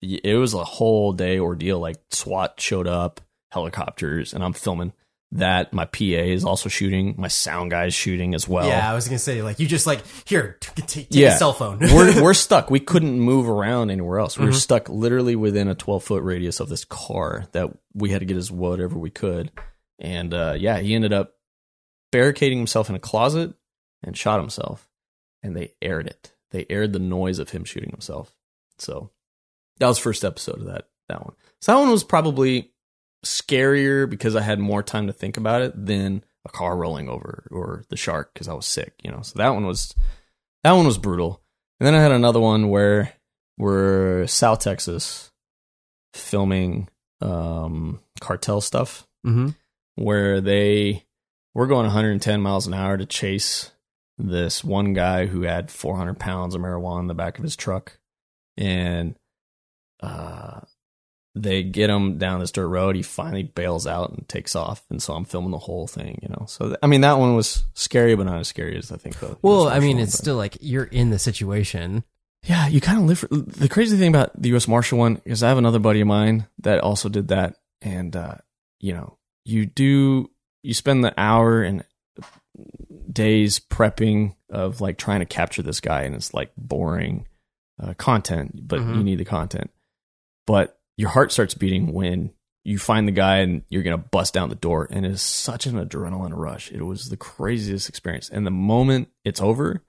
it 0.00 0.36
was 0.36 0.54
a 0.54 0.64
whole 0.64 1.12
day 1.12 1.38
ordeal. 1.38 1.80
Like 1.80 1.96
SWAT 2.10 2.60
showed 2.60 2.86
up, 2.86 3.20
helicopters, 3.50 4.34
and 4.34 4.44
I'm 4.44 4.52
filming 4.52 4.92
that. 5.34 5.72
My 5.72 5.84
PA 5.84 6.00
is 6.02 6.44
also 6.44 6.68
shooting. 6.68 7.14
My 7.18 7.28
sound 7.28 7.70
guy 7.70 7.86
is 7.86 7.94
shooting 7.94 8.34
as 8.34 8.48
well. 8.48 8.66
yeah, 8.66 8.90
I 8.90 8.94
was 8.94 9.06
gonna 9.06 9.18
say 9.18 9.42
like 9.42 9.58
you 9.60 9.66
just 9.66 9.86
like 9.86 10.02
here 10.26 10.56
t- 10.60 10.70
t- 10.76 10.82
take 10.82 11.06
Yeah. 11.10 11.34
a 11.34 11.38
cell 11.38 11.52
phone. 11.52 11.78
we're 11.80 12.22
we're 12.22 12.34
stuck. 12.34 12.70
We 12.70 12.80
couldn't 12.80 13.18
move 13.20 13.48
around 13.48 13.90
anywhere 13.90 14.18
else. 14.18 14.38
We 14.38 14.46
were 14.46 14.52
Mhm. 14.52 14.54
stuck 14.56 14.88
literally 14.88 15.36
within 15.36 15.68
a 15.68 15.74
12 15.74 16.02
foot 16.04 16.22
radius 16.22 16.60
of 16.60 16.68
this 16.68 16.84
car 16.84 17.46
that 17.52 17.70
we 17.94 18.10
had 18.10 18.20
to 18.20 18.26
get 18.26 18.36
as 18.36 18.50
whatever 18.50 18.98
we 18.98 19.10
could. 19.10 19.50
And 19.98 20.32
uh, 20.34 20.54
yeah, 20.58 20.78
he 20.78 20.94
ended 20.94 21.12
up 21.12 21.34
barricading 22.12 22.58
himself 22.58 22.88
in 22.88 22.94
a 22.94 23.00
closet 23.00 23.54
and 24.02 24.16
shot 24.16 24.40
himself. 24.40 24.88
And 25.42 25.54
they 25.56 25.72
aired 25.82 26.06
it. 26.06 26.32
They 26.52 26.64
aired 26.70 26.92
the 26.92 26.98
noise 26.98 27.38
of 27.38 27.50
him 27.50 27.64
shooting 27.64 27.90
himself. 27.90 28.34
So 28.78 29.10
that 29.78 29.88
was 29.88 29.98
first 29.98 30.24
episode 30.24 30.60
of 30.60 30.66
that 30.66 30.86
that 31.08 31.22
one. 31.24 31.34
So 31.60 31.72
that 31.72 31.78
one 31.78 31.90
was 31.90 32.02
probably 32.04 32.72
scarier 33.24 34.08
because 34.08 34.36
I 34.36 34.42
had 34.42 34.58
more 34.58 34.82
time 34.82 35.06
to 35.06 35.12
think 35.12 35.36
about 35.36 35.62
it 35.62 35.86
than 35.86 36.24
a 36.44 36.50
car 36.50 36.76
rolling 36.76 37.08
over 37.08 37.46
or 37.50 37.84
the 37.88 37.96
shark 37.96 38.32
because 38.34 38.48
I 38.48 38.54
was 38.54 38.66
sick. 38.66 38.94
You 39.02 39.10
know, 39.10 39.22
so 39.22 39.38
that 39.38 39.50
one 39.50 39.66
was 39.66 39.94
that 40.62 40.72
one 40.72 40.86
was 40.86 40.98
brutal. 40.98 41.42
And 41.80 41.86
then 41.86 41.94
I 41.94 42.02
had 42.02 42.12
another 42.12 42.40
one 42.40 42.68
where 42.68 43.12
we're 43.58 44.26
South 44.26 44.60
Texas 44.60 45.30
filming 46.12 46.88
um, 47.20 48.00
cartel 48.20 48.60
stuff 48.60 49.06
hmm 49.24 49.50
where 49.96 50.40
they 50.40 51.04
were 51.54 51.66
going 51.66 51.84
110 51.84 52.40
miles 52.40 52.66
an 52.66 52.74
hour 52.74 52.96
to 52.96 53.06
chase 53.06 53.70
this 54.18 54.64
one 54.64 54.92
guy 54.92 55.26
who 55.26 55.42
had 55.42 55.70
400 55.70 56.18
pounds 56.18 56.54
of 56.54 56.60
marijuana 56.60 57.00
in 57.00 57.06
the 57.06 57.14
back 57.14 57.38
of 57.38 57.44
his 57.44 57.56
truck, 57.56 57.98
and 58.56 59.16
uh, 60.00 60.60
they 61.34 61.62
get 61.64 61.90
him 61.90 62.16
down 62.18 62.40
this 62.40 62.52
dirt 62.52 62.68
road. 62.68 62.94
He 62.96 63.02
finally 63.02 63.42
bails 63.42 63.86
out 63.86 64.10
and 64.10 64.28
takes 64.28 64.54
off, 64.54 64.84
and 64.90 65.02
so 65.02 65.14
I'm 65.14 65.24
filming 65.24 65.50
the 65.50 65.58
whole 65.58 65.86
thing. 65.86 66.18
You 66.22 66.28
know, 66.28 66.46
so 66.46 66.66
th- 66.68 66.78
I 66.82 66.86
mean 66.86 67.00
that 67.00 67.18
one 67.18 67.34
was 67.34 67.64
scary, 67.74 68.14
but 68.14 68.26
not 68.26 68.38
as 68.38 68.48
scary 68.48 68.76
as 68.76 68.92
I 68.92 68.96
think. 68.96 69.18
The 69.18 69.36
Well, 69.42 69.68
I 69.68 69.80
mean, 69.80 69.98
it's 69.98 70.12
but- 70.16 70.18
still 70.22 70.36
like 70.36 70.56
you're 70.60 70.84
in 70.84 71.10
the 71.10 71.18
situation. 71.18 72.04
yeah, 72.44 72.68
you 72.68 72.80
kind 72.80 72.98
of 72.98 73.04
live. 73.06 73.18
For, 73.20 73.26
the 73.28 73.68
crazy 73.68 73.96
thing 73.96 74.08
about 74.08 74.40
the 74.40 74.50
U.S. 74.50 74.68
Marshal 74.68 74.98
one 74.98 75.20
is 75.24 75.42
I 75.42 75.48
have 75.48 75.58
another 75.58 75.78
buddy 75.78 76.00
of 76.00 76.06
mine 76.06 76.46
that 76.58 76.80
also 76.80 77.08
did 77.08 77.28
that, 77.28 77.56
and 77.82 78.14
uh, 78.14 78.36
you 78.80 78.92
know, 78.92 79.16
you 79.44 79.66
do 79.66 80.30
you 80.62 80.72
spend 80.74 81.02
the 81.04 81.12
hour 81.18 81.62
and 81.62 81.84
days 83.10 83.58
prepping 83.60 84.34
of 84.50 84.80
like 84.80 84.98
trying 84.98 85.20
to 85.20 85.26
capture 85.26 85.62
this 85.62 85.80
guy, 85.80 86.02
and 86.02 86.14
it's 86.14 86.32
like 86.34 86.52
boring 86.56 87.26
uh, 87.82 87.92
content, 87.94 88.68
but 88.68 88.78
Mhm. 88.80 88.96
you 88.98 89.02
need 89.04 89.18
the 89.18 89.24
content. 89.24 89.70
But 90.46 90.78
your 90.96 91.10
heart 91.10 91.32
starts 91.32 91.54
beating 91.54 91.92
when 91.92 92.32
you 92.64 92.78
find 92.78 93.06
the 93.06 93.12
guy 93.12 93.38
and 93.38 93.62
you're 93.68 93.82
gonna 93.82 93.98
bust 93.98 94.32
down 94.34 94.48
the 94.48 94.54
door, 94.54 94.86
and 94.90 95.04
it 95.04 95.12
is 95.12 95.20
such 95.22 95.66
an 95.66 95.74
adrenaline 95.74 96.34
rush. 96.36 96.70
It 96.72 96.82
was 96.82 97.08
the 97.10 97.16
craziest 97.16 97.88
experience, 97.88 98.28
and 98.30 98.46
the 98.46 98.50
moment 98.50 99.08
it's 99.24 99.40
over, 99.40 99.82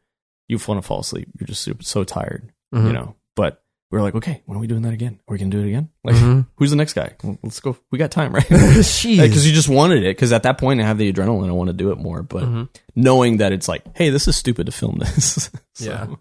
you 0.47 0.59
want 0.67 0.81
to 0.81 0.87
fall 0.87 0.99
asleep. 0.99 1.29
You're 1.39 1.47
just 1.47 1.61
super, 1.61 1.83
so 1.83 2.03
tired, 2.03 2.51
Mhm. 2.73 2.87
you 2.87 2.93
know. 2.93 3.15
But 3.35 3.63
we 3.91 3.97
are 3.97 4.01
like, 4.01 4.15
okay, 4.15 4.41
when 4.45 4.57
are 4.57 4.61
we 4.61 4.67
doing 4.67 4.81
that 4.81 4.93
again? 4.93 5.19
Are 5.27 5.31
we 5.33 5.37
gonna 5.37 5.51
do 5.51 5.61
it 5.61 5.67
again? 5.67 5.89
Like, 6.03 6.15
Mhm. 6.17 6.47
who's 6.57 6.69
the 6.71 6.75
next 6.75 6.93
guy? 6.93 7.13
Let's 7.43 7.59
go. 7.61 7.77
We 7.91 7.97
got 7.97 8.11
time, 8.11 8.33
right? 8.33 8.45
Because 8.49 9.47
you 9.47 9.53
just 9.53 9.69
wanted 9.69 10.03
it. 10.03 10.15
Because 10.17 10.33
at 10.33 10.43
that 10.43 10.57
point, 10.57 10.81
I 10.81 10.83
have 10.83 10.97
the 10.97 11.11
adrenaline. 11.11 11.47
I 11.47 11.53
want 11.53 11.69
to 11.69 11.73
do 11.73 11.91
it 11.91 11.97
more. 11.97 12.23
But 12.23 12.43
Mhm. 12.43 12.69
knowing 12.95 13.37
that 13.37 13.53
it's 13.53 13.67
like, 13.69 13.83
hey, 13.95 14.09
this 14.09 14.27
is 14.27 14.35
stupid 14.35 14.65
to 14.65 14.71
film 14.73 14.97
this. 14.99 15.49
So, 15.75 16.17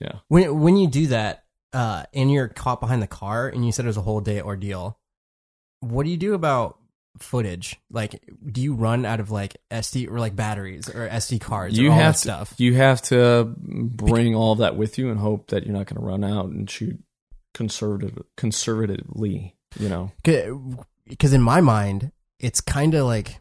Yeah. 0.00 0.18
When 0.28 0.60
when 0.60 0.76
you 0.76 0.86
do 0.88 1.06
that, 1.08 1.43
uh, 1.74 2.04
and 2.14 2.30
you're 2.32 2.48
caught 2.48 2.80
behind 2.80 3.02
the 3.02 3.06
car, 3.06 3.48
and 3.48 3.66
you 3.66 3.72
said 3.72 3.84
it 3.84 3.88
was 3.88 3.96
a 3.96 4.02
whole 4.02 4.20
day 4.20 4.40
ordeal, 4.40 4.98
what 5.80 6.04
do 6.04 6.10
you 6.10 6.16
do 6.16 6.34
about 6.34 6.78
footage? 7.18 7.76
Like, 7.90 8.22
do 8.50 8.62
you 8.62 8.74
run 8.74 9.04
out 9.04 9.20
of 9.20 9.30
like 9.30 9.56
SD 9.70 10.10
or 10.10 10.18
like 10.18 10.34
batteries 10.34 10.88
or 10.88 11.08
SD 11.08 11.40
cards? 11.40 11.76
You 11.76 11.88
or 11.88 11.92
all 11.92 11.98
have 11.98 12.14
that 12.14 12.18
to, 12.18 12.18
stuff. 12.18 12.54
You 12.58 12.74
have 12.74 13.02
to 13.02 13.52
bring 13.58 14.34
all 14.34 14.52
of 14.52 14.58
that 14.58 14.76
with 14.76 14.98
you 14.98 15.10
and 15.10 15.18
hope 15.18 15.48
that 15.48 15.64
you're 15.64 15.76
not 15.76 15.86
going 15.86 16.00
to 16.00 16.06
run 16.06 16.24
out 16.24 16.46
and 16.46 16.70
shoot 16.70 16.98
conservative, 17.52 18.22
conservatively. 18.36 19.56
You 19.78 19.88
know. 19.88 20.12
because 21.08 21.32
in 21.32 21.42
my 21.42 21.60
mind 21.60 22.12
it's 22.38 22.60
kind 22.60 22.94
of 22.94 23.06
like 23.06 23.38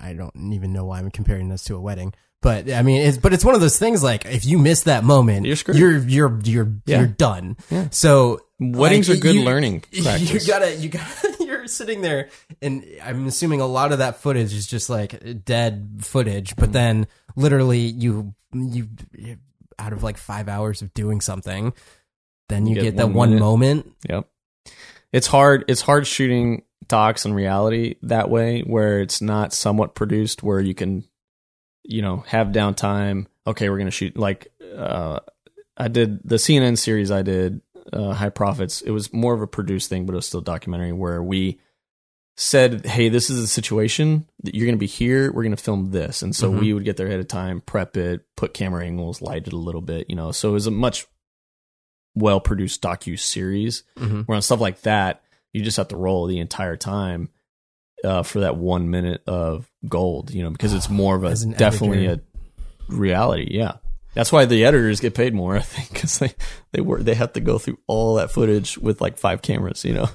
I 0.00 0.12
don't 0.12 0.52
even 0.52 0.72
know 0.72 0.84
why 0.84 0.98
I'm 0.98 1.10
comparing 1.10 1.48
this 1.48 1.64
to 1.64 1.76
a 1.76 1.80
wedding. 1.80 2.14
But 2.40 2.70
I 2.70 2.82
mean, 2.82 3.00
it's 3.02 3.18
but 3.18 3.32
it's 3.32 3.44
one 3.44 3.54
of 3.54 3.60
those 3.60 3.78
things 3.78 4.02
like 4.02 4.24
if 4.26 4.46
you 4.46 4.58
miss 4.58 4.82
that 4.82 5.02
moment, 5.02 5.46
You're 5.46 5.56
screwed. 5.56 5.76
You're 5.76 5.98
you're 5.98 6.40
you're, 6.44 6.72
Yeah. 6.86 6.98
you're 6.98 7.06
done. 7.08 7.56
Yeah. 7.70 7.88
So 7.90 8.40
Weddings 8.60 9.08
like, 9.08 9.18
are 9.18 9.20
good 9.20 9.34
you- 9.36 9.44
learning 9.44 9.84
You 9.90 10.04
gotta 10.46 10.74
you 10.76 10.88
gotta 10.88 11.36
you're 11.40 11.66
sitting 11.66 12.00
there, 12.00 12.28
and 12.62 12.84
I'm 13.02 13.26
assuming 13.26 13.60
a 13.60 13.66
lot 13.66 13.92
of 13.92 13.98
that 13.98 14.20
footage 14.20 14.54
is 14.54 14.66
just 14.66 14.88
like 14.88 15.44
dead 15.44 15.98
footage. 16.00 16.54
But 16.54 16.70
mm. 16.70 16.72
then 16.72 17.06
literally 17.34 17.80
you 17.80 18.34
you 18.52 18.88
out 19.78 19.92
of 19.92 20.02
like 20.02 20.16
five 20.16 20.48
hours 20.48 20.82
of 20.82 20.92
doing 20.94 21.20
something, 21.20 21.72
then 22.48 22.66
you, 22.66 22.70
You 22.70 22.74
get, 22.76 22.82
get 22.82 22.96
that 22.96 23.06
one 23.08 23.30
one 23.30 23.38
moment. 23.38 23.92
Yep. 24.08 24.28
It's 25.12 25.26
hard. 25.26 25.64
It's 25.68 25.80
hard 25.80 26.06
shooting 26.06 26.62
docs 26.86 27.24
in 27.24 27.34
reality 27.34 27.96
that 28.02 28.30
way, 28.30 28.60
where 28.62 29.00
it's 29.00 29.20
not 29.20 29.52
somewhat 29.52 29.94
produced, 29.94 30.42
where 30.42 30.60
you 30.60 30.74
can, 30.74 31.04
you 31.88 32.02
know, 32.02 32.18
have 32.28 32.48
downtime. 32.48 33.26
Okay, 33.46 33.68
we're 33.70 33.78
gonna 33.78 33.90
shoot. 33.90 34.16
Like, 34.16 34.52
uh, 34.76 35.20
I 35.76 35.88
did 35.88 36.20
the 36.22 36.36
CNN 36.36 36.76
series. 36.78 37.10
I 37.10 37.22
did 37.22 37.62
uh, 37.92 38.12
High 38.12 38.28
Profits. 38.28 38.82
It 38.82 38.90
was 38.90 39.12
more 39.12 39.32
of 39.34 39.40
a 39.40 39.46
produced 39.46 39.88
thing, 39.88 40.04
but 40.06 40.12
it 40.12 40.16
was 40.16 40.26
still 40.26 40.42
documentary 40.42 40.92
where 40.92 41.22
we 41.22 41.58
said, 42.36 42.84
"Hey, 42.86 43.08
this 43.08 43.30
is 43.30 43.40
the 43.40 43.46
situation. 43.46 44.26
that 44.42 44.54
You're 44.54 44.66
gonna 44.66 44.76
be 44.76 44.86
here. 44.86 45.32
We're 45.32 45.42
gonna 45.44 45.56
film 45.56 45.90
this." 45.90 46.20
And 46.22 46.36
so 46.36 46.52
Mhm. 46.52 46.60
we 46.60 46.72
would 46.74 46.84
get 46.84 46.96
there 46.98 47.06
ahead 47.08 47.20
of 47.20 47.26
time, 47.28 47.60
prep 47.62 47.96
it, 47.96 48.26
put 48.36 48.52
camera 48.54 48.84
angles, 48.84 49.22
light 49.22 49.46
it 49.46 49.52
a 49.52 49.56
little 49.56 49.80
bit, 49.80 50.08
you 50.10 50.14
know. 50.16 50.30
So 50.30 50.50
it 50.50 50.52
was 50.52 50.66
a 50.66 50.70
much 50.70 51.06
well 52.14 52.40
produced 52.40 52.82
docu 52.82 53.18
series. 53.18 53.82
Mhm. 53.96 54.26
Where 54.26 54.36
on 54.36 54.42
stuff 54.42 54.60
like 54.60 54.82
that, 54.82 55.22
you 55.52 55.62
just 55.62 55.76
have 55.78 55.88
to 55.88 55.96
roll 55.96 56.26
the 56.26 56.38
entire 56.40 56.76
time 56.76 57.30
uh, 58.04 58.22
for 58.22 58.40
that 58.40 58.56
one 58.56 58.90
minute 58.90 59.22
of 59.26 59.70
gold, 59.88 60.30
you 60.32 60.42
know, 60.42 60.50
because 60.50 60.72
it's 60.74 60.88
more 60.90 61.16
of 61.16 61.24
a 61.24 61.34
definitely 61.56 62.06
editor. 62.06 62.22
a 62.90 62.94
reality. 62.94 63.48
Yeah, 63.50 63.72
that's 64.14 64.30
why 64.32 64.44
the 64.44 64.64
editors 64.64 65.00
get 65.00 65.14
paid 65.14 65.34
more, 65.34 65.56
I 65.56 65.60
think, 65.60 65.92
because 65.92 66.18
they 66.18 66.32
they 66.72 66.80
work 66.80 67.02
they 67.02 67.14
have 67.14 67.32
to 67.34 67.40
go 67.40 67.58
through 67.58 67.78
all 67.86 68.14
that 68.16 68.30
footage 68.30 68.78
with 68.78 69.00
like 69.00 69.18
five 69.18 69.42
cameras. 69.42 69.84
You 69.84 69.94
know, 69.94 70.08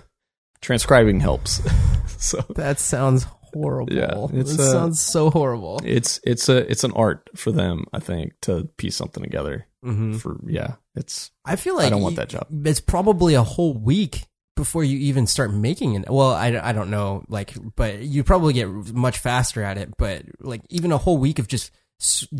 transcribing 0.61 1.19
helps. 1.19 1.61
so 2.17 2.39
That 2.55 2.79
sounds 2.79 3.25
horrible. 3.53 3.93
Yeah, 3.93 4.27
it 4.31 4.47
sounds 4.47 5.01
so 5.01 5.29
horrible. 5.29 5.79
it's 5.83 6.19
it's 6.23 6.49
a 6.49 6.69
it's 6.71 6.83
an 6.83 6.91
art 6.93 7.29
for 7.35 7.51
them, 7.51 7.85
I 7.93 7.99
think, 7.99 8.33
to 8.43 8.69
piece 8.77 8.95
something 8.95 9.23
together. 9.23 9.67
Mhm. 9.85 10.19
For 10.19 10.39
yeah, 10.47 10.75
it's 10.95 11.31
I 11.45 11.57
feel 11.57 11.75
like 11.75 11.87
I 11.87 11.89
don't 11.89 12.01
want 12.01 12.15
that 12.15 12.29
job. 12.29 12.47
It's 12.65 12.79
probably 12.79 13.33
a 13.33 13.43
whole 13.43 13.73
week 13.73 14.25
before 14.55 14.83
you 14.83 14.97
even 14.99 15.25
start 15.27 15.53
making 15.53 15.95
it. 15.95 16.09
Well, 16.09 16.31
I, 16.33 16.47
I 16.61 16.71
don't 16.73 16.89
know, 16.91 17.23
like, 17.27 17.53
but 17.75 17.99
you 18.01 18.23
probably 18.23 18.53
get 18.53 18.67
much 18.67 19.19
faster 19.19 19.63
at 19.63 19.77
it. 19.77 19.93
But 19.97 20.23
like, 20.39 20.61
even 20.69 20.91
a 20.91 20.97
whole 20.97 21.17
week 21.17 21.39
of 21.39 21.47
just 21.47 21.71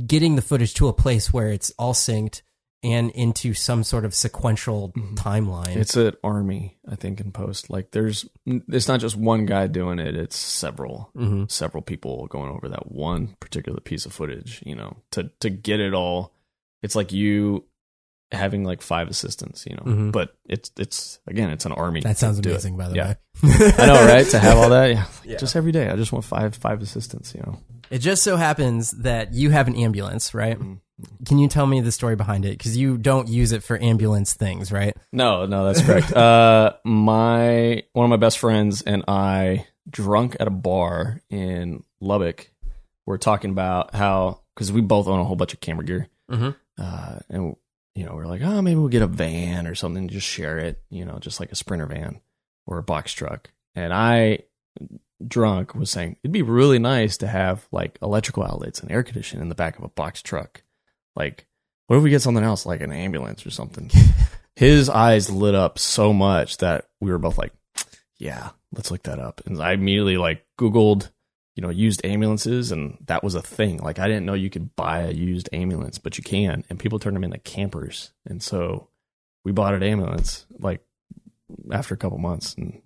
getting 0.06 0.36
the 0.36 0.42
footage 0.42 0.74
to 0.76 0.88
a 0.88 0.94
place 0.94 1.32
where 1.34 1.50
it's 1.50 1.72
all 1.80 1.94
synced 1.94 2.42
and 2.84 3.12
into 3.12 3.54
some 3.54 3.82
sort 3.84 4.04
of 4.04 4.14
sequential 4.14 4.92
timeline. 5.16 5.68
Mm-hmm. 5.68 5.80
It's 5.80 5.96
an 5.96 6.14
army, 6.22 6.78
I 6.86 6.96
think, 6.96 7.22
in 7.22 7.32
post. 7.32 7.70
Like 7.70 7.92
there's, 7.92 8.28
it's 8.46 8.90
not 8.90 9.00
just 9.00 9.16
one 9.16 9.46
guy 9.46 9.68
doing 9.68 10.00
it. 10.00 10.18
It's 10.18 10.36
several, 10.36 11.10
Mhm. 11.16 11.50
several 11.50 11.82
people 11.82 12.28
going 12.28 12.52
over 12.52 12.68
that 12.68 12.92
one 12.92 13.38
particular 13.40 13.80
piece 13.80 14.06
of 14.06 14.12
footage. 14.12 14.62
You 14.66 14.76
know, 14.76 14.98
to 15.12 15.32
to 15.40 15.50
get 15.50 15.80
it 15.80 15.94
all. 15.94 16.34
It's 16.82 16.96
like 16.96 17.14
you 17.14 17.64
having 18.34 18.64
like 18.64 18.82
five 18.82 19.08
assistants. 19.10 19.66
You 19.70 19.76
know, 19.76 19.84
Mhm. 19.84 20.12
but 20.12 20.36
it's 20.46 20.72
it's 20.78 21.20
again, 21.28 21.50
it's 21.52 21.66
an 21.66 21.72
army. 21.72 22.02
that 22.02 22.18
sounds 22.18 22.38
to 22.38 22.42
do 22.42 22.50
it. 22.50 22.54
amazing, 22.54 22.78
by 22.78 22.90
the 22.90 22.96
Yeah. 22.96 23.08
way. 23.08 23.16
I 23.78 23.86
know, 23.88 24.06
right? 24.06 24.28
To 24.28 24.40
have 24.40 24.58
all 24.58 24.70
that, 24.70 24.92
yeah. 24.92 25.06
Yeah. 25.26 25.38
Just 25.38 25.56
every 25.56 25.72
day, 25.72 25.90
I 25.90 25.96
just 25.96 26.12
want 26.12 26.26
five 26.26 26.56
five 26.56 26.82
assistants. 26.82 27.34
You 27.36 27.42
know, 27.46 27.60
It 27.90 28.00
just 28.00 28.24
so 28.24 28.36
happens 28.38 28.92
that 28.92 29.34
you 29.34 29.50
have 29.52 29.68
an 29.68 29.76
ambulance, 29.76 30.34
right? 30.34 30.58
Mm-hmm. 30.60 30.74
Can 31.26 31.40
you 31.40 31.48
tell 31.48 31.66
me 31.66 31.82
the 31.82 31.92
story 31.92 32.16
behind 32.16 32.46
it? 32.46 32.58
Because 32.58 32.78
you 32.78 32.98
don't 32.98 33.28
use 33.28 33.52
it 33.52 33.64
for 33.64 33.82
ambulance 33.82 34.34
things, 34.36 34.72
right? 34.72 34.96
No, 35.12 35.46
no, 35.48 35.66
that's 35.66 35.82
correct. 35.82 36.14
uh, 36.16 36.74
my 36.84 37.84
one 37.94 38.06
of 38.06 38.10
my 38.10 38.18
best 38.18 38.38
friends 38.40 38.82
and 38.84 39.04
I, 39.08 39.66
drunk 39.90 40.38
at 40.40 40.48
a 40.48 40.52
bar 40.52 41.22
in 41.30 41.84
Lubbock, 42.00 42.52
were 43.06 43.18
talking 43.18 43.50
about 43.52 43.94
how 43.96 44.42
because 44.54 44.72
we 44.72 44.82
both 44.82 45.08
own 45.08 45.20
a 45.20 45.24
whole 45.24 45.36
bunch 45.36 45.54
of 45.54 45.60
camera 45.60 45.84
gear, 45.84 46.08
Mhm. 46.32 46.56
uh, 46.78 47.16
and 47.30 47.56
you 47.96 48.06
know 48.06 48.16
we're 48.16 48.26
like, 48.26 48.42
oh, 48.42 48.62
maybe 48.62 48.76
we'll 48.76 48.90
get 48.90 49.02
a 49.02 49.08
van 49.08 49.68
or 49.68 49.76
something, 49.76 50.08
just 50.08 50.28
share 50.28 50.58
it, 50.58 50.82
you 50.90 51.06
know, 51.06 51.20
just 51.20 51.40
like 51.40 51.52
a 51.52 51.56
sprinter 51.56 51.86
van 51.86 52.22
or 52.66 52.78
a 52.78 52.84
box 52.84 53.14
truck. 53.14 53.50
And 53.76 53.94
I, 53.94 54.40
drunk, 55.26 55.76
was 55.76 55.90
saying 55.90 56.18
it'd 56.24 56.32
be 56.32 56.42
really 56.42 56.80
nice 56.80 57.18
to 57.18 57.28
have 57.28 57.68
like 57.72 57.98
electrical 58.02 58.44
outlets 58.44 58.80
and 58.80 58.92
air 58.92 59.04
conditioning 59.04 59.42
in 59.42 59.50
the 59.50 59.56
back 59.56 59.78
of 59.78 59.84
a 59.84 59.90
box 59.90 60.22
truck. 60.22 60.64
Like, 61.16 61.48
what 61.88 61.98
if 61.98 62.04
we 62.04 62.10
get 62.10 62.22
something 62.22 62.44
else, 62.44 62.66
like 62.66 62.82
an 62.82 62.92
ambulance 62.92 63.46
or 63.46 63.52
something? 63.52 63.92
his 64.56 64.90
eyes 64.90 65.30
lit 65.30 65.56
up 65.56 65.80
so 65.80 66.14
much 66.14 66.58
that 66.58 66.88
we 67.00 67.12
were 67.12 67.18
both 67.20 67.38
like, 67.38 67.54
yeah, 68.18 68.52
let's 68.72 68.92
look 68.92 69.04
that 69.04 69.20
up. 69.20 69.42
And 69.46 69.62
I 69.62 69.74
immediately 69.74 70.18
like 70.18 70.46
Googled, 70.60 71.12
you 71.56 71.62
know, 71.62 71.70
used 71.70 72.06
ambulances 72.06 72.72
and 72.72 72.98
that 73.06 73.24
was 73.24 73.36
a 73.36 73.42
thing. 73.42 73.78
Like 73.78 74.00
I 74.00 74.08
didn't 74.08 74.26
know 74.26 74.34
you 74.34 74.50
could 74.50 74.76
buy 74.76 75.02
a 75.02 75.12
used 75.12 75.50
ambulance, 75.54 75.98
but 75.98 76.18
you 76.18 76.24
can. 76.24 76.64
And 76.70 76.80
people 76.80 77.00
turn 77.00 77.14
them 77.14 77.24
into 77.24 77.38
campers. 77.40 78.12
And 78.26 78.42
so 78.42 78.90
we 79.44 79.52
bought 79.52 79.74
an 79.74 79.84
ambulance 79.84 80.46
like 80.60 80.82
after 81.72 81.94
a 81.94 81.98
couple 81.98 82.18
months 82.18 82.56
and 82.56 82.82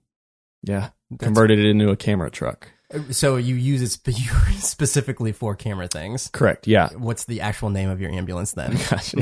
yeah, 0.63 0.89
converted 1.19 1.59
it 1.59 1.65
into 1.65 1.89
a 1.89 1.95
camera 1.95 2.29
truck. 2.29 2.71
So 3.11 3.35
you 3.35 3.55
use 3.55 3.81
it 3.81 3.89
spe- 3.89 4.11
specifically 4.63 5.33
for 5.33 5.55
camera 5.55 5.87
things. 5.89 6.29
Correct. 6.31 6.67
Yeah. 6.67 6.89
What's 6.95 7.25
the 7.25 7.41
actual 7.41 7.69
name 7.69 7.89
of 7.89 7.99
your 7.99 8.11
ambulance 8.11 8.53
then? 8.53 8.71
Gosh, 8.89 9.13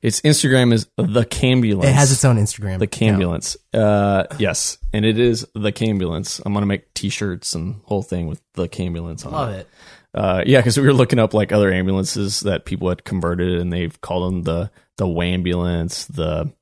its 0.00 0.22
Instagram 0.22 0.72
is 0.72 0.86
the 0.96 1.26
Cambulance. 1.26 1.84
It 1.84 1.94
has 1.94 2.10
its 2.10 2.24
own 2.24 2.36
Instagram. 2.36 2.78
The. 2.78 2.86
Cambulance. 2.86 3.56
Uh, 3.74 4.24
yes, 4.38 4.78
and 4.94 5.04
it 5.04 5.18
is 5.18 5.46
the 5.54 5.72
Cambulance. 5.72 6.40
I'm 6.44 6.54
gonna 6.54 6.66
make 6.66 6.92
T-shirts 6.94 7.54
and 7.54 7.82
whole 7.84 8.02
thing 8.02 8.28
with 8.28 8.40
the 8.54 8.68
Cambulance 8.68 9.26
on 9.26 9.32
Love 9.32 9.50
it. 9.50 9.68
Uh, 10.14 10.42
yeah, 10.46 10.60
because 10.60 10.78
we 10.78 10.86
were 10.86 10.92
looking 10.92 11.18
up 11.18 11.34
like 11.34 11.52
other 11.52 11.72
ambulances 11.72 12.40
that 12.40 12.64
people 12.64 12.88
had 12.88 13.04
converted, 13.04 13.58
and 13.58 13.72
they've 13.72 14.00
called 14.00 14.32
them 14.32 14.42
the 14.42 14.70
the 14.96 15.06
Wambulance. 15.06 16.06
The 16.06 16.52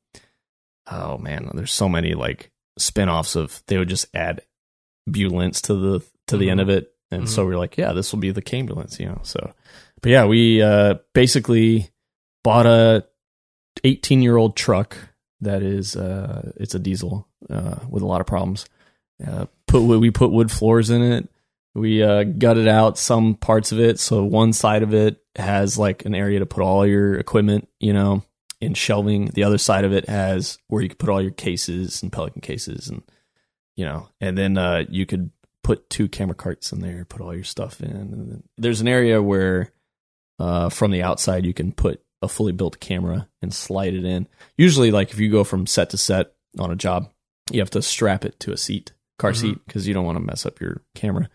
oh 0.90 1.18
man, 1.18 1.48
there's 1.54 1.72
so 1.72 1.88
many 1.88 2.14
like 2.14 2.50
spin-offs 2.78 3.36
of 3.36 3.62
they 3.66 3.78
would 3.78 3.88
just 3.88 4.06
add 4.14 4.42
bulance 5.08 5.60
to 5.62 5.74
the 5.74 6.00
to 6.30 6.36
the 6.36 6.46
Mhm. 6.46 6.50
end 6.52 6.60
of 6.60 6.68
it, 6.68 6.92
and 7.10 7.28
so 7.28 7.44
we 7.46 7.54
are 7.54 7.58
like, 7.58 7.76
yeah, 7.76 7.92
this 7.92 8.12
will 8.12 8.20
be 8.20 8.30
the 8.30 8.42
Cambulance, 8.42 8.98
you 8.98 9.06
know. 9.06 9.20
So, 9.22 9.52
but 10.02 10.10
yeah, 10.10 10.24
we 10.26 10.62
uh, 10.62 10.94
basically 11.12 11.90
bought 12.42 12.66
a 12.66 13.04
18 13.84 14.22
year 14.22 14.36
old 14.36 14.56
truck 14.56 14.96
that 15.40 15.62
is 15.62 15.96
uh, 15.96 16.52
it's 16.56 16.74
a 16.74 16.78
diesel 16.78 17.26
uh, 17.48 17.76
with 17.88 18.02
a 18.02 18.06
lot 18.06 18.20
of 18.20 18.26
problems. 18.26 18.66
Uh, 19.26 19.46
put 19.66 19.82
we 19.82 20.10
put 20.10 20.30
wood 20.30 20.50
floors 20.50 20.90
in 20.90 21.02
it. 21.02 21.28
We 21.74 22.02
uh, 22.02 22.24
gutted 22.24 22.66
out 22.66 22.98
some 22.98 23.34
parts 23.36 23.70
of 23.72 23.78
it, 23.78 23.98
so 24.00 24.24
one 24.24 24.52
side 24.52 24.82
of 24.82 24.92
it 24.92 25.18
has 25.36 25.78
like 25.78 26.04
an 26.04 26.14
area 26.14 26.40
to 26.40 26.46
put 26.46 26.62
all 26.64 26.84
your 26.86 27.14
equipment, 27.14 27.68
you 27.78 27.92
know, 27.92 28.22
in 28.60 28.74
shelving. 28.74 29.26
The 29.26 29.44
other 29.44 29.58
side 29.58 29.84
of 29.84 29.92
it 29.92 30.08
has 30.08 30.58
where 30.68 30.82
you 30.82 30.88
could 30.88 30.98
put 30.98 31.08
all 31.10 31.22
your 31.22 31.30
cases 31.30 32.02
and 32.02 32.12
Pelican 32.12 32.40
cases, 32.40 32.88
and 32.88 33.02
you 33.76 33.84
know, 33.84 34.08
and 34.20 34.36
then 34.36 34.58
uh, 34.58 34.84
you 34.88 35.06
could 35.06 35.30
put 35.70 35.88
two 35.88 36.08
camera 36.08 36.34
carts 36.34 36.72
in 36.72 36.80
there, 36.80 37.04
put 37.04 37.20
all 37.20 37.32
your 37.34 37.44
stuff 37.44 37.80
in. 37.80 37.90
And 37.92 38.12
then 38.12 38.42
there's 38.58 38.80
an 38.80 38.88
area 38.88 39.22
where 39.22 39.70
uh, 40.40 40.68
from 40.68 40.90
the 40.90 41.02
outside 41.04 41.46
you 41.46 41.54
can 41.54 41.70
put 41.70 42.02
a 42.22 42.28
fully 42.28 42.50
built 42.52 42.80
camera 42.80 43.28
and 43.40 43.54
slide 43.54 43.94
it 43.94 44.04
in. 44.04 44.26
Usually, 44.58 44.90
like 44.90 45.12
if 45.12 45.20
you 45.20 45.30
go 45.30 45.44
from 45.44 45.66
set 45.68 45.90
to 45.90 45.96
set 45.96 46.32
on 46.58 46.72
a 46.72 46.76
job, 46.76 47.08
you 47.52 47.60
have 47.60 47.70
to 47.70 47.82
strap 47.82 48.24
it 48.24 48.40
to 48.40 48.52
a 48.52 48.56
seat, 48.56 48.92
car 49.18 49.30
Mhm. 49.30 49.36
seat, 49.36 49.58
because 49.64 49.86
you 49.86 49.94
don't 49.94 50.04
want 50.04 50.16
to 50.16 50.24
mess 50.24 50.44
up 50.44 50.60
your 50.60 50.82
camera. 50.96 51.28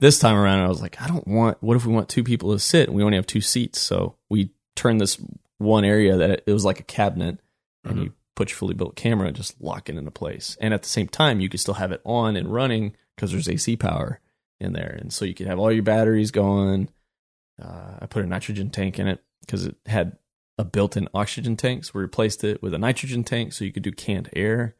This 0.00 0.18
time 0.18 0.34
around, 0.36 0.60
I 0.64 0.68
was 0.68 0.82
like, 0.82 1.00
I 1.00 1.06
don't 1.06 1.26
want. 1.28 1.62
What 1.62 1.76
if 1.76 1.86
we 1.86 1.92
want 1.92 2.08
two 2.08 2.24
people 2.24 2.52
to 2.52 2.58
sit? 2.58 2.88
and 2.88 2.96
We 2.96 3.04
only 3.04 3.16
have 3.16 3.26
two 3.26 3.40
seats, 3.40 3.80
so 3.80 4.16
we 4.28 4.50
turned 4.74 5.00
this 5.00 5.16
one 5.58 5.84
area 5.84 6.16
that 6.16 6.42
it 6.44 6.52
was 6.52 6.64
like 6.64 6.80
a 6.80 6.84
cabinet, 6.84 7.38
and 7.84 7.98
Mhm. 7.98 8.02
you 8.04 8.12
put 8.34 8.50
your 8.50 8.56
fully 8.56 8.74
built 8.74 8.96
camera, 8.96 9.28
and 9.28 9.36
just 9.36 9.60
lock 9.60 9.88
it 9.88 9.96
into 9.96 10.10
place. 10.10 10.56
And 10.60 10.74
at 10.74 10.82
the 10.82 10.88
same 10.88 11.06
time, 11.08 11.38
you 11.40 11.48
could 11.48 11.60
still 11.60 11.74
have 11.74 11.92
it 11.92 12.00
on 12.04 12.36
and 12.36 12.52
running 12.52 12.94
because 13.16 13.32
there's 13.32 13.48
AC 13.48 13.76
power 13.76 14.20
in 14.60 14.72
there, 14.72 14.96
and 15.00 15.12
so 15.12 15.24
you 15.24 15.34
could 15.34 15.46
have 15.48 15.58
all 15.58 15.72
your 15.72 15.82
batteries 15.82 16.30
going. 16.30 16.88
Uh, 17.62 17.96
I 18.00 18.06
put 18.06 18.24
a 18.24 18.28
nitrogen 18.28 18.70
tank 18.70 18.98
in 18.98 19.08
it 19.08 19.22
because 19.40 19.66
it 19.66 19.76
had 19.86 20.16
a 20.58 20.64
built-in 20.64 21.08
oxygen 21.14 21.56
tank, 21.56 21.84
so 21.84 21.92
we 21.94 22.00
replaced 22.02 22.44
it 22.44 22.62
with 22.62 22.72
a 22.74 22.78
nitrogen 22.78 23.24
tank, 23.24 23.52
so 23.52 23.64
you 23.64 23.72
could 23.72 23.82
do 23.82 23.92
canned 23.92 24.30
air 24.34 24.74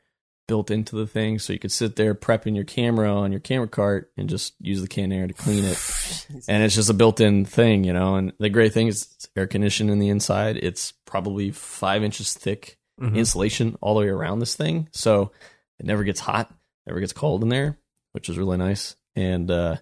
built 0.48 0.70
into 0.70 0.94
the 0.94 1.06
thing, 1.08 1.38
so 1.40 1.52
you 1.52 1.58
could 1.58 1.72
sit 1.72 1.96
there 1.96 2.14
prepping 2.14 2.54
your 2.54 2.64
camera 2.64 3.12
on 3.12 3.32
your 3.32 3.40
camera 3.40 3.66
cart 3.66 4.12
and 4.16 4.28
just 4.28 4.54
use 4.60 4.80
the 4.80 4.86
canned 4.86 5.12
air 5.12 5.26
to 5.26 5.34
clean 5.34 5.64
it. 5.64 6.26
and 6.48 6.62
it's 6.62 6.74
just 6.76 6.88
a 6.88 6.94
built-in 6.94 7.44
thing, 7.44 7.82
you 7.82 7.92
know. 7.92 8.14
And 8.14 8.32
the 8.38 8.48
great 8.48 8.72
thing 8.72 8.86
is 8.86 9.08
it's 9.16 9.28
air 9.34 9.46
conditioned 9.48 9.90
in 9.90 9.98
the 9.98 10.08
inside. 10.08 10.56
It's 10.56 10.92
probably 11.04 11.50
five 11.50 12.04
inches 12.04 12.32
thick 12.34 12.78
Mhm. 13.00 13.16
insulation 13.16 13.76
all 13.82 13.94
the 13.94 14.00
way 14.02 14.08
around 14.08 14.38
this 14.38 14.54
thing, 14.56 14.88
so 14.92 15.30
it 15.78 15.84
never 15.84 16.02
gets 16.04 16.20
hot, 16.20 16.54
never 16.86 17.00
gets 17.00 17.12
cold 17.12 17.42
in 17.42 17.48
there, 17.50 17.76
which 18.16 18.30
is 18.30 18.38
really 18.38 18.56
nice. 18.56 18.96
And 19.14 19.50
uh, 19.50 19.76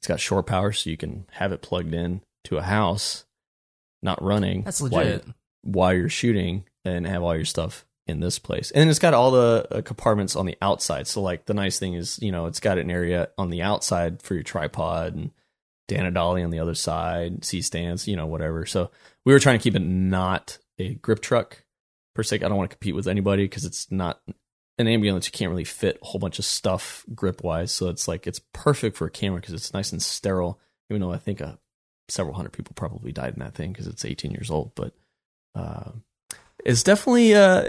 it's 0.00 0.08
got 0.08 0.18
shore 0.18 0.42
power, 0.42 0.72
so 0.72 0.88
you 0.88 0.96
can 0.96 1.26
have 1.32 1.52
it 1.52 1.60
plugged 1.60 1.92
in 1.94 2.22
to 2.44 2.56
a 2.56 2.62
house, 2.62 3.26
not 4.02 4.22
running. 4.22 4.62
That's 4.62 4.80
while 4.80 4.90
legit. 5.04 5.26
you- 5.26 5.34
while 5.62 5.92
you're 5.92 6.08
shooting 6.08 6.64
and 6.84 7.06
have 7.06 7.22
all 7.22 7.36
your 7.36 7.44
stuff 7.44 7.84
in 8.06 8.20
this 8.20 8.38
place. 8.38 8.70
And 8.70 8.88
it's 8.88 9.00
got 9.00 9.14
all 9.14 9.32
the 9.32 9.66
uh, 9.70 9.82
compartments 9.82 10.36
on 10.36 10.46
the 10.46 10.56
outside. 10.62 11.06
So 11.08 11.20
like 11.20 11.44
the 11.44 11.54
nice 11.54 11.78
thing 11.78 11.94
is, 11.94 12.18
you 12.22 12.30
know, 12.32 12.46
it's 12.46 12.60
got 12.60 12.78
an 12.78 12.88
area 12.90 13.28
on 13.36 13.50
the 13.50 13.62
outside 13.62 14.22
for 14.22 14.34
your 14.34 14.44
tripod 14.44 15.14
and 15.16 15.32
Dana 15.88 16.10
Dolly 16.12 16.42
on 16.44 16.50
the 16.50 16.60
other 16.60 16.74
side, 16.76 17.44
C 17.44 17.60
stands, 17.62 18.06
you 18.08 18.14
know, 18.16 18.26
whatever. 18.26 18.64
So 18.64 18.90
we 19.24 19.32
were 19.32 19.40
trying 19.40 19.58
to 19.58 19.62
keep 19.62 19.74
it 19.74 19.80
not 19.82 20.58
a 20.78 20.94
grip 20.94 21.20
truck 21.20 21.64
per 22.14 22.22
se. 22.22 22.36
I 22.36 22.48
don't 22.48 22.56
want 22.56 22.70
to 22.70 22.76
compete 22.76 22.94
with 22.94 23.08
anybody 23.08 23.42
because 23.44 23.64
it's 23.64 23.90
not 23.90 24.20
an 24.78 24.86
ambulance. 24.88 25.26
You 25.26 25.32
can't 25.32 25.50
really 25.50 25.64
fit 25.64 25.98
a 26.02 26.04
whole 26.04 26.18
bunch 26.18 26.38
of 26.38 26.44
stuff 26.44 27.04
grip 27.14 27.42
wise. 27.42 27.72
So 27.72 27.88
it's 27.88 28.06
like 28.08 28.26
it's 28.26 28.40
perfect 28.52 28.96
for 28.96 29.06
a 29.06 29.10
camera 29.10 29.40
because 29.40 29.54
it's 29.54 29.72
nice 29.74 29.92
and 29.92 30.02
sterile. 30.02 30.60
Even 30.90 31.00
though 31.00 31.12
I 31.12 31.18
think 31.18 31.40
uh, 31.40 31.56
several 32.08 32.34
hundred 32.34 32.52
people 32.52 32.72
probably 32.76 33.12
died 33.12 33.34
in 33.34 33.40
that 33.40 33.54
thing 33.54 33.72
because 33.72 33.86
it's 33.86 34.04
18 34.04 34.30
years 34.30 34.50
old, 34.50 34.72
but 34.74 34.92
uh, 35.54 35.90
it's 36.64 36.82
definitely 36.82 37.34
uh, 37.34 37.68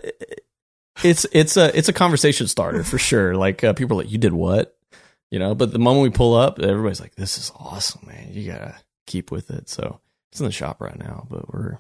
it's 1.04 1.26
it's 1.32 1.58
a 1.58 1.76
it's 1.78 1.90
a 1.90 1.94
conversation 1.94 2.48
starter 2.48 2.84
for 2.84 2.98
sure. 2.98 3.36
Like 3.36 3.64
uh, 3.64 3.74
people 3.74 3.98
are 4.00 4.04
like, 4.04 4.12
"You 4.12 4.18
did 4.18 4.34
what?" 4.34 4.78
You 5.32 5.40
know. 5.40 5.56
But 5.56 5.72
the 5.72 5.80
moment 5.80 6.04
we 6.04 6.10
pull 6.10 6.36
up, 6.36 6.60
everybody's 6.60 7.00
like, 7.02 7.16
"This 7.16 7.38
is 7.38 7.52
awesome, 7.58 8.08
man! 8.08 8.30
You 8.32 8.52
gotta 8.52 8.76
keep 9.06 9.32
with 9.32 9.50
it." 9.52 9.70
So 9.70 10.00
it's 10.32 10.40
in 10.40 10.46
the 10.46 10.52
shop 10.52 10.82
right 10.82 10.98
now, 10.98 11.28
but 11.30 11.52
we're 11.54 11.78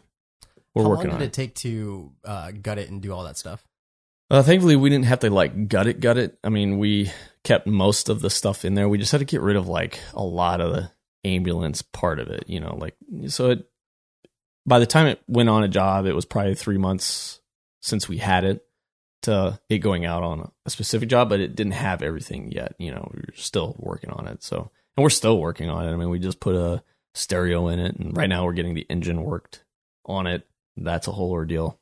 we're 0.73 0.83
How 0.83 0.89
working 0.89 1.07
long 1.07 1.15
on 1.15 1.19
did 1.19 1.25
it. 1.25 1.27
it 1.29 1.33
take 1.33 1.55
to 1.55 2.11
uh, 2.23 2.51
gut 2.51 2.77
it 2.77 2.89
and 2.89 3.01
do 3.01 3.11
all 3.11 3.23
that 3.23 3.37
stuff? 3.37 3.65
Uh, 4.29 4.43
thankfully, 4.43 4.75
we 4.75 4.89
didn't 4.89 5.05
have 5.05 5.19
to 5.19 5.29
like 5.29 5.67
gut 5.69 5.87
it, 5.87 5.99
gut 5.99 6.17
it. 6.17 6.37
I 6.43 6.49
mean, 6.49 6.79
we 6.79 7.11
kept 7.43 7.65
most 7.65 8.09
of 8.09 8.21
the 8.21 8.29
stuff 8.29 8.65
in 8.65 8.73
there. 8.73 8.89
We 8.89 8.97
just 8.97 9.11
had 9.11 9.19
to 9.19 9.25
get 9.25 9.41
rid 9.41 9.55
of 9.55 9.67
like 9.67 9.99
a 10.13 10.23
lot 10.23 10.59
of 10.59 10.73
the 10.73 10.91
ambulance 11.23 11.81
part 11.81 12.19
of 12.19 12.27
it, 12.27 12.45
you 12.47 12.59
know, 12.59 12.75
like 12.75 12.95
so 13.27 13.51
it 13.51 13.69
by 14.65 14.79
the 14.79 14.85
time 14.85 15.07
it 15.07 15.21
went 15.27 15.49
on 15.49 15.63
a 15.63 15.69
job, 15.69 16.05
it 16.05 16.13
was 16.13 16.25
probably 16.25 16.55
three 16.55 16.77
months 16.77 17.39
since 17.81 18.09
we 18.09 18.17
had 18.17 18.43
it 18.43 18.65
to 19.21 19.59
it 19.69 19.79
going 19.79 20.05
out 20.05 20.23
on 20.23 20.51
a 20.65 20.69
specific 20.69 21.09
job, 21.09 21.29
but 21.29 21.39
it 21.39 21.55
didn't 21.55 21.73
have 21.73 22.03
everything 22.03 22.51
yet. 22.51 22.75
You 22.77 22.91
know, 22.91 23.09
We 23.13 23.21
are 23.21 23.35
still 23.35 23.75
working 23.79 24.09
on 24.11 24.27
it. 24.27 24.43
So, 24.43 24.69
and 24.95 25.03
we're 25.03 25.09
still 25.09 25.39
working 25.39 25.69
on 25.69 25.87
it. 25.87 25.91
I 25.91 25.95
mean, 25.95 26.09
we 26.09 26.19
just 26.19 26.41
put 26.41 26.55
a 26.55 26.83
stereo 27.15 27.69
in 27.69 27.79
it, 27.79 27.95
and 27.95 28.15
right 28.15 28.27
now 28.27 28.45
we're 28.45 28.53
getting 28.53 28.75
the 28.75 28.85
engine 28.89 29.23
worked 29.23 29.63
on 30.05 30.27
it. 30.27 30.45
That's 30.75 31.07
a 31.07 31.11
whole 31.11 31.31
ordeal. 31.31 31.79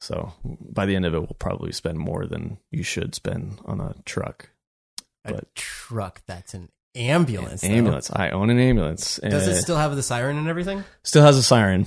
So 0.00 0.32
by 0.44 0.86
the 0.86 0.96
end 0.96 1.04
of 1.04 1.14
it, 1.14 1.18
we'll 1.18 1.36
probably 1.38 1.72
spend 1.72 1.98
more 1.98 2.26
than 2.26 2.58
you 2.70 2.82
should 2.82 3.14
spend 3.14 3.60
on 3.66 3.80
a 3.80 3.94
truck. 4.04 4.50
A 5.24 5.34
But- 5.34 5.54
truck 5.54 6.22
that's 6.26 6.54
an 6.54 6.70
ambulance. 6.94 7.60
though. 7.60 7.68
ambulance. 7.68 8.10
I 8.10 8.30
own 8.30 8.48
an 8.50 8.58
ambulance. 8.58 9.20
Does 9.22 9.46
it 9.46 9.60
still 9.60 9.76
have 9.76 9.94
the 9.96 10.02
siren 10.02 10.38
and 10.38 10.48
everything? 10.48 10.84
still 11.02 11.22
has 11.22 11.36
a 11.36 11.42
siren, 11.42 11.86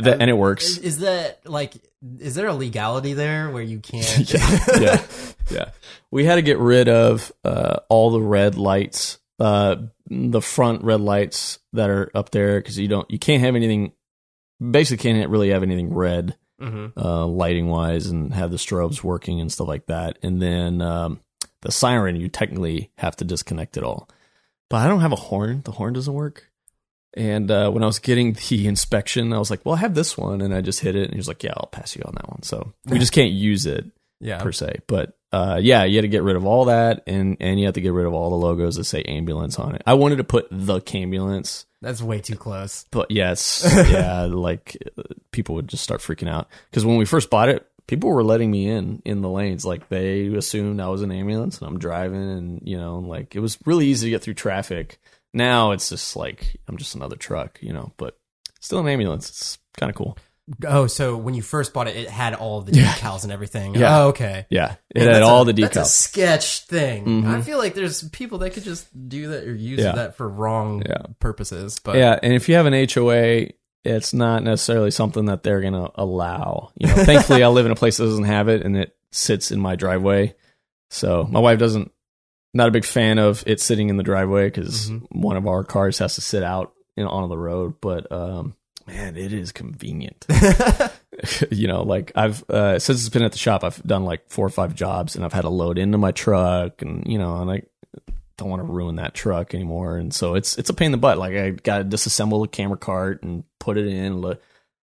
that, 0.00 0.20
and 0.20 0.28
it 0.28 0.34
works. 0.34 0.64
Is, 0.68 0.78
is 0.78 0.98
that 0.98 1.40
like? 1.48 1.74
Is 2.18 2.34
there 2.34 2.46
a 2.46 2.54
legality 2.54 3.14
there 3.14 3.50
where 3.50 3.62
you 3.62 3.80
can't? 3.80 4.32
yeah, 4.32 4.66
yeah, 4.80 5.02
yeah. 5.50 5.70
We 6.10 6.24
had 6.26 6.36
to 6.36 6.42
get 6.42 6.58
rid 6.58 6.88
of 6.88 7.32
uh, 7.44 7.80
all 7.88 8.10
the 8.10 8.20
red 8.20 8.56
lights, 8.56 9.18
uh, 9.38 9.76
the 10.06 10.40
front 10.42 10.82
red 10.84 11.00
lights 11.00 11.58
that 11.72 11.88
are 11.90 12.10
up 12.14 12.30
there 12.30 12.60
because 12.60 12.78
you 12.78 12.88
don't, 12.88 13.10
you 13.10 13.18
can't 13.18 13.42
have 13.42 13.56
anything. 13.56 13.92
Basically, 14.60 15.02
can't 15.12 15.30
really 15.30 15.50
have 15.50 15.62
anything 15.62 15.92
red 15.94 16.36
hmm 16.60 16.86
uh, 16.96 17.26
lighting 17.26 17.68
wise, 17.68 18.06
and 18.06 18.32
have 18.34 18.50
the 18.50 18.56
strobes 18.58 19.02
working 19.02 19.40
and 19.40 19.50
stuff 19.50 19.68
like 19.68 19.86
that. 19.86 20.18
And 20.22 20.40
then 20.40 20.80
um, 20.82 21.20
the 21.62 21.72
siren, 21.72 22.16
you 22.16 22.28
technically 22.28 22.90
have 22.98 23.16
to 23.16 23.24
disconnect 23.24 23.76
it 23.76 23.82
all. 23.82 24.08
But 24.68 24.76
I 24.78 24.88
don't 24.88 25.00
have 25.00 25.12
a 25.12 25.16
horn. 25.16 25.62
The 25.64 25.72
horn 25.72 25.94
doesn't 25.94 26.12
work. 26.14 26.46
And 27.14 27.50
uh, 27.50 27.70
when 27.70 27.82
I 27.82 27.86
was 27.86 27.98
getting 27.98 28.32
the 28.48 28.66
inspection, 28.68 29.32
I 29.32 29.38
was 29.38 29.50
like, 29.50 29.64
"Well, 29.64 29.74
I 29.74 29.78
have 29.78 29.94
this 29.94 30.16
one," 30.16 30.40
and 30.40 30.54
I 30.54 30.60
just 30.60 30.80
hit 30.80 30.94
it, 30.94 31.04
and 31.04 31.12
he 31.12 31.16
was 31.18 31.28
like, 31.28 31.42
"Yeah, 31.42 31.54
I'll 31.56 31.66
pass 31.66 31.96
you 31.96 32.02
on 32.04 32.14
that 32.14 32.28
one." 32.28 32.42
So 32.42 32.72
we 32.86 32.98
just 32.98 33.12
can't 33.12 33.32
use 33.32 33.66
it 33.66 33.84
Yeah. 34.20 34.42
per 34.42 34.52
se. 34.52 34.80
But 34.86 35.16
uh, 35.32 35.58
yeah, 35.62 35.84
you 35.84 35.96
had 35.96 36.02
to 36.02 36.08
get 36.08 36.22
rid 36.22 36.36
of 36.36 36.44
all 36.44 36.66
that, 36.66 37.02
and 37.06 37.36
and 37.40 37.58
you 37.60 37.66
have 37.66 37.74
to 37.74 37.80
get 37.80 37.92
rid 37.92 38.06
of 38.06 38.12
all 38.12 38.30
the 38.30 38.36
logos 38.36 38.76
that 38.76 38.84
say 38.84 39.02
ambulance 39.02 39.58
on 39.58 39.74
it. 39.74 39.82
I 39.86 39.94
wanted 39.94 40.16
to 40.16 40.24
put 40.24 40.48
the 40.50 40.80
ambulance, 40.94 41.66
That's 41.80 42.02
way 42.02 42.20
too 42.20 42.36
close. 42.36 42.84
but 42.90 43.10
yes, 43.10 43.62
yeah, 43.90 44.22
like 44.24 44.76
uh, 44.98 45.02
people 45.30 45.54
would 45.54 45.68
just 45.68 45.84
start 45.84 46.00
freaking 46.00 46.28
out 46.28 46.48
because 46.70 46.84
when 46.84 46.96
we 46.96 47.04
first 47.04 47.30
bought 47.30 47.48
it, 47.48 47.66
people 47.86 48.10
were 48.10 48.24
letting 48.24 48.50
me 48.50 48.68
in 48.68 49.02
in 49.04 49.20
the 49.22 49.30
lanes. 49.30 49.64
Like 49.64 49.88
they 49.88 50.26
assumed 50.34 50.80
I 50.80 50.88
was 50.88 51.02
an 51.02 51.12
ambulance, 51.12 51.58
and 51.58 51.68
I'm 51.68 51.78
driving, 51.78 52.30
and 52.30 52.60
you 52.64 52.76
know, 52.76 52.98
like 52.98 53.36
it 53.36 53.40
was 53.40 53.58
really 53.66 53.86
easy 53.86 54.06
to 54.06 54.10
get 54.10 54.22
through 54.22 54.34
traffic. 54.34 54.98
Now 55.32 55.70
it's 55.70 55.90
just 55.90 56.16
like 56.16 56.56
I'm 56.66 56.76
just 56.76 56.96
another 56.96 57.14
truck, 57.16 57.58
you 57.62 57.72
know, 57.72 57.92
but 57.98 58.18
still 58.60 58.80
an 58.80 58.88
ambulance. 58.88 59.28
It's 59.28 59.58
kind 59.76 59.90
of 59.90 59.96
cool. 59.96 60.18
Oh, 60.66 60.86
so 60.88 61.16
when 61.16 61.34
you 61.34 61.42
first 61.42 61.72
bought 61.72 61.86
it, 61.86 61.96
it 61.96 62.08
had 62.10 62.34
all 62.34 62.60
the 62.62 62.72
Yeah. 62.72 62.86
decals 62.92 63.22
and 63.22 63.32
everything. 63.32 63.74
Yeah. 63.76 63.98
Oh, 64.00 64.08
okay. 64.08 64.46
Yeah, 64.50 64.74
it 64.94 65.04
Man, 65.04 65.12
had 65.14 65.22
all 65.22 65.42
a- 65.48 65.52
the 65.52 65.62
That's 65.62 65.76
a 65.76 65.84
sketch 65.84 66.64
thing. 66.66 67.04
Mhm. 67.22 67.26
I 67.26 67.40
feel 67.42 67.58
like 67.58 67.74
there's 67.74 68.02
people 68.08 68.38
that 68.38 68.50
could 68.50 68.64
just 68.64 68.86
do 69.08 69.28
that 69.28 69.44
or 69.44 69.54
use 69.54 69.80
Yeah. 69.80 69.92
that 69.92 70.16
for 70.16 70.28
wrong 70.28 70.82
Yeah. 70.84 71.02
purposes. 71.20 71.78
But 71.82 71.96
yeah, 71.96 72.18
and 72.22 72.32
if 72.32 72.48
you 72.48 72.56
have 72.56 72.66
an 72.66 72.74
HOA, 72.74 73.52
it's 73.84 74.12
not 74.12 74.42
necessarily 74.42 74.90
something 74.90 75.26
that 75.26 75.42
they're 75.44 75.60
going 75.60 75.72
to 75.74 75.90
allow. 75.94 76.70
You 76.76 76.88
know, 76.88 76.94
thankfully, 77.04 77.44
I 77.44 77.48
live 77.48 77.66
in 77.66 77.72
a 77.72 77.76
place 77.76 77.98
that 77.98 78.04
doesn't 78.04 78.24
have 78.24 78.48
it, 78.48 78.62
and 78.62 78.76
it 78.76 78.96
sits 79.12 79.52
in 79.52 79.60
my 79.60 79.76
driveway. 79.76 80.34
So 80.90 81.26
my 81.30 81.38
wife 81.40 81.58
doesn't, 81.60 81.92
not 82.52 82.66
a 82.68 82.72
big 82.72 82.84
fan 82.84 83.18
of 83.18 83.44
it 83.46 83.60
sitting 83.60 83.88
in 83.88 83.96
the 83.96 84.02
driveway 84.02 84.46
because 84.46 84.90
Mhm. 84.90 85.02
one 85.12 85.36
of 85.36 85.46
our 85.46 85.62
cars 85.62 85.98
has 85.98 86.16
to 86.16 86.20
sit 86.20 86.42
out 86.42 86.72
on 86.98 87.28
the 87.28 87.38
road. 87.38 87.74
But 87.80 88.10
um, 88.12 88.54
man, 88.92 89.16
it 89.16 89.32
is 89.32 89.52
convenient. 89.52 90.26
you 91.50 91.66
know, 91.66 91.82
like 91.82 92.12
I've 92.14 92.48
uh, 92.50 92.78
since 92.78 93.00
it's 93.00 93.08
been 93.08 93.22
at 93.22 93.32
the 93.32 93.38
shop, 93.38 93.64
I've 93.64 93.82
done 93.84 94.04
like 94.04 94.28
four 94.30 94.46
or 94.46 94.50
five 94.50 94.74
jobs, 94.74 95.16
and 95.16 95.24
I've 95.24 95.32
had 95.32 95.42
to 95.42 95.48
load 95.50 95.78
into 95.78 95.98
my 95.98 96.12
truck, 96.12 96.82
and 96.82 97.06
you 97.06 97.18
know, 97.18 97.36
and 97.36 97.50
I 97.50 97.62
don't 98.36 98.48
want 98.48 98.60
to 98.60 98.72
ruin 98.72 98.96
that 98.96 99.14
truck 99.14 99.54
anymore, 99.54 99.96
and 99.96 100.12
so 100.14 100.34
it's 100.34 100.58
it's 100.58 100.70
a 100.70 100.74
pain 100.74 100.86
in 100.86 100.92
the 100.92 100.98
butt. 100.98 101.18
Like 101.18 101.34
I 101.34 101.50
got 101.50 101.78
to 101.78 101.84
disassemble 101.84 102.42
the 102.42 102.48
camera 102.48 102.78
cart 102.78 103.22
and 103.22 103.44
put 103.58 103.76
it 103.76 103.86
in. 103.86 104.18
Look, 104.20 104.42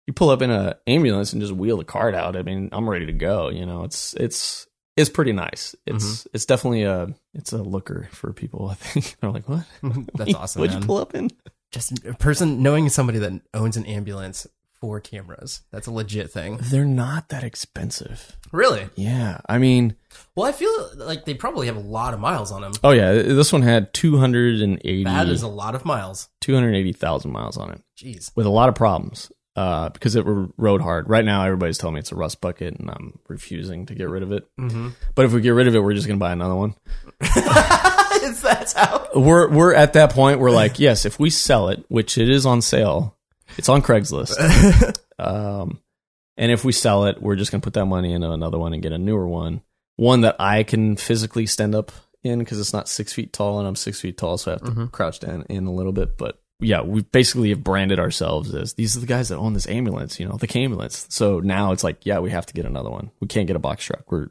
you 0.06 0.12
pull 0.12 0.30
up 0.30 0.42
in 0.42 0.50
a 0.50 0.76
ambulance 0.86 1.32
and 1.32 1.42
just 1.42 1.52
wheel 1.52 1.76
the 1.76 1.84
cart 1.84 2.14
out. 2.14 2.36
I 2.36 2.42
mean, 2.42 2.68
I'm 2.72 2.88
ready 2.88 3.06
to 3.06 3.12
go. 3.12 3.48
You 3.50 3.66
know, 3.66 3.84
it's 3.84 4.14
it's 4.14 4.66
it's 4.96 5.10
pretty 5.10 5.32
nice. 5.32 5.74
It's 5.86 6.26
it's 6.32 6.46
definitely 6.46 6.82
a 6.82 7.14
it's 7.34 7.52
a 7.52 7.62
looker 7.62 8.08
for 8.12 8.32
people. 8.32 8.68
I 8.70 8.74
think 8.74 9.16
they're 9.20 9.30
like, 9.30 9.48
what? 9.48 9.64
That's 10.14 10.34
awesome. 10.34 10.60
What'd 10.60 10.74
man. 10.74 10.82
you 10.82 10.86
pull 10.86 10.98
up 10.98 11.14
in? 11.14 11.30
Just 11.72 12.04
a 12.04 12.14
person 12.14 12.62
knowing 12.62 12.88
somebody 12.88 13.18
that 13.18 13.32
owns 13.54 13.76
an 13.76 13.86
ambulance 13.86 14.46
for 14.80 15.00
cameras. 15.00 15.62
That's 15.70 15.86
a 15.86 15.90
legit 15.92 16.30
thing. 16.30 16.58
They're 16.60 16.84
not 16.84 17.28
that 17.30 17.44
expensive. 17.44 18.36
Really? 18.50 18.88
Yeah, 18.96 19.40
I 19.48 19.58
mean, 19.58 19.96
Well, 20.36 20.46
I 20.46 20.52
feel 20.52 20.90
like 20.96 21.24
they 21.24 21.34
probably 21.34 21.68
have 21.68 21.76
a 21.76 21.80
lot 21.80 22.14
of 22.14 22.20
miles 22.20 22.50
on 22.52 22.60
them. 22.62 22.72
oh 22.84 22.90
yeah, 22.90 23.12
this 23.12 23.52
one 23.52 23.62
had 23.62 23.94
280 23.94 25.04
That 25.04 25.28
is 25.28 25.42
a 25.42 25.48
lot 25.48 25.74
of 25.74 25.84
miles. 25.84 26.28
280,000 26.40 27.30
miles 27.30 27.56
on 27.56 27.70
it 27.70 27.80
Jeez. 27.98 28.30
with 28.36 28.44
a 28.44 28.50
lot 28.50 28.68
of 28.68 28.74
problems 28.74 29.30
uh, 29.54 29.88
because 29.90 30.16
it 30.16 30.26
were 30.26 30.48
rode 30.56 30.82
hard. 30.82 31.08
Right 31.08 31.24
now, 31.24 31.44
everybody's 31.44 31.78
telling 31.78 31.94
me 31.94 32.00
it's 32.00 32.10
a 32.12 32.16
rust 32.16 32.40
bucket, 32.40 32.74
and 32.78 32.90
I'm 32.90 33.18
refusing 33.28 33.86
to 33.86 33.94
get 33.94 34.08
rid 34.08 34.22
of 34.22 34.32
it. 34.32 34.48
Mm-hmm. 34.58 34.88
But 35.14 35.26
if 35.26 35.32
we 35.32 35.40
get 35.42 35.50
rid 35.50 35.68
of 35.68 35.74
it, 35.74 35.80
we're 35.80 35.94
just 35.94 36.06
gonna 36.08 36.18
buy 36.18 36.32
another 36.32 36.56
one. 36.56 36.74
is 38.30 38.42
that 38.42 38.72
how? 38.76 39.08
We're 39.14 39.48
we're 39.50 39.74
at 39.74 39.92
that 39.94 40.12
point. 40.12 40.38
We're 40.40 40.50
like, 40.50 40.78
yes, 40.78 41.04
if 41.04 41.18
we 41.18 41.30
sell 41.30 41.68
it, 41.68 41.84
which 41.88 42.18
it 42.18 42.28
is 42.30 42.46
on 42.46 42.62
sale, 42.62 43.16
it's 43.56 43.68
on 43.68 43.82
Craigslist. 43.82 44.96
Um, 45.18 45.80
and 46.36 46.50
if 46.50 46.64
we 46.64 46.72
sell 46.72 47.04
it, 47.04 47.22
we're 47.22 47.36
just 47.36 47.52
gonna 47.52 47.60
put 47.60 47.74
that 47.74 47.84
money 47.86 48.12
into 48.12 48.28
another 48.30 48.58
one 48.58 48.72
and 48.72 48.82
get 48.82 48.90
a 48.92 48.98
newer 48.98 49.28
one, 49.28 49.60
one 49.96 50.22
that 50.22 50.34
I 50.40 50.64
can 50.64 50.96
physically 50.96 51.46
stand 51.46 51.74
up 51.76 51.92
in 52.24 52.40
because 52.40 52.58
it's 52.58 52.72
not 52.72 52.88
six 52.88 53.12
feet 53.12 53.32
tall 53.32 53.58
and 53.60 53.68
I'm 53.68 53.76
six 53.76 54.00
feet 54.00 54.16
tall, 54.18 54.36
so 54.38 54.50
I 54.50 54.54
have 54.54 54.62
to 54.64 54.70
Mhm. 54.72 54.90
crouch 54.90 55.20
down 55.20 55.44
in 55.48 55.66
a 55.66 55.72
little 55.72 55.92
bit. 55.92 56.16
But 56.18 56.40
yeah, 56.58 56.80
we 56.82 57.02
basically 57.02 57.50
have 57.50 57.62
branded 57.62 58.00
ourselves 58.00 58.52
as 58.54 58.74
these 58.74 58.96
are 58.96 59.00
the 59.00 59.06
guys 59.06 59.28
that 59.28 59.36
own 59.36 59.52
this 59.52 59.68
ambulance, 59.68 60.18
you 60.18 60.26
know, 60.26 60.36
the 60.38 60.58
ambulance. 60.58 61.06
So 61.10 61.38
now 61.38 61.70
it's 61.72 61.84
like, 61.84 62.04
yeah, 62.04 62.18
we 62.18 62.30
have 62.30 62.46
to 62.46 62.54
get 62.54 62.64
another 62.64 62.90
one. 62.90 63.10
We 63.20 63.28
can't 63.28 63.46
get 63.46 63.54
a 63.56 63.60
box 63.60 63.84
truck. 63.84 64.10
We're 64.10 64.28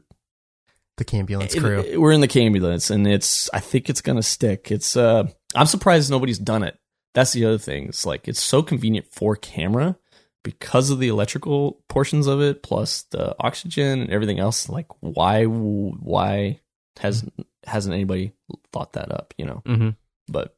The 0.98 1.16
ambulance 1.16 1.54
it- 1.54 1.60
crew. 1.60 1.80
it- 1.80 2.00
we're 2.00 2.12
in 2.12 2.20
the 2.20 2.40
ambulance, 2.40 2.90
and 2.90 3.06
it's. 3.06 3.48
I 3.52 3.60
think 3.60 3.88
it's 3.88 4.00
gonna 4.00 4.22
stick. 4.22 4.70
It's. 4.70 4.96
uh 4.96 5.24
I'm 5.54 5.66
surprised 5.66 6.10
nobody's 6.10 6.38
done 6.38 6.62
it. 6.62 6.78
That's 7.14 7.32
the 7.32 7.44
other 7.44 7.58
thing. 7.58 7.88
It's 7.88 8.06
like 8.06 8.28
it's 8.28 8.40
so 8.42 8.62
convenient 8.62 9.06
for 9.10 9.36
camera 9.36 9.96
because 10.44 10.90
of 10.90 10.98
the 10.98 11.08
electrical 11.08 11.82
portions 11.88 12.26
of 12.26 12.40
it, 12.40 12.62
plus 12.62 13.02
the 13.10 13.34
oxygen 13.38 14.00
and 14.00 14.10
everything 14.10 14.38
else. 14.38 14.68
Like, 14.68 14.86
why? 15.00 15.44
Why 15.44 16.60
has 17.00 17.24
hasn't 17.64 17.94
anybody 17.94 18.32
thought 18.72 18.94
that 18.94 19.12
up? 19.12 19.34
You 19.38 19.46
know. 19.46 19.62
mm-hmm. 19.66 19.90
But 20.28 20.56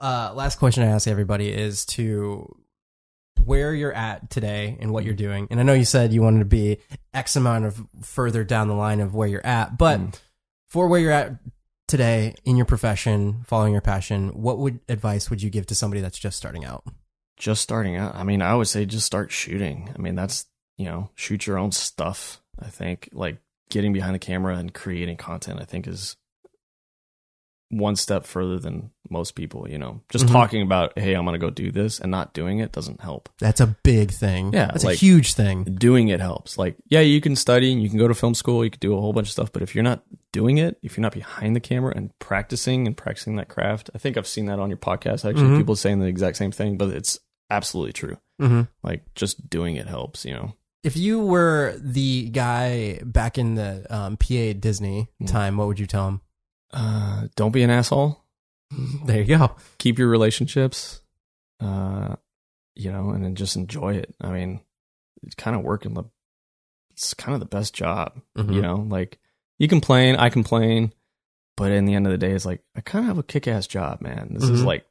uh, 0.00 0.32
last 0.34 0.58
question 0.58 0.82
I 0.82 0.86
ask 0.86 1.06
everybody 1.08 1.48
is 1.50 1.84
to 1.86 2.54
where 3.46 3.74
you're 3.74 3.92
at 3.92 4.30
today 4.30 4.76
and 4.80 4.92
what 4.92 5.04
you're 5.04 5.14
doing. 5.14 5.46
And 5.50 5.60
I 5.60 5.62
know 5.62 5.72
you 5.72 5.84
said 5.84 6.12
you 6.12 6.22
wanted 6.22 6.40
to 6.40 6.44
be 6.44 6.78
X 7.12 7.36
amount 7.36 7.64
of 7.66 7.82
further 8.02 8.44
down 8.44 8.68
the 8.68 8.74
line 8.74 9.00
of 9.00 9.14
where 9.14 9.28
you're 9.28 9.46
at, 9.46 9.76
but 9.78 10.00
Mm. 10.00 10.20
for 10.68 10.88
where 10.88 11.00
you're 11.00 11.12
at 11.12 11.34
today 11.86 12.34
in 12.44 12.56
your 12.56 12.66
profession, 12.66 13.42
following 13.46 13.72
your 13.72 13.82
passion, 13.82 14.28
what 14.30 14.58
would 14.58 14.80
advice 14.88 15.28
would 15.30 15.42
you 15.42 15.50
give 15.50 15.66
to 15.66 15.74
somebody 15.74 16.00
that's 16.00 16.18
just 16.18 16.36
starting 16.36 16.64
out? 16.64 16.84
Just 17.36 17.62
starting 17.62 17.96
out. 17.96 18.14
I 18.14 18.22
mean, 18.24 18.42
I 18.42 18.54
would 18.54 18.68
say 18.68 18.86
just 18.86 19.06
start 19.06 19.30
shooting. 19.30 19.90
I 19.94 19.98
mean, 19.98 20.14
that's, 20.14 20.46
you 20.78 20.86
know, 20.86 21.10
shoot 21.14 21.46
your 21.46 21.58
own 21.58 21.72
stuff. 21.72 22.40
I 22.60 22.66
think 22.70 23.08
like 23.12 23.38
getting 23.70 23.92
behind 23.92 24.14
the 24.14 24.18
camera 24.20 24.56
and 24.56 24.72
creating 24.72 25.16
content, 25.16 25.60
I 25.60 25.64
think 25.64 25.86
is 25.86 26.16
one 27.70 27.96
step 27.96 28.24
further 28.26 28.58
than 28.58 28.90
most 29.10 29.34
people, 29.34 29.68
you 29.68 29.78
know. 29.78 30.00
Just 30.10 30.26
Mhm. 30.26 30.32
talking 30.32 30.62
about, 30.62 30.96
hey, 30.98 31.14
I'm 31.14 31.24
going 31.24 31.38
to 31.38 31.44
go 31.44 31.50
do 31.50 31.72
this 31.72 31.98
and 31.98 32.10
not 32.10 32.32
doing 32.34 32.58
it 32.60 32.72
doesn't 32.72 33.00
help. 33.00 33.28
That's 33.38 33.60
a 33.60 33.76
big 33.82 34.10
thing. 34.12 34.52
Yeah, 34.52 34.66
That's 34.66 34.84
a 34.84 34.94
huge 34.94 35.34
thing. 35.34 35.64
Doing 35.64 36.08
it 36.08 36.20
helps. 36.20 36.56
Like, 36.58 36.76
yeah, 36.88 37.00
you 37.00 37.20
can 37.20 37.34
study 37.36 37.72
and 37.72 37.82
you 37.82 37.88
can 37.88 37.98
go 37.98 38.06
to 38.06 38.14
film 38.14 38.34
school, 38.34 38.64
you 38.64 38.70
can 38.70 38.80
do 38.80 38.96
a 38.96 39.00
whole 39.00 39.12
bunch 39.12 39.28
of 39.28 39.32
stuff, 39.32 39.50
but 39.52 39.62
if 39.62 39.74
you're 39.74 39.82
not 39.84 40.04
doing 40.32 40.58
it, 40.58 40.78
if 40.82 40.96
you're 40.96 41.02
not 41.02 41.12
behind 41.12 41.56
the 41.56 41.60
camera 41.60 41.92
and 41.96 42.10
practicing 42.18 42.86
and 42.86 42.96
practicing 42.96 43.36
that 43.36 43.48
craft, 43.48 43.90
I 43.94 43.98
think 43.98 44.16
I've 44.16 44.26
seen 44.28 44.46
that 44.46 44.58
on 44.60 44.68
your 44.70 44.76
podcast 44.78 45.28
actually, 45.28 45.48
Mhm. 45.48 45.56
people 45.58 45.76
saying 45.76 45.98
the 46.00 46.06
exact 46.06 46.36
same 46.36 46.52
thing, 46.52 46.76
but 46.76 46.90
it's 46.90 47.18
absolutely 47.50 47.92
true. 47.92 48.18
hmm 48.40 48.62
Like, 48.82 49.02
just 49.14 49.48
doing 49.48 49.76
it 49.76 49.86
helps, 49.86 50.24
you 50.24 50.34
know. 50.34 50.54
If 50.82 50.96
you 50.96 51.24
were 51.24 51.74
the 51.80 52.28
guy 52.30 53.00
back 53.04 53.38
in 53.38 53.54
the 53.54 53.86
um, 53.88 54.16
PA 54.18 54.52
Disney 54.52 55.08
Mm. 55.22 55.26
time, 55.28 55.56
what 55.56 55.66
would 55.68 55.78
you 55.78 55.86
tell 55.86 56.08
him? 56.08 56.20
Uh, 56.74 57.28
don't 57.36 57.52
be 57.52 57.62
an 57.62 57.70
asshole. 57.70 58.20
There 59.06 59.18
you 59.22 59.24
go. 59.38 59.54
keep 59.78 59.98
your 59.98 60.08
relationships, 60.08 61.00
uh, 61.60 62.16
you 62.74 62.90
know, 62.90 63.10
and 63.10 63.22
then 63.24 63.36
just 63.36 63.54
enjoy 63.56 63.94
it. 63.94 64.14
I 64.20 64.30
mean, 64.32 64.60
it's 65.22 65.36
kind 65.36 65.54
of 65.56 65.62
working 65.62 65.94
the, 65.94 66.04
it's 66.90 67.14
kind 67.14 67.34
of 67.34 67.40
the 67.40 67.46
best 67.46 67.72
job, 67.74 68.20
Mhm. 68.36 68.54
you 68.54 68.62
know, 68.62 68.76
like 68.88 69.18
you 69.58 69.68
complain, 69.68 70.16
I 70.16 70.28
complain, 70.30 70.92
but 71.56 71.70
in 71.70 71.84
the 71.84 71.94
end 71.94 72.06
of 72.06 72.10
the 72.12 72.18
day, 72.18 72.32
it's 72.32 72.44
like, 72.46 72.62
I 72.74 72.80
kind 72.80 73.04
of 73.04 73.08
have 73.08 73.18
a 73.18 73.22
kick 73.22 73.46
ass 73.46 73.66
job, 73.68 74.00
man. 74.00 74.30
This 74.32 74.48
is 74.48 74.62
Mhm. 74.62 74.66
like, 74.66 74.84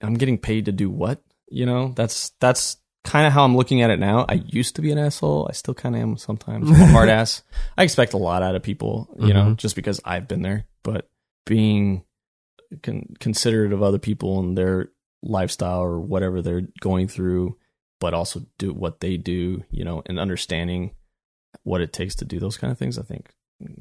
I'm 0.00 0.14
getting 0.14 0.38
paid 0.38 0.64
to 0.64 0.72
do 0.72 0.90
what, 0.90 1.22
you 1.48 1.64
know, 1.66 1.92
that's, 1.94 2.30
that's 2.40 2.78
kind 3.04 3.26
of 3.26 3.32
how 3.32 3.44
I'm 3.44 3.56
looking 3.56 3.82
at 3.82 3.90
it 3.90 4.00
now. 4.00 4.24
I 4.28 4.42
used 4.46 4.74
to 4.76 4.82
be 4.82 4.90
an 4.90 4.98
asshole. 4.98 5.46
I 5.48 5.52
still 5.52 5.74
kind 5.74 5.94
of 5.94 6.02
am 6.02 6.16
sometimes. 6.16 6.68
Hard 6.90 7.08
ass. 7.08 7.42
I 7.76 7.84
expect 7.84 8.14
a 8.14 8.18
lot 8.18 8.42
out 8.42 8.56
of 8.56 8.62
people, 8.64 9.14
you 9.20 9.32
know, 9.32 9.50
Mhm. 9.52 9.56
just 9.58 9.76
because 9.76 10.00
I've 10.04 10.26
been 10.26 10.42
there, 10.42 10.64
but 10.82 11.08
being 11.46 12.04
con- 12.82 13.14
considerate 13.20 13.72
of 13.72 13.82
other 13.82 13.98
people 13.98 14.40
and 14.40 14.56
their 14.56 14.90
lifestyle 15.22 15.80
or 15.80 16.00
whatever 16.00 16.42
they're 16.42 16.66
going 16.80 17.08
through, 17.08 17.56
but 18.00 18.14
also 18.14 18.42
do 18.58 18.72
what 18.72 19.00
they 19.00 19.16
do, 19.16 19.62
you 19.70 19.84
know, 19.84 20.02
and 20.06 20.18
understanding 20.18 20.92
what 21.64 21.80
it 21.80 21.92
takes 21.92 22.14
to 22.16 22.24
do 22.24 22.40
those 22.40 22.56
kind 22.56 22.70
of 22.72 22.78
things, 22.78 22.98
I 22.98 23.02
think 23.02 23.28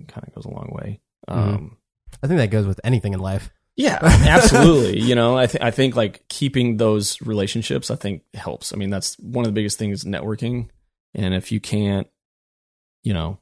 kind 0.07 0.23
of 0.27 0.35
goes 0.35 0.45
a 0.45 0.49
long 0.51 0.69
way. 0.73 0.99
Mhm. 1.27 1.35
Um, 1.55 1.77
I 2.21 2.27
think 2.27 2.38
that 2.39 2.51
goes 2.51 2.67
with 2.67 2.79
anything 2.83 3.13
in 3.13 3.19
life. 3.19 3.49
yeah, 3.75 3.97
absolutely. 4.03 4.99
you 4.99 5.15
know, 5.15 5.38
I 5.38 5.47
think 5.47 5.63
I 5.63 5.71
think 5.71 5.95
like 5.95 6.27
keeping 6.27 6.77
those 6.77 7.19
relationships, 7.21 7.89
I 7.89 7.95
think 7.95 8.23
helps. 8.33 8.73
I 8.73 8.75
mean, 8.75 8.89
that's 8.89 9.17
one 9.17 9.45
of 9.45 9.49
the 9.49 9.53
biggest 9.59 9.79
things 9.79 10.03
networking. 10.03 10.69
And 11.15 11.33
if 11.33 11.51
you 11.51 11.59
can't, 11.59 12.07
you 13.03 13.13
know, 13.13 13.39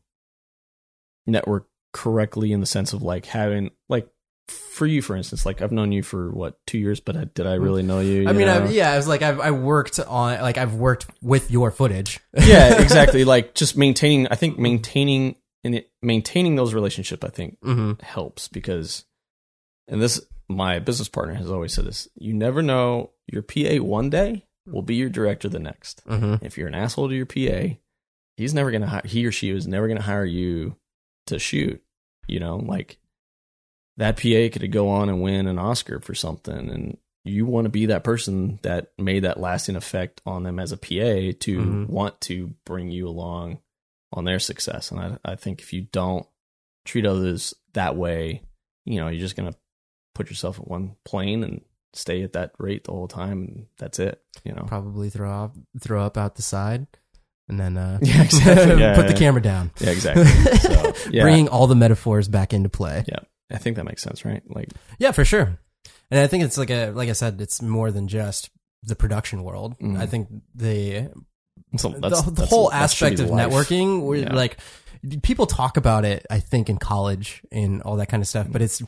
network 1.27 1.67
correctly 1.91 2.51
in 2.51 2.59
the 2.59 2.65
sense 2.65 2.93
of 2.93 3.01
like 3.01 3.25
having 3.25 3.71
like 3.87 4.07
for 4.49 4.85
you, 4.85 5.01
for 5.01 5.15
instance, 5.15 5.45
like 5.45 5.61
I've 5.61 5.71
known 5.71 5.91
you 5.91 6.03
for 6.03 6.31
what 6.31 6.57
two 6.65 6.77
years, 6.77 6.99
but 6.99 7.15
I, 7.15 7.25
did 7.25 7.45
I 7.45 7.55
really 7.55 7.83
know 7.83 7.99
you? 7.99 8.27
I 8.27 8.33
mean, 8.33 8.47
know? 8.47 8.63
I've, 8.63 8.71
yeah, 8.71 8.91
I 8.91 8.97
was 8.97 9.07
like, 9.07 9.21
I've 9.21 9.39
I 9.39 9.51
worked 9.51 9.99
on 9.99 10.41
like 10.41 10.57
I've 10.57 10.75
worked 10.75 11.07
with 11.21 11.51
your 11.51 11.71
footage. 11.71 12.19
yeah, 12.33 12.81
exactly. 12.81 13.25
Like 13.25 13.53
just 13.53 13.77
maintaining. 13.77 14.27
I 14.27 14.35
think 14.35 14.57
maintaining 14.57 15.35
and 15.63 15.75
it, 15.75 15.91
maintaining 16.01 16.55
those 16.55 16.73
relationships, 16.73 17.23
I 17.23 17.29
think 17.29 17.57
hmm 17.61 17.93
helps 18.01 18.47
because, 18.47 19.05
and 19.87 20.01
this 20.01 20.21
my 20.47 20.79
business 20.79 21.09
partner 21.09 21.35
has 21.35 21.51
always 21.51 21.73
said 21.73 21.85
this: 21.85 22.07
you 22.15 22.33
never 22.33 22.61
know 22.61 23.11
your 23.27 23.41
PA 23.41 23.83
one 23.83 24.09
day 24.09 24.45
will 24.65 24.81
be 24.81 24.95
your 24.95 25.09
director 25.09 25.49
the 25.49 25.59
next. 25.59 26.01
hmm 26.07 26.35
If 26.41 26.57
you're 26.57 26.67
an 26.67 26.75
asshole 26.75 27.09
to 27.09 27.15
your 27.15 27.25
PA, 27.25 27.75
he's 28.37 28.53
never 28.53 28.71
gonna 28.71 29.01
he 29.05 29.25
or 29.25 29.31
she 29.31 29.49
is 29.49 29.67
never 29.67 29.87
gonna 29.87 30.01
hire 30.01 30.25
you 30.25 30.75
to 31.29 31.39
shoot. 31.39 31.81
You 32.27 32.39
know, 32.39 32.57
like 32.57 32.99
that 33.97 34.17
PA 34.17 34.49
could 34.57 34.71
go 34.71 34.89
on 34.89 35.09
and 35.09 35.21
win 35.21 35.47
an 35.47 35.57
Oscar 35.59 35.99
for 35.99 36.13
something, 36.13 36.69
and 36.69 36.97
you 37.25 37.45
want 37.45 37.65
to 37.65 37.69
be 37.69 37.87
that 37.87 38.03
person 38.03 38.59
that 38.61 38.91
made 38.97 39.23
that 39.23 39.39
lasting 39.39 39.75
effect 39.75 40.21
on 40.25 40.43
them 40.43 40.59
as 40.59 40.71
a 40.71 40.77
PA 40.77 41.33
to 41.39 41.59
Mhm. 41.59 41.89
want 41.89 42.19
to 42.21 42.53
bring 42.65 42.89
you 42.91 43.07
along 43.09 43.59
on 44.13 44.23
their 44.25 44.39
success. 44.39 44.91
And 44.91 44.99
I, 44.99 45.17
I 45.25 45.35
think 45.35 45.61
if 45.61 45.73
you 45.73 45.81
don't 45.91 46.25
treat 46.85 47.05
others 47.05 47.53
that 47.73 47.95
way, 47.95 48.41
you 48.85 48.99
know, 48.99 49.09
you're 49.09 49.19
just 49.19 49.35
gonna 49.35 49.55
put 50.15 50.29
yourself 50.29 50.59
at 50.59 50.67
one 50.67 50.95
plane 51.03 51.43
and 51.43 51.61
stay 51.93 52.21
at 52.23 52.33
that 52.33 52.53
rate 52.57 52.85
the 52.85 52.91
whole 52.91 53.07
time. 53.07 53.43
And 53.43 53.65
that's 53.77 53.99
it. 53.99 54.21
You 54.43 54.53
know. 54.53 54.63
Probably 54.63 55.09
throw 55.09 55.31
up 55.31 55.55
throw 55.79 56.03
up 56.05 56.17
out 56.17 56.35
the 56.35 56.41
side, 56.41 56.87
and 57.49 57.59
then 57.59 57.77
uh, 57.77 57.99
Yeah, 58.03 58.23
exactly. 58.23 58.75
Yeah, 58.79 58.95
put 58.95 59.07
the 59.07 59.13
camera 59.13 59.41
down. 59.41 59.71
Yeah, 59.79 59.89
exactly. 59.91 60.25
So, 60.25 60.93
yeah. 61.11 61.23
Bringing 61.23 61.47
all 61.49 61.67
the 61.67 61.75
metaphors 61.75 62.27
back 62.27 62.53
into 62.53 62.69
play. 62.69 63.03
Yeah, 63.07 63.19
I 63.51 63.57
think 63.57 63.75
that 63.75 63.85
makes 63.85 64.01
sense, 64.03 64.23
right? 64.23 64.41
Like, 64.47 64.69
Yeah, 64.99 65.11
for 65.11 65.25
sure. 65.25 65.57
And 66.11 66.19
I 66.19 66.27
think 66.27 66.43
it's 66.43 66.57
like 66.57 66.69
a 66.69 66.91
like 66.91 67.09
I 67.09 67.13
said, 67.13 67.41
it's 67.41 67.61
more 67.61 67.91
than 67.91 68.07
just 68.07 68.49
the 68.83 68.95
production 68.95 69.43
world. 69.43 69.77
Mhm. 69.79 69.99
I 69.99 70.05
think 70.05 70.29
the 70.55 71.09
so 71.77 71.89
the, 71.89 71.99
that's, 71.99 72.21
the 72.23 72.31
that's- 72.31 72.49
whole 72.49 72.69
that 72.69 72.89
should 72.89 73.05
be 73.07 73.13
aspect 73.13 73.19
of 73.19 73.29
life. 73.29 73.49
networking, 73.51 74.03
where 74.05 74.19
Yeah. 74.19 74.33
like 74.33 74.57
people 75.23 75.45
talk 75.45 75.77
about 75.77 76.05
it. 76.05 76.25
I 76.29 76.39
think 76.39 76.69
in 76.69 76.77
college 76.77 77.41
and 77.51 77.81
all 77.83 77.97
that 77.97 78.07
kind 78.09 78.21
of 78.23 78.27
stuff, 78.27 78.47
but 78.49 78.61
it's 78.61 78.81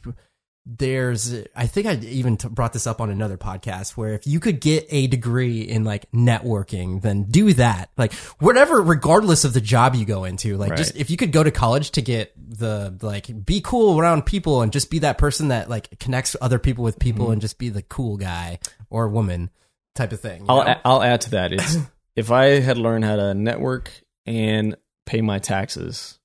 there's 0.65 1.33
I 1.55 1.65
think 1.65 1.87
I 1.87 1.95
even 1.95 2.37
t- 2.37 2.47
brought 2.47 2.71
this 2.73 2.85
up 2.85 3.01
on 3.01 3.09
another 3.09 3.37
podcast 3.37 3.97
where 3.97 4.13
if 4.13 4.27
you 4.27 4.39
could 4.39 4.61
get 4.61 4.85
a 4.89 5.07
degree 5.07 5.61
in 5.61 5.83
like 5.83 6.09
networking, 6.11 7.01
then 7.01 7.23
do 7.23 7.51
that. 7.53 7.89
Like 7.97 8.13
whatever, 8.39 8.81
regardless 8.81 9.43
of 9.43 9.53
the 9.53 9.61
job 9.61 9.95
you 9.95 10.05
go 10.05 10.23
into, 10.23 10.57
like 10.57 10.75
just 10.75 10.95
if 10.95 11.09
you 11.09 11.17
could 11.17 11.31
go 11.31 11.43
to 11.43 11.51
college 11.51 11.91
to 11.91 12.01
get 12.01 12.33
the 12.37 12.95
like 13.01 13.45
be 13.45 13.61
cool 13.61 13.99
around 13.99 14.25
people 14.25 14.61
and 14.61 14.71
just 14.71 14.91
be 14.91 14.99
that 14.99 15.17
person 15.17 15.47
that 15.47 15.69
like 15.69 15.99
connects 15.99 16.35
other 16.41 16.59
people 16.59 16.83
with 16.83 16.99
people 16.99 17.25
Mm-hmm. 17.25 17.33
and 17.33 17.41
just 17.41 17.57
be 17.57 17.69
the 17.69 17.81
cool 17.81 18.17
guy 18.17 18.59
or 18.89 19.07
woman 19.09 19.49
type 19.95 20.11
of 20.11 20.19
thing. 20.21 20.45
I'll 20.47 20.79
I'll 20.85 21.01
add 21.03 21.21
to 21.21 21.31
that. 21.31 21.51
It's 21.53 21.77
if 22.15 22.29
I 22.31 22.59
had 22.59 22.77
learned 22.77 23.03
how 23.05 23.15
to 23.15 23.33
network 23.33 23.91
and 24.27 24.75
pay 25.07 25.21
my 25.21 25.39
taxes, 25.39 26.19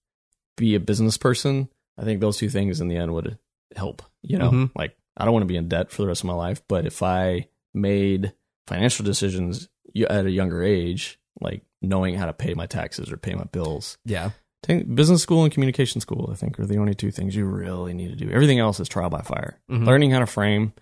be 0.59 0.75
a 0.75 0.81
business 0.81 1.17
person, 1.17 1.69
I 1.99 2.05
think 2.05 2.21
those 2.21 2.37
two 2.37 2.51
things 2.51 2.81
in 2.83 2.89
the 2.89 2.97
end 2.97 3.15
would 3.15 3.39
help. 3.75 4.03
You 4.23 4.39
know, 4.39 4.51
Mhm. 4.51 4.71
like 4.77 4.97
I 5.17 5.25
don't 5.25 5.33
want 5.35 5.43
to 5.45 5.47
be 5.49 5.57
in 5.57 5.69
debt 5.69 5.91
for 5.91 6.03
the 6.03 6.09
rest 6.09 6.21
of 6.23 6.27
my 6.27 6.35
life, 6.35 6.63
but 6.69 6.87
if 6.87 7.03
I 7.03 7.49
made 7.75 8.33
financial 8.67 9.05
decisions 9.05 9.69
at 10.11 10.27
a 10.27 10.31
younger 10.31 10.63
age, 10.63 11.19
like 11.41 11.63
knowing 11.81 12.15
how 12.17 12.27
to 12.27 12.33
pay 12.33 12.55
my 12.55 12.67
taxes 12.67 13.11
or 13.11 13.17
pay 13.17 13.35
my 13.35 13.45
bills, 13.45 13.97
yeah. 14.05 14.31
Business 14.67 15.23
school 15.23 15.45
and 15.45 15.53
communication 15.53 16.01
school, 16.01 16.29
I 16.33 16.35
think, 16.35 16.59
are 16.59 16.67
the 16.67 16.79
only 16.79 16.95
two 16.95 17.13
things 17.13 17.37
you 17.37 17.45
really 17.47 17.95
need 17.95 18.09
to 18.09 18.17
do. 18.17 18.31
Everything 18.33 18.59
else 18.59 18.81
is 18.81 18.89
trial 18.89 19.09
by 19.11 19.23
fire. 19.23 19.61
Mhm. 19.71 19.87
Learning 19.87 20.11
how 20.11 20.19
to 20.19 20.27
frame 20.27 20.73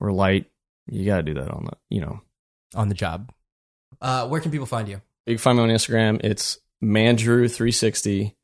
or 0.00 0.12
light, 0.12 0.50
you 0.86 1.06
got 1.06 1.16
to 1.16 1.22
do 1.22 1.34
that 1.34 1.50
on 1.50 1.64
the, 1.64 1.72
you 1.88 2.00
know. 2.02 2.20
on 2.74 2.88
the 2.88 2.94
job. 2.94 3.32
Uh, 4.00 4.26
where 4.28 4.40
can 4.40 4.50
people 4.50 4.66
find 4.66 4.86
you? 4.88 5.00
You 5.26 5.34
can 5.36 5.38
find 5.38 5.56
me 5.58 5.64
on 5.64 5.70
Instagram. 5.70 6.20
It's 6.24 6.58
mandrew360 6.82 8.34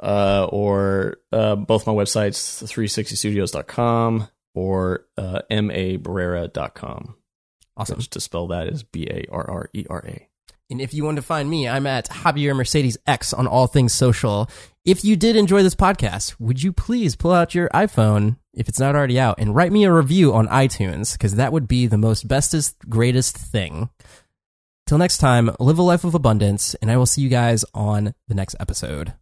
uh, 0.00 0.46
or 0.50 1.18
uh, 1.32 1.56
both 1.56 1.86
my 1.86 1.92
websites, 1.92 2.62
360studios.com 2.64 4.28
or 4.54 5.06
uh, 5.16 5.40
mabarrera.com, 5.50 7.16
Awesome. 7.76 7.96
which 7.96 8.10
to 8.10 8.20
spell 8.20 8.48
that 8.48 8.68
is 8.68 8.82
B 8.82 9.06
A 9.10 9.24
R 9.30 9.48
R 9.50 9.70
E 9.72 9.84
R 9.88 10.04
A. 10.06 10.28
And 10.70 10.80
if 10.82 10.92
you 10.92 11.04
want 11.04 11.16
to 11.16 11.22
find 11.22 11.48
me, 11.48 11.66
I'm 11.66 11.86
at 11.86 12.08
Javier 12.10 12.54
Mercedes 12.54 12.98
X 13.06 13.32
on 13.32 13.46
all 13.46 13.66
things 13.66 13.94
social. 13.94 14.50
If 14.84 15.02
you 15.04 15.16
did 15.16 15.34
enjoy 15.36 15.62
this 15.62 15.74
podcast, 15.74 16.36
would 16.38 16.62
you 16.62 16.72
please 16.72 17.16
pull 17.16 17.32
out 17.32 17.54
your 17.54 17.68
iPhone, 17.70 18.36
if 18.52 18.68
it's 18.68 18.78
not 18.80 18.94
already 18.94 19.18
out, 19.18 19.38
and 19.38 19.54
write 19.54 19.72
me 19.72 19.84
a 19.84 19.92
review 19.92 20.34
on 20.34 20.46
iTunes, 20.48 21.12
because 21.12 21.36
that 21.36 21.52
would 21.52 21.68
be 21.68 21.86
the 21.86 21.96
most 21.96 22.28
bestest, 22.28 22.76
greatest 22.88 23.36
thing. 23.36 23.88
Till 24.86 24.98
next 24.98 25.18
time, 25.18 25.50
live 25.58 25.78
a 25.78 25.82
life 25.82 26.04
of 26.04 26.14
abundance, 26.14 26.74
and 26.76 26.90
I 26.90 26.96
will 26.98 27.06
see 27.06 27.22
you 27.22 27.28
guys 27.30 27.64
on 27.72 28.14
the 28.28 28.34
next 28.34 28.56
episode. 28.60 29.14